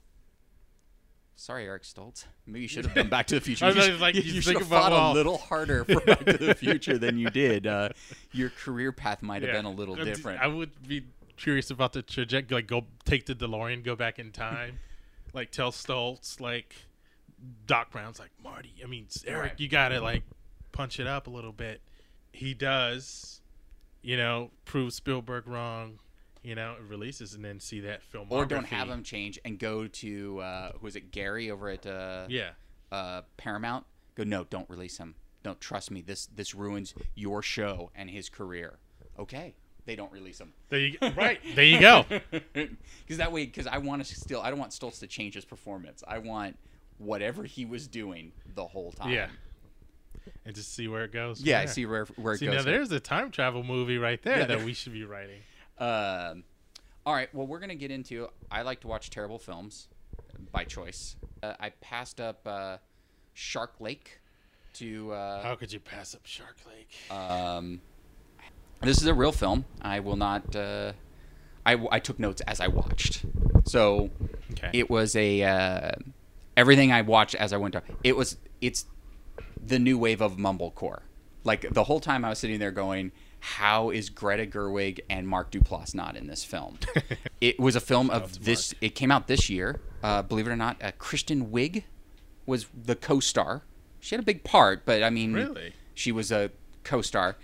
Sorry, 1.39 1.67
Eric 1.67 1.83
Stoltz. 1.83 2.25
Maybe 2.47 2.63
you 2.63 2.69
should 2.73 2.87
have 2.87 2.95
done 2.95 3.09
Back 3.09 3.27
to 3.29 3.35
the 3.37 3.41
Future. 3.41 3.71
You, 3.71 3.81
sh- 3.83 4.01
like, 4.01 4.15
you, 4.17 4.23
you 4.23 4.41
should 4.41 4.55
have 4.59 4.67
about 4.67 4.85
fought 4.85 4.93
all- 4.93 5.13
a 5.13 5.15
little 5.15 5.37
harder 5.39 5.85
for 5.85 6.01
Back 6.01 6.25
to 6.25 6.39
the 6.39 6.55
Future 6.55 6.99
than 6.99 7.19
you 7.19 7.29
did. 7.31 7.67
Uh, 7.67 7.91
your 8.33 8.51
career 8.51 8.91
path 8.93 9.23
might 9.23 9.43
have 9.43 9.51
Yeah. 9.51 9.57
been 9.59 9.67
a 9.67 9.71
little 9.71 9.97
different. 9.97 10.41
I 10.41 10.47
would 10.47 10.71
be 10.87 11.05
curious 11.37 11.71
about 11.71 11.93
the 11.93 12.03
trajectory. 12.03 12.57
Like, 12.57 12.67
go 12.67 12.87
take 13.05 13.27
the 13.27 13.35
DeLorean, 13.35 13.85
go 13.85 13.95
back 13.97 14.19
in 14.19 14.33
time, 14.33 14.79
like 15.35 15.51
tell 15.51 15.71
Stoltz, 15.73 16.41
like 16.41 16.75
Doc 17.67 17.91
Brown's, 17.91 18.19
like 18.19 18.31
Marty. 18.43 18.75
I 18.83 18.87
mean, 18.87 19.07
Eric, 19.27 19.43
Right. 19.53 19.61
you 19.61 19.69
gotta 19.69 20.01
like 20.01 20.23
punch 20.73 20.99
it 21.01 21.07
up 21.07 21.27
a 21.27 21.31
little 21.31 21.53
bit. 21.53 21.81
He 22.33 22.55
does, 22.55 23.41
you 24.03 24.17
know, 24.17 24.51
prove 24.65 24.93
Spielberg 24.93 25.47
wrong. 25.47 25.99
You 26.43 26.55
know, 26.55 26.77
releases 26.89 27.35
and 27.35 27.45
then 27.45 27.59
see 27.59 27.81
that 27.81 28.05
film. 28.05 28.29
or 28.31 28.47
don't 28.47 28.67
have 28.67 28.89
him 28.89 29.03
change 29.03 29.37
and 29.45 29.59
go 29.59 29.89
to 29.89 30.39
uh, 30.39 30.73
who 30.81 30.87
is 30.87 30.95
it 30.95 31.11
Gary 31.11 31.51
over 31.51 31.69
at 31.71 31.85
uh, 31.85 32.27
Yeah. 32.29 32.51
uh, 32.93 33.23
Paramount. 33.37 33.85
Go 34.15 34.23
no, 34.23 34.45
don't 34.45 34.71
release 34.71 34.97
him. 34.99 35.17
Don't 35.43 35.61
trust 35.61 35.91
me. 35.91 36.03
This 36.03 36.27
this 36.27 36.55
ruins 36.55 36.95
your 37.17 37.43
show 37.43 37.91
and 37.97 38.09
his 38.09 38.29
career. 38.29 38.79
Okay, 39.19 39.55
they 39.87 39.97
don't 39.97 40.13
release 40.13 40.41
him. 40.41 40.53
There 40.69 40.79
you 40.79 40.97
go. 40.99 41.11
right. 41.17 41.41
There 41.57 41.65
you 41.65 41.81
go. 41.81 42.05
Because 42.55 43.19
that 43.19 43.33
way, 43.33 43.45
because 43.47 43.67
I 43.67 43.79
want 43.79 44.05
to 44.05 44.15
still, 44.15 44.41
I 44.41 44.51
don't 44.51 44.59
want 44.59 44.71
Stoltz 44.73 45.01
to 45.01 45.07
change 45.09 45.35
his 45.35 45.45
performance. 45.45 46.03
I 46.07 46.19
want 46.19 46.57
whatever 46.99 47.45
he 47.45 47.65
was 47.65 47.87
doing 47.89 48.33
the 48.55 48.67
whole 48.67 48.93
time. 48.93 49.11
Yeah. 49.11 49.29
And 50.45 50.55
just 50.55 50.75
see 50.75 50.89
where 50.89 51.05
it 51.05 51.13
goes. 51.13 51.41
Yeah, 51.41 51.59
I 51.61 51.65
there. 51.67 51.75
see 51.75 51.87
where 51.87 52.05
where 52.17 52.35
it 52.35 52.39
See 52.39 52.47
goes. 52.47 52.57
now, 52.57 52.63
there's 52.63 52.91
a 52.93 53.01
time 53.01 53.31
travel 53.31 53.63
movie 53.63 53.99
right 53.99 54.21
there 54.23 54.39
Yeah, 54.41 54.47
that 54.47 54.57
there- 54.59 54.67
we 54.67 54.73
should 54.75 54.93
be 54.93 55.05
writing. 55.05 55.41
Um, 55.79 56.45
all 57.05 57.13
right. 57.13 57.29
Well, 57.35 57.47
we're 57.47 57.59
gonna 57.59 57.75
get 57.75 57.91
into. 57.91 58.29
I 58.51 58.63
like 58.63 58.81
to 58.81 58.87
watch 58.89 59.11
terrible 59.11 59.39
films 59.39 59.89
by 60.53 60.65
choice. 60.65 61.17
Uh, 61.43 61.53
I 61.61 61.69
passed 61.83 62.19
up 62.19 62.41
uh, 62.47 62.79
Shark 63.35 63.75
Lake 63.79 64.21
to. 64.75 65.13
Uh, 65.13 65.43
How 65.43 65.55
could 65.55 65.71
you 65.75 65.79
pass 65.81 66.15
up 66.15 66.23
Shark 66.25 66.57
Lake? 66.67 66.97
Um, 67.15 67.83
this 68.81 69.03
is 69.03 69.07
a 69.07 69.13
real 69.13 69.33
film. 69.33 69.67
I 69.83 70.01
will 70.01 70.17
not. 70.17 70.57
Uh, 70.57 70.93
I, 71.67 71.77
I 71.93 72.01
took 72.01 72.19
notes 72.19 72.41
as 72.47 72.59
I 72.59 72.69
watched. 72.69 73.27
So 73.67 74.09
Okay. 74.53 74.71
it 74.73 74.89
was 74.89 75.15
a 75.15 75.43
uh, 75.43 75.91
everything 76.57 76.93
I 76.93 77.03
watched 77.03 77.35
as 77.35 77.53
I 77.53 77.57
went 77.57 77.75
down. 77.75 77.83
It 78.03 78.17
was 78.17 78.37
it's 78.61 78.87
the 79.63 79.79
new 79.79 79.99
wave 79.99 80.21
of 80.21 80.37
mumblecore. 80.37 81.01
Like 81.45 81.67
the 81.73 81.85
whole 81.85 82.01
time 82.01 82.25
I 82.25 82.31
was 82.31 82.39
sitting 82.39 82.59
there 82.59 82.71
going, 82.73 83.13
"How 83.41 83.91
is 83.91 84.11
Greta 84.11 84.47
Gerwig 84.47 85.01
and 85.09 85.29
Mark 85.29 85.51
Duplass 85.51 85.95
not 85.95 86.17
in 86.17 86.27
this 86.27 86.45
film?" 86.45 86.79
it 87.41 87.59
was 87.61 87.77
a 87.77 87.81
film 87.81 88.11
of 88.11 88.45
this. 88.45 88.75
It 88.81 88.95
came 88.95 89.11
out 89.13 89.27
this 89.29 89.49
year. 89.49 89.81
Uh, 90.03 90.23
believe 90.23 90.47
it 90.47 90.51
or 90.51 90.57
not, 90.57 90.83
uh, 90.83 90.93
Kristen 90.99 91.47
Wiig 91.51 91.85
was 92.47 92.67
the 92.75 92.95
co-star. 92.95 93.63
She 94.01 94.15
had 94.15 94.21
a 94.23 94.25
big 94.25 94.45
part, 94.45 94.85
but 94.85 95.03
I 95.03 95.11
mean, 95.11 95.33
Really? 95.35 95.73
she 95.95 96.13
was 96.13 96.31
a 96.31 96.51
co-star. 96.85 97.37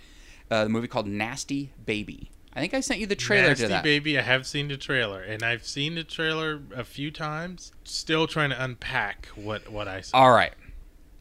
Uh, 0.49 0.63
the 0.63 0.69
movie 0.69 0.87
called 0.87 1.07
Nasty 1.07 1.71
Baby. 1.85 2.31
I 2.55 2.59
think 2.59 2.73
I 2.73 2.81
sent 2.81 2.99
you 2.99 3.07
the 3.07 3.15
trailer 3.15 3.49
Nasty 3.49 3.63
to 3.63 3.69
that. 3.69 3.83
Baby, 3.83 4.17
I 4.17 4.21
have 4.21 4.45
seen 4.45 4.67
the 4.67 4.77
trailer, 4.77 5.21
and 5.21 5.41
I've 5.41 5.65
seen 5.65 5.95
the 5.95 6.03
trailer 6.03 6.61
a 6.75 6.83
few 6.83 7.09
times. 7.09 7.71
Still 7.83 8.27
trying 8.27 8.51
to 8.51 8.63
unpack 8.63 9.27
what 9.35 9.69
what 9.69 9.87
I 9.87 10.01
saw. 10.01 10.17
All 10.17 10.31
right. 10.31 10.53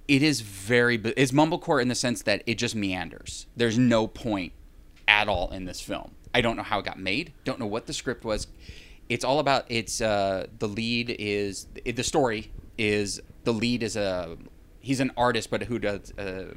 It 0.09 0.22
is 0.22 0.42
very 0.42 0.96
it's 1.16 1.32
mumblecore 1.32 1.80
in 1.80 1.88
the 1.88 1.94
sense 1.94 2.22
that 2.22 2.42
it 2.46 2.56
just 2.56 2.74
meanders. 2.74 3.46
There's 3.56 3.78
no 3.78 4.06
point 4.06 4.52
at 5.09 5.28
all 5.28 5.50
in 5.52 5.64
this 5.64 5.80
film. 5.80 6.12
I 6.34 6.40
don't 6.40 6.56
know 6.56 6.62
how 6.62 6.80
it 6.80 6.84
got 6.84 6.98
made. 6.98 7.32
Don't 7.44 7.59
know 7.59 7.66
what 7.66 7.86
the 7.86 7.92
script 7.92 8.24
was. 8.24 8.46
It's 9.09 9.24
all 9.24 9.38
about 9.38 9.64
it's 9.68 10.00
uh 10.00 10.46
the 10.59 10.68
lead 10.68 11.14
is 11.18 11.66
the 11.84 12.02
story 12.02 12.50
is 12.76 13.20
the 13.44 13.52
lead 13.52 13.82
is 13.82 13.96
a 13.96 14.36
he's 14.80 15.00
an 15.00 15.12
artist 15.16 15.50
but 15.50 15.62
who 15.64 15.78
does 15.78 16.12
uh 16.18 16.54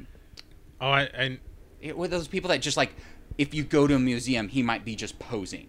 Oh, 0.80 0.90
I, 0.90 1.02
and 1.04 1.38
it, 1.80 1.96
with 1.96 2.10
those 2.10 2.28
people 2.28 2.48
that 2.48 2.60
just 2.60 2.76
like 2.76 2.94
if 3.38 3.52
you 3.54 3.62
go 3.64 3.86
to 3.86 3.94
a 3.94 3.98
museum 3.98 4.48
he 4.48 4.62
might 4.62 4.84
be 4.84 4.94
just 4.96 5.18
posing 5.18 5.68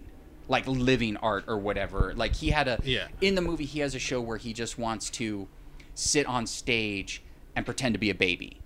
like 0.50 0.66
living 0.68 1.18
art 1.18 1.44
or 1.48 1.58
whatever. 1.58 2.14
Like 2.16 2.36
he 2.36 2.52
had 2.52 2.68
a 2.70 2.80
Yeah. 2.84 3.08
in 3.20 3.36
the 3.36 3.42
movie 3.42 3.66
he 3.66 3.80
has 3.82 3.94
a 3.96 4.00
show 4.00 4.22
where 4.22 4.38
he 4.38 4.54
just 4.54 4.78
wants 4.80 5.10
to 5.12 5.48
sit 5.94 6.26
on 6.26 6.48
stage 6.48 7.22
and 7.56 7.66
pretend 7.66 7.94
to 7.96 8.00
be 8.00 8.10
a 8.10 8.16
baby. 8.16 8.62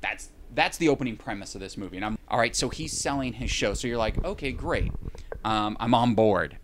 That's 0.00 0.30
that's 0.52 0.78
the 0.78 0.88
opening 0.88 1.16
premise 1.16 1.54
of 1.54 1.60
this 1.60 1.76
movie. 1.76 1.96
And 1.98 2.04
I'm 2.04 2.18
all 2.26 2.38
right. 2.38 2.56
So 2.56 2.68
he's 2.70 2.92
selling 2.92 3.34
his 3.34 3.50
show. 3.52 3.74
So 3.74 3.86
you're 3.86 3.96
like, 3.98 4.22
okay, 4.24 4.50
great. 4.50 4.92
Um, 5.44 5.76
I'm 5.78 5.94
on 5.94 6.14
board. 6.16 6.56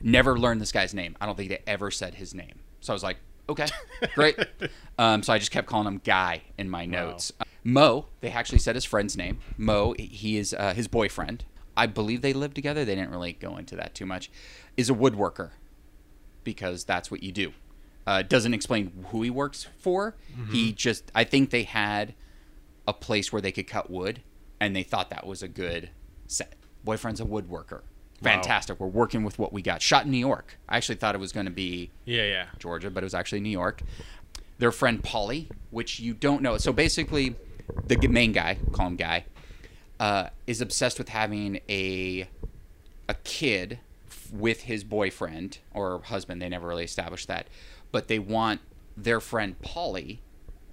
Never 0.00 0.38
learned 0.38 0.60
this 0.60 0.70
guy's 0.70 0.94
name. 0.94 1.16
I 1.20 1.26
don't 1.26 1.36
think 1.36 1.48
they 1.48 1.62
ever 1.66 1.90
said 1.90 2.14
his 2.14 2.32
name. 2.34 2.60
So 2.80 2.92
I 2.92 2.94
was 2.94 3.02
like, 3.02 3.16
okay, 3.48 3.66
great. 4.14 4.38
um, 4.98 5.22
so 5.22 5.32
I 5.32 5.38
just 5.38 5.50
kept 5.50 5.66
calling 5.66 5.86
him 5.86 6.00
Guy 6.04 6.42
in 6.58 6.68
my 6.70 6.86
notes. 6.86 7.32
Uh, 7.40 7.44
Mo, 7.64 8.06
they 8.20 8.30
actually 8.30 8.58
said 8.58 8.74
his 8.74 8.84
friend's 8.84 9.16
name. 9.16 9.40
Mo, 9.56 9.94
he 9.98 10.36
is 10.36 10.54
uh, 10.58 10.74
his 10.74 10.88
boyfriend. 10.88 11.44
I 11.76 11.86
believe 11.86 12.22
they 12.22 12.32
live 12.32 12.54
together. 12.54 12.84
They 12.84 12.94
didn't 12.94 13.10
really 13.10 13.32
go 13.32 13.56
into 13.56 13.74
that 13.76 13.94
too 13.94 14.06
much. 14.06 14.30
Is 14.76 14.90
a 14.90 14.94
woodworker 14.94 15.50
because 16.44 16.84
that's 16.84 17.10
what 17.10 17.22
you 17.22 17.32
do. 17.32 17.52
Uh, 18.06 18.22
doesn't 18.22 18.52
explain 18.52 19.06
who 19.08 19.22
he 19.22 19.30
works 19.30 19.66
for. 19.78 20.14
He 20.50 20.72
just, 20.72 21.10
I 21.14 21.24
think 21.24 21.48
they 21.50 21.62
had 21.62 22.14
a 22.86 22.92
place 22.92 23.32
where 23.32 23.40
they 23.40 23.50
could 23.50 23.66
cut 23.66 23.90
wood, 23.90 24.20
and 24.60 24.76
they 24.76 24.82
thought 24.82 25.08
that 25.08 25.26
was 25.26 25.42
a 25.42 25.48
good 25.48 25.88
set. 26.26 26.54
Boyfriend's 26.84 27.20
a 27.20 27.24
woodworker. 27.24 27.80
Fantastic. 28.24 28.80
We're 28.80 28.86
working 28.86 29.22
with 29.24 29.38
what 29.38 29.52
we 29.52 29.62
got. 29.62 29.82
Shot 29.82 30.04
in 30.06 30.10
New 30.10 30.18
York. 30.18 30.58
I 30.68 30.76
actually 30.76 30.96
thought 30.96 31.14
it 31.14 31.18
was 31.18 31.32
going 31.32 31.46
to 31.46 31.52
be 31.52 31.90
Yeah, 32.04 32.24
yeah. 32.24 32.46
Georgia, 32.58 32.90
but 32.90 33.02
it 33.02 33.06
was 33.06 33.14
actually 33.14 33.40
New 33.40 33.50
York. 33.50 33.82
Their 34.58 34.72
friend 34.72 35.02
Polly, 35.02 35.48
which 35.70 36.00
you 36.00 36.14
don't 36.14 36.42
know. 36.42 36.58
So 36.58 36.72
basically, 36.72 37.36
the 37.86 37.96
main 38.08 38.32
guy, 38.32 38.58
call 38.72 38.86
him 38.88 38.96
Guy, 38.96 39.24
uh, 40.00 40.28
is 40.46 40.60
obsessed 40.60 40.98
with 40.98 41.08
having 41.10 41.60
a 41.68 42.28
a 43.08 43.14
kid 43.24 43.80
f- 44.08 44.32
with 44.32 44.62
his 44.62 44.84
boyfriend 44.84 45.58
or 45.72 46.00
husband. 46.04 46.40
They 46.40 46.48
never 46.48 46.68
really 46.68 46.84
established 46.84 47.28
that, 47.28 47.48
but 47.92 48.08
they 48.08 48.18
want 48.18 48.60
their 48.96 49.20
friend 49.20 49.60
Polly, 49.60 50.22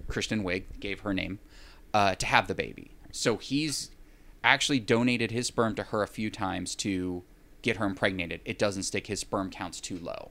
Kristen 0.08 0.44
Wiig 0.44 0.64
gave 0.80 1.00
her 1.00 1.12
name, 1.12 1.40
uh, 1.92 2.14
to 2.14 2.26
have 2.26 2.46
the 2.48 2.54
baby. 2.54 2.92
So 3.10 3.36
he's 3.36 3.90
actually 4.44 4.80
donated 4.80 5.30
his 5.30 5.48
sperm 5.48 5.74
to 5.74 5.82
her 5.84 6.02
a 6.02 6.08
few 6.08 6.30
times 6.30 6.74
to 6.76 7.22
get 7.62 7.78
her 7.78 7.86
impregnated. 7.86 8.40
It 8.44 8.58
doesn't 8.58 8.82
stick. 8.82 9.06
His 9.06 9.20
sperm 9.20 9.50
count's 9.50 9.80
too 9.80 9.98
low. 9.98 10.30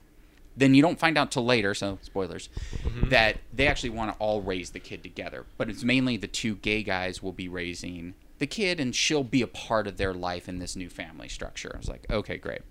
Then 0.56 0.74
you 0.74 0.82
don't 0.82 0.98
find 0.98 1.16
out 1.16 1.30
till 1.30 1.44
later, 1.44 1.72
so 1.74 1.98
spoilers, 2.02 2.50
mm-hmm. 2.82 3.08
that 3.08 3.38
they 3.52 3.66
actually 3.66 3.90
want 3.90 4.12
to 4.12 4.18
all 4.18 4.42
raise 4.42 4.70
the 4.70 4.80
kid 4.80 5.02
together. 5.02 5.46
But 5.56 5.70
it's 5.70 5.82
mainly 5.82 6.16
the 6.16 6.26
two 6.26 6.56
gay 6.56 6.82
guys 6.82 7.22
will 7.22 7.32
be 7.32 7.48
raising 7.48 8.14
the 8.38 8.46
kid, 8.46 8.78
and 8.78 8.94
she'll 8.94 9.24
be 9.24 9.40
a 9.40 9.46
part 9.46 9.86
of 9.86 9.96
their 9.96 10.12
life 10.12 10.48
in 10.48 10.58
this 10.58 10.76
new 10.76 10.90
family 10.90 11.28
structure. 11.28 11.70
I 11.74 11.78
was 11.78 11.88
like, 11.88 12.06
okay, 12.10 12.36
great. 12.36 12.62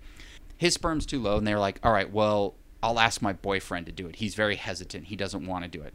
His 0.56 0.74
sperm's 0.74 1.06
too 1.06 1.20
low, 1.20 1.38
and 1.38 1.46
they're 1.46 1.58
like, 1.58 1.80
all 1.82 1.92
right, 1.92 2.12
well, 2.12 2.54
I'll 2.84 3.00
ask 3.00 3.20
my 3.20 3.32
boyfriend 3.32 3.86
to 3.86 3.92
do 3.92 4.06
it. 4.06 4.16
He's 4.16 4.36
very 4.36 4.56
hesitant. 4.56 5.06
He 5.06 5.16
doesn't 5.16 5.44
want 5.44 5.64
to 5.64 5.68
do 5.70 5.82
it 5.82 5.94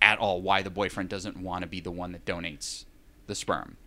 at 0.00 0.18
all. 0.18 0.42
Why 0.42 0.62
the 0.62 0.70
boyfriend 0.70 1.08
doesn't 1.08 1.36
want 1.36 1.62
to 1.62 1.68
be 1.68 1.80
the 1.80 1.90
one 1.90 2.12
that 2.12 2.24
donates 2.24 2.84
the 3.26 3.34
sperm. 3.34 3.78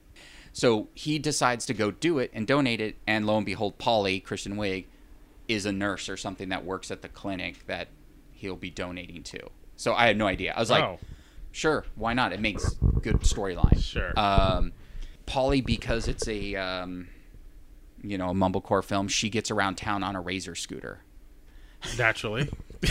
So 0.58 0.88
he 0.96 1.20
decides 1.20 1.68
to 1.68 1.76
go 1.76 1.92
do 1.92 2.18
it 2.18 2.32
and 2.34 2.48
donate 2.48 2.82
it, 2.82 2.96
and 3.06 3.28
lo 3.28 3.38
and 3.38 3.46
behold, 3.46 3.78
Polly, 3.78 4.20
Kristen 4.20 4.56
Wiig, 4.56 4.86
is 5.48 5.68
a 5.68 5.72
nurse 5.72 6.10
or 6.10 6.18
something 6.18 6.50
that 6.50 6.66
works 6.66 6.90
at 6.90 7.04
the 7.04 7.10
clinic 7.10 7.68
that 7.68 7.90
he'll 8.32 8.56
be 8.56 8.72
donating 8.72 9.22
to. 9.22 9.52
So 9.76 9.94
I 9.94 10.08
had 10.08 10.18
no 10.18 10.26
idea. 10.26 10.54
I 10.58 10.60
was 10.60 10.72
like, 10.72 10.84
Oh. 10.84 10.98
sure, 11.52 11.86
why 11.94 12.14
not? 12.16 12.34
It 12.34 12.40
makes 12.40 12.68
good 13.04 13.18
storyline. 13.20 13.80
Sure. 13.80 14.20
Um, 14.20 14.74
Polly, 15.28 15.62
because 15.62 16.08
it's 16.08 16.28
a 16.28 16.56
um, 16.56 17.08
you 18.02 18.18
know 18.18 18.30
a 18.30 18.34
mumblecore 18.34 18.84
film, 18.84 19.10
she 19.10 19.30
gets 19.30 19.52
around 19.52 19.76
town 19.76 20.02
on 20.04 20.16
a 20.16 20.22
razor 20.22 20.56
scooter. 20.56 21.02
Naturally. 22.00 22.50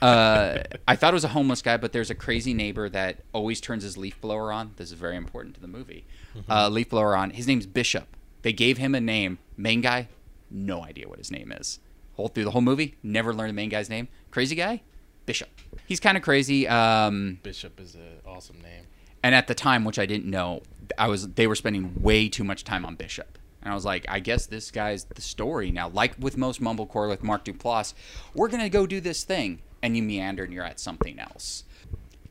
Uh, 0.00 0.64
I 0.88 0.96
thought 0.96 1.12
it 1.12 1.14
was 1.14 1.22
a 1.22 1.28
homeless 1.28 1.62
guy, 1.62 1.76
but 1.76 1.92
there's 1.92 2.10
a 2.10 2.14
crazy 2.16 2.54
neighbor 2.54 2.88
that 2.88 3.20
always 3.32 3.60
turns 3.60 3.84
his 3.84 3.96
leaf 3.96 4.20
blower 4.20 4.50
on. 4.52 4.72
This 4.74 4.88
is 4.90 4.98
very 4.98 5.16
important 5.16 5.54
to 5.54 5.60
the 5.60 5.68
movie. 5.68 6.04
Uh, 6.48 6.68
leaf 6.68 6.88
blower 6.90 7.16
on. 7.16 7.30
His 7.30 7.46
name's 7.46 7.66
Bishop. 7.66 8.16
They 8.42 8.52
gave 8.52 8.78
him 8.78 8.94
a 8.94 9.00
name. 9.00 9.38
Main 9.56 9.80
guy, 9.80 10.08
no 10.50 10.84
idea 10.84 11.08
what 11.08 11.18
his 11.18 11.30
name 11.30 11.52
is. 11.52 11.78
Whole 12.14 12.28
through 12.28 12.44
the 12.44 12.50
whole 12.50 12.60
movie, 12.60 12.96
never 13.02 13.32
learned 13.32 13.50
the 13.50 13.54
main 13.54 13.68
guy's 13.68 13.88
name. 13.88 14.08
Crazy 14.30 14.54
guy, 14.54 14.82
Bishop. 15.26 15.48
He's 15.86 16.00
kind 16.00 16.16
of 16.16 16.22
crazy. 16.22 16.66
Um, 16.68 17.38
Bishop 17.42 17.78
is 17.80 17.94
an 17.94 18.18
awesome 18.26 18.60
name. 18.62 18.86
and 19.22 19.34
at 19.34 19.46
the 19.46 19.54
time, 19.54 19.84
which 19.84 19.98
I 19.98 20.06
didn't 20.06 20.28
know, 20.28 20.62
I 20.98 21.08
was 21.08 21.28
they 21.28 21.46
were 21.46 21.54
spending 21.54 22.02
way 22.02 22.28
too 22.28 22.44
much 22.44 22.64
time 22.64 22.84
on 22.84 22.96
Bishop. 22.96 23.38
And 23.62 23.70
I 23.70 23.74
was 23.74 23.84
like, 23.84 24.04
I 24.08 24.18
guess 24.18 24.46
this 24.46 24.70
guy's 24.72 25.04
the 25.04 25.22
story 25.22 25.70
now. 25.70 25.88
Like 25.88 26.14
with 26.18 26.36
most 26.36 26.60
mumblecore 26.60 27.08
with 27.08 27.22
Mark 27.22 27.44
Duplass, 27.44 27.94
we're 28.34 28.48
gonna 28.48 28.68
go 28.68 28.86
do 28.86 29.00
this 29.00 29.22
thing, 29.24 29.62
and 29.82 29.96
you 29.96 30.02
meander 30.02 30.44
and 30.44 30.52
you're 30.52 30.64
at 30.64 30.80
something 30.80 31.18
else. 31.20 31.64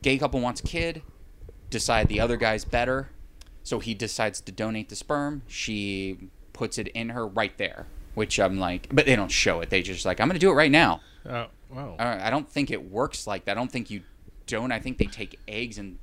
Gay 0.02 0.18
couple 0.18 0.40
wants 0.40 0.60
kid, 0.60 1.02
decide 1.70 2.08
the 2.08 2.20
other 2.20 2.36
guy's 2.36 2.64
better, 2.64 3.08
so 3.62 3.78
he 3.78 3.94
decides 3.94 4.40
to 4.42 4.52
donate 4.52 4.88
the 4.88 4.96
sperm. 4.96 5.42
She 5.46 6.28
puts 6.52 6.78
it 6.78 6.88
in 6.88 7.10
her 7.10 7.26
right 7.26 7.56
there, 7.58 7.86
which 8.14 8.38
I'm 8.38 8.58
like, 8.58 8.88
but 8.92 9.06
they 9.06 9.16
don't 9.16 9.30
show 9.30 9.60
it. 9.60 9.70
They 9.70 9.82
just 9.82 10.04
like, 10.04 10.20
I'm 10.20 10.28
gonna 10.28 10.38
do 10.38 10.50
it 10.50 10.54
right 10.54 10.70
now. 10.70 11.00
Oh, 11.28 11.46
wow. 11.70 11.96
I 11.98 12.28
I 12.28 12.30
don't 12.30 12.48
think 12.48 12.70
it 12.70 12.90
works 12.90 13.26
like 13.26 13.44
that. 13.46 13.52
I 13.52 13.60
don't 13.60 13.70
think 13.70 13.90
you 13.90 14.02
don't. 14.46 14.72
I 14.72 14.80
think 14.80 14.98
they 14.98 15.06
take 15.06 15.38
eggs 15.46 15.78
and 15.78 15.98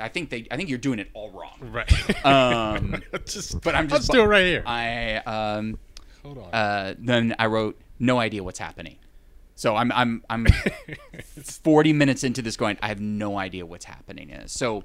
I 0.00 0.08
think 0.08 0.30
they. 0.30 0.46
I 0.50 0.56
think 0.56 0.68
you're 0.68 0.78
doing 0.78 0.98
it 0.98 1.10
all 1.12 1.30
wrong. 1.30 1.58
Right. 1.60 1.92
Um, 2.24 3.02
just, 3.26 3.60
but 3.60 3.74
I'm 3.74 3.88
just 3.88 4.04
still 4.04 4.26
right 4.26 4.44
here. 4.46 4.62
I 4.66 5.16
um 5.18 5.78
Hold 6.22 6.38
on. 6.38 6.54
uh 6.54 6.94
then 6.98 7.34
I 7.38 7.46
wrote 7.46 7.78
no 7.98 8.18
idea 8.18 8.42
what's 8.42 8.58
happening. 8.58 8.96
So 9.54 9.76
I'm 9.76 9.92
I'm 9.92 10.24
I'm 10.28 10.46
40 11.42 11.92
minutes 11.92 12.24
into 12.24 12.42
this 12.42 12.56
going 12.56 12.78
I 12.82 12.88
have 12.88 13.00
no 13.00 13.38
idea 13.38 13.64
what's 13.64 13.84
happening 13.84 14.30
in 14.30 14.40
it. 14.40 14.50
So 14.50 14.84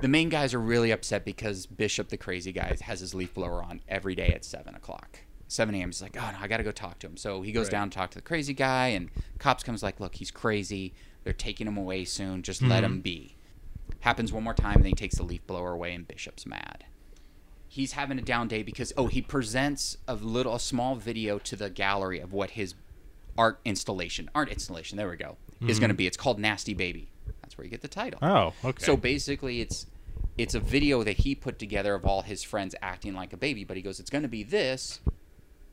the 0.00 0.08
main 0.08 0.28
guys 0.28 0.54
are 0.54 0.60
really 0.60 0.90
upset 0.90 1.24
because 1.24 1.66
Bishop 1.66 2.08
the 2.08 2.16
crazy 2.16 2.52
guy 2.52 2.76
has 2.82 3.00
his 3.00 3.14
leaf 3.14 3.34
blower 3.34 3.62
on 3.62 3.80
every 3.88 4.14
day 4.14 4.28
at 4.28 4.44
seven 4.44 4.74
o'clock. 4.74 5.20
7 5.48 5.74
a.m. 5.74 5.88
He's 5.88 6.02
like, 6.02 6.16
oh 6.16 6.30
no, 6.32 6.38
I 6.40 6.48
got 6.48 6.56
to 6.56 6.62
go 6.62 6.72
talk 6.72 6.98
to 7.00 7.06
him. 7.06 7.16
So 7.16 7.42
he 7.42 7.52
goes 7.52 7.66
Right. 7.66 7.72
down 7.72 7.90
to 7.90 7.96
talk 7.96 8.10
to 8.10 8.18
the 8.18 8.22
crazy 8.22 8.54
guy, 8.54 8.88
and 8.88 9.10
cops 9.38 9.62
comes 9.62 9.82
like, 9.82 10.00
look, 10.00 10.16
he's 10.16 10.30
crazy. 10.30 10.94
They're 11.22 11.32
taking 11.32 11.66
him 11.66 11.76
away 11.76 12.04
soon. 12.04 12.42
Just 12.42 12.62
let 12.62 12.82
mm-hmm. 12.82 12.94
him 12.94 13.00
be. 13.00 13.36
Happens 14.00 14.32
one 14.32 14.42
more 14.42 14.54
time, 14.54 14.76
and 14.76 14.84
then 14.84 14.90
he 14.90 14.94
takes 14.94 15.16
the 15.16 15.22
leaf 15.22 15.46
blower 15.46 15.72
away, 15.72 15.94
and 15.94 16.06
Bishop's 16.06 16.46
mad. 16.46 16.84
He's 17.68 17.92
having 17.92 18.18
a 18.18 18.22
down 18.22 18.48
day 18.48 18.62
because 18.62 18.92
oh, 18.96 19.06
he 19.06 19.22
presents 19.22 19.96
a 20.06 20.14
little, 20.14 20.54
a 20.54 20.60
small 20.60 20.94
video 20.94 21.38
to 21.40 21.56
the 21.56 21.70
gallery 21.70 22.20
of 22.20 22.32
what 22.32 22.50
his 22.50 22.74
art 23.36 23.60
installation, 23.64 24.30
art 24.34 24.48
installation, 24.48 24.96
there 24.96 25.08
we 25.08 25.16
go, 25.16 25.36
is 25.66 25.78
going 25.78 25.88
to 25.88 25.94
mm-hmm. 25.94 25.98
be. 25.98 26.06
It's 26.06 26.16
called 26.16 26.38
Nasty 26.38 26.74
Baby. 26.74 27.10
That's 27.44 27.58
where 27.58 27.64
you 27.66 27.70
get 27.70 27.82
the 27.82 27.88
title. 27.88 28.18
oh, 28.22 28.54
okay. 28.64 28.82
So 28.82 28.96
basically, 28.96 29.60
it's 29.60 29.86
it's 30.38 30.54
a 30.54 30.60
video 30.60 31.02
that 31.04 31.18
he 31.18 31.34
put 31.34 31.58
together 31.58 31.94
of 31.94 32.06
all 32.06 32.22
his 32.22 32.42
friends 32.42 32.74
acting 32.80 33.12
like 33.12 33.34
a 33.34 33.36
baby. 33.36 33.64
But 33.64 33.76
he 33.76 33.82
goes, 33.82 34.00
it's 34.00 34.08
going 34.08 34.22
to 34.22 34.28
be 34.28 34.42
this, 34.42 35.00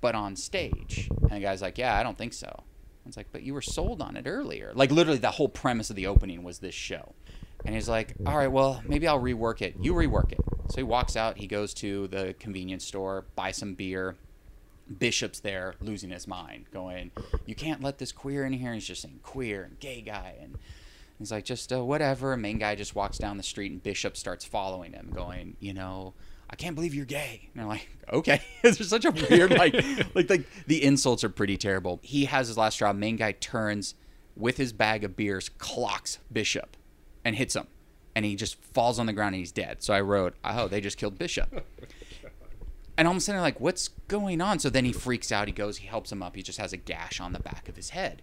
but 0.01 0.13
on 0.13 0.35
stage. 0.35 1.09
And 1.21 1.31
the 1.31 1.39
guy's 1.39 1.61
like, 1.61 1.77
yeah, 1.77 1.95
I 1.95 2.03
don't 2.03 2.17
think 2.17 2.33
so. 2.33 2.47
I 2.49 3.07
was 3.07 3.15
like, 3.15 3.27
but 3.31 3.41
you 3.41 3.53
were 3.53 3.61
sold 3.61 4.01
on 4.01 4.17
it 4.17 4.27
earlier. 4.27 4.73
Like 4.75 4.91
literally, 4.91 5.17
the 5.17 5.31
whole 5.31 5.47
premise 5.47 5.89
of 5.89 5.95
the 5.95 6.07
opening 6.07 6.43
was 6.43 6.59
this 6.59 6.75
show. 6.75 7.13
And 7.65 7.73
he's 7.73 7.87
like, 7.87 8.15
all 8.25 8.37
right, 8.37 8.51
well, 8.51 8.83
maybe 8.85 9.07
I'll 9.07 9.21
rework 9.21 9.61
it. 9.61 9.75
You 9.79 9.93
rework 9.93 10.33
it. 10.33 10.39
So 10.69 10.75
he 10.77 10.83
walks 10.83 11.15
out. 11.15 11.37
He 11.37 11.47
goes 11.47 11.73
to 11.75 12.07
the 12.07 12.35
convenience 12.37 12.85
store, 12.85 13.25
buy 13.35 13.51
some 13.51 13.75
beer. 13.75 14.17
Bishop's 14.99 15.39
there, 15.39 15.75
losing 15.79 16.09
his 16.09 16.27
mind, 16.27 16.65
going, 16.73 17.11
"You 17.45 17.55
can't 17.55 17.81
let 17.81 17.97
this 17.97 18.11
queer 18.11 18.45
in 18.45 18.51
here." 18.51 18.71
And 18.71 18.75
he's 18.75 18.87
just 18.87 19.03
saying 19.03 19.21
queer 19.23 19.63
and 19.63 19.79
gay 19.79 20.01
guy, 20.01 20.35
and 20.41 20.57
he's 21.21 21.31
like, 21.31 21.45
"Just 21.45 21.71
uh, 21.71 21.83
whatever." 21.83 22.35
Main 22.37 22.57
guy 22.57 22.75
just 22.75 22.95
walks 22.95 23.17
down 23.17 23.37
the 23.37 23.43
street, 23.43 23.71
and 23.71 23.81
Bishop 23.81 24.17
starts 24.17 24.45
following 24.45 24.93
him, 24.93 25.11
going, 25.13 25.55
"You 25.59 25.73
know, 25.73 26.13
I 26.49 26.55
can't 26.55 26.75
believe 26.75 26.93
you're 26.93 27.05
gay." 27.05 27.49
And 27.53 27.61
they're 27.61 27.69
like, 27.69 27.87
"Okay." 28.13 28.41
There's 28.61 28.87
such 28.87 29.05
a 29.05 29.11
weird, 29.11 29.51
like, 29.51 29.73
like, 30.15 30.29
like 30.29 30.45
the 30.67 30.83
insults 30.83 31.23
are 31.23 31.29
pretty 31.29 31.57
terrible. 31.57 31.99
He 32.03 32.25
has 32.25 32.47
his 32.47 32.57
last 32.57 32.75
straw. 32.75 32.93
Main 32.93 33.15
guy 33.17 33.33
turns 33.33 33.95
with 34.35 34.57
his 34.57 34.73
bag 34.73 35.03
of 35.03 35.15
beers, 35.15 35.49
clocks 35.49 36.19
Bishop, 36.31 36.77
and 37.23 37.35
hits 37.35 37.55
him, 37.55 37.67
and 38.15 38.25
he 38.25 38.35
just 38.35 38.55
falls 38.63 38.99
on 38.99 39.05
the 39.05 39.13
ground 39.13 39.35
and 39.35 39.41
he's 39.41 39.51
dead. 39.51 39.83
So 39.83 39.93
I 39.93 40.01
wrote, 40.01 40.35
"Oh, 40.43 40.67
they 40.67 40.81
just 40.81 40.97
killed 40.97 41.17
Bishop." 41.17 41.65
And 42.97 43.07
all 43.07 43.13
of 43.13 43.17
a 43.17 43.21
sudden, 43.21 43.41
like, 43.41 43.59
what's 43.59 43.87
going 44.07 44.41
on? 44.41 44.59
So 44.59 44.69
then 44.69 44.85
he 44.85 44.91
freaks 44.91 45.31
out. 45.31 45.47
He 45.47 45.53
goes, 45.53 45.77
he 45.77 45.87
helps 45.87 46.11
him 46.11 46.21
up. 46.21 46.35
He 46.35 46.43
just 46.43 46.59
has 46.59 46.71
a 46.71 46.77
gash 46.77 47.19
on 47.19 47.33
the 47.33 47.39
back 47.39 47.67
of 47.67 47.75
his 47.75 47.89
head. 47.91 48.21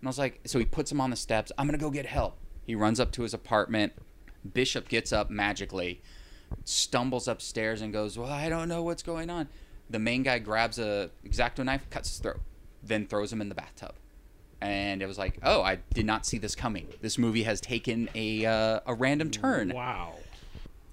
And 0.00 0.06
I 0.06 0.10
was 0.10 0.18
like, 0.18 0.40
so 0.46 0.58
he 0.58 0.64
puts 0.64 0.90
him 0.90 1.00
on 1.00 1.10
the 1.10 1.16
steps. 1.16 1.52
I'm 1.58 1.66
going 1.66 1.78
to 1.78 1.82
go 1.84 1.90
get 1.90 2.06
help. 2.06 2.38
He 2.64 2.74
runs 2.74 2.98
up 3.00 3.12
to 3.12 3.22
his 3.22 3.34
apartment. 3.34 3.92
Bishop 4.54 4.88
gets 4.88 5.12
up 5.12 5.28
magically, 5.28 6.00
stumbles 6.64 7.28
upstairs, 7.28 7.82
and 7.82 7.92
goes, 7.92 8.16
Well, 8.18 8.30
I 8.30 8.48
don't 8.48 8.68
know 8.68 8.82
what's 8.82 9.02
going 9.02 9.28
on. 9.28 9.48
The 9.90 9.98
main 9.98 10.22
guy 10.22 10.38
grabs 10.38 10.78
a 10.78 11.10
exacto 11.26 11.64
knife, 11.64 11.88
cuts 11.90 12.08
his 12.08 12.18
throat, 12.18 12.40
then 12.82 13.06
throws 13.06 13.32
him 13.32 13.40
in 13.40 13.48
the 13.50 13.54
bathtub. 13.54 13.94
And 14.62 15.02
it 15.02 15.06
was 15.06 15.18
like, 15.18 15.38
oh, 15.42 15.62
I 15.62 15.78
did 15.94 16.04
not 16.06 16.26
see 16.26 16.36
this 16.38 16.54
coming. 16.54 16.88
This 17.00 17.16
movie 17.18 17.42
has 17.44 17.60
taken 17.60 18.08
a 18.14 18.44
uh, 18.46 18.80
a 18.86 18.94
random 18.94 19.30
turn 19.30 19.70
wow. 19.70 20.14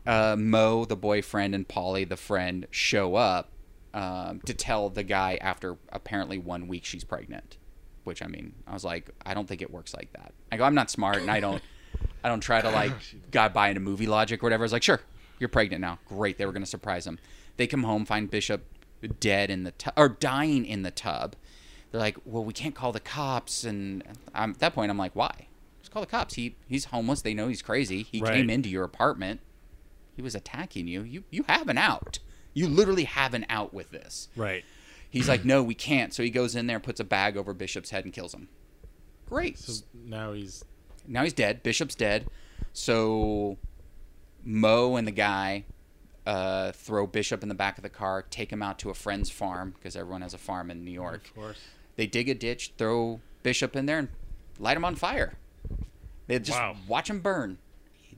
uh, 0.06 0.36
Mo, 0.38 0.86
the 0.86 0.96
boyfriend, 0.96 1.54
and 1.54 1.68
Polly, 1.68 2.06
the 2.06 2.18
friend, 2.18 2.66
show 2.72 3.16
up. 3.16 3.52
um, 3.94 4.42
to 4.46 4.54
tell 4.54 4.90
the 4.90 5.04
guy 5.04 5.38
after 5.42 5.78
apparently 5.90 6.38
one 6.38 6.68
week 6.68 6.86
she's 6.86 7.04
pregnant. 7.04 7.58
Which 8.08 8.24
I 8.24 8.28
mean, 8.28 8.54
I 8.66 8.74
was 8.74 8.84
like, 8.84 9.10
I 9.26 9.34
don't 9.34 9.48
think 9.48 9.62
it 9.62 9.70
works 9.70 9.94
like 9.94 10.12
that. 10.14 10.34
I 10.52 10.58
go, 10.58 10.64
I'm 10.64 10.74
not 10.76 10.90
smart, 10.90 11.18
and 11.18 11.30
I 11.30 11.40
don't, 11.42 11.62
I 12.24 12.30
don't 12.30 12.40
try 12.40 12.62
to 12.62 12.70
like 12.70 12.94
got 13.32 13.54
buy 13.54 13.68
into 13.68 13.82
movie 13.82 14.08
logic 14.08 14.42
or 14.42 14.46
whatever. 14.46 14.64
I 14.64 14.66
was 14.66 14.72
like, 14.74 14.84
sure, 14.84 15.02
you're 15.40 15.50
pregnant 15.50 15.82
now. 15.82 16.00
Great, 16.08 16.38
they 16.38 16.46
were 16.46 16.52
gonna 16.54 16.66
surprise 16.66 17.06
him. 17.06 17.20
They 17.58 17.68
come 17.68 17.84
home, 17.84 18.06
find 18.06 18.32
Bishop 18.32 18.64
dead 19.20 19.50
in 19.50 19.64
the 19.64 19.72
tub 19.72 19.94
or 19.98 20.10
dying 20.10 20.66
in 20.66 20.84
the 20.84 20.92
tub. 20.92 21.36
They're 21.92 22.02
like, 22.02 22.18
well, 22.26 22.44
we 22.44 22.54
can't 22.54 22.74
call 22.76 22.92
the 22.92 23.00
cops, 23.00 23.64
and 23.64 24.04
I'm, 24.34 24.52
at 24.52 24.60
that 24.60 24.74
point, 24.74 24.90
I'm 24.90 24.98
like, 24.98 25.16
why? 25.16 25.48
Just 25.80 25.92
call 25.92 26.02
the 26.02 26.08
cops. 26.08 26.36
He 26.36 26.56
he's 26.68 26.86
homeless. 26.86 27.22
They 27.22 27.34
know 27.34 27.48
he's 27.50 27.62
crazy. 27.62 28.04
He 28.04 28.22
Right. 28.22 28.34
came 28.36 28.50
into 28.50 28.70
your 28.70 28.84
apartment. 28.84 29.42
He 30.16 30.22
was 30.22 30.34
attacking 30.34 30.88
you. 30.88 31.02
You 31.04 31.24
you 31.30 31.44
have 31.50 31.68
an 31.68 31.78
out. 31.78 32.20
You 32.54 32.68
literally 32.68 33.04
have 33.04 33.34
an 33.34 33.46
out 33.50 33.74
with 33.74 33.92
this. 33.92 34.30
Right. 34.36 34.64
He's 35.10 35.28
like, 35.28 35.46
no, 35.46 35.64
we 35.64 35.74
can't. 35.74 36.14
So 36.14 36.22
he 36.24 36.30
goes 36.30 36.56
in 36.56 36.68
there, 36.68 36.80
puts 36.80 37.00
a 37.00 37.04
bag 37.04 37.38
over 37.38 37.54
Bishop's 37.54 37.90
head, 37.92 38.04
and 38.06 38.14
kills 38.14 38.34
him. 38.34 38.50
Great. 39.28 39.58
So 39.58 39.84
now 39.94 40.34
he's 40.34 40.64
Now 41.08 41.24
he's 41.24 41.34
dead. 41.34 41.64
Bishop's 41.64 41.96
dead. 41.96 42.28
So 42.74 43.58
Mo 44.44 44.96
and 44.96 45.08
the 45.08 45.12
guy 45.12 45.66
uh, 46.26 46.72
throw 46.74 47.08
Bishop 47.08 47.42
in 47.44 47.50
the 47.50 47.56
back 47.56 47.78
of 47.78 47.84
the 47.84 47.90
car, 47.90 48.22
take 48.30 48.52
him 48.52 48.62
out 48.62 48.80
to 48.80 48.90
a 48.90 48.94
friend's 48.94 49.30
farm 49.30 49.74
because 49.76 49.96
everyone 49.96 50.22
has 50.22 50.34
a 50.34 50.38
farm 50.38 50.70
in 50.70 50.84
New 50.84 50.92
York. 50.92 51.26
of 51.26 51.36
course. 51.36 51.60
They 51.96 52.06
dig 52.06 52.30
a 52.30 52.36
ditch, 52.36 52.74
throw 52.78 53.22
Bishop 53.44 53.76
in 53.76 53.86
there, 53.86 53.98
and 54.00 54.10
light 54.60 54.78
him 54.78 54.86
on 54.86 54.96
fire. 54.96 55.34
They 56.28 56.38
just 56.40 56.60
Wow. 56.60 56.76
watch 56.88 57.10
him 57.10 57.22
burn. 57.22 57.58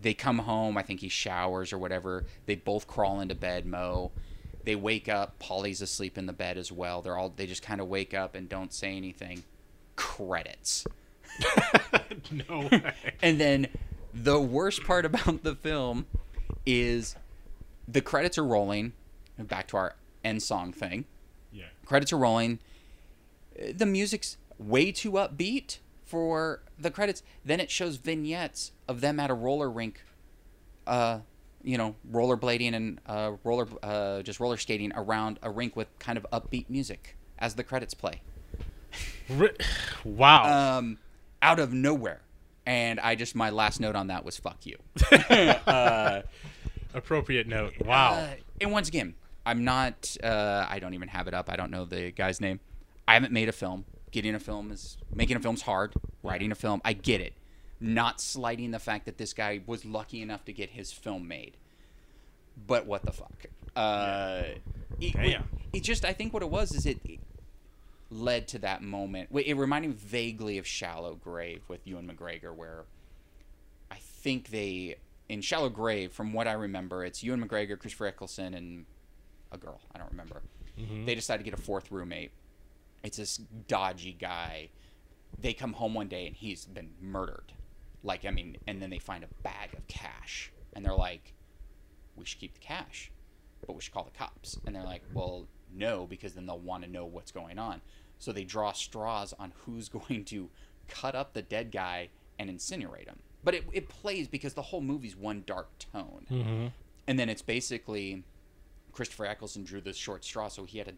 They 0.01 0.13
come 0.13 0.39
home. 0.39 0.77
I 0.77 0.81
think 0.81 1.01
he 1.01 1.09
showers 1.09 1.71
or 1.71 1.77
whatever. 1.77 2.25
They 2.45 2.55
both 2.55 2.87
crawl 2.87 3.19
into 3.21 3.35
bed. 3.35 3.65
Mo. 3.65 4.11
They 4.63 4.75
wake 4.75 5.09
up. 5.09 5.39
Polly's 5.39 5.81
asleep 5.81 6.17
in 6.17 6.25
the 6.25 6.33
bed 6.33 6.57
as 6.57 6.71
well. 6.71 7.01
They're 7.01 7.17
all. 7.17 7.29
They 7.29 7.47
just 7.47 7.61
kind 7.61 7.81
of 7.81 7.87
wake 7.87 8.13
up 8.13 8.35
and 8.35 8.47
don't 8.49 8.73
say 8.73 8.95
anything. 8.95 9.43
Credits. 9.95 10.85
no 12.31 12.67
way. 12.71 12.93
And 13.21 13.39
then 13.39 13.67
the 14.13 14.39
worst 14.39 14.83
part 14.83 15.05
about 15.05 15.43
the 15.43 15.55
film 15.55 16.05
is 16.65 17.15
the 17.87 18.01
credits 18.01 18.37
are 18.37 18.45
rolling. 18.45 18.93
Back 19.37 19.67
to 19.69 19.77
our 19.77 19.95
end 20.23 20.43
song 20.43 20.73
thing. 20.73 21.05
Yeah. 21.51 21.65
Credits 21.85 22.11
are 22.11 22.17
rolling. 22.17 22.59
The 23.73 23.85
music's 23.85 24.37
way 24.57 24.91
too 24.91 25.13
upbeat 25.13 25.79
for 26.05 26.61
the 26.77 26.91
credits. 26.91 27.23
Then 27.45 27.59
it 27.59 27.71
shows 27.71 27.97
vignettes 27.97 28.71
of 28.87 29.01
them 29.01 29.19
at 29.19 29.29
a 29.29 29.33
roller 29.33 29.69
rink, 29.69 30.01
uh, 30.85 31.19
you 31.63 31.77
know, 31.77 31.95
rollerblading 32.11 32.73
and 32.73 32.99
uh, 33.05 33.33
roller, 33.43 33.67
uh, 33.83 34.21
just 34.21 34.39
roller 34.39 34.57
skating 34.57 34.91
around 34.95 35.39
a 35.43 35.49
rink 35.49 35.75
with 35.75 35.87
kind 35.99 36.17
of 36.17 36.25
upbeat 36.31 36.69
music 36.69 37.17
as 37.37 37.55
the 37.55 37.63
credits 37.63 37.93
play 37.93 38.21
Wow. 40.03 40.77
um, 40.79 40.97
out 41.41 41.59
of 41.59 41.71
nowhere. 41.73 42.21
And 42.65 42.99
I 42.99 43.15
just 43.15 43.35
my 43.35 43.49
last 43.49 43.79
note 43.79 43.95
on 43.95 44.07
that 44.07 44.23
was 44.25 44.37
fuck 44.37 44.65
you. 44.65 44.77
Appropriate 46.93 47.47
note. 47.47 47.73
Wow. 47.83 48.13
Uh, 48.13 48.27
and 48.61 48.71
once 48.71 48.87
again, 48.87 49.15
I'm 49.45 49.63
not. 49.63 50.15
Uh, 50.23 50.65
I 50.69 50.79
don't 50.79 50.93
even 50.93 51.07
have 51.07 51.27
it 51.27 51.33
up. 51.33 51.49
I 51.49 51.55
don't 51.55 51.71
know 51.71 51.85
the 51.85 52.11
guy's 52.11 52.41
name. 52.41 52.59
I 53.07 53.13
haven't 53.13 53.31
made 53.31 53.49
a 53.49 53.53
film. 53.53 53.85
Getting 54.11 54.33
a 54.35 54.39
film 54.39 54.71
is 54.71 54.97
making 55.13 55.37
a 55.37 55.39
film's 55.39 55.61
hard. 55.61 55.93
Writing 56.23 56.51
a 56.51 56.55
film, 56.55 56.81
I 56.83 56.93
get 56.93 57.21
it. 57.21 57.33
Not 57.81 58.19
slighting 58.19 58.71
the 58.71 58.79
fact 58.79 59.05
that 59.05 59.17
this 59.17 59.33
guy 59.33 59.61
was 59.65 59.85
lucky 59.85 60.21
enough 60.21 60.45
to 60.45 60.53
get 60.53 60.71
his 60.71 60.91
film 60.91 61.27
made. 61.27 61.57
But 62.67 62.85
what 62.85 63.05
the 63.05 63.11
fuck? 63.11 63.45
Uh, 63.75 64.43
it, 64.99 65.13
Damn. 65.13 65.47
it 65.71 65.83
just. 65.83 66.03
I 66.03 66.13
think 66.13 66.33
what 66.33 66.43
it 66.43 66.49
was 66.49 66.73
is 66.73 66.85
it. 66.85 66.99
it 67.05 67.19
led 68.11 68.47
to 68.49 68.59
that 68.59 68.81
moment. 68.81 69.29
It 69.31 69.55
reminded 69.55 69.89
me 69.89 69.95
vaguely 69.95 70.57
of 70.57 70.65
Shallow 70.65 71.13
Grave 71.15 71.61
with 71.67 71.85
Ewan 71.85 72.07
McGregor, 72.11 72.53
where 72.53 72.85
I 73.91 73.97
think 73.97 74.49
they 74.49 74.97
in 75.29 75.41
Shallow 75.41 75.69
Grave, 75.69 76.11
from 76.11 76.33
what 76.33 76.47
I 76.47 76.53
remember, 76.53 77.05
it's 77.05 77.23
Ewan 77.23 77.47
McGregor, 77.47 77.77
Christopher 77.77 78.07
Eccleston, 78.07 78.55
and 78.55 78.85
a 79.51 79.57
girl. 79.57 79.79
I 79.93 79.99
don't 79.99 80.09
remember. 80.09 80.41
They 81.05 81.13
decide 81.13 81.37
to 81.37 81.43
get 81.43 81.53
a 81.53 81.61
fourth 81.61 81.91
roommate. 81.91 82.31
It's 83.03 83.17
this 83.17 83.37
dodgy 83.67 84.13
guy. 84.13 84.69
They 85.37 85.53
come 85.53 85.73
home 85.73 85.93
one 85.93 86.07
day 86.07 86.25
and 86.25 86.35
he's 86.35 86.65
been 86.65 86.91
murdered. 87.01 87.51
Like 88.03 88.25
I 88.25 88.31
mean, 88.31 88.57
and 88.67 88.81
then 88.81 88.89
they 88.89 88.99
find 88.99 89.23
a 89.23 89.43
bag 89.43 89.73
of 89.73 89.87
cash, 89.87 90.51
and 90.73 90.85
they're 90.85 90.93
like, 90.93 91.33
"We 92.15 92.25
should 92.25 92.39
keep 92.39 92.53
the 92.53 92.59
cash, 92.59 93.11
but 93.65 93.75
we 93.75 93.81
should 93.81 93.93
call 93.93 94.05
the 94.05 94.17
cops." 94.17 94.57
And 94.65 94.75
they're 94.75 94.83
like, 94.83 95.03
"Well, 95.13 95.47
no, 95.73 96.05
because 96.05 96.33
then 96.33 96.45
they'll 96.45 96.59
want 96.59 96.83
to 96.83 96.89
know 96.89 97.05
what's 97.05 97.31
going 97.31 97.59
on." 97.59 97.81
So 98.17 98.31
they 98.31 98.43
draw 98.43 98.71
straws 98.71 99.33
on 99.39 99.53
who's 99.65 99.89
going 100.07 100.25
to 100.25 100.49
cut 100.87 101.15
up 101.15 101.33
the 101.33 101.41
dead 101.41 101.71
guy 101.71 102.09
and 102.37 102.49
incinerate 102.49 103.07
him. 103.07 103.19
But 103.43 103.55
it, 103.55 103.65
it 103.71 103.89
plays 103.89 104.27
because 104.27 104.53
the 104.53 104.61
whole 104.61 104.81
movie's 104.81 105.15
one 105.15 105.43
dark 105.45 105.69
tone. 105.77 106.25
Mm-hmm. 106.29 106.67
And 107.07 107.19
then 107.19 107.29
it's 107.29 107.41
basically 107.41 108.23
Christopher 108.91 109.25
Eccleston 109.25 109.63
drew 109.63 109.81
this 109.81 109.97
short 109.97 110.23
straw, 110.23 110.47
so 110.47 110.65
he 110.65 110.77
had 110.77 110.87
to 110.87 110.93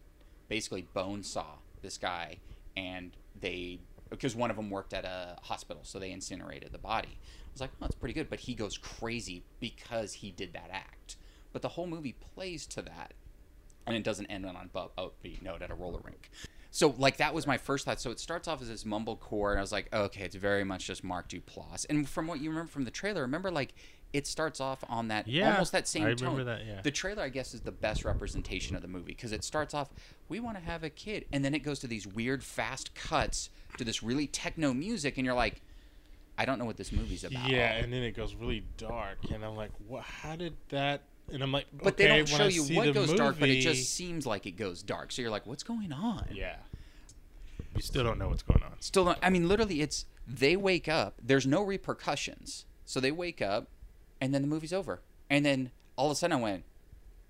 basically 0.48 0.88
bone 0.94 1.24
saw 1.24 1.58
this 1.82 1.98
guy, 1.98 2.38
and 2.76 3.16
they 3.40 3.80
because 4.12 4.36
one 4.36 4.52
of 4.52 4.58
them 4.58 4.70
worked 4.70 4.94
at 4.94 5.06
a 5.06 5.38
hospital, 5.42 5.82
so 5.84 5.98
they 5.98 6.12
incinerated 6.12 6.72
the 6.72 6.78
body. 6.78 7.18
I 7.18 7.52
was 7.54 7.62
like, 7.62 7.72
oh, 7.74 7.78
that's 7.82 7.96
pretty 7.96 8.14
good, 8.14 8.30
but 8.30 8.42
he 8.42 8.54
goes 8.54 8.78
crazy 8.78 9.44
because 9.60 10.14
he 10.14 10.30
did 10.32 10.54
that 10.54 10.70
act. 10.72 11.16
But 11.52 11.62
the 11.62 11.70
whole 11.70 11.88
movie 11.88 12.16
plays 12.36 12.68
to 12.68 12.82
that, 12.84 13.14
and 13.88 13.96
it 13.96 14.04
doesn't 14.04 14.28
end 14.28 14.46
on 14.46 14.56
an 14.56 14.70
upbeat 14.74 15.42
note 15.42 15.62
at 15.62 15.72
a 15.72 15.76
roller 15.76 16.02
rink. 16.04 16.30
So 16.70 16.94
like 16.98 17.18
that 17.18 17.34
was 17.34 17.46
my 17.46 17.58
first 17.58 17.86
thought. 17.86 18.00
So 18.00 18.12
it 18.12 18.20
starts 18.20 18.48
off 18.48 18.62
as 18.62 18.70
this 18.70 18.84
mumblecore, 18.84 19.52
and 19.52 19.60
I 19.60 19.62
was 19.62 19.72
like, 19.72 19.94
okay, 19.94 20.24
it's 20.24 20.36
very 20.36 20.64
much 20.64 20.86
just 20.86 21.04
Mark 21.04 21.28
Duplass. 21.28 21.86
And 21.90 22.08
from 22.08 22.28
what 22.28 22.40
you 22.40 22.50
remember 22.50 22.72
from 22.72 22.86
the 22.86 22.92
trailer, 22.92 23.22
remember 23.22 23.52
like 23.52 23.74
it 24.14 24.28
starts 24.28 24.60
off 24.60 24.84
on 24.90 25.08
that 25.08 25.28
Yeah, 25.28 25.54
almost 25.54 25.72
that 25.72 25.88
same 25.88 26.04
I 26.04 26.14
tone. 26.14 26.30
remember 26.34 26.44
that, 26.46 26.66
yeah. 26.66 26.82
The 26.82 26.92
trailer, 26.92 27.24
I 27.24 27.30
guess, 27.30 27.54
is 27.54 27.62
the 27.62 27.72
best 27.72 28.04
representation 28.04 28.76
of 28.76 28.82
the 28.82 28.88
movie 28.88 29.14
because 29.14 29.32
it 29.32 29.44
starts 29.44 29.74
off, 29.74 29.90
we 30.28 30.40
want 30.40 30.58
to 30.58 30.64
have 30.64 30.84
a 30.84 30.90
kid, 30.90 31.26
and 31.32 31.46
then 31.46 31.54
it 31.54 31.60
goes 31.60 31.80
to 31.80 31.88
these 31.88 32.06
weird 32.06 32.44
fast 32.44 32.94
cuts 32.94 33.50
to 33.78 33.84
this 33.84 34.04
really 34.04 34.28
techno 34.28 34.74
music, 34.74 35.18
and 35.18 35.26
you're 35.26 35.36
like, 35.36 35.62
I 36.38 36.46
don't 36.46 36.60
know 36.60 36.66
what 36.66 36.78
this 36.78 36.92
movie's 36.92 37.24
about. 37.24 37.50
Yeah, 37.50 37.74
and 37.76 37.94
then 37.94 38.04
it 38.04 38.12
goes 38.16 38.34
really 38.36 38.64
dark, 38.78 39.18
and 39.32 39.46
I'm 39.46 39.56
like, 39.56 39.72
"What? 39.88 40.04
How 40.04 40.36
did 40.36 40.56
that?" 40.70 41.04
And 41.32 41.44
I'm 41.44 41.52
like, 41.52 41.68
But 41.72 41.94
okay, 41.94 42.04
they 42.04 42.08
don't 42.08 42.28
show 42.28 42.48
you 42.48 42.64
what 42.76 42.94
goes 42.94 43.14
dark, 43.14 43.38
but 43.40 43.48
it 43.50 43.62
just 43.62 43.94
seems 43.94 44.26
like 44.26 44.46
it 44.46 44.58
goes 44.58 44.82
dark. 44.82 45.12
So 45.12 45.22
you're 45.22 45.32
like, 45.32 45.46
what's 45.46 45.64
going 45.64 45.92
on? 45.94 46.26
yeah. 46.34 46.56
You 47.76 47.82
still 47.82 48.04
don't 48.04 48.18
know 48.18 48.28
what's 48.28 48.44
going 48.44 48.64
on. 48.64 48.74
Still 48.82 49.06
don't. 49.06 49.18
I 49.22 49.30
mean, 49.30 49.48
literally, 49.48 49.82
it's 49.82 50.06
they 50.28 50.56
wake 50.58 50.88
up. 50.90 51.16
There's 51.24 51.46
no 51.48 51.62
repercussions. 51.62 52.66
So 52.86 53.00
they 53.00 53.12
wake 53.12 53.42
up, 53.42 53.70
and 54.22 54.34
then 54.34 54.42
the 54.42 54.48
movie's 54.48 54.72
over. 54.72 55.02
And 55.30 55.46
then 55.46 55.72
all 55.98 56.06
of 56.08 56.12
a 56.14 56.16
sudden, 56.16 56.38
I 56.38 56.42
went, 56.42 56.64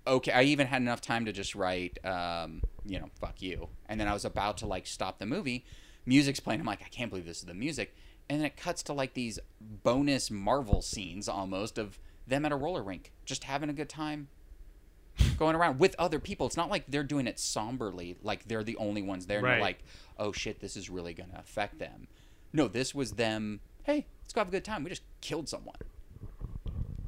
okay. 0.06 0.30
I 0.32 0.42
even 0.42 0.66
had 0.68 0.82
enough 0.82 1.00
time 1.00 1.24
to 1.24 1.32
just 1.32 1.54
write, 1.54 1.98
um, 2.04 2.62
you 2.84 3.00
know, 3.00 3.08
fuck 3.20 3.40
you. 3.42 3.68
And 3.88 3.98
then 4.00 4.06
I 4.06 4.12
was 4.12 4.24
about 4.24 4.58
to 4.58 4.66
like 4.66 4.86
stop 4.86 5.18
the 5.18 5.26
movie. 5.26 5.64
Music's 6.06 6.40
playing. 6.40 6.60
I'm 6.60 6.66
like, 6.66 6.82
I 6.82 6.88
can't 6.88 7.10
believe 7.10 7.26
this 7.26 7.38
is 7.38 7.44
the 7.44 7.54
music. 7.54 7.94
And 8.28 8.40
then 8.40 8.46
it 8.46 8.56
cuts 8.56 8.82
to 8.84 8.92
like 8.92 9.14
these 9.14 9.38
bonus 9.60 10.30
Marvel 10.30 10.82
scenes 10.82 11.28
almost 11.28 11.78
of 11.78 11.98
them 12.26 12.44
at 12.44 12.52
a 12.52 12.56
roller 12.56 12.82
rink, 12.82 13.12
just 13.24 13.44
having 13.44 13.68
a 13.68 13.72
good 13.72 13.88
time, 13.88 14.28
going 15.38 15.54
around 15.56 15.78
with 15.78 15.94
other 15.98 16.18
people. 16.18 16.46
It's 16.46 16.56
not 16.56 16.70
like 16.70 16.84
they're 16.88 17.02
doing 17.04 17.26
it 17.26 17.38
somberly, 17.38 18.16
like 18.22 18.46
they're 18.48 18.64
the 18.64 18.76
only 18.76 19.02
ones 19.02 19.26
there. 19.26 19.38
And 19.38 19.46
Right. 19.46 19.52
you're 19.54 19.62
like, 19.62 19.84
oh 20.18 20.32
shit, 20.32 20.60
this 20.60 20.76
is 20.76 20.88
really 20.88 21.14
gonna 21.14 21.38
affect 21.38 21.78
them. 21.78 22.06
No, 22.52 22.68
this 22.68 22.94
was 22.94 23.12
them. 23.12 23.60
Hey, 23.84 24.06
let's 24.22 24.32
go 24.32 24.40
have 24.40 24.48
a 24.48 24.52
good 24.52 24.64
time. 24.64 24.84
We 24.84 24.90
just 24.90 25.02
killed 25.20 25.48
someone. 25.48 25.74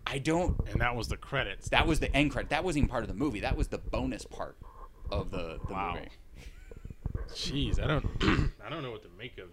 I 0.06 0.18
don't. 0.18 0.56
And 0.70 0.81
that 0.81 0.94
was 0.97 1.09
the 1.09 1.16
credits. 1.16 1.68
That 1.70 1.86
was 1.86 2.01
the 2.01 2.14
end 2.14 2.31
credit. 2.32 2.51
That 2.51 2.62
wasn't 2.64 2.85
even 2.85 2.89
part 2.90 3.02
of 3.05 3.09
the 3.09 3.14
movie. 3.14 3.40
That 3.40 3.56
was 3.56 3.68
the 3.68 3.78
bonus 3.78 4.24
part 4.24 4.56
of 5.10 5.31
the, 5.31 5.59
the 5.66 5.72
Wow. 5.72 5.94
movie. 5.94 6.09
Jeez, 7.31 7.82
I 7.82 7.86
don't, 7.86 8.06
I 8.64 8.68
don't 8.68 8.82
know 8.82 8.90
what 8.90 9.02
to 9.02 9.09
make 9.18 9.39
of 9.39 9.48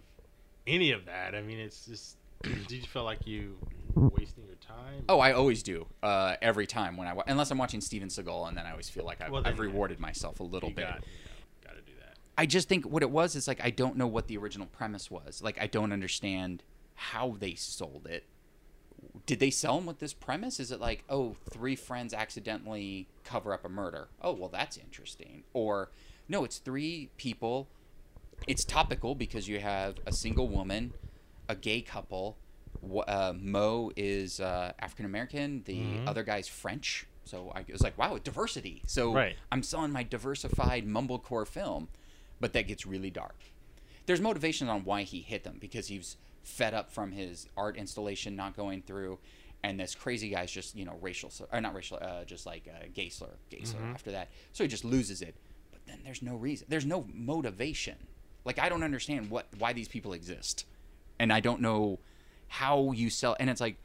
any 0.67 0.91
of 0.91 1.05
that. 1.05 1.35
I 1.35 1.41
mean, 1.41 1.59
it's 1.59 1.85
just. 1.85 2.17
Did 2.43 2.71
you 2.71 2.81
feel 2.83 3.03
like 3.03 3.27
you 3.27 3.55
were 3.93 4.09
wasting 4.09 4.45
your 4.45 4.55
time? 4.55 5.03
Oh, 5.07 5.19
I 5.19 5.31
always 5.33 5.61
do. 5.61 5.85
Uh, 6.01 6.35
every 6.41 6.65
time 6.65 6.97
when 6.97 7.07
I 7.07 7.13
wa- 7.13 7.23
unless 7.27 7.51
I'm 7.51 7.57
watching 7.59 7.81
Steven 7.81 8.09
Seagal, 8.09 8.47
and 8.47 8.57
then 8.57 8.65
I 8.65 8.71
always 8.71 8.89
feel 8.89 9.05
like 9.05 9.21
I've, 9.21 9.31
Well, 9.31 9.43
I've 9.45 9.57
yeah. 9.57 9.61
rewarded 9.61 9.99
myself 9.99 10.39
a 10.39 10.43
little 10.43 10.69
you 10.69 10.75
bit. 10.75 10.85
got, 10.87 10.95
you 10.95 11.07
know, 11.25 11.67
got 11.67 11.75
to 11.75 11.81
do 11.81 11.91
that. 11.99 12.17
I 12.37 12.47
just 12.47 12.67
think 12.67 12.85
what 12.85 13.03
it 13.03 13.11
was 13.11 13.35
is 13.35 13.47
like 13.47 13.63
I 13.63 13.69
don't 13.69 13.95
know 13.95 14.07
what 14.07 14.27
the 14.27 14.37
original 14.37 14.65
premise 14.67 15.11
was. 15.11 15.41
Like 15.43 15.61
I 15.61 15.67
don't 15.67 15.91
understand 15.91 16.63
how 16.95 17.35
they 17.39 17.53
sold 17.53 18.07
it. 18.09 18.25
Did 19.25 19.39
they 19.39 19.49
sell 19.51 19.75
them 19.77 19.85
with 19.85 19.99
this 19.99 20.13
premise? 20.13 20.59
Is 20.59 20.71
it 20.71 20.79
like, 20.79 21.03
oh, 21.09 21.35
three 21.49 21.75
friends 21.75 22.13
accidentally 22.13 23.07
cover 23.23 23.53
up 23.53 23.63
a 23.63 23.69
murder? 23.69 24.09
Oh, 24.21 24.33
well, 24.33 24.49
that's 24.49 24.77
interesting. 24.77 25.43
Or 25.53 25.89
no, 26.27 26.43
it's 26.43 26.57
three 26.57 27.11
people. 27.17 27.69
It's 28.47 28.65
topical 28.65 29.13
because 29.15 29.47
you 29.47 29.59
have 29.59 29.95
a 30.05 30.11
single 30.11 30.47
woman, 30.47 30.93
a 31.47 31.55
gay 31.55 31.81
couple. 31.81 32.37
Uh, 33.07 33.33
Mo 33.37 33.91
is 33.95 34.39
uh, 34.39 34.73
African 34.79 35.05
American. 35.05 35.61
The 35.65 35.75
Mhm. 35.75 36.07
other 36.07 36.23
guy's 36.23 36.47
French, 36.47 37.05
So 37.23 37.51
I 37.53 37.63
was 37.71 37.83
like, 37.83 37.97
wow, 37.99 38.17
diversity. 38.17 38.81
So 38.87 39.13
Right. 39.13 39.35
I'm 39.51 39.61
selling 39.61 39.91
my 39.91 40.01
diversified 40.01 40.87
mumblecore 40.87 41.47
film, 41.47 41.89
but 42.39 42.51
that 42.53 42.63
gets 42.67 42.85
really 42.87 43.11
dark. 43.11 43.35
There's 44.07 44.19
motivations 44.19 44.69
on 44.71 44.83
why 44.83 45.03
he 45.03 45.21
hit 45.21 45.43
them 45.43 45.57
because 45.59 45.87
he's 45.87 46.17
fed 46.43 46.73
up 46.73 46.91
from 46.91 47.11
his 47.11 47.47
art 47.55 47.77
installation 47.77 48.35
not 48.35 48.55
going 48.55 48.81
through, 48.81 49.19
and 49.63 49.79
this 49.79 49.93
crazy 49.95 50.29
guy's 50.29 50.51
just 50.51 50.75
you 50.75 50.85
know 50.85 50.97
racial 51.01 51.31
or 51.51 51.61
not 51.61 51.73
racial, 51.75 51.97
uh, 52.01 52.23
just 52.25 52.45
like 52.45 52.67
uh, 52.67 52.85
gay 52.93 53.09
slur, 53.09 53.29
gay 53.49 53.63
slur 53.63 53.79
Mm-hmm. 53.81 53.93
after 53.93 54.11
that. 54.11 54.29
So 54.53 54.63
he 54.63 54.67
just 54.67 54.83
loses 54.85 55.21
it. 55.21 55.35
But 55.71 55.81
then 55.87 55.99
there's 56.03 56.21
no 56.21 56.35
reason. 56.35 56.67
There's 56.69 56.85
no 56.85 57.05
motivation. 57.13 57.95
Like 58.45 58.59
I 58.59 58.69
don't 58.69 58.83
understand 58.83 59.29
what 59.29 59.47
why 59.59 59.73
these 59.73 59.87
people 59.87 60.13
exist, 60.13 60.65
and 61.19 61.31
I 61.31 61.39
don't 61.39 61.61
know 61.61 61.99
how 62.47 62.91
you 62.91 63.09
sell. 63.09 63.35
And 63.39 63.49
it's 63.49 63.61
like, 63.61 63.77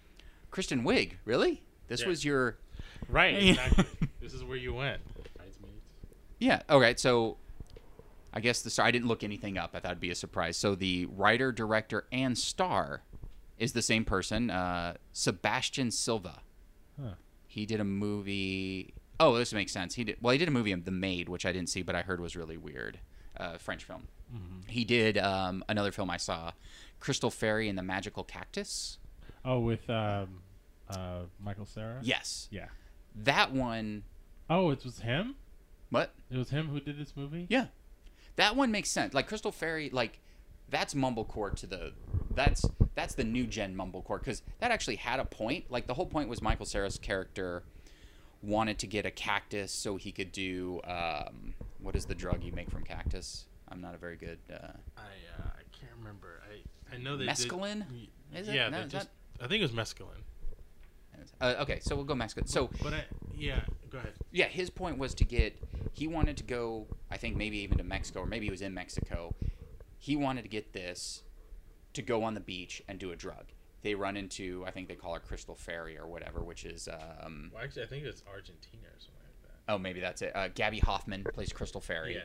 Kristen 0.50 0.82
Wiig, 0.82 1.12
really? 1.24 1.62
This 1.88 2.00
Yeah. 2.02 2.08
was 2.08 2.24
your 2.24 2.56
Right. 3.08 3.34
Exactly. 3.50 3.84
this 4.20 4.32
is 4.34 4.42
where 4.42 4.56
you 4.56 4.72
went. 4.74 5.00
Yeah. 6.38 6.62
Okay. 6.68 6.94
So, 6.96 7.36
I 8.36 8.40
guess 8.40 8.60
the 8.60 8.68
star. 8.70 8.84
I 8.86 8.90
didn't 8.90 9.08
look 9.08 9.24
anything 9.24 9.56
up. 9.56 9.70
I 9.74 9.80
thought 9.80 9.92
it'd 9.92 10.00
be 10.00 10.10
a 10.10 10.14
surprise. 10.14 10.56
So 10.58 10.74
the 10.74 11.06
writer, 11.06 11.50
director, 11.52 12.04
and 12.12 12.36
star 12.36 13.02
is 13.58 13.72
the 13.72 13.80
same 13.82 14.04
person, 14.04 14.50
uh, 14.50 14.94
Sebastian 15.14 15.90
Silva. 15.90 16.40
Huh. 17.00 17.14
He 17.46 17.64
did 17.64 17.80
a 17.80 17.84
movie. 17.84 18.92
Oh, 19.18 19.36
this 19.38 19.54
makes 19.54 19.72
sense. 19.72 19.94
He 19.94 20.04
did. 20.04 20.18
Well, 20.20 20.32
he 20.32 20.38
did 20.38 20.48
a 20.48 20.50
movie, 20.50 20.74
The 20.74 20.90
Maid, 20.90 21.30
which 21.30 21.46
I 21.46 21.52
didn't 21.52 21.70
see, 21.70 21.80
but 21.82 21.94
I 21.96 22.02
heard 22.02 22.20
was 22.20 22.36
really 22.36 22.58
weird. 22.58 22.98
Uh, 23.38 23.56
French 23.58 23.84
film. 23.84 24.08
He 24.66 24.84
did 24.84 25.16
um, 25.18 25.64
another 25.68 25.92
film 25.92 26.10
I 26.10 26.16
saw, 26.18 26.52
Crystal 27.00 27.30
Fairy 27.30 27.68
and 27.68 27.78
the 27.78 27.82
Magical 27.82 28.24
Cactus. 28.24 28.98
Oh, 29.44 29.60
with 29.60 29.88
um, 29.88 30.40
uh, 30.90 31.20
Michael 31.42 31.64
Cera. 31.66 32.00
Yes, 32.02 32.48
Yeah. 32.50 32.66
that 33.14 33.52
one. 33.52 34.02
Oh, 34.50 34.70
it 34.70 34.84
was 34.84 34.98
him. 35.00 35.36
What? 35.90 36.12
It 36.30 36.36
was 36.36 36.50
him 36.50 36.68
who 36.68 36.80
did 36.80 36.98
this 36.98 37.12
movie. 37.16 37.46
Yeah, 37.48 37.66
that 38.36 38.56
one 38.56 38.70
makes 38.70 38.88
sense. 38.88 39.14
Like 39.14 39.28
Crystal 39.28 39.52
Fairy, 39.52 39.90
like 39.90 40.20
that's 40.68 40.94
mumblecore 40.94 41.54
to 41.56 41.66
the 41.66 41.92
that's 42.34 42.64
that's 42.94 43.14
the 43.14 43.24
new 43.24 43.46
gen 43.46 43.74
mumblecore 43.76 44.18
because 44.18 44.42
that 44.60 44.70
actually 44.70 44.96
had 44.96 45.20
a 45.20 45.24
point. 45.24 45.70
Like 45.70 45.86
the 45.86 45.94
whole 45.94 46.06
point 46.06 46.28
was 46.28 46.40
Michael 46.40 46.66
Cera's 46.66 46.98
character 46.98 47.62
wanted 48.42 48.78
to 48.78 48.86
get 48.86 49.06
a 49.06 49.10
cactus 49.10 49.72
so 49.72 49.96
he 49.96 50.12
could 50.12 50.32
do 50.32 50.80
um, 50.84 51.54
what 51.80 51.96
is 51.96 52.06
the 52.06 52.14
drug 52.14 52.42
you 52.42 52.52
make 52.52 52.70
from 52.70 52.82
cactus? 52.82 53.46
I'm 53.68 53.80
not 53.80 53.94
a 53.94 53.98
very 53.98 54.16
good. 54.16 54.38
Uh, 54.50 54.56
I 54.96 55.00
uh, 55.00 55.48
I 55.48 55.62
can't 55.72 55.92
remember. 55.98 56.40
I 56.50 56.94
I 56.94 56.98
know 56.98 57.16
they 57.16 57.26
Mescaline? 57.26 57.84
Did, 57.88 58.40
Is 58.40 58.48
it? 58.48 58.54
Yeah, 58.54 58.68
No, 58.68 58.84
just. 58.84 59.08
I 59.40 59.48
think 59.48 59.60
it 59.60 59.62
was 59.62 59.72
mescaline. 59.72 60.22
Uh, 61.40 61.54
okay, 61.60 61.78
so 61.80 61.94
we'll 61.96 62.04
go 62.04 62.14
mescaline. 62.14 62.48
So 62.48 62.70
But 62.82 62.94
I 62.94 63.04
yeah. 63.36 63.60
Go 63.90 63.98
ahead. 63.98 64.14
yeah, 64.32 64.46
his 64.46 64.70
point 64.70 64.98
was 64.98 65.14
to 65.14 65.24
get. 65.24 65.56
He 65.92 66.06
wanted 66.06 66.36
to 66.38 66.44
go. 66.44 66.86
I 67.10 67.16
think 67.16 67.36
maybe 67.36 67.58
even 67.58 67.78
to 67.78 67.84
Mexico, 67.84 68.20
or 68.20 68.26
maybe 68.26 68.46
he 68.46 68.50
was 68.50 68.62
in 68.62 68.74
Mexico. 68.74 69.34
He 69.98 70.16
wanted 70.16 70.42
to 70.42 70.48
get 70.48 70.72
this 70.72 71.22
to 71.94 72.02
go 72.02 72.22
on 72.22 72.34
the 72.34 72.40
beach 72.40 72.82
and 72.88 72.98
do 72.98 73.12
a 73.12 73.16
drug. 73.16 73.46
They 73.82 73.94
run 73.94 74.16
into. 74.16 74.64
I 74.66 74.70
think 74.72 74.88
they 74.88 74.94
call 74.96 75.14
her 75.14 75.20
Crystal 75.20 75.54
Fairy 75.54 75.96
or 75.98 76.06
whatever, 76.06 76.40
which 76.42 76.64
is. 76.64 76.88
Um, 76.88 77.50
Well, 77.54 77.62
actually, 77.62 77.84
I 77.84 77.86
think 77.86 78.04
it's 78.04 78.22
Argentina 78.28 78.82
or 78.88 78.98
something 78.98 79.22
like 79.24 79.42
that. 79.66 79.72
oh, 79.72 79.78
maybe 79.78 80.00
that's 80.00 80.22
it. 80.22 80.32
Uh, 80.34 80.48
Gaby 80.48 80.80
Hoffmann 80.80 81.24
plays 81.32 81.52
Crystal 81.52 81.80
Fairy. 81.80 82.14
Yes. 82.14 82.24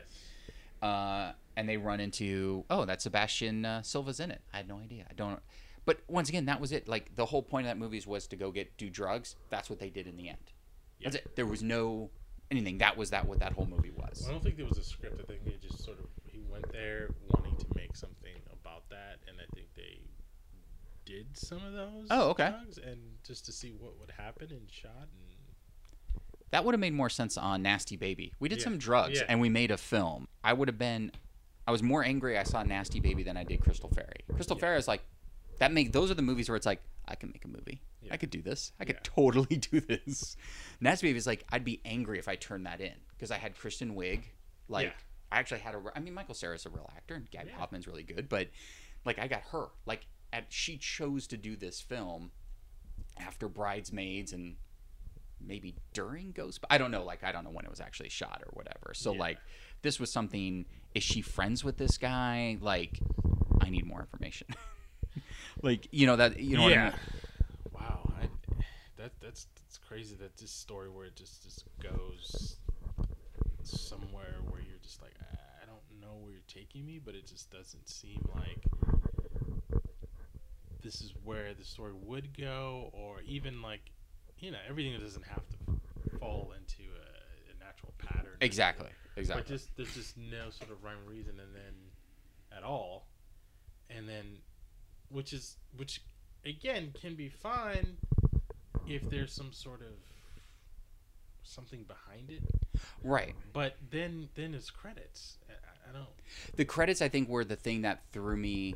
Uh, 0.82 1.32
and 1.56 1.68
they 1.68 1.76
run 1.76 2.00
into. 2.00 2.64
Oh, 2.68 2.84
that's 2.84 3.04
Sebastian 3.04 3.64
uh, 3.64 3.82
Silva's 3.82 4.18
in 4.20 4.30
it. 4.32 4.40
I 4.52 4.56
had 4.58 4.68
no 4.68 4.78
idea. 4.78 5.06
I 5.08 5.14
don't. 5.14 5.38
But 5.84 6.00
once 6.08 6.28
again, 6.28 6.46
that 6.46 6.60
was 6.60 6.72
it. 6.72 6.86
Like 6.88 7.14
the 7.16 7.26
whole 7.26 7.42
point 7.42 7.66
of 7.66 7.70
that 7.70 7.78
movie 7.78 8.02
was 8.06 8.26
to 8.28 8.36
go 8.36 8.50
get 8.50 8.76
do 8.76 8.88
drugs. 8.88 9.36
That's 9.50 9.68
what 9.68 9.78
they 9.78 9.90
did 9.90 10.06
in 10.06 10.16
the 10.16 10.28
end. 10.28 10.52
That's 11.02 11.16
it. 11.16 11.34
There 11.34 11.46
was 11.46 11.62
no 11.62 12.10
anything. 12.50 12.78
That 12.78 12.96
was 12.96 13.10
that 13.10 13.26
what 13.26 13.40
that 13.40 13.52
whole 13.52 13.66
movie 13.66 13.90
was. 13.90 14.24
I 14.28 14.30
don't 14.30 14.42
think 14.42 14.56
there 14.56 14.66
was 14.66 14.78
a 14.78 14.84
script. 14.84 15.20
I 15.20 15.24
think 15.24 15.44
they 15.44 15.56
just 15.60 15.82
sort 15.84 15.98
of 15.98 16.06
he 16.30 16.40
went 16.48 16.70
there 16.72 17.10
wanting 17.28 17.56
to 17.56 17.66
make 17.74 17.96
something 17.96 18.34
about 18.52 18.88
that, 18.90 19.18
and 19.26 19.38
I 19.40 19.46
think 19.54 19.68
they 19.74 20.00
did 21.04 21.26
some 21.36 21.64
of 21.64 21.72
those. 21.72 22.06
Oh, 22.10 22.30
okay. 22.30 22.50
drugs, 22.50 22.78
and 22.78 22.98
just 23.24 23.44
to 23.46 23.52
see 23.52 23.72
what 23.78 23.98
would 23.98 24.12
happen 24.12 24.48
and 24.50 24.70
shot 24.70 24.92
and 25.02 25.36
That 26.50 26.64
would 26.64 26.74
have 26.74 26.80
made 26.80 26.92
more 26.92 27.08
sense 27.08 27.36
on 27.38 27.62
Nasty 27.62 27.96
Baby. 27.96 28.34
We 28.38 28.48
did 28.48 28.58
Yeah. 28.58 28.64
some 28.64 28.78
drugs 28.78 29.18
Yeah. 29.18 29.26
and 29.28 29.40
we 29.40 29.48
made 29.48 29.70
a 29.70 29.78
film. 29.78 30.28
I 30.44 30.52
would 30.52 30.68
have 30.68 30.78
been 30.78 31.10
I 31.66 31.70
was 31.70 31.82
more 31.82 32.04
angry 32.04 32.36
I 32.36 32.42
saw 32.42 32.62
Nasty 32.62 33.00
Baby 33.00 33.22
than 33.22 33.36
I 33.36 33.44
did 33.44 33.60
Crystal 33.60 33.88
Fairy. 33.88 34.24
Crystal 34.34 34.56
Fairy 34.56 34.76
is 34.78 34.86
like 34.88 35.02
that 35.62 35.72
make 35.72 35.92
those 35.92 36.10
are 36.10 36.14
the 36.14 36.22
movies 36.22 36.48
where 36.48 36.56
it's 36.56 36.66
like 36.66 36.82
I 37.06 37.14
can 37.14 37.30
make 37.30 37.44
a 37.44 37.48
movie. 37.48 37.80
Yeah. 38.02 38.14
I 38.14 38.16
could 38.16 38.30
do 38.30 38.42
this. 38.42 38.72
I 38.80 38.84
could 38.84 38.96
Yeah. 38.96 39.00
totally 39.04 39.56
do 39.70 39.80
this. 39.80 40.36
Nasty 40.80 41.06
Baby 41.06 41.18
is 41.18 41.26
like 41.26 41.44
I'd 41.50 41.64
be 41.64 41.80
angry 41.84 42.18
if 42.18 42.26
I 42.26 42.34
turned 42.36 42.66
that 42.66 42.80
in 42.80 42.94
because 43.10 43.30
I 43.30 43.38
had 43.38 43.56
Kristen 43.56 43.94
Wiig. 43.94 44.22
Like 44.68 44.86
Yeah. 44.86 44.92
I 45.30 45.38
actually 45.38 45.60
had 45.60 45.74
a 45.74 45.82
I 45.94 46.00
mean 46.00 46.14
Michael 46.14 46.34
Cera's 46.34 46.66
a 46.66 46.70
real 46.70 46.90
actor 46.96 47.14
and 47.14 47.30
Gaby. 47.30 47.50
Hoffmann's 47.56 47.86
really 47.86 48.02
good, 48.02 48.28
but 48.28 48.48
like 49.04 49.18
I 49.20 49.28
got 49.28 49.42
her. 49.52 49.66
Like 49.86 50.06
at, 50.32 50.46
she 50.48 50.78
chose 50.78 51.26
to 51.28 51.36
do 51.36 51.54
this 51.56 51.80
film 51.80 52.32
after 53.18 53.46
Bridesmaids 53.48 54.32
and 54.32 54.56
maybe 55.40 55.74
during 55.92 56.32
Ghost. 56.32 56.64
I 56.70 56.78
don't 56.78 56.90
know. 56.90 57.04
Like 57.04 57.22
I 57.22 57.30
don't 57.32 57.44
know 57.44 57.50
when 57.50 57.64
it 57.64 57.70
was 57.70 57.80
actually 57.80 58.08
shot 58.08 58.42
or 58.44 58.50
whatever. 58.54 58.94
So 58.94 59.12
like 59.12 59.38
this 59.82 60.00
was 60.00 60.12
something. 60.12 60.66
Is 60.94 61.02
she 61.04 61.22
friends 61.22 61.62
with 61.64 61.78
this 61.78 61.98
guy? 61.98 62.58
Like 62.60 62.98
I 63.60 63.70
need 63.70 63.86
more 63.86 64.00
information. 64.00 64.48
like 65.62 65.88
you 65.90 66.06
know 66.06 66.16
that 66.16 66.38
you 66.40 66.56
know 66.56 66.64
what 66.64 66.72
I 66.72 66.76
yeah. 66.76 66.84
mean? 66.84 66.92
Wow, 67.72 68.10
I, 68.20 68.26
that 68.96 69.12
that's 69.20 69.46
that's 69.56 69.78
crazy. 69.78 70.14
That 70.16 70.36
this 70.36 70.50
story 70.50 70.88
where 70.90 71.04
it 71.06 71.16
just 71.16 71.42
just 71.42 71.64
goes 71.82 72.56
somewhere 73.62 74.40
where 74.50 74.60
you're 74.60 74.78
just 74.82 75.00
like 75.02 75.14
I 75.62 75.66
don't 75.66 76.00
know 76.00 76.16
where 76.20 76.32
you're 76.32 76.40
taking 76.48 76.84
me, 76.84 77.00
but 77.04 77.14
it 77.14 77.26
just 77.26 77.50
doesn't 77.50 77.88
seem 77.88 78.20
like 78.34 78.58
this 80.82 81.00
is 81.00 81.14
where 81.24 81.54
the 81.54 81.64
story 81.64 81.92
would 81.92 82.36
go, 82.36 82.90
or 82.92 83.20
even 83.22 83.62
like 83.62 83.90
you 84.38 84.50
know 84.50 84.58
everything 84.68 84.98
doesn't 84.98 85.24
have 85.26 85.48
to 85.48 86.18
fall 86.18 86.52
into 86.56 86.82
a, 86.92 87.52
a 87.52 87.64
natural 87.64 87.92
pattern. 87.98 88.36
Exactly. 88.40 88.88
Exactly. 89.16 89.42
But 89.42 89.48
just 89.48 89.76
there's 89.76 89.94
just 89.94 90.16
no 90.16 90.50
sort 90.50 90.70
of 90.70 90.82
rhyme 90.82 90.96
or 91.06 91.10
reason, 91.10 91.38
and 91.38 91.54
then 91.54 91.74
at 92.56 92.64
all, 92.64 93.06
and 93.90 94.08
then 94.08 94.38
which 95.12 95.32
is 95.32 95.56
which 95.76 96.02
again 96.44 96.92
can 97.00 97.14
be 97.14 97.28
fine 97.28 97.96
if 98.88 99.08
there's 99.10 99.32
some 99.32 99.52
sort 99.52 99.80
of 99.80 99.92
something 101.42 101.84
behind 101.84 102.30
it. 102.30 102.42
Right. 103.02 103.34
But 103.52 103.76
then 103.90 104.28
then 104.34 104.54
it's 104.54 104.70
credits. 104.70 105.38
I, 105.48 105.52
I- 105.52 105.92
don't. 105.92 106.06
The 106.56 106.64
credits, 106.64 107.02
I 107.02 107.08
think, 107.08 107.28
were 107.28 107.44
the 107.44 107.56
thing 107.56 107.82
that 107.82 108.02
threw 108.12 108.36
me. 108.36 108.74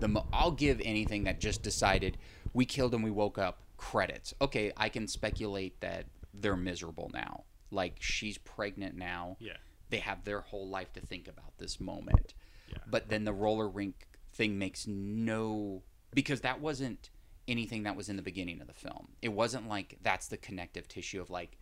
The 0.00 0.08
mo- 0.08 0.26
I'll 0.32 0.50
give 0.50 0.80
anything 0.84 1.24
that 1.24 1.40
just 1.40 1.62
decided 1.62 2.18
we 2.52 2.66
killed 2.66 2.92
him, 2.92 3.02
we 3.02 3.10
woke 3.10 3.38
up. 3.38 3.62
Credits. 3.78 4.34
Okay, 4.40 4.72
I 4.76 4.88
can 4.90 5.06
speculate 5.08 5.80
that 5.80 6.04
they're 6.34 6.56
miserable 6.56 7.10
now. 7.14 7.44
Like 7.70 7.96
she's 8.00 8.36
pregnant 8.38 8.96
now. 8.96 9.36
Yeah. 9.40 9.56
They 9.90 9.98
have 9.98 10.24
their 10.24 10.40
whole 10.42 10.68
life 10.68 10.92
to 10.94 11.00
think 11.00 11.28
about 11.28 11.56
this 11.58 11.80
moment. 11.80 12.34
Yeah. 12.68 12.78
But 12.86 13.08
then 13.08 13.24
the 13.24 13.32
roller 13.32 13.68
rink 13.68 14.06
thing 14.38 14.58
makes 14.58 14.86
no 14.86 15.82
because 16.14 16.40
that 16.40 16.60
wasn't 16.60 17.10
anything 17.46 17.82
that 17.82 17.96
was 17.96 18.08
in 18.08 18.16
the 18.16 18.22
beginning 18.22 18.60
of 18.60 18.66
the 18.66 18.72
film. 18.72 19.08
It 19.20 19.30
wasn't 19.30 19.68
like 19.68 19.98
that's 20.02 20.28
the 20.28 20.36
connective 20.36 20.88
tissue 20.88 21.20
of 21.20 21.28
like 21.28 21.58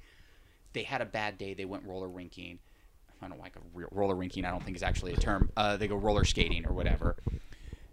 they 0.75 0.83
had 0.83 1.01
a 1.01 1.07
bad 1.07 1.39
day, 1.39 1.55
they 1.55 1.65
went 1.65 1.85
roller 1.85 2.09
rinking. 2.09 2.59
I 3.23 3.29
don't 3.29 3.41
like 3.41 3.57
a 3.57 3.87
roller 3.91 4.15
rinking. 4.15 4.45
I 4.45 4.51
don't 4.51 4.63
think 4.63 4.77
is 4.77 4.83
actually 4.83 5.15
a 5.15 5.17
term. 5.17 5.51
Uh, 5.57 5.79
they 5.79 5.89
go 5.89 5.97
roller 5.97 6.25
skating 6.25 6.67
or 6.67 6.75
whatever. 6.75 7.17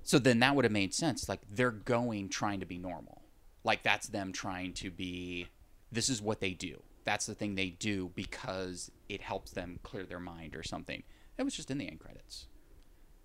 So 0.03 0.19
then 0.19 0.39
that 0.39 0.53
would 0.53 0.65
have 0.65 0.71
made 0.71 0.93
sense. 0.93 1.29
Like 1.29 1.39
they're 1.49 1.71
going 1.71 2.27
trying 2.27 2.59
to 2.59 2.65
be 2.65 2.77
normal. 2.77 3.21
Like 3.63 3.83
that's 3.83 4.07
them 4.07 4.33
trying 4.33 4.73
to 4.73 4.91
be. 4.91 5.47
This 5.93 6.09
is 6.09 6.21
what 6.21 6.41
they 6.41 6.51
do. 6.51 6.83
That's 7.05 7.25
the 7.25 7.35
thing 7.35 7.55
they 7.55 7.69
do 7.69 8.11
because 8.15 8.91
it 9.07 9.21
helps 9.21 9.51
them 9.51 9.79
clear 9.83 10.03
their 10.05 10.19
mind 10.19 10.55
or 10.55 10.63
something. 10.63 11.03
It 11.37 11.43
was 11.43 11.55
just 11.55 11.71
in 11.71 11.77
the 11.77 11.87
end 11.87 11.99
credits. 11.99 12.47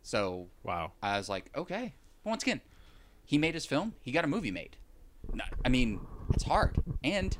So 0.08 0.46
Wow. 0.62 0.92
I 1.02 1.18
was 1.18 1.28
like, 1.28 1.50
okay. 1.54 1.92
But 2.24 2.30
once 2.30 2.42
again, 2.42 2.62
he 3.26 3.36
made 3.36 3.52
his 3.52 3.66
film. 3.66 3.94
He 4.00 4.10
got 4.10 4.24
a 4.24 4.26
movie 4.26 4.50
made. 4.50 4.78
No, 5.34 5.44
I 5.66 5.68
mean, 5.68 6.00
it's 6.32 6.44
hard. 6.44 6.78
And 7.04 7.36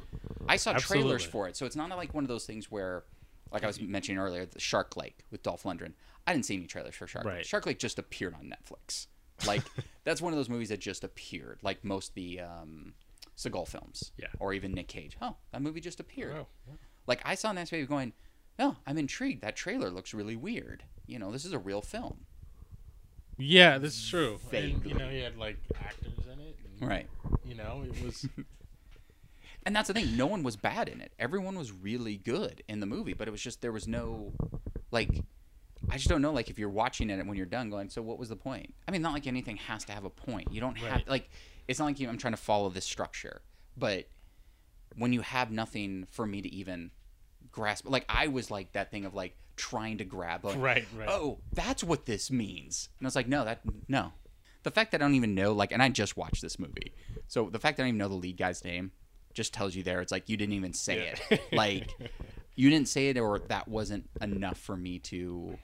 I 0.47 0.57
saw 0.57 0.75
trailers 0.75 1.25
for 1.25 1.49
it, 1.49 1.57
so 1.57 1.65
it's 1.65 1.77
not 1.77 1.89
like 1.89 2.13
one 2.13 2.25
of 2.25 2.29
those 2.29 2.45
things 2.45 2.71
where, 2.71 3.05
like 3.51 3.65
I 3.65 3.67
was 3.67 3.81
mentioning 3.81 4.19
earlier, 4.19 4.45
the 4.45 4.61
Shark 4.61 4.99
Lake 4.99 5.25
with 5.31 5.43
Dolph 5.43 5.63
Lundgren. 5.63 5.95
I 6.27 6.35
didn't 6.35 6.45
see 6.45 6.57
any 6.57 6.67
trailers 6.67 6.95
for 6.95 7.07
Shark 7.07 7.25
Lake. 7.25 7.35
Right. 7.37 7.47
Shark 7.47 7.65
Lake 7.65 7.79
just 7.79 7.99
appeared 7.99 8.35
on 8.35 8.53
Netflix. 8.53 9.07
Like 9.47 9.63
that's 10.05 10.21
one 10.21 10.35
of 10.35 10.37
those 10.39 10.51
movies 10.51 10.69
that 10.69 10.81
just 10.81 11.05
appeared. 11.05 11.61
Like 11.63 11.83
most 11.85 12.11
of 12.11 12.15
the 12.17 12.41
um, 12.41 12.93
Seagal 13.39 13.69
films, 13.69 14.13
Yeah. 14.19 14.27
or 14.41 14.53
even 14.53 14.73
Nick 14.73 14.89
Cage. 14.89 15.17
Oh, 15.23 15.37
that 15.53 15.63
movie 15.63 15.81
just 15.81 16.01
appeared. 16.01 16.35
Wow. 16.35 16.47
Like 17.07 17.23
I 17.25 17.35
saw 17.35 17.51
Nasty 17.51 17.77
Baby 17.77 17.87
going, 17.87 18.13
oh, 18.59 18.77
I'm 18.87 18.99
intrigued. 18.99 19.41
That 19.41 19.57
trailer 19.57 19.89
looks 19.89 20.13
really 20.13 20.37
weird. 20.37 20.83
You 21.07 21.19
know, 21.19 21.33
this 21.33 21.47
is 21.47 21.53
a 21.55 21.59
real 21.59 21.81
film. 21.81 22.27
Yeah, 23.39 23.79
this 23.79 23.97
is 23.97 24.09
true. 24.09 24.41
And, 24.53 24.85
you 24.85 24.95
know, 24.95 25.09
he 25.09 25.21
had 25.21 25.37
like 25.37 25.57
actors 25.81 26.13
in 26.33 26.41
it. 26.41 26.57
And, 26.81 26.89
Right. 26.89 27.07
You 27.45 27.55
know, 27.55 27.85
it 27.87 28.05
was. 28.05 28.27
and 29.65 29.75
that's 29.75 29.89
the 29.89 29.95
thing. 29.95 30.17
No 30.17 30.27
one 30.27 30.43
was 30.43 30.57
bad 30.57 30.89
in 30.89 31.01
it. 31.01 31.13
Everyone 31.19 31.57
was 31.57 31.73
really 31.73 32.17
good 32.17 32.63
in 32.69 32.81
the 32.81 32.87
movie, 32.87 33.15
but 33.15 33.29
it 33.29 33.31
was 33.31 33.41
just 33.41 33.61
there 33.63 33.73
was 33.73 33.87
no 33.89 34.33
like. 34.91 35.23
I 35.89 35.97
just 35.97 36.09
don't 36.09 36.21
know, 36.21 36.33
like, 36.33 36.51
if 36.51 36.59
you're 36.59 36.69
watching 36.69 37.09
it 37.09 37.25
when 37.25 37.37
you're 37.37 37.47
done, 37.47 37.71
going, 37.71 37.89
so 37.89 38.03
what 38.03 38.19
was 38.19 38.29
the 38.29 38.37
point? 38.37 38.75
I 38.89 38.91
mean, 38.91 39.01
not 39.01 39.13
like 39.13 39.29
anything 39.29 39.57
has 39.59 39.85
to 39.85 39.93
have 39.93 40.05
a 40.05 40.11
point. 40.11 40.53
You 40.53 40.61
don't 40.61 40.77
have 40.77 41.05
like, 41.07 41.31
it's 41.69 41.79
not 41.79 41.85
like 41.87 42.01
you, 42.01 42.09
I'm 42.09 42.19
trying 42.19 42.33
to 42.33 42.37
follow 42.37 42.69
this 42.69 42.85
structure, 42.85 43.43
but 43.77 44.09
when 44.97 45.13
you 45.13 45.21
have 45.21 45.53
nothing 45.53 46.05
for 46.11 46.27
me 46.27 46.43
to 46.43 46.49
even 46.53 46.91
grasp, 47.53 47.89
like, 47.89 48.05
I 48.09 48.27
was 48.27 48.51
like 48.51 48.73
that 48.73 48.91
thing 48.91 49.05
of 49.05 49.15
like 49.15 49.37
trying 49.59 49.99
to 49.99 50.05
grab, 50.05 50.45
like, 50.45 50.57
Right, 50.59 50.87
right. 50.97 51.09
oh, 51.09 51.39
that's 51.53 51.85
what 51.85 52.07
this 52.07 52.31
means. 52.31 52.89
And 52.99 53.07
I 53.07 53.09
was 53.09 53.17
like, 53.17 53.29
no, 53.29 53.45
that 53.45 53.61
no. 53.89 54.13
The 54.63 54.71
fact 54.71 54.93
that 54.93 55.01
I 55.01 55.05
don't 55.05 55.15
even 55.15 55.35
know, 55.35 55.53
like, 55.53 55.71
and 55.73 55.83
I 55.83 55.89
just 55.89 56.17
watched 56.17 56.41
this 56.43 56.59
movie, 56.59 56.93
so 57.27 57.49
the 57.51 57.59
fact 57.59 57.77
that 57.77 57.83
I 57.83 57.87
don't 57.87 57.91
even 57.97 57.99
know 57.99 58.09
the 58.09 58.15
lead 58.15 58.37
guy's 58.37 58.65
name 58.65 58.93
just 59.35 59.53
tells 59.55 59.75
you 59.75 59.83
there. 59.83 60.01
It's 60.01 60.11
like 60.13 60.29
you 60.29 60.37
didn't 60.37 60.55
even 60.55 60.73
say 60.73 61.05
Yeah. 61.31 61.37
it. 61.37 61.43
Like, 61.53 61.89
you 62.57 62.71
didn't 62.71 62.89
say 62.89 63.09
it, 63.09 63.19
or 63.19 63.39
that 63.39 63.69
wasn't 63.69 64.09
enough 64.21 64.59
for 64.59 64.77
me 64.77 64.99
to, 65.01 65.59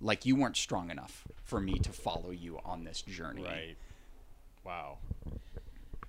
like, 0.00 0.26
you 0.26 0.36
weren't 0.36 0.56
strong 0.56 0.90
enough 0.90 1.26
for 1.44 1.60
me 1.60 1.78
to 1.78 1.92
follow 1.92 2.30
you 2.30 2.58
on 2.64 2.84
this 2.84 3.00
journey. 3.02 3.42
Right. 3.44 3.76
Wow. 4.64 4.98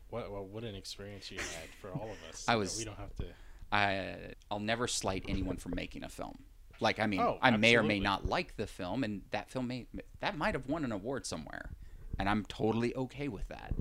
What 0.09 0.29
what, 0.29 0.45
what 0.47 0.63
an 0.65 0.75
experience 0.75 1.31
you 1.31 1.37
had 1.37 1.69
for 1.81 1.87
all 1.97 2.09
of 2.11 2.29
us. 2.29 2.43
I 2.47 2.55
was- 2.57 2.77
We 2.77 2.83
don't 2.85 2.97
have 2.99 3.15
to. 3.17 3.25
I 3.71 4.33
I'll 4.51 4.59
never 4.59 4.85
slight 4.87 5.23
anyone 5.29 5.55
for 5.55 5.69
making 5.69 6.03
a 6.03 6.09
film. 6.09 6.39
Like 6.81 6.99
I 6.99 7.07
mean, 7.07 7.21
Oh, 7.21 7.37
I 7.41 7.51
may 7.51 7.75
or 7.75 7.83
may 7.83 7.99
not 7.99 8.25
like 8.25 8.57
the 8.57 8.67
film, 8.67 9.03
and 9.03 9.21
that 9.31 9.49
film 9.49 9.67
may 9.67 9.85
that 10.19 10.37
might 10.37 10.55
have 10.55 10.67
won 10.67 10.83
an 10.83 10.91
award 10.91 11.25
somewhere, 11.25 11.71
and 12.19 12.27
I'm 12.27 12.43
totally 12.45 12.95
okay 12.95 13.27
with 13.27 13.47
that. 13.49 13.73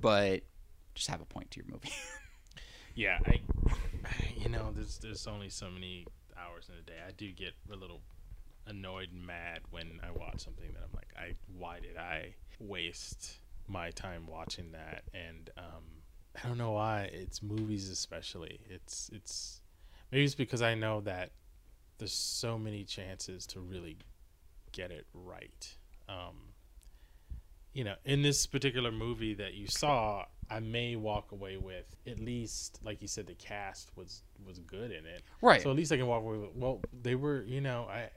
But 0.00 0.42
just 0.94 1.08
have 1.08 1.20
a 1.20 1.24
point 1.24 1.50
to 1.52 1.60
your 1.60 1.66
movie. 1.70 1.90
Yeah, 2.94 3.18
I. 3.24 3.40
You 4.36 4.48
know, 4.48 4.72
there's 4.74 4.98
there's 4.98 5.26
only 5.26 5.50
so 5.50 5.68
many 5.70 6.06
hours 6.36 6.68
in 6.68 6.78
a 6.78 6.82
day. 6.82 6.96
I 7.06 7.10
do 7.12 7.30
get 7.30 7.52
a 7.72 7.76
little 7.76 8.00
annoyed 8.66 9.10
and 9.12 9.26
mad 9.26 9.60
when 9.70 10.00
I 10.02 10.10
watch 10.10 10.40
something 10.40 10.72
that 10.72 10.80
I'm 10.82 10.90
like, 10.94 11.08
I 11.16 11.34
why 11.56 11.80
did 11.80 11.96
I 11.96 12.34
waste 12.58 13.34
my 13.66 13.90
time 13.90 14.26
watching 14.26 14.72
that? 14.72 15.02
And 15.12 15.50
um, 15.58 15.84
I 16.42 16.48
don't 16.48 16.58
know 16.58 16.72
why. 16.72 17.10
It's 17.12 17.42
movies 17.42 17.88
especially. 17.90 18.60
It's 18.68 19.10
it's 19.12 19.60
maybe 20.10 20.24
it's 20.24 20.34
because 20.34 20.62
I 20.62 20.74
know 20.74 21.00
that 21.02 21.30
there's 21.98 22.12
so 22.12 22.58
many 22.58 22.84
chances 22.84 23.46
to 23.48 23.60
really 23.60 23.98
get 24.72 24.90
it 24.90 25.06
right. 25.12 25.76
Um, 26.08 26.54
you 27.74 27.84
know, 27.84 27.94
in 28.04 28.22
this 28.22 28.46
particular 28.46 28.90
movie 28.90 29.34
that 29.34 29.54
you 29.54 29.66
saw, 29.66 30.24
I 30.50 30.60
may 30.60 30.96
walk 30.96 31.32
away 31.32 31.56
with 31.56 31.94
at 32.06 32.18
least, 32.18 32.80
like 32.82 33.02
you 33.02 33.08
said, 33.08 33.26
the 33.26 33.34
cast 33.34 33.96
was 33.96 34.22
was 34.44 34.58
good 34.60 34.90
in 34.90 35.04
it. 35.06 35.22
Right. 35.42 35.60
So 35.62 35.70
at 35.70 35.76
least 35.76 35.92
I 35.92 35.96
can 35.96 36.06
walk 36.06 36.22
away 36.22 36.38
with. 36.38 36.54
Well, 36.54 36.80
they 37.02 37.14
were, 37.14 37.42
you 37.44 37.60
know, 37.60 37.86
I 37.90 38.10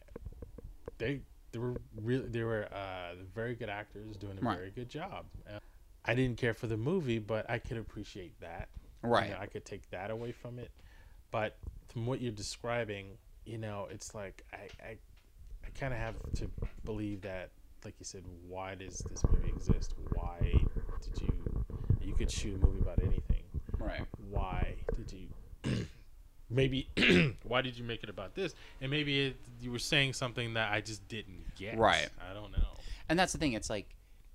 they 0.97 1.21
they 1.51 1.59
were 1.59 1.75
really 2.01 2.27
they 2.27 2.43
were 2.43 2.67
uh, 2.73 3.15
very 3.33 3.55
good 3.55 3.69
actors 3.69 4.15
doing 4.17 4.37
a 4.37 4.41
Right. 4.41 4.57
very 4.57 4.71
good 4.71 4.89
job. 4.89 5.25
Uh, 5.47 5.59
I 6.05 6.15
didn't 6.15 6.37
care 6.37 6.53
for 6.53 6.67
the 6.67 6.77
movie, 6.77 7.19
but 7.19 7.49
I 7.49 7.59
could 7.59 7.77
appreciate 7.77 8.39
that. 8.39 8.69
You 9.03 9.09
Right. 9.09 9.29
know, 9.31 9.37
I 9.39 9.47
could 9.47 9.65
take 9.65 9.89
that 9.89 10.09
away 10.11 10.31
from 10.31 10.57
it. 10.59 10.71
But 11.31 11.57
from 11.89 12.05
what 12.05 12.21
you're 12.21 12.31
describing, 12.31 13.17
you 13.45 13.57
know, 13.57 13.87
it's 13.91 14.13
like 14.15 14.43
I 14.53 14.85
I, 14.85 14.89
I 15.65 15.69
kind 15.79 15.93
of 15.93 15.99
have 15.99 16.15
to 16.35 16.49
believe 16.85 17.21
that, 17.21 17.49
like 17.85 17.95
you 17.99 18.05
said, 18.05 18.23
why 18.47 18.75
does 18.75 18.99
this 19.09 19.23
movie 19.31 19.49
exist? 19.49 19.93
Why 20.13 20.37
did 21.01 21.21
you? 21.21 21.65
You 22.01 22.13
could 22.15 22.31
shoot 22.31 22.55
a 22.61 22.65
movie 22.65 22.79
about 22.79 22.99
anything. 23.03 23.43
right. 23.79 24.01
Why 24.29 24.75
did 24.97 25.11
you? 25.13 25.27
maybe 26.49 26.87
why 27.43 27.61
did 27.61 27.77
you 27.77 27.83
make 27.83 28.03
it 28.03 28.09
about 28.09 28.35
this? 28.35 28.53
And 28.81 28.91
maybe 28.91 29.27
it, 29.27 29.35
you 29.61 29.71
were 29.71 29.79
saying 29.79 30.13
something 30.13 30.53
that 30.55 30.71
I 30.71 30.81
just 30.81 31.07
didn't 31.07 31.55
get. 31.55 31.77
Right. 31.77 32.09
I 32.29 32.33
don't 32.33 32.51
know. 32.51 32.67
And 33.09 33.17
that's 33.17 33.33
the 33.33 33.37
thing. 33.39 33.53
It's 33.53 33.69
like 33.69 33.87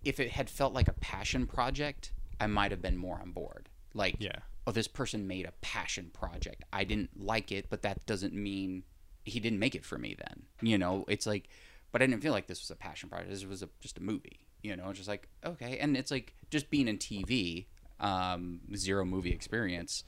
if 0.05 0.20
it 0.20 0.31
had 0.31 0.49
felt 0.49 0.73
like 0.73 0.89
a 0.89 0.93
passion 0.95 1.47
project, 1.47 2.12
I 2.41 2.47
might 2.47 2.70
have 2.70 2.83
been 2.83 2.97
more 2.97 3.19
on 3.20 3.33
board. 3.33 3.69
Like, 3.95 4.16
Yeah. 4.19 4.37
oh, 4.66 4.73
this 4.73 4.89
person 4.89 5.27
made 5.27 5.47
a 5.47 5.53
passion 5.62 6.11
project. 6.12 6.65
I 6.73 6.85
didn't 6.85 7.11
like 7.19 7.51
it, 7.51 7.66
but 7.70 7.83
that 7.83 8.05
doesn't 8.07 8.35
mean 8.35 8.85
he 9.27 9.40
didn't 9.40 9.59
make 9.59 9.74
it 9.74 9.85
for 9.85 9.98
me. 9.98 10.16
Then 10.16 10.44
you 10.62 10.78
know, 10.78 11.05
it's 11.09 11.27
like, 11.27 11.48
but 11.93 12.03
I 12.03 12.07
didn't 12.07 12.23
feel 12.23 12.32
like 12.32 12.47
this 12.47 12.61
was 12.62 12.70
a 12.70 12.77
passion 12.77 13.09
project. 13.09 13.31
This 13.31 13.44
was 13.44 13.62
a, 13.62 13.69
just 13.81 13.98
a 13.98 14.03
movie. 14.03 14.40
You 14.62 14.77
know, 14.77 14.89
it's 14.89 14.98
just 14.98 15.09
like 15.09 15.28
okay, 15.44 15.78
and 15.78 15.97
it's 15.97 16.11
like 16.11 16.35
just 16.51 16.70
being 16.70 16.89
in 16.89 16.98
TV, 16.98 17.66
um, 18.01 18.61
zero 18.74 19.05
movie 19.05 19.32
experience 19.32 20.03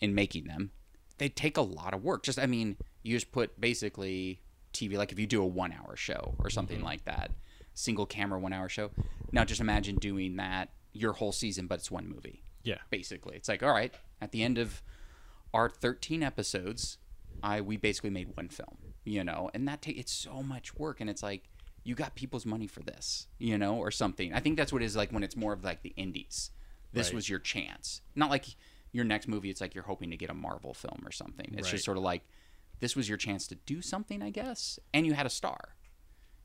in 0.00 0.14
making 0.14 0.44
them. 0.44 0.70
They 1.18 1.28
take 1.28 1.56
a 1.56 1.62
lot 1.62 1.94
of 1.94 2.02
work. 2.02 2.22
Just 2.22 2.38
I 2.38 2.46
mean, 2.46 2.76
you 3.02 3.14
just 3.14 3.30
put 3.32 3.60
basically 3.60 4.40
TV 4.72 4.96
like 4.96 5.12
if 5.12 5.18
you 5.18 5.26
do 5.26 5.42
a 5.42 5.46
one 5.46 5.72
hour 5.72 5.94
show 5.96 6.34
or 6.38 6.48
something 6.50 6.80
like 6.82 7.04
that, 7.04 7.30
single 7.74 8.06
camera 8.06 8.38
one 8.40 8.52
hour 8.52 8.68
show. 8.68 8.90
Now 9.30 9.44
just 9.44 9.60
imagine 9.60 9.96
doing 9.96 10.36
that 10.36 10.70
your 10.92 11.12
whole 11.14 11.32
season, 11.32 11.66
but 11.66 11.78
it's 11.78 11.90
one 11.90 12.08
movie 12.08 12.42
Yeah. 12.64 12.78
basically. 12.90 13.36
It's 13.36 13.48
like, 13.48 13.62
all 13.62 13.72
right, 13.72 13.94
at 14.20 14.30
the 14.32 14.42
end 14.42 14.58
of 14.58 14.82
our 15.54 15.68
13 15.70 16.22
episodes, 16.22 16.98
I 17.42 17.60
we 17.60 17.76
basically 17.76 18.10
made 18.10 18.36
one 18.36 18.48
film, 18.48 18.76
you 19.04 19.24
know, 19.24 19.50
and 19.54 19.66
that 19.68 19.82
ta- 19.82 19.92
it's 19.94 20.12
so 20.12 20.42
much 20.42 20.74
work, 20.76 21.00
and 21.00 21.08
it's 21.10 21.22
like 21.22 21.44
you 21.84 21.94
got 21.94 22.14
people's 22.14 22.46
money 22.46 22.66
for 22.66 22.80
this, 22.80 23.26
you 23.38 23.58
know, 23.58 23.76
or 23.76 23.90
something. 23.90 24.32
I 24.32 24.40
think 24.40 24.56
that's 24.56 24.72
what 24.72 24.82
it 24.82 24.84
is 24.86 24.94
like 24.96 25.10
when 25.12 25.22
it's 25.24 25.36
more 25.36 25.52
of 25.52 25.64
like 25.64 25.82
the 25.82 25.92
indies. 25.96 26.50
This 26.92 27.08
Right. 27.08 27.14
was 27.16 27.28
your 27.28 27.38
chance, 27.40 28.02
not 28.14 28.30
like 28.30 28.44
your 28.92 29.04
next 29.04 29.26
movie. 29.26 29.50
It's 29.50 29.60
like 29.60 29.74
you're 29.74 29.84
hoping 29.84 30.10
to 30.10 30.16
get 30.16 30.30
a 30.30 30.34
Marvel 30.34 30.74
film 30.74 31.02
or 31.04 31.10
something. 31.10 31.46
It's 31.54 31.66
Right. 31.68 31.70
just 31.72 31.84
sort 31.84 31.96
of 31.96 32.02
like 32.02 32.22
this 32.80 32.94
was 32.94 33.08
your 33.08 33.18
chance 33.18 33.46
to 33.48 33.54
do 33.54 33.80
something, 33.82 34.22
I 34.22 34.30
guess, 34.30 34.78
and 34.92 35.06
you 35.06 35.14
had 35.14 35.24
a 35.26 35.30
star. 35.30 35.74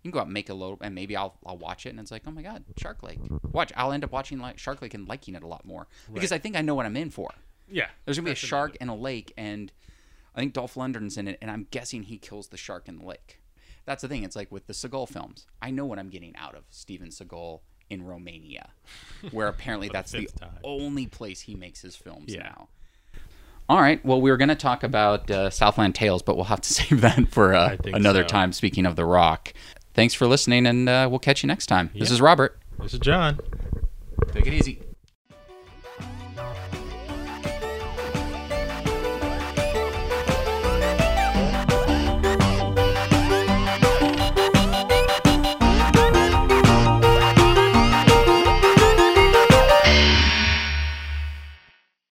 You 0.03 0.11
can 0.11 0.11
go 0.11 0.19
out 0.19 0.25
and 0.27 0.33
make 0.33 0.49
a 0.49 0.53
little, 0.53 0.77
and 0.81 0.95
maybe 0.95 1.15
I'll 1.15 1.37
I'll 1.45 1.57
watch 1.57 1.85
it, 1.85 1.89
and 1.89 1.99
it's 1.99 2.11
like, 2.11 2.23
oh 2.25 2.31
my 2.31 2.41
god, 2.41 2.63
Shark 2.77 3.03
Lake. 3.03 3.19
Watch, 3.51 3.73
I'll 3.75 3.91
end 3.91 4.03
up 4.03 4.11
watching 4.11 4.39
like 4.39 4.57
Shark 4.57 4.81
Lake 4.81 4.93
and 4.93 5.07
liking 5.07 5.35
it 5.35 5.43
a 5.43 5.47
lot 5.47 5.65
more 5.65 5.87
because 6.13 6.31
I 6.31 6.37
think 6.39 6.55
I 6.55 6.61
know 6.61 6.73
what 6.75 6.85
I'm 6.85 6.95
in 6.97 7.09
for. 7.09 7.29
Yeah. 7.69 7.89
There's 8.05 8.17
gonna 8.17 8.25
be 8.25 8.31
a 8.31 8.35
shark 8.35 8.75
in 8.77 8.87
a 8.89 8.95
lake, 8.95 9.33
and 9.37 9.71
I 10.37 10.41
think 10.41 10.53
Dolph 10.53 10.75
Lundgren's 10.75 11.17
in 11.17 11.27
it, 11.27 11.39
and 11.41 11.49
I'm 11.49 11.65
guessing 11.71 12.03
he 12.03 12.17
kills 12.19 12.47
the 12.49 12.57
shark 12.57 12.87
in 12.87 12.99
the 12.99 13.05
lake. 13.05 13.41
That's 13.85 14.03
the 14.03 14.07
thing. 14.07 14.23
It's 14.23 14.35
like 14.35 14.51
with 14.51 14.67
the 14.67 14.73
Seagal 14.73 15.09
films. 15.09 15.47
I 15.61 15.71
know 15.71 15.85
what 15.85 15.97
I'm 15.97 16.09
getting 16.09 16.35
out 16.35 16.53
of 16.55 16.63
Steven 16.69 17.07
Seagal 17.09 17.61
in 17.89 18.03
Romania, 18.05 18.69
where 19.31 19.47
apparently 19.47 19.89
that's 19.93 20.11
the 20.11 20.27
time. 20.27 20.59
only 20.63 21.07
place 21.07 21.41
he 21.41 21.55
makes 21.55 21.81
his 21.81 21.95
films 21.95 22.33
Yeah. 22.33 22.43
now. 22.43 22.67
All 23.69 23.81
right. 23.81 24.03
Well, 24.05 24.21
we 24.21 24.29
were 24.31 24.37
going 24.37 24.47
to 24.49 24.55
talk 24.55 24.83
about 24.83 25.29
uh, 25.31 25.49
Southland 25.49 25.95
Tales, 25.95 26.21
but 26.21 26.35
we'll 26.35 26.45
have 26.45 26.61
to 26.61 26.73
save 26.73 27.01
that 27.01 27.27
for 27.29 27.53
uh, 27.55 27.75
another 27.85 28.23
so. 28.23 28.27
time. 28.27 28.53
Speaking 28.53 28.85
of 28.85 28.95
The 28.95 29.05
Rock, 29.05 29.53
thanks 29.93 30.13
for 30.13 30.27
listening, 30.27 30.65
and 30.67 30.87
uh, 30.87 31.07
we'll 31.09 31.19
catch 31.19 31.41
you 31.43 31.47
next 31.47 31.65
time. 31.65 31.89
This 31.97 32.11
is 32.11 32.21
Robert. 32.21 32.59
This 32.79 32.93
is 32.93 32.99
John. 32.99 33.39
Take 34.33 34.45
it 34.47 34.53
easy. 34.53 34.81